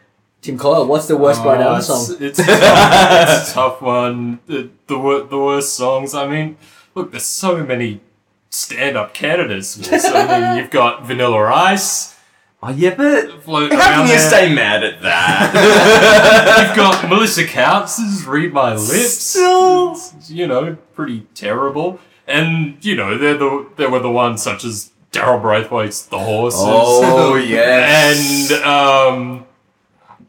Tim 0.43 0.59
Coyle, 0.59 0.86
what's 0.86 1.07
the 1.07 1.16
worst 1.16 1.43
Bryan 1.43 1.62
Oh, 1.62 1.70
Adams 1.72 1.86
song? 1.86 2.16
it's, 2.20 2.38
a 2.38 2.45
tough, 2.45 3.28
it's 3.41 3.51
a 3.51 3.55
tough 3.55 3.82
one. 3.82 4.41
The, 4.47 4.70
the 4.86 4.99
wor- 4.99 5.22
the 5.24 5.38
worst 5.38 5.74
songs. 5.74 6.14
I 6.14 6.26
mean, 6.26 6.57
look, 6.95 7.11
there's 7.11 7.26
so 7.26 7.62
many 7.64 8.01
stand-up 8.49 9.12
candidates. 9.12 9.76
for 9.82 9.82
this. 9.91 10.05
I 10.07 10.26
mean, 10.55 10.59
you've 10.62 10.70
got 10.70 11.05
Vanilla 11.05 11.45
Ice 11.53 12.16
Oh 12.62 12.68
yeah, 12.68 12.95
but 12.95 13.43
floating 13.43 13.78
how 13.78 13.84
can 13.84 14.03
you 14.03 14.09
there. 14.18 14.18
stay 14.28 14.55
mad 14.55 14.84
at 14.84 15.01
that? 15.01 16.66
You've 16.68 16.76
got 16.76 17.09
Melissa 17.09 17.45
Tkautz's 17.45 18.26
"Read 18.26 18.53
My 18.53 18.74
Lips." 18.74 19.12
Still. 19.14 19.93
It's, 19.93 20.30
you 20.30 20.47
know, 20.47 20.76
pretty 20.95 21.20
terrible. 21.34 21.99
And 22.26 22.76
you 22.84 22.97
know, 22.97 23.16
they're 23.16 23.38
the 23.38 23.66
there 23.76 23.88
were 23.91 24.01
the 24.01 24.11
ones 24.11 24.43
such 24.43 24.64
as 24.64 24.91
Daryl 25.11 25.41
Braithwaite's 25.41 26.05
"The 26.05 26.18
Horses." 26.18 26.61
oh 26.62 27.34
yes. 27.36 28.51
and 28.51 28.62
um, 28.62 29.47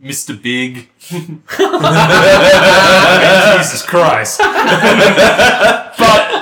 Mr. 0.04 0.42
Big. 0.42 0.90
Jesus 3.58 3.84
Christ. 3.84 4.40
but, 5.98 6.41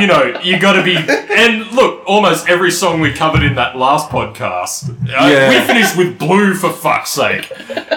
you 0.00 0.06
know, 0.06 0.40
you 0.42 0.58
gotta 0.58 0.82
be. 0.82 0.96
And 0.96 1.70
look, 1.72 2.02
almost 2.06 2.48
every 2.48 2.70
song 2.70 3.00
we 3.00 3.12
covered 3.12 3.42
in 3.42 3.54
that 3.56 3.76
last 3.76 4.08
podcast, 4.10 4.90
uh, 4.90 4.94
Yeah. 5.28 5.48
we 5.50 5.60
finished 5.66 5.96
with 5.96 6.18
Blue 6.18 6.54
for 6.54 6.70
fuck's 6.70 7.10
sake. 7.10 7.50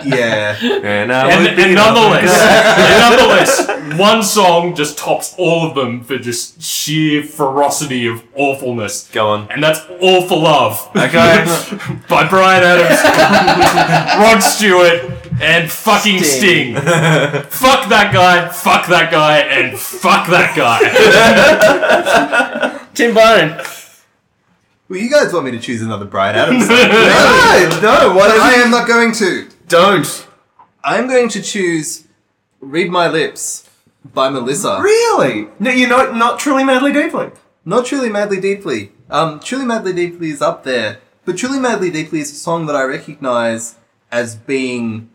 Yeah. 0.06 0.56
and, 0.62 1.12
uh, 1.12 1.28
And, 1.32 1.47
and 1.60 1.76
nonetheless, 1.76 2.41
and 2.78 2.99
nonetheless, 2.99 3.99
one 3.99 4.24
song 4.24 4.76
just 4.76 4.97
tops 4.97 5.34
all 5.38 5.68
of 5.68 5.76
them 5.76 6.04
for 6.04 6.18
just 6.18 6.62
sheer 6.62 7.24
ferocity 7.24 8.08
of 8.08 8.24
awfulness. 8.36 9.10
Go 9.12 9.28
on. 9.30 9.47
And 9.51 9.64
that's 9.64 9.80
All 10.01 10.28
for 10.28 10.38
Love. 10.38 10.89
Okay. 10.95 11.45
by 12.10 12.28
Bryan 12.28 12.64
Adams, 12.64 12.99
Rod 14.20 14.39
Stewart, 14.39 15.01
and 15.42 15.70
fucking 15.72 16.24
Sting. 16.24 16.76
fuck 16.76 17.90
that 17.90 18.12
guy, 18.14 18.50
fuck 18.50 18.88
that 18.88 19.12
guy, 19.12 19.40
and 19.40 19.78
fuck 19.78 20.28
that 20.28 20.56
guy. 20.56 20.80
Tim 22.94 23.14
Bone. 23.14 23.62
Well, 24.90 25.00
you 25.00 25.10
guys 25.10 25.34
want 25.34 25.46
me 25.46 25.52
to 25.52 25.60
choose 25.60 25.82
another 25.82 26.06
Bryan 26.06 26.36
Adams 26.36 26.68
no, 26.70 27.80
no. 27.82 28.14
What 28.16 28.32
I 28.32 28.54
am 28.56 28.70
not 28.70 28.88
going 28.88 29.12
to. 29.14 29.50
Don't. 29.68 30.28
I'm 30.84 31.08
going 31.08 31.30
to 31.30 31.42
choose 31.42 32.08
"Read 32.60 32.92
My 32.92 33.08
Lips" 33.08 33.70
by 34.14 34.30
Melissa. 34.30 34.80
Really? 34.82 35.48
No, 35.60 35.72
you're 35.72 35.90
not 35.90 36.16
not 36.16 36.40
truly 36.40 36.64
madly 36.64 36.92
deeply. 36.94 37.32
Not 37.66 37.86
Truly 37.86 38.10
Madly 38.10 38.42
Deeply. 38.42 38.92
Um, 39.10 39.40
Truly 39.40 39.66
Madly 39.66 39.94
Deeply 39.94 40.30
is 40.30 40.42
up 40.42 40.64
there, 40.64 41.00
but 41.24 41.38
Truly 41.38 41.60
Madly 41.60 41.90
Deeply 41.90 42.20
is 42.20 42.32
a 42.32 42.36
song 42.36 42.66
that 42.66 42.76
I 42.76 42.84
recognize 42.84 43.76
as 44.12 44.36
being. 44.36 45.10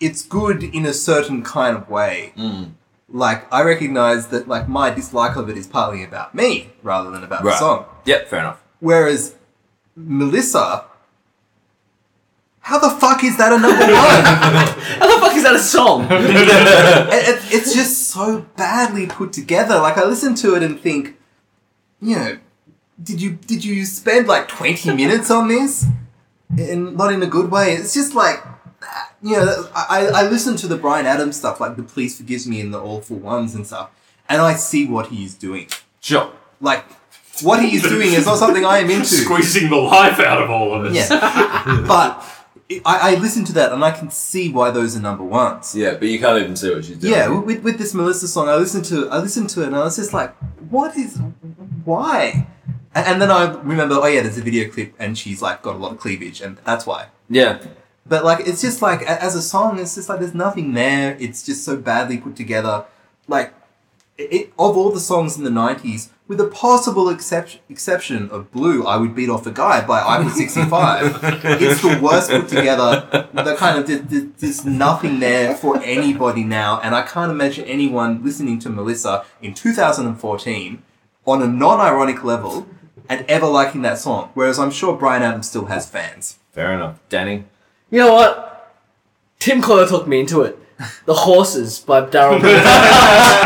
It's 0.00 0.22
good 0.22 0.62
in 0.62 0.84
a 0.86 0.92
certain 0.92 1.42
kind 1.42 1.76
of 1.76 1.88
way. 1.88 2.32
Mm. 2.36 2.72
Like, 3.08 3.50
I 3.52 3.62
recognize 3.62 4.28
that, 4.28 4.46
like, 4.48 4.68
my 4.68 4.90
dislike 4.90 5.36
of 5.36 5.48
it 5.48 5.56
is 5.56 5.66
partly 5.66 6.02
about 6.02 6.34
me 6.34 6.72
rather 6.82 7.10
than 7.10 7.22
about 7.24 7.42
the 7.44 7.56
song. 7.58 7.84
Yep, 8.04 8.28
fair 8.28 8.40
enough. 8.40 8.62
Whereas 8.80 9.34
Melissa. 9.94 10.84
How 12.60 12.80
the 12.80 12.90
fuck 12.90 13.22
is 13.22 13.36
that 13.38 13.52
a 13.52 13.58
number 13.58 13.78
one? 13.78 13.88
How 14.98 15.14
the 15.14 15.20
fuck 15.24 15.36
is 15.36 15.44
that 15.44 15.54
a 15.54 15.58
song? 15.60 16.02
it, 16.10 17.28
it- 17.28 17.54
it's 17.54 17.72
just 17.72 18.08
so 18.08 18.40
badly 18.56 19.06
put 19.06 19.32
together. 19.32 19.78
Like 19.78 19.96
I 19.96 20.04
listen 20.04 20.34
to 20.36 20.56
it 20.56 20.62
and 20.64 20.78
think, 20.80 21.16
you 22.02 22.16
know, 22.16 22.38
did 23.00 23.22
you 23.22 23.30
did 23.46 23.64
you 23.64 23.84
spend 23.84 24.26
like 24.26 24.48
twenty 24.48 24.92
minutes 24.92 25.30
on 25.30 25.46
this, 25.48 25.86
and 26.58 26.96
not 26.96 27.12
in 27.12 27.22
a 27.22 27.26
good 27.26 27.50
way? 27.52 27.74
It's 27.74 27.94
just 27.94 28.14
like, 28.14 28.42
you 29.22 29.36
know, 29.36 29.68
I 29.74 30.10
I 30.14 30.28
listen 30.28 30.56
to 30.56 30.66
the 30.66 30.76
Bryan 30.76 31.06
Adams 31.06 31.36
stuff, 31.36 31.60
like 31.60 31.76
the 31.76 31.82
Please 31.82 32.16
Forgive 32.16 32.46
Me 32.46 32.60
and 32.60 32.72
the 32.72 32.80
Awful 32.80 33.16
Ones 33.16 33.54
and 33.54 33.66
stuff, 33.66 33.90
and 34.28 34.40
I 34.40 34.54
see 34.54 34.86
what 34.86 35.08
he's 35.08 35.34
doing. 35.34 35.68
Sure. 36.00 36.30
Like 36.60 36.84
what 37.42 37.62
he 37.62 37.76
is 37.76 37.82
doing 37.94 38.12
is 38.12 38.26
not 38.26 38.38
something 38.38 38.64
I 38.64 38.78
am 38.78 38.90
into. 38.90 39.06
Squeezing 39.06 39.70
the 39.70 39.76
life 39.76 40.20
out 40.20 40.42
of 40.42 40.50
all 40.50 40.74
of 40.74 40.86
us. 40.86 40.94
Yeah. 40.94 41.84
but 41.88 42.24
I, 42.84 43.12
I 43.12 43.14
listen 43.16 43.44
to 43.46 43.52
that 43.54 43.72
and 43.72 43.84
I 43.84 43.92
can 43.92 44.10
see 44.10 44.50
why 44.50 44.70
those 44.70 44.96
are 44.96 45.00
number 45.00 45.22
ones. 45.22 45.74
Yeah, 45.74 45.94
but 45.94 46.08
you 46.08 46.18
can't 46.18 46.42
even 46.42 46.56
see 46.56 46.74
what 46.74 46.84
she's 46.84 46.98
doing. 46.98 47.14
Yeah, 47.14 47.28
with, 47.28 47.62
with 47.62 47.78
this 47.78 47.94
Melissa 47.94 48.26
song, 48.26 48.48
I 48.48 48.56
listened 48.56 48.84
to 48.86 49.08
I 49.08 49.18
listened 49.18 49.50
to 49.50 49.62
it 49.62 49.68
and 49.68 49.76
I 49.76 49.84
was 49.84 49.96
just 49.96 50.12
like, 50.12 50.34
what 50.70 50.96
is 50.96 51.20
why? 51.84 52.46
And, 52.94 53.06
and 53.06 53.22
then 53.22 53.30
I 53.30 53.52
remember, 53.60 53.96
oh 53.96 54.06
yeah, 54.06 54.22
there's 54.22 54.38
a 54.38 54.42
video 54.42 54.70
clip 54.70 54.94
and 54.98 55.16
she's 55.16 55.40
like 55.40 55.62
got 55.62 55.76
a 55.76 55.78
lot 55.78 55.92
of 55.92 55.98
cleavage 55.98 56.40
and 56.40 56.58
that's 56.64 56.86
why. 56.86 57.06
Yeah. 57.28 57.58
But 58.08 58.24
like, 58.24 58.46
it's 58.46 58.62
just 58.62 58.82
like 58.82 59.02
as 59.02 59.34
a 59.34 59.42
song, 59.42 59.78
it's 59.78 59.94
just 59.96 60.08
like 60.08 60.20
there's 60.20 60.34
nothing 60.34 60.74
there. 60.74 61.16
It's 61.18 61.44
just 61.44 61.64
so 61.64 61.76
badly 61.76 62.18
put 62.18 62.36
together. 62.36 62.84
Like, 63.26 63.52
it, 64.18 64.52
of 64.58 64.76
all 64.76 64.90
the 64.92 65.00
songs 65.00 65.36
in 65.36 65.44
the 65.44 65.50
'90s, 65.50 66.10
with 66.28 66.40
a 66.40 66.46
possible 66.46 67.08
exception 67.08 67.60
exception 67.68 68.30
of 68.30 68.50
Blue, 68.52 68.84
I 68.86 68.96
would 68.96 69.14
beat 69.14 69.28
off 69.28 69.44
a 69.46 69.50
guy 69.50 69.84
by 69.84 69.98
I 70.00 70.20
was 70.20 70.34
65. 70.36 71.18
it's 71.44 71.82
the 71.82 71.98
worst 72.00 72.30
put 72.30 72.48
together. 72.48 73.08
The 73.34 73.56
kind 73.56 73.78
of 73.80 73.86
there's, 73.86 74.02
there's- 74.02 74.26
there's 74.38 74.64
nothing 74.64 75.18
there 75.20 75.54
for 75.56 75.76
anybody 75.82 76.44
now, 76.44 76.80
and 76.80 76.94
I 76.94 77.02
can't 77.02 77.30
imagine 77.32 77.64
anyone 77.64 78.22
listening 78.24 78.58
to 78.60 78.70
Melissa 78.70 79.24
in 79.42 79.52
2014 79.52 80.82
on 81.26 81.42
a 81.42 81.46
non-ironic 81.46 82.22
level 82.24 82.66
and 83.08 83.24
ever 83.28 83.46
liking 83.46 83.82
that 83.82 83.98
song. 83.98 84.30
Whereas 84.34 84.58
I'm 84.58 84.70
sure 84.70 84.96
Bryan 84.96 85.22
Adams 85.22 85.48
still 85.48 85.66
has 85.66 85.88
fans. 85.88 86.38
Fair 86.52 86.72
enough. 86.72 86.98
Danny. 87.08 87.44
You 87.96 88.02
know 88.02 88.12
what? 88.12 88.74
Tim 89.38 89.62
Coyle 89.62 89.86
took 89.88 90.06
me 90.06 90.20
into 90.20 90.42
it. 90.42 90.58
The 91.06 91.14
Horses 91.14 91.78
by 91.78 92.02
Daryl. 92.02 92.40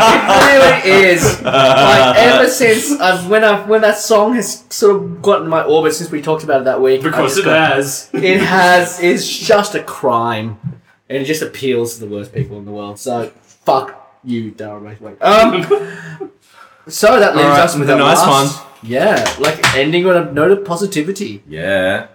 It 0.03 0.83
really 0.83 1.05
is. 1.11 1.41
Like 1.41 2.17
ever 2.17 2.49
since 2.49 2.99
I've, 2.99 3.29
when 3.29 3.45
I 3.45 3.65
when 3.65 3.79
that 3.79 3.97
song 3.97 4.33
has 4.35 4.65
sort 4.69 4.93
of 4.97 5.21
gotten 5.21 5.47
my 5.47 5.63
orbit 5.63 5.93
since 5.93 6.11
we 6.11 6.21
talked 6.21 6.43
about 6.43 6.61
it 6.61 6.63
that 6.65 6.81
week. 6.81 7.01
Because 7.01 7.37
it 7.37 7.45
got- 7.45 7.71
has. 7.75 8.09
It 8.11 8.41
has. 8.41 9.01
It's 9.01 9.25
just 9.25 9.73
a 9.73 9.81
crime, 9.81 10.59
and 11.07 11.19
it 11.19 11.23
just 11.23 11.41
appeals 11.41 11.93
to 11.93 12.01
the 12.01 12.13
worst 12.13 12.33
people 12.33 12.57
in 12.57 12.65
the 12.65 12.71
world. 12.71 12.99
So 12.99 13.31
fuck 13.43 14.19
you, 14.25 14.51
Daryl 14.51 14.81
Braithwaite. 14.81 15.21
Um. 15.21 16.29
So 16.87 17.19
that 17.19 17.35
leaves 17.37 17.45
Alright, 17.45 17.59
us 17.61 17.77
with 17.77 17.89
a 17.91 17.95
nice 17.95 18.17
last, 18.17 18.65
Yeah, 18.83 19.35
like 19.39 19.63
ending 19.77 20.07
on 20.07 20.17
a 20.17 20.31
note 20.33 20.51
of 20.51 20.65
positivity. 20.65 21.41
Yeah. 21.47 22.07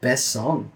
Best 0.00 0.28
song. 0.28 0.70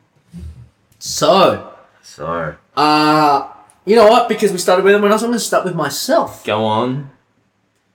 So, 1.01 1.73
So 2.03 2.55
uh, 2.77 3.49
you 3.87 3.97
know 3.97 4.07
what? 4.07 4.29
Because 4.29 4.53
we 4.53 4.59
started 4.59 4.85
with 4.85 4.93
them, 4.93 5.03
I'm 5.03 5.11
going 5.19 5.33
to 5.33 5.39
start 5.41 5.65
with 5.65 5.75
myself. 5.75 6.45
go 6.45 6.65
on. 6.65 7.11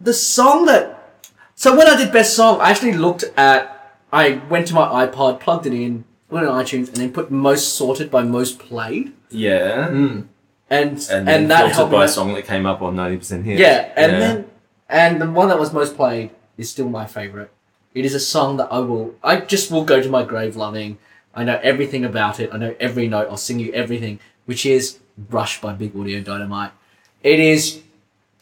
The 0.01 0.13
song 0.13 0.65
that. 0.65 1.21
So 1.55 1.77
when 1.77 1.87
I 1.87 1.95
did 1.95 2.11
best 2.11 2.35
song, 2.35 2.59
I 2.59 2.71
actually 2.71 2.93
looked 2.93 3.23
at. 3.37 3.71
I 4.11 4.41
went 4.49 4.67
to 4.67 4.73
my 4.73 5.05
iPod, 5.05 5.39
plugged 5.39 5.65
it 5.67 5.73
in, 5.73 6.03
went 6.29 6.47
on 6.47 6.63
iTunes, 6.63 6.87
and 6.87 6.97
then 6.97 7.11
put 7.13 7.31
most 7.31 7.75
sorted 7.75 8.09
by 8.09 8.23
most 8.23 8.59
played, 8.59 9.13
Yeah. 9.29 9.87
and 9.87 10.27
and, 10.69 10.97
And, 11.09 11.27
then 11.27 11.47
that 11.49 11.71
helped 11.71 11.91
by 11.91 11.99
me. 11.99 12.05
a 12.05 12.07
song 12.07 12.33
that 12.33 12.45
came 12.45 12.65
up 12.65 12.81
on 12.81 12.95
ninety 12.95 13.17
percent 13.17 13.45
hits. 13.45 13.59
Yeah, 13.59 13.91
and 13.95 14.11
then 14.21 14.45
and 14.89 15.21
the 15.21 15.29
one 15.29 15.47
that 15.49 15.59
was 15.59 15.71
most 15.73 15.95
played 15.95 16.31
is 16.57 16.69
still 16.69 16.89
my 16.89 17.05
favorite. 17.05 17.51
It 17.93 18.03
is 18.05 18.13
a 18.13 18.19
song 18.19 18.57
that 18.57 18.67
I 18.71 18.79
will 18.79 19.15
I 19.23 19.37
just 19.41 19.69
will 19.71 19.83
go 19.85 20.01
to 20.01 20.09
my 20.09 20.23
grave 20.23 20.55
loving. 20.55 20.97
I 21.35 21.43
know 21.43 21.59
everything 21.61 22.05
about 22.05 22.39
it. 22.39 22.49
I 22.53 22.57
know 22.57 22.75
every 22.79 23.07
note. 23.07 23.27
I'll 23.29 23.37
sing 23.37 23.59
you 23.59 23.71
everything, 23.73 24.19
which 24.45 24.65
is 24.65 24.99
Rush 25.29 25.61
by 25.61 25.73
Big 25.73 25.95
Audio 25.95 26.21
Dynamite. 26.21 26.71
It 27.23 27.39
is 27.39 27.81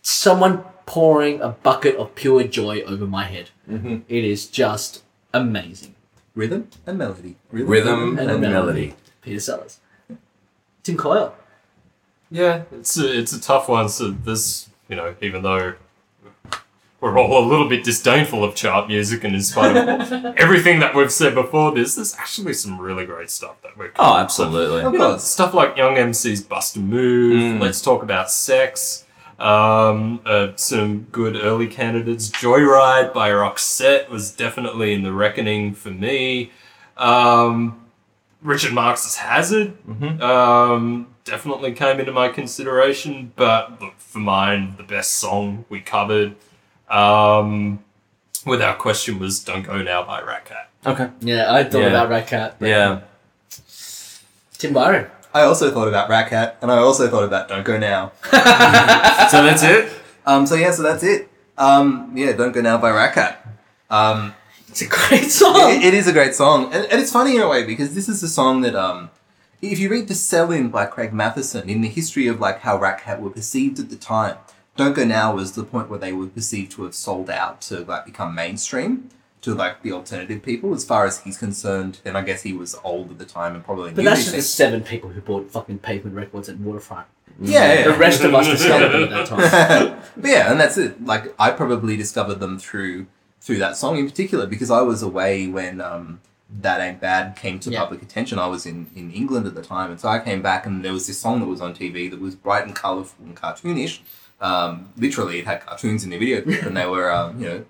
someone 0.02 0.64
pouring 0.86 1.41
a 1.41 1.50
bucket 1.50 1.96
of 1.96 2.14
pure 2.16 2.44
joy 2.44 2.82
over 2.82 3.06
my 3.08 3.24
head. 3.24 3.50
Mhm. 3.70 4.04
It 4.08 4.24
is 4.24 4.48
just 4.48 5.02
amazing. 5.34 5.96
Rhythm 6.36 6.68
and 6.86 6.98
melody. 6.98 7.36
rhythm 7.52 8.18
and, 8.18 8.30
and 8.32 8.41
melody. 8.41 8.54
melody. 8.54 8.96
Peter 9.22 9.39
Sellers. 9.39 9.80
Tim 10.84 10.98
Coyle. 10.98 11.34
Yeah, 12.30 12.64
it's 12.72 12.98
a, 12.98 13.20
it's 13.20 13.32
a 13.32 13.39
tough 13.39 13.70
one. 13.70 13.88
So 13.89 14.10
this, 14.12 14.70
you 14.89 14.96
know, 14.96 15.16
even 15.22 15.44
though 15.44 15.76
we're 17.04 17.20
all 17.20 17.38
a 17.38 17.45
little 17.45 17.68
bit 17.68 17.84
disdainful 17.84 18.43
of 18.45 18.56
chart 18.56 18.88
music, 18.88 19.26
and 19.26 19.36
in 19.36 19.41
spite 19.41 19.76
of 19.76 20.24
everything 20.38 20.80
that 20.80 20.95
we've 20.95 21.12
said 21.12 21.36
before 21.36 21.74
this, 21.74 21.95
there's 21.95 22.16
actually 22.16 22.54
some 22.54 22.80
really 22.80 23.06
great 23.06 23.30
stuff 23.30 23.62
that 23.62 23.76
we're. 23.78 23.91
Oh, 23.99 24.16
absolutely. 24.18 24.82
Of 24.84 24.93
You 24.93 24.99
know, 24.99 25.18
stuff 25.18 25.54
like 25.54 25.76
Young 25.76 25.97
MC's 25.97 26.41
Bust 26.41 26.78
a 26.78 26.80
Move. 26.80 27.34
Mm. 27.58 27.60
Let's 27.62 27.82
talk 27.82 28.04
about 28.04 28.32
sex. 28.32 29.06
Um, 29.38 30.22
uh, 30.26 30.49
some 30.56 31.08
good 31.12 31.36
early 31.36 31.68
candidates. 31.68 32.30
Joyride 32.30 33.14
by 33.14 33.30
Roxette 33.32 34.08
was 34.08 34.32
definitely 34.32 34.93
in 34.93 35.04
the 35.04 35.12
reckoning 35.12 35.74
for 35.74 35.89
me. 35.91 36.51
Um, 36.97 37.82
Richard 38.41 38.72
Marx's 38.74 39.18
Hazard 39.18 39.74
Mhm. 39.89 40.22
um, 40.22 41.08
definitely 41.26 41.74
came 41.74 41.99
into 41.99 42.12
my 42.14 42.30
consideration, 42.30 43.34
but 43.36 43.82
look, 43.82 43.93
for 43.97 44.20
mine, 44.20 44.76
the 44.78 44.84
best 44.84 45.14
song 45.14 45.66
we 45.70 45.80
covered, 45.82 46.36
um, 46.90 47.80
without 48.46 48.80
question, 48.80 49.20
was 49.20 49.44
"Don't 49.44 49.64
Go 49.64 49.82
Now" 49.82 50.04
by 50.04 50.22
Ratcat. 50.22 50.66
Okay. 50.86 51.10
Yeah, 51.22 51.52
I 51.54 51.64
thought 51.64 51.82
Yeah. 51.82 51.88
about 51.88 52.10
Ratcat. 52.10 52.54
but- 52.60 52.68
Yeah. 52.68 53.00
Tim 54.58 54.74
Byron. 54.74 55.08
I 55.34 55.42
also 55.42 55.72
thought 55.72 55.88
about 55.88 56.10
Ratcat, 56.10 56.56
and 56.62 56.72
I 56.72 56.78
also 56.78 57.10
thought 57.10 57.24
about 57.24 57.48
Don't 57.48 57.66
Go 57.66 57.78
Now. 57.78 58.12
so 58.32 59.44
that's 59.44 59.64
it. 59.64 59.92
Um, 60.26 60.46
so 60.46 60.56
yeah, 60.56 60.72
so 60.72 60.84
that's 60.84 61.04
it. 61.04 61.30
Um, 61.58 62.12
yeah, 62.16 62.34
Don't 62.34 62.52
Go 62.52 62.62
Now 62.62 62.78
by 62.78 62.92
Ratcat. 62.92 63.38
Um, 63.90 64.36
It's 64.70 64.82
a 64.82 64.88
great 64.88 65.32
song. 65.32 65.72
it, 65.72 65.84
it 65.86 65.94
is 65.94 66.08
a 66.08 66.14
great 66.14 66.36
song, 66.36 66.66
and, 66.74 66.86
and 66.86 67.02
it's 67.02 67.12
funny 67.12 67.36
in 67.36 67.42
a 67.42 67.48
way 67.48 67.64
because 67.64 67.94
this 67.96 68.08
is 68.10 68.22
a 68.24 68.30
song 68.30 68.62
that 68.62 68.76
um, 68.76 69.10
if 69.62 69.80
you 69.80 69.90
read 69.90 70.08
the 70.08 70.16
Sell-In 70.16 70.70
by 70.70 70.86
Craig 70.86 71.14
Mathieson 71.14 71.68
in 71.70 71.82
the 71.82 71.88
history 71.90 72.28
of 72.28 72.40
like 72.40 72.60
how 72.62 72.78
Ratcat 72.78 73.20
were 73.20 73.30
perceived 73.30 73.80
at 73.80 73.90
the 73.90 73.96
time, 73.96 74.36
Don't 74.76 74.94
Go 74.94 75.04
Now 75.04 75.36
was 75.36 75.52
the 75.54 75.64
point 75.64 75.90
where 75.90 76.00
they 76.00 76.14
were 76.14 76.28
perceived 76.28 76.72
to 76.74 76.84
have 76.84 76.96
sold 76.96 77.30
out 77.30 77.62
to 77.64 77.82
like 77.86 78.06
become 78.06 78.34
mainstream 78.34 79.10
to 79.42 79.54
like 79.54 79.84
the 79.84 79.92
alternative 79.92 80.42
people. 80.42 80.74
As 80.74 80.84
far 80.84 81.06
as 81.06 81.20
he's 81.22 81.38
concerned, 81.38 82.00
and 82.06 82.18
I 82.18 82.22
guess 82.24 82.42
he 82.42 82.54
was 82.54 82.76
old 82.84 83.12
at 83.12 83.20
the 83.20 83.26
time 83.26 83.54
and 83.56 83.64
probably 83.64 83.92
But 83.92 84.06
that's 84.06 84.24
just 84.24 84.36
the 84.36 84.42
seven 84.42 84.82
people 84.82 85.10
who 85.10 85.22
bought 85.22 85.52
fucking 85.52 85.80
pavement 85.80 86.16
records 86.16 86.50
at 86.50 86.58
Waterfront. 86.60 87.08
Yeah, 87.42 87.74
yeah. 87.74 87.84
The 87.86 87.94
rest 87.98 88.22
of 88.24 88.34
us 88.36 88.48
discovered 88.48 88.90
them 88.90 89.04
at 89.06 89.10
that 89.10 89.26
time. 89.26 90.00
but 90.18 90.30
yeah, 90.30 90.52
and 90.52 90.60
that's 90.60 90.78
it. 90.78 91.04
Like 91.04 91.34
I 91.40 91.50
probably 91.50 91.98
discovered 91.98 92.36
them 92.36 92.60
through 92.60 93.08
through 93.42 93.58
that 93.58 93.76
song 93.76 93.98
in 93.98 94.08
particular 94.08 94.46
because 94.46 94.70
I 94.70 94.82
was 94.82 95.02
away 95.02 95.48
when 95.48 95.82
um, 95.82 96.22
that 96.62 96.80
ain't 96.80 97.02
bad 97.02 97.36
came 97.36 97.60
to 97.62 97.72
Yeah. 97.72 97.80
public 97.80 98.04
attention. 98.04 98.38
I 98.38 98.46
was 98.46 98.68
in 98.68 98.86
in 98.96 99.12
England 99.12 99.48
at 99.48 99.56
the 99.56 99.64
time, 99.64 99.90
and 99.90 100.00
so 100.00 100.10
I 100.10 100.20
came 100.20 100.44
back 100.44 100.68
and 100.68 100.86
there 100.86 100.94
was 100.94 101.08
this 101.08 101.18
song 101.18 101.40
that 101.40 101.48
was 101.48 101.60
on 101.60 101.74
TV 101.74 102.08
that 102.12 102.22
was 102.22 102.36
bright 102.36 102.66
and 102.68 102.76
colourful 102.76 103.26
and 103.26 103.36
cartoonish. 103.36 104.02
Um, 104.42 104.90
literally, 104.98 105.40
it 105.40 105.46
had 105.46 105.66
cartoons 105.66 106.04
in 106.04 106.10
the 106.10 106.18
video 106.18 106.42
clip, 106.42 106.64
and 106.68 106.76
they 106.76 106.86
were 106.86 107.12
um, 107.12 107.40
you 107.40 107.48
know 107.48 107.66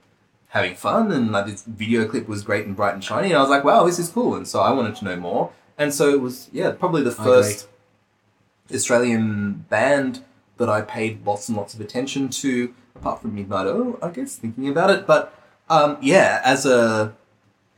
having 0.50 0.76
fun, 0.76 1.12
and 1.12 1.32
like 1.32 1.46
this 1.48 1.64
video 1.64 2.08
clip 2.08 2.28
was 2.28 2.44
great 2.44 2.66
and 2.66 2.76
bright 2.76 2.94
and 2.94 3.04
shiny, 3.04 3.28
and 3.30 3.38
I 3.38 3.42
was 3.42 3.50
like, 3.50 3.64
wow, 3.64 3.86
this 3.86 4.00
is 4.00 4.10
cool, 4.10 4.36
and 4.36 4.48
so 4.48 4.60
I 4.62 4.72
wanted 4.72 4.96
to 4.98 5.06
know 5.06 5.16
more, 5.16 5.52
and 5.78 5.94
so 5.94 6.10
it 6.10 6.22
was 6.22 6.50
yeah 6.54 6.72
probably 6.72 7.04
the 7.04 7.12
first. 7.12 7.68
Australian 8.74 9.66
band 9.70 10.24
that 10.58 10.70
I 10.70 10.82
paid 10.82 11.26
lots 11.26 11.50
and 11.50 11.58
lots 11.58 11.74
of 11.74 11.82
attention 11.82 12.30
to, 12.30 12.74
apart 12.96 13.22
from 13.22 13.36
Midnight 13.36 13.68
Oil, 13.68 14.00
I 14.02 14.10
guess, 14.10 14.36
thinking 14.38 14.68
about 14.70 14.90
it. 14.90 15.06
But 15.06 15.34
um, 15.70 15.98
yeah, 16.02 16.42
as 16.44 16.66
a 16.66 17.14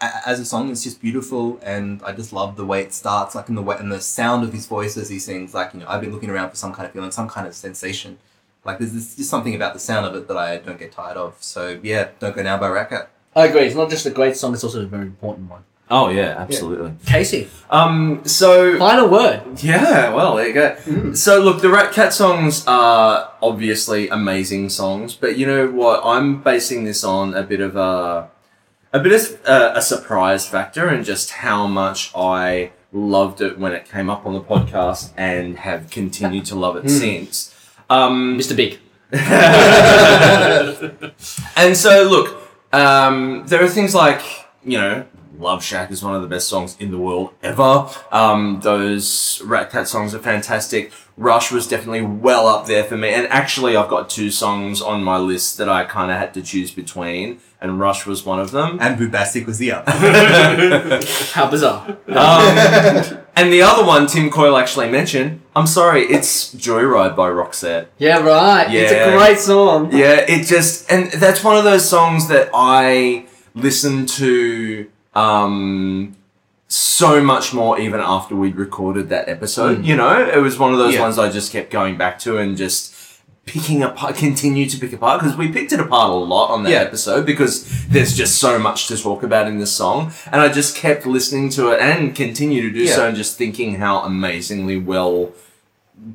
a- 0.02 0.28
as 0.30 0.40
a 0.40 0.46
song, 0.46 0.70
it's 0.70 0.84
just 0.84 1.02
beautiful, 1.02 1.60
and 1.64 2.02
I 2.04 2.12
just 2.12 2.32
love 2.34 2.56
the 2.56 2.66
way 2.66 2.82
it 2.82 2.94
starts, 2.94 3.34
like 3.36 3.50
in 3.50 3.56
the 3.56 3.62
way 3.62 3.78
and 3.80 3.92
the 3.92 4.00
sound 4.02 4.44
of 4.44 4.54
his 4.54 4.68
voice 4.68 4.96
as 4.98 5.10
he 5.10 5.20
sings. 5.20 5.54
Like 5.54 5.74
you 5.74 5.80
know, 5.80 5.88
I've 5.88 6.02
been 6.02 6.12
looking 6.12 6.30
around 6.30 6.50
for 6.52 6.56
some 6.56 6.72
kind 6.74 6.86
of 6.86 6.94
feeling, 6.94 7.12
some 7.12 7.28
kind 7.28 7.48
of 7.48 7.56
sensation. 7.56 8.20
Like 8.66 8.80
there's 8.80 8.94
this, 8.94 9.16
just 9.16 9.30
something 9.30 9.56
about 9.56 9.74
the 9.74 9.80
sound 9.80 10.06
of 10.06 10.16
it 10.16 10.28
that 10.28 10.38
I 10.38 10.58
don't 10.58 10.80
get 10.80 10.92
tired 10.92 11.18
of. 11.18 11.36
So 11.40 11.80
yeah, 11.84 12.10
don't 12.20 12.36
go 12.36 12.42
now 12.42 12.58
by 12.58 12.68
Ratcat. 12.68 13.08
I 13.36 13.46
agree. 13.46 13.62
It's 13.62 13.76
not 13.76 13.90
just 13.90 14.06
a 14.06 14.12
great 14.12 14.36
song; 14.36 14.54
it's 14.54 14.64
also 14.64 14.82
a 14.82 14.86
very 14.86 15.04
important 15.04 15.50
one. 15.50 15.64
Oh 15.90 16.10
yeah, 16.10 16.36
absolutely. 16.40 16.94
Casey, 17.06 17.48
Um. 17.70 18.24
So 18.26 18.80
final 18.80 19.08
word. 19.08 19.62
Yeah, 19.62 20.14
well, 20.14 20.36
there 20.36 20.48
you 20.48 20.54
go. 20.54 20.70
Hmm. 20.76 21.14
So, 21.14 21.40
look, 21.40 21.62
the 21.62 21.68
Ratcat 21.68 22.12
songs 22.12 22.66
are 22.66 23.32
obviously 23.42 24.10
amazing 24.10 24.70
songs, 24.70 25.14
but 25.14 25.38
you 25.38 25.46
know 25.46 25.70
what? 25.70 26.02
I'm 26.04 26.42
basing 26.42 26.86
this 26.86 27.04
on 27.04 27.36
a 27.36 27.44
bit 27.44 27.62
of 27.62 27.76
a, 27.76 28.30
a 28.94 29.00
bit 29.00 29.12
of 29.12 29.40
a, 29.46 29.74
a 29.76 29.82
surprise 29.82 30.48
factor, 30.48 30.88
and 30.88 31.06
just 31.06 31.30
how 31.30 31.68
much 31.68 32.12
I 32.16 32.72
loved 32.92 33.42
it 33.42 33.60
when 33.60 33.74
it 33.74 33.88
came 33.88 34.10
up 34.10 34.26
on 34.26 34.34
the 34.34 34.42
podcast, 34.42 35.12
and 35.16 35.60
have 35.60 35.92
continued 35.92 36.46
to 36.46 36.56
love 36.56 36.78
it 36.78 36.84
hmm. 36.84 36.90
since. 36.90 37.55
Um, 37.90 38.38
Mr. 38.38 38.56
Big. 38.56 38.80
and 41.56 41.78
so, 41.78 42.04
look, 42.04 42.50
um, 42.74 43.44
there 43.48 43.64
are 43.64 43.70
things 43.70 43.96
like, 43.96 44.22
you 44.64 44.78
know, 44.78 45.06
Love 45.40 45.64
Shack 45.64 45.92
is 45.92 46.04
one 46.04 46.16
of 46.16 46.22
the 46.22 46.28
best 46.28 46.48
songs 46.48 46.76
in 46.80 46.92
the 46.92 46.98
world 46.98 47.34
ever. 47.44 47.90
Um, 48.12 48.60
those 48.62 49.42
Ratcat 49.44 49.88
songs 49.88 50.16
are 50.16 50.20
fantastic. 50.20 50.92
Rush 51.18 51.52
was 51.52 51.68
definitely 51.68 52.02
well 52.02 52.48
up 52.48 52.66
there 52.68 52.84
for 52.84 52.98
me. 52.98 53.10
And 53.10 53.28
actually, 53.28 53.76
I've 53.76 53.90
got 53.90 54.10
two 54.10 54.32
songs 54.32 54.82
on 54.82 55.04
my 55.04 55.18
list 55.18 55.58
that 55.58 55.70
I 55.70 55.86
kind 55.86 56.12
of 56.12 56.18
had 56.18 56.34
to 56.36 56.42
choose 56.42 56.72
between, 56.72 57.40
and 57.62 57.80
Rush 57.80 58.06
was 58.06 58.26
one 58.26 58.40
of 58.40 58.52
them. 58.52 58.78
And 58.82 59.00
Boobastic 59.00 59.46
was 59.46 59.58
the 59.58 59.72
other. 59.72 59.92
How 61.34 61.50
bizarre. 61.50 61.98
Um, 62.08 63.25
and 63.36 63.52
the 63.52 63.62
other 63.62 63.84
one 63.86 64.08
Tim 64.08 64.30
Coyle 64.30 64.58
actually 64.58 64.90
mentioned, 64.90 65.42
I'm 65.56 65.68
sorry, 65.68 66.04
it's 66.04 66.54
Joyride 66.56 67.16
by 67.16 67.30
Roxette. 67.30 67.88
Yeah, 67.98 68.20
right. 68.20 68.70
Yeah. 68.70 68.82
It's 68.82 68.92
a 68.92 69.18
great 69.18 69.40
song. 69.40 69.92
Yeah, 69.92 70.20
it 70.28 70.46
just 70.46 70.92
and 70.92 71.12
that's 71.12 71.44
one 71.44 71.58
of 71.58 71.64
those 71.64 71.88
songs 71.88 72.28
that 72.30 72.50
I 72.54 73.26
listen 73.54 74.06
to 74.06 74.90
um 75.14 76.16
so 76.68 77.24
much 77.24 77.54
more 77.54 77.80
even 77.80 78.00
after 78.00 78.36
we'd 78.36 78.56
recorded 78.56 79.10
that 79.10 79.30
episode. 79.30 79.86
You 79.86 79.96
know, 79.96 80.28
it 80.28 80.40
was 80.40 80.58
one 80.58 80.72
of 80.74 80.80
those 80.80 80.96
Yeah. 80.96 81.02
ones 81.02 81.18
I 81.20 81.30
just 81.30 81.52
kept 81.52 81.70
going 81.72 81.98
back 81.98 82.20
to 82.20 82.38
and 82.38 82.58
just 82.58 82.94
picking 83.46 83.84
apart, 83.84 84.16
continue 84.16 84.68
to 84.68 84.78
pick 84.80 84.92
apart 84.92 85.22
because 85.22 85.38
we 85.38 85.48
picked 85.50 85.72
it 85.72 85.80
apart 85.80 86.10
a 86.10 86.14
lot 86.16 86.50
on 86.50 86.64
that 86.64 86.72
Yeah. 86.72 86.80
episode 86.80 87.26
because 87.26 87.66
there's 87.88 88.16
just 88.18 88.38
so 88.40 88.58
much 88.58 88.88
to 88.88 88.98
talk 88.98 89.22
about 89.24 89.48
in 89.48 89.60
this 89.60 89.72
song, 89.72 90.12
and 90.32 90.42
I 90.42 90.50
just 90.50 90.76
kept 90.76 91.06
listening 91.06 91.50
to 91.52 91.70
it 91.70 91.80
and 91.80 92.16
continue 92.16 92.62
to 92.64 92.72
do 92.72 92.80
Yeah. 92.86 92.96
so 92.96 93.08
and 93.08 93.16
just 93.16 93.38
thinking 93.38 93.76
how 93.76 94.00
amazingly 94.00 94.78
well 94.78 95.30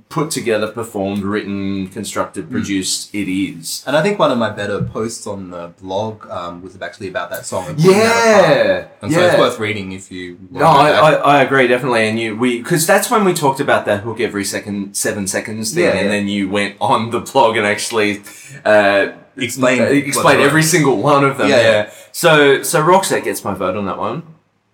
put 0.09 0.31
together, 0.31 0.69
performed, 0.71 1.23
written, 1.23 1.89
constructed, 1.89 2.51
produced 2.51 3.13
it 3.15 3.29
is. 3.29 3.83
and 3.87 3.97
I 3.97 4.03
think 4.03 4.19
one 4.19 4.31
of 4.31 4.39
my 4.39 4.51
better 4.51 4.83
posts 4.83 5.27
on 5.27 5.51
the 5.51 5.69
blog 5.81 6.29
um, 6.31 6.63
was 6.63 6.81
actually 6.81 7.09
about 7.09 7.31
that 7.31 7.45
song. 7.47 7.67
and 7.69 7.77
pulling 7.77 7.99
that. 7.99 8.57
Yeah, 8.57 8.89
And 9.03 9.13
so 9.13 9.21
it's 9.21 9.39
worth 9.39 9.59
reading 9.59 9.93
if 9.93 10.11
you. 10.13 10.39
No, 10.51 10.65
I, 10.67 10.91
I, 10.91 11.13
I 11.39 11.43
agree 11.43 11.67
definitely, 11.67 12.09
and 12.09 12.19
you 12.21 12.37
we 12.37 12.59
because 12.59 12.87
that's 12.87 13.11
when 13.11 13.25
we 13.25 13.33
talked 13.35 13.61
about 13.61 13.85
that 13.87 14.03
hook 14.03 14.21
every 14.21 14.45
second 14.45 14.95
seven 14.97 15.27
seconds 15.27 15.75
thing, 15.75 15.85
Yeah, 15.85 15.97
and 15.97 16.11
then 16.11 16.29
you 16.29 16.49
went 16.49 16.77
on 16.81 17.11
the 17.11 17.21
blog 17.21 17.57
and 17.57 17.67
actually 17.67 18.23
uh, 18.65 19.09
Explain 19.37 19.83
uh, 19.83 19.85
explain 19.87 20.41
every 20.41 20.59
were. 20.59 20.63
single 20.63 20.97
one 20.99 21.25
of 21.25 21.39
them. 21.39 21.49
Yeah, 21.49 21.57
Yeah, 21.57 21.71
yeah. 21.71 21.91
So 22.13 22.63
so 22.63 22.83
Roxette 22.83 23.25
gets 23.25 23.43
my 23.45 23.55
vote 23.55 23.77
on 23.77 23.87
that 23.87 23.99
one. 23.99 24.23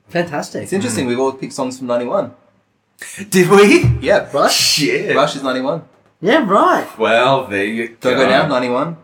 Fantastic. 0.09 0.63
It's 0.65 0.73
interesting. 0.73 1.07
We've 1.07 1.19
all 1.19 1.33
picked 1.33 1.53
songs 1.53 1.79
from 1.79 1.87
'91. 1.89 2.35
Did 3.31 3.51
we? 3.51 3.85
Yeah, 4.01 4.29
Rush? 4.33 4.57
Shit. 4.57 5.15
Rush 5.17 5.37
is 5.37 5.43
'91. 5.43 5.83
Yeah, 6.21 6.45
right. 6.49 6.87
Well, 6.99 7.47
there 7.47 7.65
you 7.65 7.89
Don't 8.01 8.15
go. 8.15 8.25
go 8.25 8.29
now. 8.29 8.47
'91. 8.49 8.97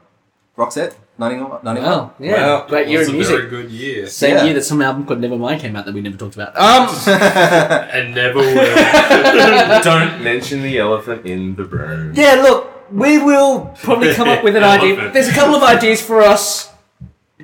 Roxette. 0.56 0.94
91. 1.18 1.60
91. 1.62 1.90
Wow. 1.90 2.12
Yeah. 2.18 2.32
Well, 2.32 2.66
great 2.68 2.88
year 2.88 2.96
It 2.96 3.00
was 3.00 3.08
in 3.08 3.14
a 3.14 3.16
music. 3.18 3.36
very 3.36 3.50
good 3.50 3.70
year. 3.70 4.06
Same 4.06 4.36
Yeah. 4.36 4.44
year 4.44 4.54
that 4.54 4.62
some 4.64 4.80
album 4.82 5.04
called 5.06 5.20
Nevermind 5.20 5.60
came 5.60 5.76
out 5.76 5.84
that 5.84 5.94
we 5.94 6.00
never 6.00 6.16
talked 6.16 6.34
about. 6.34 6.56
Um, 6.58 6.88
And 7.92 8.14
never 8.14 8.38
will. 8.38 8.54
Don't 9.84 10.22
mention 10.22 10.62
the 10.62 10.78
elephant 10.78 11.26
in 11.26 11.54
the 11.54 11.64
room. 11.64 12.12
yeah, 12.16 12.34
look, 12.42 12.90
we 12.90 13.18
will 13.18 13.72
probably 13.82 14.14
come 14.14 14.28
up 14.28 14.42
with 14.42 14.56
an 14.56 14.64
idea. 14.64 14.92
Elephant. 14.94 15.12
There's 15.14 15.28
a 15.28 15.32
couple 15.32 15.54
of 15.54 15.62
ideas 15.62 16.00
for 16.00 16.22
us 16.22 16.70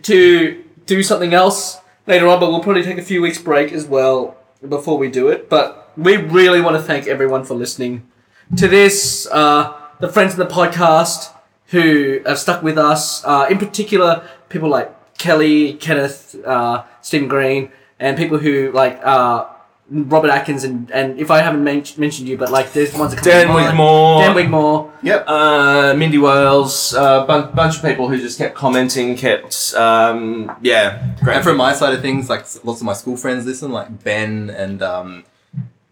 to 0.03 0.65
do 0.87 1.03
something 1.03 1.35
else 1.35 1.79
later 2.07 2.27
on, 2.27 2.41
but 2.41 2.51
we'll 2.51 2.61
probably 2.63 2.83
take 2.83 2.99
a 2.99 3.03
few 3.03 3.21
weeks 3.23 3.39
break 3.39 3.71
as 3.73 3.85
well 3.85 4.37
before 4.67 4.99
we 4.99 5.11
do 5.11 5.29
it. 5.29 5.49
But 5.49 5.93
we 5.97 6.17
really 6.17 6.61
want 6.61 6.77
to 6.77 6.83
thank 6.83 7.07
everyone 7.07 7.45
for 7.45 7.55
listening 7.55 8.09
to 8.57 8.69
this. 8.69 9.29
Uh, 9.31 9.79
the 10.01 10.09
friends 10.09 10.33
of 10.33 10.39
the 10.39 10.55
podcast 10.55 11.33
who 11.67 12.21
have 12.25 12.39
stuck 12.39 12.63
with 12.63 12.79
us, 12.79 13.25
uh, 13.25 13.47
in 13.51 13.59
particular, 13.59 14.27
people 14.49 14.69
like 14.69 14.95
Kelly, 15.19 15.75
Kenneth, 15.75 16.37
uh, 16.47 16.85
Stephen 17.03 17.29
Green, 17.29 17.71
and 17.99 18.17
people 18.17 18.39
who 18.39 18.71
like 18.73 18.99
uh, 19.05 19.47
Robert 19.91 20.31
Atkins, 20.31 20.65
and, 20.65 20.91
and 20.91 21.19
if 21.19 21.31
I 21.31 21.41
haven't 21.41 21.65
men- 21.65 21.85
mentioned 21.97 22.29
you, 22.29 22.37
but 22.37 22.51
like 22.51 22.73
there's 22.75 22.93
ones 22.95 23.15
that 23.15 23.23
come 23.23 23.33
Dan 23.33 23.47
to 23.47 23.53
mind. 23.55 23.67
Wigmore. 23.69 24.21
Dan 24.21 24.35
Wigmore. 24.35 24.93
Yep. 25.03 25.25
Uh, 25.27 25.95
Mindy 25.97 26.19
Wales, 26.19 26.93
a 26.93 27.01
uh, 27.01 27.27
bun- 27.27 27.55
bunch 27.55 27.77
of 27.77 27.83
people 27.83 28.09
who 28.09 28.19
just 28.19 28.37
kept 28.37 28.55
commenting, 28.55 29.17
kept, 29.17 29.73
um, 29.75 30.55
yeah, 30.61 31.15
great. 31.23 31.37
And 31.37 31.45
from 31.45 31.57
my 31.57 31.73
side 31.73 31.95
of 31.95 32.03
things, 32.03 32.29
like 32.29 32.45
lots 32.65 32.81
of 32.81 32.83
my 32.83 32.93
school 32.93 33.17
friends 33.17 33.47
listen, 33.47 33.73
like 33.73 34.05
Ben 34.05 34.51
and 34.51 34.83
um, 34.83 35.25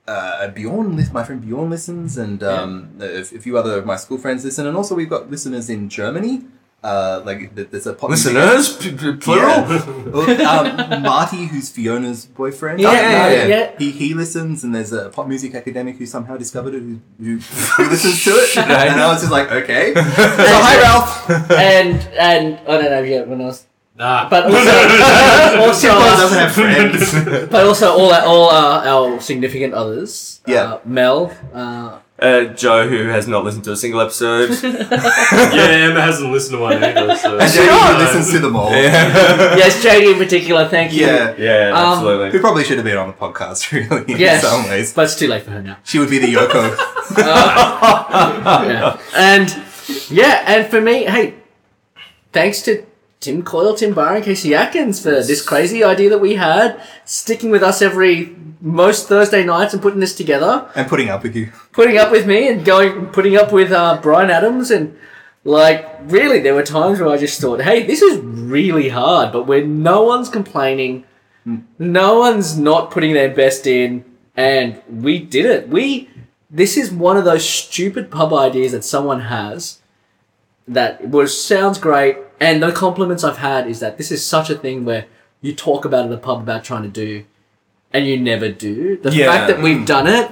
uh, 0.06 0.48
Bjorn, 0.48 0.96
my 1.12 1.24
friend 1.24 1.40
Bjorn 1.40 1.70
listens, 1.70 2.18
and 2.18 2.42
um, 2.42 2.90
a, 3.00 3.20
a 3.20 3.24
few 3.24 3.56
other 3.56 3.78
of 3.78 3.86
my 3.86 3.96
school 3.96 4.18
friends 4.18 4.44
listen. 4.44 4.66
And 4.66 4.76
also, 4.76 4.94
we've 4.94 5.08
got 5.10 5.30
listeners 5.30 5.70
in 5.70 5.88
Germany. 5.88 6.44
Uh, 6.84 7.20
like 7.24 7.52
th- 7.56 7.68
there's 7.70 7.86
a 7.88 7.94
pop 7.94 8.10
Listeners, 8.10 8.76
P- 8.80 8.92
p- 8.92 9.16
plural. 9.16 9.66
Yeah. 9.66 9.86
Well, 10.06 10.92
um, 10.92 11.02
Marty, 11.02 11.46
who's 11.46 11.68
Fiona's 11.70 12.26
boyfriend. 12.26 12.78
Yeah, 12.78 12.92
yeah, 12.92 13.46
yeah. 13.46 13.72
He, 13.78 13.90
he 13.90 14.14
listens, 14.14 14.62
and 14.62 14.72
there's 14.74 14.92
a 14.92 15.08
pop 15.08 15.26
music 15.26 15.54
academic 15.56 15.96
who 15.96 16.06
somehow 16.06 16.36
discovered 16.36 16.74
it, 16.74 16.82
who, 16.82 17.00
who, 17.18 17.38
who 17.38 17.84
listens 17.90 18.22
to 18.24 18.30
it. 18.30 18.56
and 18.58 19.00
I 19.00 19.08
was 19.08 19.20
just 19.20 19.32
like, 19.32 19.50
okay. 19.50 19.94
So, 19.94 20.02
hi, 20.04 20.80
Ralph. 20.80 21.50
and 21.50 21.98
and 22.16 22.58
I 22.68 22.78
don't 22.78 22.90
know 22.90 23.02
yet 23.02 23.26
when 23.26 23.40
else, 23.40 23.66
Nah. 23.96 24.28
but 24.28 24.44
also 24.44 24.58
also, 25.66 25.88
Paul 25.88 26.16
doesn't 26.22 26.38
have 26.38 26.52
friends. 26.52 27.48
but 27.50 27.66
also 27.66 27.90
all 27.98 28.12
our, 28.12 28.22
all 28.22 28.50
our, 28.50 28.86
our 28.86 29.20
significant 29.20 29.74
others. 29.74 30.40
Yeah. 30.46 30.74
uh, 30.74 30.80
Mel. 30.84 31.32
Uh, 31.52 31.98
Uh, 32.18 32.44
Joe, 32.54 32.88
who 32.88 33.08
has 33.08 33.28
not 33.28 33.44
listened 33.44 33.64
to 33.64 33.72
a 33.72 33.76
single 33.76 34.00
episode. 34.00 34.48
yeah, 34.62 35.90
Emma 35.90 36.00
hasn't 36.00 36.32
listened 36.32 36.56
to 36.56 36.62
one 36.62 36.82
either. 36.82 37.14
So. 37.16 37.38
And 37.38 37.52
Jamie 37.52 37.68
who 37.68 37.98
listens 37.98 38.30
to 38.32 38.38
them 38.38 38.56
all. 38.56 38.70
yeah, 38.70 39.54
yes, 39.56 39.84
JD 39.84 40.12
in 40.12 40.18
particular. 40.18 40.66
Thank 40.66 40.94
you. 40.94 41.04
Yeah. 41.04 41.34
yeah, 41.36 41.68
Um, 41.68 41.92
absolutely. 41.98 42.30
Who 42.30 42.40
probably 42.40 42.64
should 42.64 42.78
have 42.78 42.86
been 42.86 42.96
on 42.96 43.08
the 43.08 43.12
podcast, 43.12 43.70
really, 43.90 44.10
in 44.14 44.18
Yes, 44.18 44.40
some 44.42 44.64
ways. 44.64 44.94
but 44.94 45.04
it's 45.04 45.14
too 45.18 45.28
late 45.28 45.42
for 45.42 45.50
her 45.50 45.62
now. 45.62 45.76
She 45.84 45.98
would 45.98 46.08
be 46.08 46.18
the 46.18 46.32
Yoko. 46.32 46.74
Yeah. 47.18 48.98
And 49.14 49.54
yeah, 50.08 50.42
and 50.46 50.66
for 50.70 50.80
me, 50.80 51.04
hey, 51.04 51.34
thanks 52.32 52.62
to 52.62 52.84
Tim 53.20 53.42
Coyle, 53.42 53.74
Tim 53.74 53.94
Barr, 53.94 54.16
and 54.16 54.24
Casey 54.24 54.54
Atkins 54.54 55.00
for 55.00 55.10
this 55.10 55.42
crazy 55.44 55.82
idea 55.82 56.10
that 56.10 56.20
we 56.20 56.34
had, 56.34 56.80
sticking 57.04 57.50
with 57.50 57.62
us 57.62 57.82
every 57.82 58.36
most 58.60 59.08
Thursday 59.08 59.44
nights 59.44 59.72
and 59.72 59.82
putting 59.82 60.00
this 60.00 60.14
together, 60.14 60.70
and 60.74 60.88
putting 60.88 61.08
up 61.08 61.22
with 61.22 61.34
you. 61.34 61.50
putting 61.72 61.98
up 61.98 62.10
with 62.10 62.26
me 62.26 62.48
and 62.48 62.64
going, 62.64 63.06
putting 63.06 63.36
up 63.36 63.52
with 63.52 63.72
uh, 63.72 63.98
Bryan 64.02 64.30
Adams, 64.30 64.70
and 64.70 64.96
like 65.44 65.88
really, 66.02 66.40
there 66.40 66.54
were 66.54 66.62
times 66.62 67.00
where 67.00 67.08
I 67.08 67.16
just 67.16 67.40
thought, 67.40 67.62
hey, 67.62 67.84
this 67.86 68.02
is 68.02 68.18
really 68.18 68.88
hard, 68.88 69.32
but 69.32 69.46
when 69.46 69.82
no 69.82 70.02
one's 70.02 70.28
complaining, 70.28 71.04
no 71.78 72.18
one's 72.18 72.58
not 72.58 72.90
putting 72.90 73.14
their 73.14 73.32
best 73.32 73.66
in, 73.66 74.04
and 74.36 74.82
we 74.88 75.18
did 75.20 75.46
it. 75.46 75.68
We 75.68 76.10
this 76.50 76.76
is 76.76 76.90
one 76.92 77.16
of 77.16 77.24
those 77.24 77.48
stupid 77.48 78.10
pub 78.10 78.32
ideas 78.32 78.72
that 78.72 78.84
someone 78.84 79.20
has 79.22 79.80
that 80.68 81.08
was 81.08 81.40
sounds 81.40 81.78
great, 81.78 82.18
and 82.40 82.62
the 82.62 82.72
compliments 82.72 83.24
I've 83.24 83.38
had 83.38 83.66
is 83.68 83.80
that 83.80 83.96
this 83.98 84.10
is 84.10 84.24
such 84.24 84.50
a 84.50 84.54
thing 84.54 84.84
where 84.84 85.06
you 85.40 85.54
talk 85.54 85.84
about 85.84 86.06
at 86.06 86.12
a 86.12 86.16
pub 86.16 86.40
about 86.40 86.64
trying 86.64 86.82
to 86.82 86.88
do, 86.88 87.24
and 87.92 88.06
you 88.06 88.18
never 88.18 88.48
do. 88.48 88.96
The 88.96 89.12
Yeah. 89.12 89.26
fact 89.26 89.48
that 89.48 89.62
we've 89.62 89.86
done 89.86 90.06
it. 90.06 90.30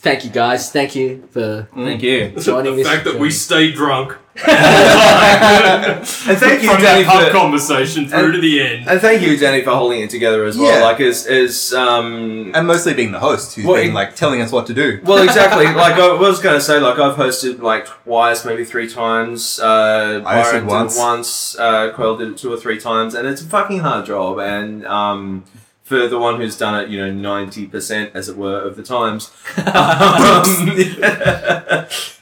Thank 0.00 0.24
you 0.24 0.30
guys. 0.30 0.70
Thank 0.70 0.94
you 0.94 1.26
for 1.30 1.68
Thank 1.74 2.02
you. 2.02 2.30
joining 2.38 2.76
the 2.76 2.82
this. 2.82 2.88
fact 2.88 3.04
that 3.04 3.18
we 3.18 3.30
stay 3.30 3.72
drunk 3.72 4.16
And 4.46 6.06
thank 6.38 6.62
you, 6.62 6.70
from 6.70 6.80
Danny, 6.82 7.04
that 7.04 7.06
pub 7.06 7.26
for, 7.26 7.30
conversation 7.32 8.06
through 8.06 8.24
and- 8.26 8.34
to 8.34 8.40
the 8.40 8.60
end. 8.60 8.88
and 8.88 9.00
thank 9.00 9.22
you, 9.22 9.36
Danny, 9.38 9.62
for 9.62 9.70
holding 9.70 10.02
it 10.02 10.10
together 10.10 10.44
as 10.44 10.58
well. 10.58 10.78
Yeah. 10.78 10.84
Like, 10.84 11.00
as, 11.00 11.26
as, 11.26 11.72
um, 11.72 12.52
And 12.54 12.66
mostly 12.66 12.92
being 12.94 13.12
the 13.12 13.18
host 13.18 13.56
who's 13.56 13.64
Well, 13.64 13.76
been 13.76 13.90
it- 13.90 13.94
like 13.94 14.14
telling 14.14 14.42
us 14.42 14.52
what 14.52 14.66
to 14.66 14.74
do. 14.74 15.00
Well, 15.04 15.22
exactly. 15.22 15.64
like 15.66 15.94
I 15.94 16.12
was 16.12 16.40
going 16.40 16.54
to 16.56 16.60
say, 16.60 16.78
like 16.78 16.98
I've 16.98 17.16
hosted 17.16 17.60
like 17.62 17.86
twice, 17.86 18.44
maybe 18.44 18.64
three 18.64 18.90
times. 18.90 19.58
Uh, 19.58 20.22
I 20.26 20.36
hosted 20.36 20.42
Byron 20.42 20.54
did 20.54 20.62
it 20.62 20.66
once. 20.66 20.98
once. 20.98 21.58
Uh, 21.58 21.92
Coyle 21.94 22.16
did 22.18 22.32
it 22.32 22.36
two 22.36 22.52
or 22.52 22.58
three 22.58 22.78
times, 22.78 23.14
and 23.14 23.26
it's 23.26 23.40
a 23.40 23.46
fucking 23.46 23.78
hard 23.80 24.04
job. 24.06 24.38
And 24.38 24.86
um, 24.86 25.44
for 25.86 26.08
the 26.08 26.18
one 26.18 26.40
who's 26.40 26.58
done 26.58 26.82
it, 26.82 26.90
you 26.90 26.98
know, 26.98 27.12
ninety 27.12 27.64
percent, 27.64 28.10
as 28.12 28.28
it 28.28 28.36
were, 28.36 28.60
of 28.60 28.74
the 28.74 28.82
times, 28.82 29.30
um, 29.56 29.64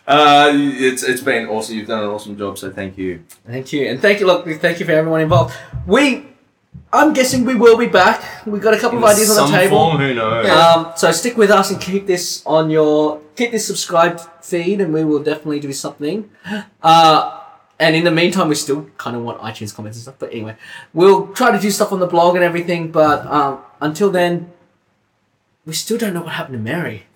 uh, 0.07 0.51
it's 0.53 1.03
it's 1.03 1.23
been 1.23 1.49
awesome. 1.49 1.75
You've 1.75 1.89
done 1.89 2.05
an 2.05 2.11
awesome 2.11 2.37
job, 2.37 2.59
so 2.59 2.71
thank 2.71 2.99
you. 2.99 3.25
Thank 3.47 3.73
you, 3.73 3.89
and 3.89 4.03
thank 4.03 4.21
you. 4.21 4.27
Look, 4.27 4.47
thank 4.61 4.81
you 4.81 4.87
for 4.87 4.93
everyone 4.93 5.23
involved. 5.23 5.55
We, 5.87 6.27
I'm 6.93 7.15
guessing 7.15 7.47
we 7.47 7.55
will 7.55 7.79
be 7.79 7.87
back. 7.87 8.47
We've 8.47 8.61
got 8.61 8.75
a 8.75 8.79
couple 8.79 8.99
of 8.99 9.05
ideas 9.05 9.39
on 9.39 9.51
the 9.51 9.57
table. 9.57 9.79
form, 9.79 9.97
who 9.97 10.13
knows? 10.13 10.47
Um, 10.47 10.93
so 10.95 11.11
stick 11.11 11.39
with 11.39 11.51
us 11.51 11.71
and 11.71 11.81
keep 11.81 12.07
this 12.07 12.45
on 12.45 12.69
your 12.69 13.23
keep 13.35 13.51
this 13.51 13.67
subscribed 13.67 14.21
feed, 14.43 14.83
and 14.83 14.93
we 14.93 15.05
will 15.05 15.23
definitely 15.23 15.61
do 15.61 15.73
something. 15.73 16.29
Uh, 16.83 17.44
and 17.79 17.97
in 17.97 18.05
the 18.05 18.11
meantime, 18.11 18.49
we 18.49 18.55
still 18.55 18.89
kind 18.99 19.17
of 19.17 19.23
want 19.23 19.41
iTunes 19.41 19.75
comments 19.75 19.99
and 19.99 20.03
stuff. 20.03 20.15
But 20.19 20.33
anyway, 20.33 20.57
we'll 20.93 21.29
try 21.29 21.51
to 21.51 21.59
do 21.59 21.71
stuff 21.71 21.93
on 21.93 22.01
the 22.01 22.07
blog 22.07 22.37
and 22.37 22.45
everything. 22.45 22.93
But 22.93 23.27
um, 23.27 23.61
until 23.81 24.11
then, 24.11 24.53
we 25.67 25.73
still 25.73 25.99
don't 25.99 26.15
know 26.15 26.23
what 26.23 26.35
happened 26.35 26.57
to 26.59 26.63
Mary. 26.63 27.07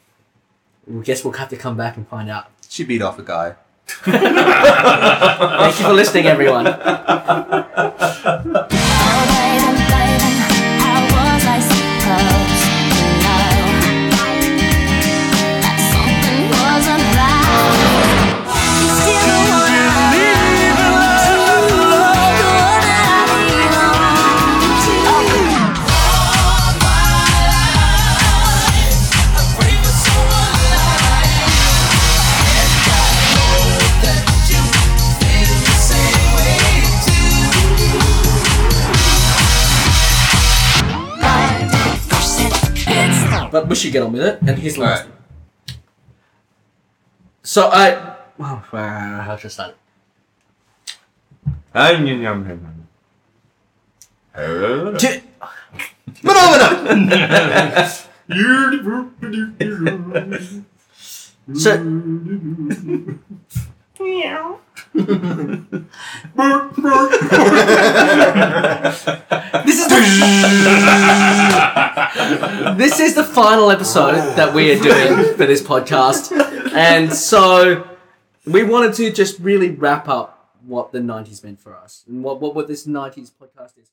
We 0.87 1.05
guess 1.05 1.25
we'll 1.25 1.35
have 1.35 1.51
to 1.51 1.57
come 1.57 1.77
back 1.77 1.97
and 1.97 2.09
find 2.09 2.29
out. 2.29 2.47
She 2.69 2.85
beat 2.85 3.03
off 3.03 3.19
a 3.19 3.23
guy. 3.23 3.55
Thank 4.05 5.79
you 5.79 5.87
for 5.87 5.93
listening, 5.93 6.27
everyone. 6.27 6.67
but 43.61 43.69
we 43.69 43.75
should 43.75 43.93
get 43.93 44.03
on 44.03 44.13
with 44.13 44.23
it. 44.23 44.41
And 44.43 44.59
here's 44.59 44.75
the 44.75 44.81
last 44.83 45.03
Alright. 45.03 45.09
one. 45.09 45.77
So 47.43 47.69
I. 47.73 48.17
Oh, 48.39 48.63
how 49.25 49.37
to 49.37 49.51
start? 49.51 49.75
it? 54.95 54.99
Do- 54.99 55.23
So 61.55 61.73
this 64.95 65.05
is 69.79 69.89
the 69.89 69.99
this 72.77 73.01
is 73.01 73.15
the 73.15 73.25
final 73.25 73.71
episode 73.71 74.15
that 74.37 74.53
we 74.55 74.73
are 74.73 74.79
doing 74.83 75.35
for 75.37 75.47
this 75.47 75.63
podcast, 75.63 76.33
and 76.73 77.13
so 77.13 77.87
we 78.47 78.63
wanted 78.65 78.95
to 78.95 79.13
just 79.13 79.39
really 79.41 79.71
wrap 79.71 80.09
up 80.09 80.55
what 80.67 80.93
the 80.93 81.01
'90s 81.01 81.45
meant 81.45 81.61
for 81.61 81.77
us 81.77 82.05
and 82.09 82.25
what 82.25 82.41
what, 82.41 82.55
what 82.55 82.67
this 82.69 82.87
'90s 82.87 83.31
podcast 83.31 83.79
is. 83.79 83.91